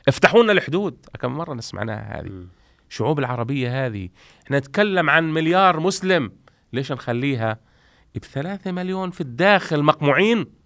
افتحوا 0.07 0.43
لنا 0.43 0.51
الحدود. 0.51 1.05
كم 1.19 1.31
مرة 1.31 1.53
نسمعناها 1.53 2.19
هذه. 2.19 2.45
الشعوب 2.89 3.19
العربية 3.19 3.85
هذه. 3.85 4.09
إحنا 4.45 4.59
نتكلم 4.59 5.09
عن 5.09 5.33
مليار 5.33 5.79
مسلم. 5.79 6.31
ليش 6.73 6.91
نخليها 6.91 7.59
بثلاثة 8.15 8.71
مليون 8.71 9.11
في 9.11 9.21
الداخل 9.21 9.83
مقموعين؟ 9.83 10.64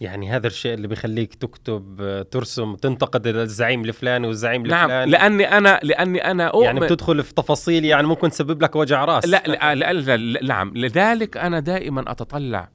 يعني 0.00 0.30
هذا 0.30 0.46
الشيء 0.46 0.74
اللي 0.74 0.88
بيخليك 0.88 1.34
تكتب 1.34 2.26
ترسم 2.30 2.74
تنتقد 2.74 3.26
الزعيم 3.26 3.84
الفلاني 3.84 4.26
والزعيم 4.26 4.66
نعم 4.66 4.84
الفلاني. 4.84 5.10
لأني 5.10 5.58
أنا 5.58 5.80
لأني 5.82 6.30
أنا 6.30 6.46
أؤمن. 6.46 6.64
يعني 6.64 6.80
بتدخل 6.80 7.22
في 7.22 7.34
تفاصيل 7.34 7.84
يعني 7.84 8.06
ممكن 8.06 8.30
تسبب 8.30 8.62
لك 8.62 8.76
وجع 8.76 9.04
رأس. 9.04 9.26
لا 9.26 9.42
لا, 9.46 9.74
لا, 9.74 9.92
لا, 9.92 10.16
لا 10.16 10.44
نعم. 10.44 10.72
لذلك 10.76 11.36
أنا 11.36 11.60
دائما 11.60 12.10
أتطلع. 12.10 12.68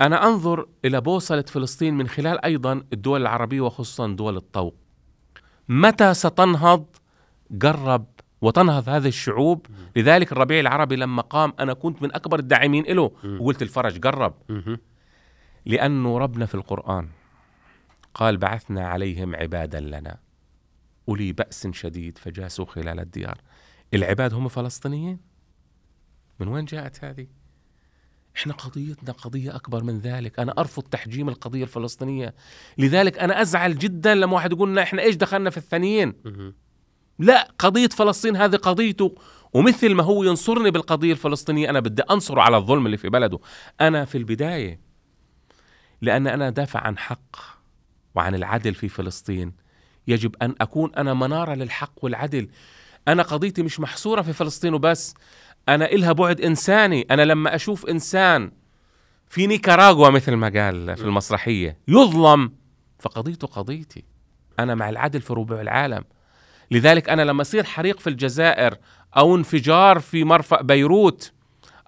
أنا 0.00 0.26
أنظر 0.26 0.66
إلى 0.84 1.00
بوصلة 1.00 1.42
فلسطين 1.42 1.94
من 1.94 2.08
خلال 2.08 2.44
أيضا 2.44 2.82
الدول 2.92 3.22
العربية 3.22 3.60
وخصوصا 3.60 4.06
دول 4.08 4.36
الطوق. 4.36 4.74
متى 5.68 6.14
ستنهض 6.14 6.86
قرب 7.62 8.06
وتنهض 8.40 8.88
هذه 8.88 9.08
الشعوب؟ 9.08 9.66
لذلك 9.96 10.32
الربيع 10.32 10.60
العربي 10.60 10.96
لما 10.96 11.22
قام 11.22 11.52
أنا 11.60 11.74
كنت 11.74 12.02
من 12.02 12.14
أكبر 12.14 12.38
الداعمين 12.38 12.84
له. 12.84 13.10
وقلت 13.40 13.62
الفرج 13.62 14.00
قرب 14.00 14.34
مهم. 14.48 14.78
لأنه 15.66 16.18
ربنا 16.18 16.46
في 16.46 16.54
القرآن 16.54 17.08
قال 18.14 18.36
بعثنا 18.36 18.88
عليهم 18.88 19.36
عبادا 19.36 19.80
لنا 19.80 20.18
أولي 21.08 21.32
بأس 21.32 21.66
شديد 21.66 22.18
فجاسوا 22.18 22.64
خلال 22.64 23.00
الديار. 23.00 23.40
العباد 23.94 24.34
هم 24.34 24.48
فلسطينيين؟ 24.48 25.18
من 26.40 26.48
وين 26.48 26.64
جاءت 26.64 27.04
هذه؟ 27.04 27.26
إحنا 28.36 28.52
قضيتنا 28.52 29.12
قضية 29.12 29.56
أكبر 29.56 29.84
من 29.84 29.98
ذلك. 29.98 30.38
أنا 30.38 30.54
أرفض 30.58 30.82
تحجيم 30.82 31.28
القضية 31.28 31.62
الفلسطينية. 31.62 32.34
لذلك 32.78 33.18
أنا 33.18 33.42
أزعل 33.42 33.78
جدا 33.78 34.14
لما 34.14 34.34
واحد 34.34 34.52
يقول 34.52 34.68
لنا 34.68 34.82
إحنا 34.82 35.02
إيش 35.02 35.16
دخلنا 35.16 35.50
في 35.50 35.56
الثانيين. 35.56 36.14
لا 37.18 37.52
قضية 37.58 37.88
فلسطين 37.88 38.36
هذه 38.36 38.56
قضيته. 38.56 39.14
ومثل 39.52 39.94
ما 39.94 40.02
هو 40.02 40.24
ينصرني 40.24 40.70
بالقضية 40.70 41.12
الفلسطينية 41.12 41.70
أنا 41.70 41.80
بدي 41.80 42.02
أنصره 42.02 42.40
على 42.40 42.56
الظلم 42.56 42.86
اللي 42.86 42.96
في 42.96 43.08
بلده. 43.08 43.38
أنا 43.80 44.04
في 44.04 44.18
البداية 44.18 44.89
لأن 46.02 46.26
أنا 46.26 46.50
دافع 46.50 46.80
عن 46.80 46.98
حق 46.98 47.36
وعن 48.14 48.34
العدل 48.34 48.74
في 48.74 48.88
فلسطين. 48.88 49.52
يجب 50.06 50.34
أن 50.42 50.54
أكون 50.60 50.94
أنا 50.94 51.14
منارة 51.14 51.54
للحق 51.54 51.92
والعدل. 52.04 52.48
أنا 53.08 53.22
قضيتي 53.22 53.62
مش 53.62 53.80
محصورة 53.80 54.22
في 54.22 54.32
فلسطين 54.32 54.74
وبس. 54.74 55.14
أنا 55.68 55.92
إلها 55.92 56.12
بعد 56.12 56.40
إنساني. 56.40 57.06
أنا 57.10 57.22
لما 57.22 57.54
أشوف 57.54 57.86
إنسان 57.86 58.52
في 59.28 59.46
نيكاراغوا 59.46 60.10
مثل 60.10 60.32
ما 60.32 60.48
قال 60.48 60.96
في 60.96 61.04
المسرحية 61.04 61.78
يظلم 61.88 62.52
فقضيته 62.98 63.46
قضيتي. 63.46 64.04
أنا 64.58 64.74
مع 64.74 64.88
العدل 64.88 65.20
في 65.20 65.32
ربوع 65.32 65.60
العالم. 65.60 66.04
لذلك 66.70 67.08
أنا 67.08 67.22
لما 67.22 67.40
يصير 67.40 67.64
حريق 67.64 68.00
في 68.00 68.06
الجزائر 68.06 68.76
أو 69.16 69.36
انفجار 69.36 70.00
في 70.00 70.24
مرفأ 70.24 70.62
بيروت 70.62 71.32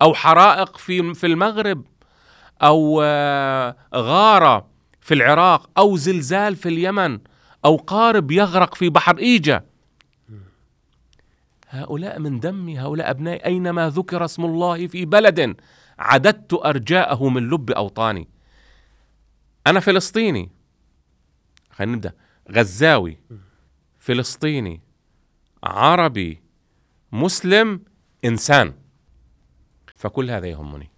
أو 0.02 0.14
حرائق 0.14 0.76
في 0.76 1.14
في 1.14 1.26
المغرب 1.26 1.84
أو 2.62 3.02
آه، 3.05 3.76
غارة 3.94 4.66
في 5.01 5.14
العراق 5.14 5.70
أو 5.78 5.97
زلزال 5.97 6.56
في 6.56 6.68
اليمن 6.68 7.18
أو 7.64 7.76
قارب 7.76 8.30
يغرق 8.30 8.74
في 8.74 8.89
بحر 8.89 9.18
إيجا. 9.18 9.64
هؤلاء 11.68 12.18
من 12.18 12.40
دمي 12.40 12.78
هؤلاء 12.78 13.10
أبنائي 13.10 13.44
أينما 13.44 13.89
ذكر 13.89 14.24
اسم 14.24 14.44
الله 14.44 14.86
في 14.86 15.05
بلد 15.05 15.56
عددت 15.98 16.52
أرجاءه 16.55 17.28
من 17.28 17.51
لب 17.51 17.70
أوطاني. 17.70 18.28
أنا 19.66 19.80
فلسطيني. 19.80 20.51
خلينا 21.70 21.93
نبدأ. 21.93 22.12
غزاوي 22.51 23.18
فلسطيني 23.98 24.80
عربي 25.64 26.43
مسلم 27.12 27.80
إنسان. 28.24 28.74
فكل 29.97 30.30
هذا 30.30 30.47
يهمني. 30.47 30.91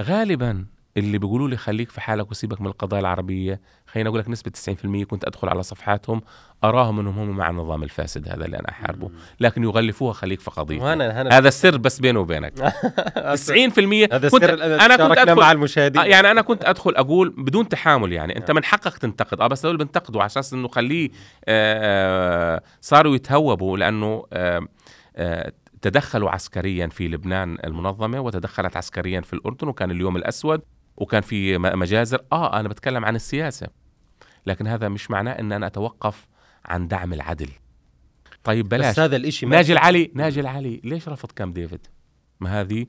غالبا 0.00 0.64
اللي 0.96 1.18
بيقولوا 1.18 1.48
لي 1.48 1.56
خليك 1.56 1.90
في 1.90 2.00
حالك 2.00 2.30
وسيبك 2.30 2.60
من 2.60 2.66
القضايا 2.66 3.00
العربية. 3.00 3.60
خليني 3.86 4.08
أقول 4.08 4.20
لك 4.20 4.28
نسبة 4.28 4.50
90% 5.02 5.04
كنت 5.04 5.24
أدخل 5.24 5.48
على 5.48 5.62
صفحاتهم 5.62 6.22
أراهم 6.64 7.00
أنهم 7.00 7.18
هم 7.18 7.36
مع 7.36 7.50
النظام 7.50 7.82
الفاسد 7.82 8.28
هذا 8.28 8.44
اللي 8.44 8.58
أنا 8.58 8.68
أحاربه. 8.68 9.10
لكن 9.40 9.62
يغلفوها 9.62 10.12
خليك 10.12 10.40
في 10.40 10.50
أنا 10.92 11.38
هذا 11.38 11.48
السر 11.48 11.76
بس 11.76 12.00
بيني 12.00 12.18
وبينك. 12.18 12.52
90% 12.58 12.62
هذا 14.12 14.28
كنت 14.28 14.44
أنا 14.44 14.96
كنت 14.96 15.18
أدخل 15.18 15.40
مع 15.40 15.48
آه 15.48 15.52
المشاهدين 15.52 16.02
يعني 16.02 16.30
أنا 16.30 16.42
كنت 16.42 16.64
أدخل 16.64 16.90
أقول 16.96 17.34
بدون 17.38 17.68
تحامل 17.68 18.12
يعني. 18.12 18.36
أنت 18.36 18.50
من 18.50 18.64
حقك 18.64 18.98
تنتقد. 18.98 19.40
آه 19.40 19.46
بس 19.46 19.62
دول 19.66 19.76
بنتقدوا 19.76 20.20
على 20.20 20.26
أساس 20.26 20.52
إنه 20.52 20.68
خليه 20.68 21.08
آه، 21.44 22.56
آه، 22.56 22.62
صاروا 22.80 23.14
يتهوبوا 23.14 23.78
لأنه 23.78 24.24
آه، 24.32 24.66
آه، 25.16 25.52
تدخلوا 25.82 26.30
عسكريا 26.30 26.86
في 26.86 27.08
لبنان 27.08 27.58
المنظمة 27.64 28.20
وتدخلت 28.20 28.76
عسكريا 28.76 29.20
في 29.20 29.32
الأردن 29.32 29.68
وكان 29.68 29.90
اليوم 29.90 30.16
الأسود 30.16 30.62
وكان 30.96 31.20
في 31.22 31.58
مجازر. 31.58 32.20
آه 32.32 32.60
أنا 32.60 32.68
بتكلم 32.68 33.04
عن 33.04 33.16
السياسة 33.16 33.66
لكن 34.46 34.66
هذا 34.66 34.88
مش 34.88 35.10
معناه 35.10 35.32
إن 35.32 35.52
أنا 35.52 35.66
أتوقف 35.66 36.26
عن 36.64 36.88
دعم 36.88 37.12
العدل. 37.12 37.48
طيب 38.44 38.68
بلاش. 38.68 38.92
بس 38.92 38.98
هذا 38.98 39.16
الإشي 39.16 39.46
ما 39.46 39.56
ناجي 39.56 39.72
العلي 39.72 40.10
ناجي 40.14 40.40
العلي 40.40 40.80
ليش 40.84 41.08
رفض 41.08 41.32
كام 41.32 41.52
ديفيد؟ 41.52 41.86
ما 42.40 42.60
هذه 42.60 42.86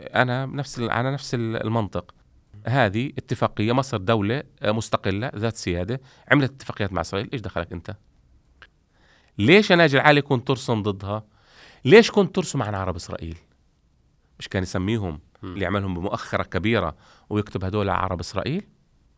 أنا 0.00 0.46
نفس 0.46 0.80
على 0.80 1.12
نفس 1.12 1.34
ال- 1.34 1.62
المنطق. 1.64 2.14
هذه 2.66 3.12
اتفاقية 3.18 3.72
مصر 3.72 3.96
دولة 3.96 4.42
آه، 4.62 4.72
مستقلة 4.72 5.30
ذات 5.36 5.56
سيادة 5.56 6.00
عملت 6.32 6.50
اتفاقيات 6.52 6.92
مع 6.92 7.00
إسرائيل. 7.00 7.28
إيش 7.32 7.40
دخلك 7.40 7.72
أنت؟ 7.72 7.96
ليش 9.38 9.70
يا 9.70 9.76
ناجي 9.76 9.96
العلي 9.96 10.22
كنت 10.22 10.48
ترسم 10.48 10.82
ضدها؟ 10.82 11.24
ليش 11.84 12.10
كنت 12.10 12.34
ترسم 12.34 12.62
عن 12.62 12.74
عرب 12.74 12.96
إسرائيل 12.96 13.36
مش 14.38 14.48
كان 14.48 14.62
يسميهم 14.62 15.20
مم. 15.42 15.52
اللي 15.52 15.64
يعملهم 15.64 15.94
بمؤخرة 15.94 16.42
كبيرة 16.42 16.96
ويكتب 17.30 17.64
هدول 17.64 17.88
عرب 17.88 18.20
إسرائيل 18.20 18.64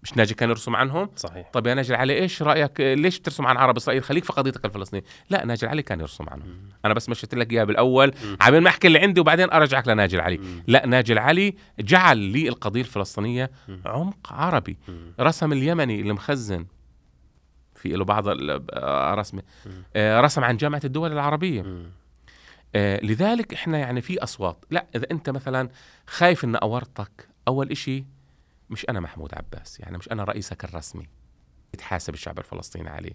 مش 0.03 0.17
ناجي 0.17 0.35
كان 0.35 0.51
يرسم 0.51 0.77
عنهم 0.77 1.09
صحيح 1.17 1.51
طيب 1.53 1.67
يا 1.67 1.75
ناجي 1.75 1.91
العلي 1.95 2.15
إيش 2.19 2.43
رأيك 2.43 2.81
ليش 2.81 3.21
ترسم 3.21 3.47
عن 3.47 3.57
عرب 3.57 3.77
إسرائيل 3.77 4.03
خليك 4.03 4.25
في 4.25 4.33
قضيتك 4.33 4.65
الفلسطينية 4.65 5.05
لا 5.31 5.45
ناجي 5.45 5.67
العلي 5.67 5.83
كان 5.83 6.01
يرسم 6.01 6.29
عنهم 6.29 6.69
أنا 6.85 6.95
بس 6.95 7.09
مشيت 7.09 7.35
لك 7.35 7.53
اياها 7.53 7.65
بالأول 7.65 8.13
مم. 8.25 8.37
عامل 8.41 8.61
ما 8.61 8.69
احكي 8.69 8.87
اللي 8.87 8.99
عندي 8.99 9.21
وبعدين 9.21 9.51
أرجعك 9.51 9.89
لناجي 9.89 10.17
العلي 10.17 10.39
مم. 10.39 10.63
لا 10.67 10.87
ناجي 10.87 11.13
العلي 11.13 11.55
جعل 11.79 12.19
لي 12.19 12.49
القضية 12.49 12.81
الفلسطينية 12.81 13.51
مم. 13.69 13.81
عمق 13.87 14.33
عربي 14.33 14.79
مم. 14.89 15.13
رسم 15.21 15.53
اليمني 15.53 16.01
اللي 16.01 16.13
مخزن 16.13 16.67
في 17.75 17.89
له 17.89 18.05
بعض 18.05 18.25
آه، 18.29 19.15
رسمة 19.15 19.43
مم. 19.67 19.73
آه، 19.97 20.21
رسم 20.21 20.45
عن 20.45 20.57
جامعة 20.57 20.81
الدول 20.85 21.13
العربية 21.13 21.63
مم. 21.63 21.87
آه، 22.75 23.01
لذلك 23.05 23.55
إحنا 23.55 23.79
يعني 23.79 24.01
في 24.01 24.23
أصوات. 24.23 24.65
لا 24.71 24.87
إذا 24.95 25.07
أنت 25.11 25.31
مثلا 25.31 25.69
خايف 26.07 26.45
إن 26.45 26.57
أورطك 26.57 27.29
أول 27.49 27.71
إشي 27.71 28.05
مش 28.71 28.89
أنا 28.89 29.01
محمود 29.01 29.35
عباس 29.35 29.81
يعني 29.81 29.99
مش 29.99 30.13
أنا 30.13 30.25
رئيسك 30.25 30.65
الرسمي 30.65 31.09
يتحاسب 31.75 32.15
الشعب 32.15 32.39
الفلسطيني 32.39 32.89
عليه. 32.89 33.15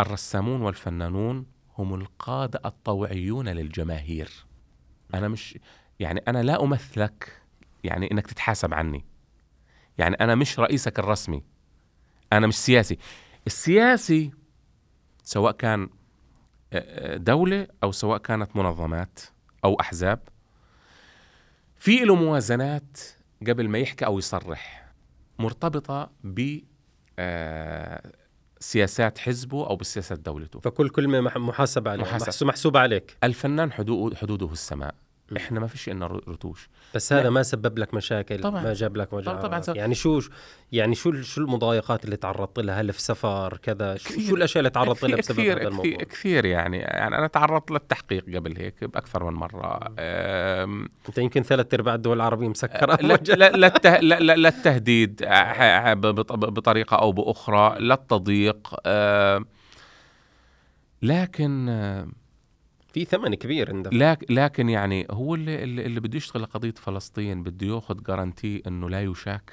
الرسامون 0.00 0.62
والفنانون 0.62 1.46
هم 1.78 1.94
القادة 1.94 2.60
الطوعيون 2.64 3.48
للجماهير. 3.48 4.30
أنا 5.14 5.28
مش 5.28 5.58
يعني 6.00 6.22
أنا 6.28 6.42
لا 6.42 6.62
أمثلك 6.62 7.42
يعني 7.84 8.10
إنك 8.12 8.26
تتحاسب 8.26 8.74
عني. 8.74 9.04
يعني 9.98 10.16
أنا 10.16 10.34
مش 10.34 10.58
رئيسك 10.58 10.98
الرسمي 10.98 11.42
أنا 12.32 12.46
مش 12.46 12.54
سياسي. 12.54 12.98
السياسي 13.46 14.30
سواء 15.22 15.52
كان 15.52 15.88
دولة 17.16 17.66
أو 17.82 17.92
سواء 17.92 18.18
كانت 18.18 18.56
منظمات 18.56 19.20
أو 19.64 19.74
أحزاب 19.80 20.20
في 21.76 21.96
له 21.96 22.14
موازنات 22.14 22.98
قبل 23.48 23.68
ما 23.68 23.78
يحكي 23.78 24.06
أو 24.06 24.18
يصرح 24.18 24.92
مرتبطة 25.38 26.10
ب 26.24 26.58
آه، 27.18 28.12
سياسات 28.60 29.18
حزبه 29.18 29.66
أو 29.66 29.76
بسياسات 29.76 30.18
دولته. 30.18 30.60
فكل 30.60 30.88
كلمة 30.88 31.20
مح- 31.20 31.36
محاسبة 31.36 31.90
عليك 31.90 32.06
محاسب. 32.06 32.26
محسوب 32.26 32.48
محسوبة 32.48 32.80
عليك. 32.80 33.16
الفنان 33.24 33.72
حدود 33.72 34.14
حدوده 34.14 34.46
السماء. 34.52 34.94
إحنا 35.36 35.60
ما 35.60 35.66
فيش 35.66 35.88
لنا 35.88 36.06
رتوش. 36.06 36.68
بس 36.94 37.12
هذا 37.12 37.30
ما 37.30 37.42
سبب 37.42 37.78
لك 37.78 37.94
مشاكل 37.94 38.40
طبعاً. 38.40 38.62
ما 38.62 38.72
جاب 38.72 38.96
لك 38.96 39.12
وجع 39.12 39.32
طبعاً 39.40 39.60
سبب. 39.60 39.76
يعني 39.76 39.94
شو 39.94 40.20
يعني 40.72 40.94
شو 40.94 41.12
شو 41.22 41.40
المضايقات 41.40 42.04
اللي 42.04 42.16
تعرضت 42.16 42.58
لها؟ 42.60 42.80
هل 42.80 42.92
في 42.92 43.02
سفر 43.02 43.58
كذا؟ 43.62 43.96
شو. 43.96 44.20
شو 44.20 44.36
الأشياء 44.36 44.60
اللي 44.60 44.70
تعرضت 44.70 45.04
لها 45.04 45.16
بسبب 45.18 45.36
كثير, 45.38 45.60
هذا 45.60 45.68
الموضوع؟ 45.68 45.92
كثير, 45.92 46.04
كثير 46.08 46.44
يعني. 46.44 46.78
يعني 46.78 47.18
أنا 47.18 47.26
تعرضت 47.26 47.70
للتحقيق 47.70 48.24
قبل 48.36 48.56
هيك 48.56 48.84
بأكثر 48.84 49.24
من 49.24 49.32
مرة. 49.32 49.80
أنت 51.08 51.18
يمكن 51.18 51.42
ثلاث 51.42 51.74
أرباع 51.74 51.94
الدول 51.94 52.16
العربية 52.16 52.48
مسكرة. 52.48 52.98
لا- 53.02 53.16
لا- 53.16 53.50
لا 54.00 54.36
لا- 54.36 54.48
التهديد 54.48 55.24
ح- 55.24 55.92
بط- 55.92 56.32
بطريقة 56.32 56.96
أو 56.96 57.12
بأخرى 57.12 57.76
لا 57.80 57.94
التضييق. 57.94 58.74
أم، 58.86 59.44
لكن 61.02 61.68
في 62.92 63.04
ثمن 63.04 63.34
كبير 63.34 63.70
عندك 63.74 63.92
لك- 63.94 64.30
لكن 64.30 64.68
يعني 64.68 65.06
هو 65.10 65.34
اللي 65.34 65.64
اللي 65.64 65.86
اللي 65.86 66.00
بده 66.00 66.16
يشتغل 66.16 66.42
لقضية 66.42 66.74
فلسطين 66.76 67.42
بده 67.42 67.66
ياخذ 67.66 68.02
جارانتي 68.02 68.62
إنه 68.66 68.90
لا 68.90 69.02
يشاك. 69.02 69.52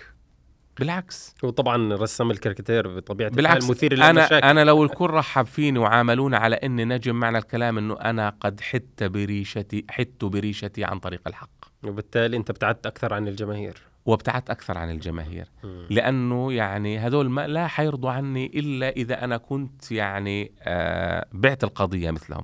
بالعكس. 0.79 1.35
هو 1.45 1.49
طبعا 1.49 1.93
رسم 1.95 2.31
الكاريكاتير 2.31 2.95
بطبيعة 2.99 3.29
بالعكس. 3.31 3.69
مثير 3.69 3.93
أنا 4.09 4.51
أنا 4.51 4.63
لو 4.63 4.83
الكل 4.83 5.09
رحب 5.09 5.45
فيني 5.45 5.79
وعاملونا 5.79 6.37
على 6.37 6.55
إني 6.55 6.85
نجم 6.85 7.15
معنى 7.15 7.37
الكلام 7.37 7.77
إنه 7.77 7.93
أنا 8.01 8.35
قد 8.41 8.61
حدت 8.61 9.03
بريشتي 9.03 9.85
حدت 9.89 10.25
بريشتي 10.25 10.83
عن 10.83 10.99
طريق 10.99 11.21
الحق. 11.27 11.49
وبالتالي 11.83 12.37
أنت 12.37 12.49
ابتعدت 12.49 12.85
أكثر 12.85 13.13
عن 13.13 13.27
الجماهير. 13.27 13.77
وابتعدت 14.09 14.49
أكثر 14.49 14.77
عن 14.77 14.89
الجماهير 14.89 15.47
مم. 15.63 15.85
لأنه 15.89 16.53
يعني 16.53 16.99
هذول 16.99 17.29
ما 17.29 17.47
لا 17.47 17.67
حيرضوا 17.67 18.11
عني 18.11 18.45
إلا 18.45 18.89
إذا 18.89 19.23
أنا 19.23 19.37
كنت 19.37 19.91
يعني 19.91 20.51
آه 20.61 21.25
بعت 21.31 21.63
القضية 21.63 22.11
مثلهم. 22.11 22.43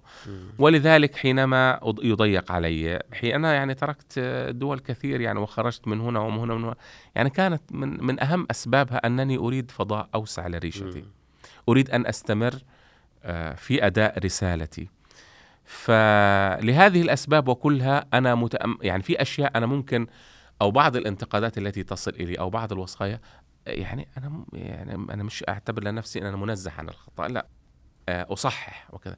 ولذلك 0.60 1.16
حينما 1.16 1.80
يضيق 2.04 2.52
علي 2.52 3.00
حين 3.14 3.36
أنا 3.36 3.54
يعني 3.54 3.74
تركت 3.74 4.20
دول 4.50 4.80
كثير 4.80 5.22
يعني 5.22 5.40
وخرجت 5.40 5.88
من 5.88 6.02
هنا 6.02 6.20
ومن 6.20 6.38
هنا 6.38 6.54
ومن 6.54 6.64
هنا 6.64 6.76
يعني 7.16 7.30
كانت 7.30 7.62
من 7.72 8.04
من 8.04 8.24
أهم 8.24 8.48
أسبابها 8.52 8.98
أنني 9.08 9.38
أريد 9.38 9.72
فضاء 9.72 10.10
أوسع 10.16 10.48
لريشتي 10.48 11.02
مم. 11.02 11.12
أريد 11.70 11.90
أن 11.90 12.06
أستمر 12.08 12.54
آه، 13.24 13.54
في 13.54 13.86
أداء 13.86 14.20
رسالتي 14.26 14.88
فلهذه 15.66 17.02
الأسباب 17.02 17.48
وكلها 17.48 18.06
أنا 18.14 18.36
متأم 18.36 18.78
يعني 18.82 19.04
في 19.04 19.22
أشياء 19.22 19.52
أنا 19.56 19.66
ممكن 19.66 20.08
أو 20.62 20.72
بعض 20.72 20.96
الانتقادات 20.96 21.58
التي 21.58 21.84
تصل 21.84 22.12
إلي 22.12 22.36
أو 22.40 22.50
بعض 22.50 22.72
الوصايا 22.72 23.20
يعني 23.68 24.08
أنا 24.18 24.46
يعني 24.54 24.94
أنا 24.94 25.24
مش 25.24 25.44
أعتبر 25.50 25.84
لنفسي 25.84 26.22
أن 26.22 26.26
أنا 26.26 26.38
منزه 26.38 26.72
عن 26.72 26.90
الخطأ 26.90 27.28
لا 27.28 27.48
آه، 28.10 28.28
أصحح 28.30 28.88
وكذا 28.94 29.18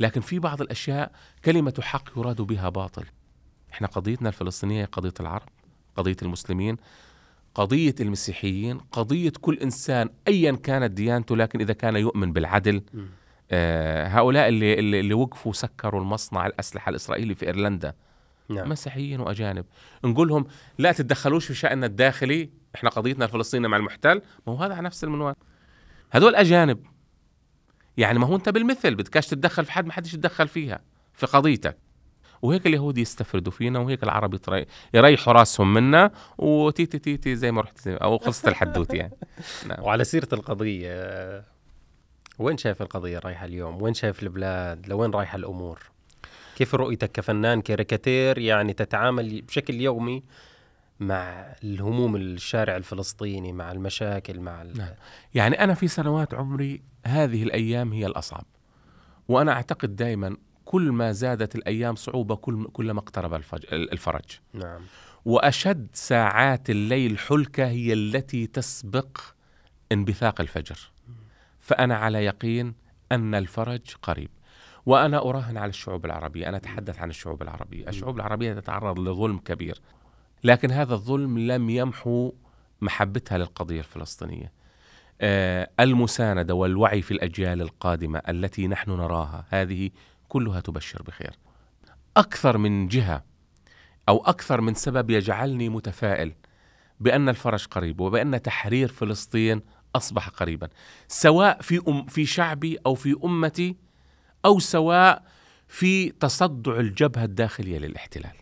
لكن 0.00 0.20
في 0.20 0.38
بعض 0.38 0.60
الأشياء 0.60 1.12
كلمة 1.44 1.74
حق 1.80 2.18
يراد 2.18 2.40
بها 2.40 2.68
باطل 2.68 3.04
إحنا 3.72 3.86
قضيتنا 3.86 4.28
الفلسطينية 4.28 4.84
قضية 4.84 5.14
العرب 5.20 5.48
قضية 5.96 6.16
المسلمين 6.22 6.76
قضية 7.54 7.94
المسيحيين 8.00 8.78
قضية 8.78 9.32
كل 9.40 9.58
إنسان 9.58 10.08
ايا 10.28 10.52
كانت 10.52 10.90
ديانته 10.90 11.36
لكن 11.36 11.60
إذا 11.60 11.72
كان 11.72 11.96
يؤمن 11.96 12.32
بالعدل. 12.32 12.82
آه، 13.50 14.06
هؤلاء 14.06 14.48
اللي 14.48 14.78
اللي 14.78 15.00
اللي 15.00 15.14
وقفوا 15.14 15.52
سكروا 15.52 16.00
المصنع 16.00 16.46
الأسلحة 16.46 16.90
الإسرائيلي 16.90 17.34
في 17.34 17.46
إيرلندا 17.46 17.94
نعم. 18.48 18.68
مسيحيين 18.68 19.20
وأجانب. 19.20 19.64
نقول 20.04 20.28
لهم 20.28 20.46
لا 20.78 20.92
تتدخلوش 20.92 21.46
في 21.46 21.54
شاننا 21.54 21.86
الداخلي 21.86 22.50
إحنا 22.74 22.90
قضيتنا 22.90 23.24
الفلسطينية 23.24 23.68
مع 23.68 23.76
المحتل. 23.76 24.22
ما 24.46 24.52
هو 24.52 24.56
هذا 24.56 24.74
على 24.74 24.84
نفس 24.84 25.04
المنوال. 25.04 25.34
هذول 26.10 26.34
أجانب. 26.34 26.86
يعني 27.96 28.18
ما 28.18 28.26
هو 28.26 28.36
أنت 28.36 28.48
بالمثل 28.48 28.94
بدكاش 28.94 29.26
تتدخل 29.26 29.64
في 29.64 29.72
حد 29.72 29.86
ما 29.86 29.92
حدش 29.92 30.14
يتدخل 30.14 30.48
فيها 30.48 30.80
في 31.12 31.26
قضيتك. 31.26 31.78
وهيك 32.42 32.66
اليهود 32.66 32.98
يستفردوا 32.98 33.52
فينا 33.52 33.78
وهيك 33.78 34.02
العرب 34.02 34.40
يريحوا 34.94 35.32
راسهم 35.32 35.74
منا 35.74 36.10
وتيتي 36.38 36.98
تيتي 36.98 37.36
زي 37.36 37.52
ما 37.52 37.60
رحت 37.60 37.78
زي 37.78 37.94
أو 37.94 38.18
خلصت 38.18 38.48
الحدوته 38.48 38.96
يعني. 38.96 39.12
نعم. 39.68 39.82
وعلى 39.82 40.04
سيرة 40.04 40.28
القضية 40.32 40.90
آه، 40.90 41.44
وين 42.38 42.56
شايف 42.56 42.82
القضية 42.82 43.18
رايحة 43.18 43.44
اليوم؟ 43.44 43.82
وين 43.82 43.94
شايف 43.94 44.22
البلاد؟ 44.22 44.88
لوين 44.88 45.10
رايحة 45.10 45.36
الأمور؟ 45.36 45.82
كيف 46.58 46.74
رؤيتك 46.74 47.12
كفنان 47.12 47.60
كاريكاتير؟ 47.60 48.38
يعني 48.38 48.72
تتعامل 48.72 49.42
بشكل 49.42 49.74
يومي 49.74 50.22
مع 51.00 51.54
الهموم 51.64 52.16
الشارع 52.16 52.76
الفلسطيني 52.76 53.52
مع 53.52 53.72
المشاكل 53.72 54.40
مع 54.40 54.62
ال... 54.62 54.78
نعم. 54.78 54.94
يعني 55.34 55.64
أنا 55.64 55.74
في 55.74 55.88
سنوات 55.88 56.34
عمري 56.34 56.82
هذه 57.06 57.42
الأيام 57.42 57.92
هي 57.92 58.06
الأصعب. 58.06 58.44
وأنا 59.28 59.52
أعتقد 59.52 59.96
دائما 59.96 60.36
كل 60.64 60.92
ما 60.92 61.12
زادت 61.12 61.54
الأيام 61.54 61.94
صعوبة 61.94 62.36
كل 62.36 62.68
كلما 62.72 63.00
اقترب 63.00 63.34
الفج- 63.34 63.72
الفرج. 63.72 64.24
نعم. 64.52 64.80
وأشد 65.24 65.86
ساعات 65.92 66.70
الليل 66.70 67.18
حلكة 67.18 67.66
هي 67.66 67.92
التي 67.92 68.46
تسبق 68.46 69.20
انبثاق 69.92 70.40
الفجر. 70.40 70.78
فأنا 71.58 71.96
على 71.96 72.24
يقين 72.24 72.74
أن 73.12 73.34
الفرج 73.34 73.80
قريب. 74.02 74.30
وأنا 74.88 75.18
أراهن 75.18 75.56
على 75.56 75.68
الشعوب 75.68 76.06
العربية 76.06 76.48
أنا 76.48 76.56
أتحدث 76.56 76.98
عن 76.98 77.10
الشعوب 77.10 77.42
العربية. 77.42 77.88
الشعوب 77.88 78.16
العربية 78.16 78.52
تتعرض 78.52 78.98
لظلم 78.98 79.38
كبير 79.38 79.80
لكن 80.44 80.70
هذا 80.70 80.94
الظلم 80.94 81.38
لم 81.38 81.70
يمحو 81.70 82.32
محبتها 82.80 83.38
للقضية 83.38 83.78
الفلسطينية. 83.78 84.52
آه، 85.20 85.70
المساندة 85.80 86.54
والوعي 86.54 87.02
في 87.02 87.10
الأجيال 87.10 87.62
القادمة 87.62 88.22
التي 88.28 88.68
نحن 88.68 88.90
نراها 88.90 89.44
هذه 89.48 89.90
كلها 90.28 90.60
تبشر 90.60 91.02
بخير. 91.02 91.38
أكثر 92.16 92.58
من 92.58 92.88
جهة 92.88 93.24
أو 94.08 94.24
أكثر 94.24 94.60
من 94.60 94.74
سبب 94.74 95.10
يجعلني 95.10 95.68
متفائل 95.68 96.34
بأن 97.00 97.28
الفرج 97.28 97.66
قريب 97.66 98.00
وبأن 98.00 98.42
تحرير 98.42 98.88
فلسطين 98.88 99.62
أصبح 99.96 100.28
قريبا 100.28 100.68
سواء 101.08 101.60
في 101.60 101.80
أم 101.88 102.06
في 102.06 102.26
شعبي 102.26 102.78
أو 102.86 102.94
في 102.94 103.16
أمتي 103.24 103.87
أو 104.48 104.58
سواء 104.58 105.22
في 105.68 106.10
تصدع 106.10 106.76
الجبهة 106.76 107.24
الداخلية 107.24 107.78
للاحتلال. 107.78 108.32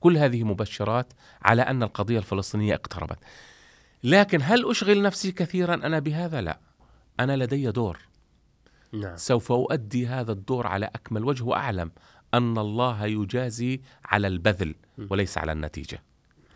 كل 0.00 0.16
هذه 0.16 0.44
مبشرات 0.44 1.12
على 1.42 1.62
أن 1.62 1.82
القضية 1.82 2.18
الفلسطينية 2.18 2.74
اقتربت. 2.74 3.18
لكن 4.04 4.38
هل 4.42 4.70
أشغل 4.70 5.02
نفسي 5.02 5.32
كثيرا 5.32 5.74
أنا 5.74 5.98
بهذا؟ 5.98 6.40
لا. 6.40 6.58
أنا 7.20 7.36
لدي 7.36 7.70
دور. 7.70 7.98
نعم. 8.92 9.16
سوف 9.16 9.52
أؤدي 9.52 10.06
هذا 10.06 10.32
الدور 10.32 10.66
على 10.66 10.86
أكمل 10.86 11.24
وجه 11.24 11.44
وأعلم 11.44 11.90
أن 12.34 12.58
الله 12.58 13.06
يجازي 13.06 13.80
على 14.04 14.26
البذل 14.26 14.74
وليس 15.10 15.38
على 15.38 15.52
النتيجة. 15.52 16.02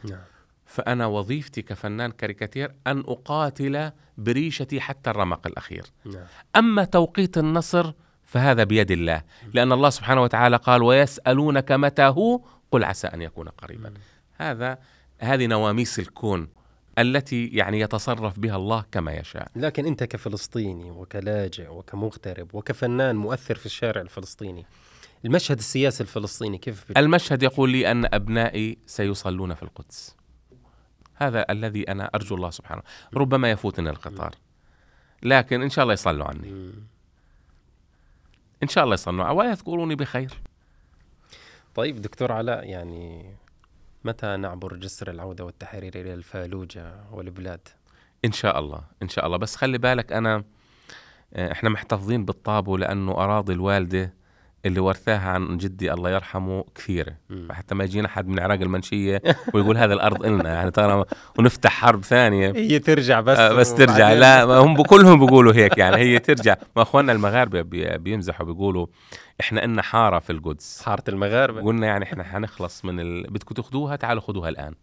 نعم. 0.05 0.21
فأنا 0.67 1.07
وظيفتي 1.07 1.63
كفنان 1.63 2.11
كاريكاتير 2.11 2.75
أن 2.87 2.99
أقاتل 2.99 3.91
بريشتي 4.19 4.81
حتى 4.81 5.11
الرمق 5.11 5.47
الأخير. 5.47 5.85
نعم. 6.05 6.27
أما 6.57 6.85
توقيت 6.85 7.39
النصر 7.39 7.93
فهذا 8.33 8.65
بيد 8.65 8.91
الله. 8.91 9.23
لأن 9.55 9.73
الله 9.73 9.91
سبحانه 9.91 10.23
وتعالى 10.23 10.57
قال 10.57 10.83
ويسألونك 10.83 11.73
متى 11.73 12.03
هو؟ 12.03 12.41
قل 12.71 12.85
عسى 12.85 13.07
أن 13.07 13.23
يكون 13.23 13.49
قريبا. 13.49 13.95
هذا 14.37 14.79
هذه 15.19 15.47
نواميس 15.47 15.99
الكون 15.99 16.49
التي 16.99 17.47
يعني 17.47 17.81
يتصرف 17.81 18.39
بها 18.39 18.57
الله 18.57 18.85
كما 18.93 19.13
يشاء. 19.13 19.49
لكن 19.57 19.87
أنت 19.87 20.05
كفلسطيني 20.05 20.91
وكلاجئ 20.91 21.69
وكمغترب 21.69 22.55
وكفنان 22.55 23.17
مؤثر 23.17 23.55
في 23.55 23.67
الشارع 23.67 24.01
الفلسطيني 24.01 24.67
المشهد 25.25 25.59
السياسي 25.59 26.03
الفلسطيني 26.03 26.59
كيف. 26.59 26.85
المشهد 26.97 27.43
يقول 27.43 27.71
لي 27.71 27.91
أن 27.91 28.05
أبنائي 28.15 28.79
سيصلون 28.87 29.55
في 29.55 29.63
القدس. 29.63 30.17
هذا 31.15 31.47
الذي 31.51 31.83
أنا 31.83 32.11
أرجو 32.15 32.37
الله 32.37 32.51
سبحانه. 32.51 32.83
ربما 33.15 33.51
يفوتني 33.51 33.91
القطار. 33.91 34.35
لكن 35.23 35.63
إن 35.63 35.71
شاء 35.71 35.83
الله 35.83 35.95
يصلوا 35.95 36.27
عني. 36.27 36.73
إن 38.63 38.69
شاء 38.69 38.85
الله 38.85 38.95
يصلوا 38.95 39.31
ويذكروني 39.31 39.95
بخير 39.95 40.31
طيب 41.75 42.01
دكتور 42.01 42.33
علاء 42.33 42.65
يعني 42.69 43.35
متى 44.05 44.37
نعبر 44.37 44.77
جسر 44.77 45.11
العودة 45.11 45.45
والتحرير 45.45 46.01
إلى 46.01 46.15
الفالوجة 46.15 46.95
والبلاد؟ 47.13 47.69
إن 48.25 48.33
شاء 48.33 48.59
الله. 48.59 48.83
إن 49.03 49.09
شاء 49.09 49.27
الله. 49.27 49.37
بس 49.37 49.57
خلي 49.57 49.79
بالك 49.79 50.13
أنا 50.13 50.45
إحنا 51.37 51.69
محتفظين 51.69 52.25
بالطابو 52.25 52.77
لأنه 52.77 53.13
أراضي 53.13 53.53
الوالدة 53.53 54.15
اللي 54.67 54.81
ورثاها 54.81 55.29
عن 55.31 55.57
جدي 55.59 55.93
الله 55.93 56.11
يرحمه 56.11 56.65
كثيرة. 56.75 57.13
مم. 57.31 57.47
فحتى 57.49 57.75
ما 57.75 57.85
يجينا 57.85 58.09
حد 58.09 58.29
من 58.29 58.39
عراق 58.41 58.61
المنشية 58.61 59.23
ويقول 59.55 59.77
هذا 59.77 59.95
الأرض 59.95 60.25
إلنا. 60.27 60.49
يعني 60.55 60.71
ترى 60.71 61.05
ونفتح 61.39 61.71
حرب 61.73 62.05
ثانية. 62.05 62.53
هي 62.57 62.79
ترجع 62.79 63.21
بس 63.21 63.39
آه، 63.39 63.53
بس 63.53 63.75
ترجع. 63.75 64.13
لا 64.13 64.45
هم 64.45 64.83
كلهم 64.83 65.27
بيقولوا 65.27 65.55
هيك 65.55 65.79
يعني. 65.79 65.97
هي 65.97 66.19
ترجع. 66.19 66.57
ما 66.77 66.83
أخواننا 66.83 67.13
المغاربة 67.13 67.63
بي- 67.63 67.99
بيمزحوا 67.99 68.47
بيقولوا 68.47 68.87
إحنا 69.41 69.65
إلنا 69.65 69.83
حارة 69.83 70.19
في 70.19 70.31
القدس. 70.33 70.83
حارة 70.87 71.05
المغاربة. 71.09 71.63
قلنا 71.63 71.87
يعني 71.87 72.05
إحنا 72.05 72.25
حنخلص 72.25 72.85
من 72.85 73.01
ال... 73.01 73.23
بدكم 73.31 73.55
تاخذوها 73.55 73.97
تعالوا 73.97 74.23
خذوها 74.23 74.49
الآن. 74.49 74.75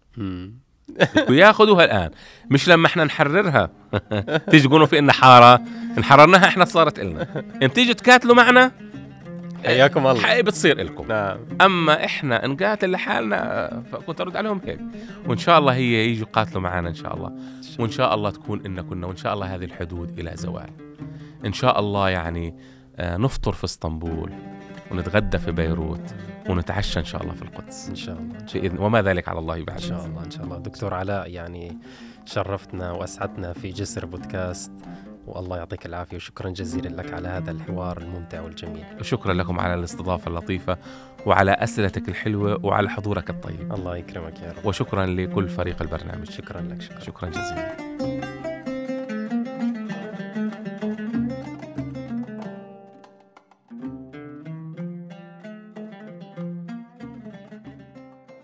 بدكم 0.89 1.33
ياخذوها 1.33 1.85
الآن. 1.85 2.09
مش 2.49 2.67
لما 2.69 2.87
إحنا 2.87 3.03
نحررها. 3.03 3.69
تيجي 4.51 4.67
تقولوا 4.67 4.85
في 4.87 4.99
إلنا 4.99 5.13
حارة. 5.13 5.61
نحررناها 5.97 6.45
إحنا 6.47 6.65
صارت 6.65 6.99
إلنا. 6.99 7.43
إن 7.63 7.73
تيجوا 7.73 7.93
تكاتلوا 7.93 8.35
معنا 8.35 8.71
حياكم 9.65 10.07
الله. 10.07 10.21
حقيقة 10.21 10.41
بتصير 10.41 10.83
لكم 10.83 11.07
نعم. 11.07 11.37
أما 11.61 12.05
إحنا 12.05 12.47
نقاتل 12.47 12.91
لحالنا 12.91 13.83
فكنت 13.91 14.21
أرد 14.21 14.35
عليهم 14.35 14.61
هيك 14.65 14.79
وإن 15.27 15.37
شاء 15.37 15.59
الله 15.59 15.73
هي 15.73 16.09
يجوا 16.09 16.27
يقاتلوا 16.27 16.61
معنا 16.61 16.89
إن 16.89 16.93
شاء 16.93 17.15
الله. 17.15 17.31
وإن 17.79 17.91
شاء 17.91 18.15
الله 18.15 18.29
تكون 18.29 18.65
إن 18.65 18.81
كنا 18.81 19.07
وإن 19.07 19.15
شاء 19.15 19.33
الله 19.33 19.55
هذه 19.55 19.63
الحدود 19.63 20.19
إلى 20.19 20.31
زوال. 20.35 20.69
إن 21.45 21.53
شاء 21.53 21.79
الله 21.79 22.09
يعني 22.09 22.55
آه، 22.97 23.17
نفطر 23.17 23.51
في 23.51 23.63
إسطنبول 23.63 24.31
ونتغدى 24.91 25.37
في 25.37 25.51
بيروت 25.51 26.13
ونتعشى 26.49 26.99
إن 26.99 27.05
شاء 27.05 27.21
الله 27.21 27.33
في 27.33 27.41
القدس. 27.41 27.89
إن 27.89 27.95
شاء 27.95 28.17
الله. 28.17 28.35
بإذن 28.53 28.79
وما 28.79 29.01
ذلك 29.01 29.27
على 29.27 29.39
الله 29.39 29.63
بعد. 29.63 29.81
إن 29.81 29.87
شاء 29.87 30.05
الله 30.05 30.23
إن 30.25 30.31
شاء 30.31 30.43
الله. 30.43 30.57
دكتور 30.57 30.93
علاء 30.93 31.29
يعني 31.29 31.77
شرفتنا 32.25 32.91
واسعدتنا 32.91 33.53
في 33.53 33.69
جسر 33.69 34.05
بودكاست. 34.05 34.71
والله 35.29 35.57
يعطيك 35.57 35.85
العافية 35.85 36.17
وشكرا 36.17 36.49
جزيلا 36.49 37.01
لك 37.01 37.13
على 37.13 37.27
هذا 37.27 37.51
الحوار 37.51 37.97
الممتع 37.97 38.41
والجميل. 38.41 38.85
وشكرا 38.99 39.33
لكم 39.33 39.59
على 39.59 39.73
الاستضافة 39.73 40.27
اللطيفة 40.27 40.77
وعلى 41.25 41.51
أسئلتك 41.51 42.09
الحلوة 42.09 42.65
وعلى 42.65 42.89
حضورك 42.89 43.29
الطيب. 43.29 43.73
الله 43.73 43.97
يكرمك 43.97 44.39
يا 44.39 44.51
رب. 44.51 44.65
وشكرا 44.65 45.05
لكل 45.05 45.49
فريق 45.49 45.81
البرنامج. 45.81 46.29
شكرا 46.29 46.61
لك 46.61 46.81
شكرا. 46.81 46.99
شكرا 46.99 47.29
جزيلا. 47.29 47.88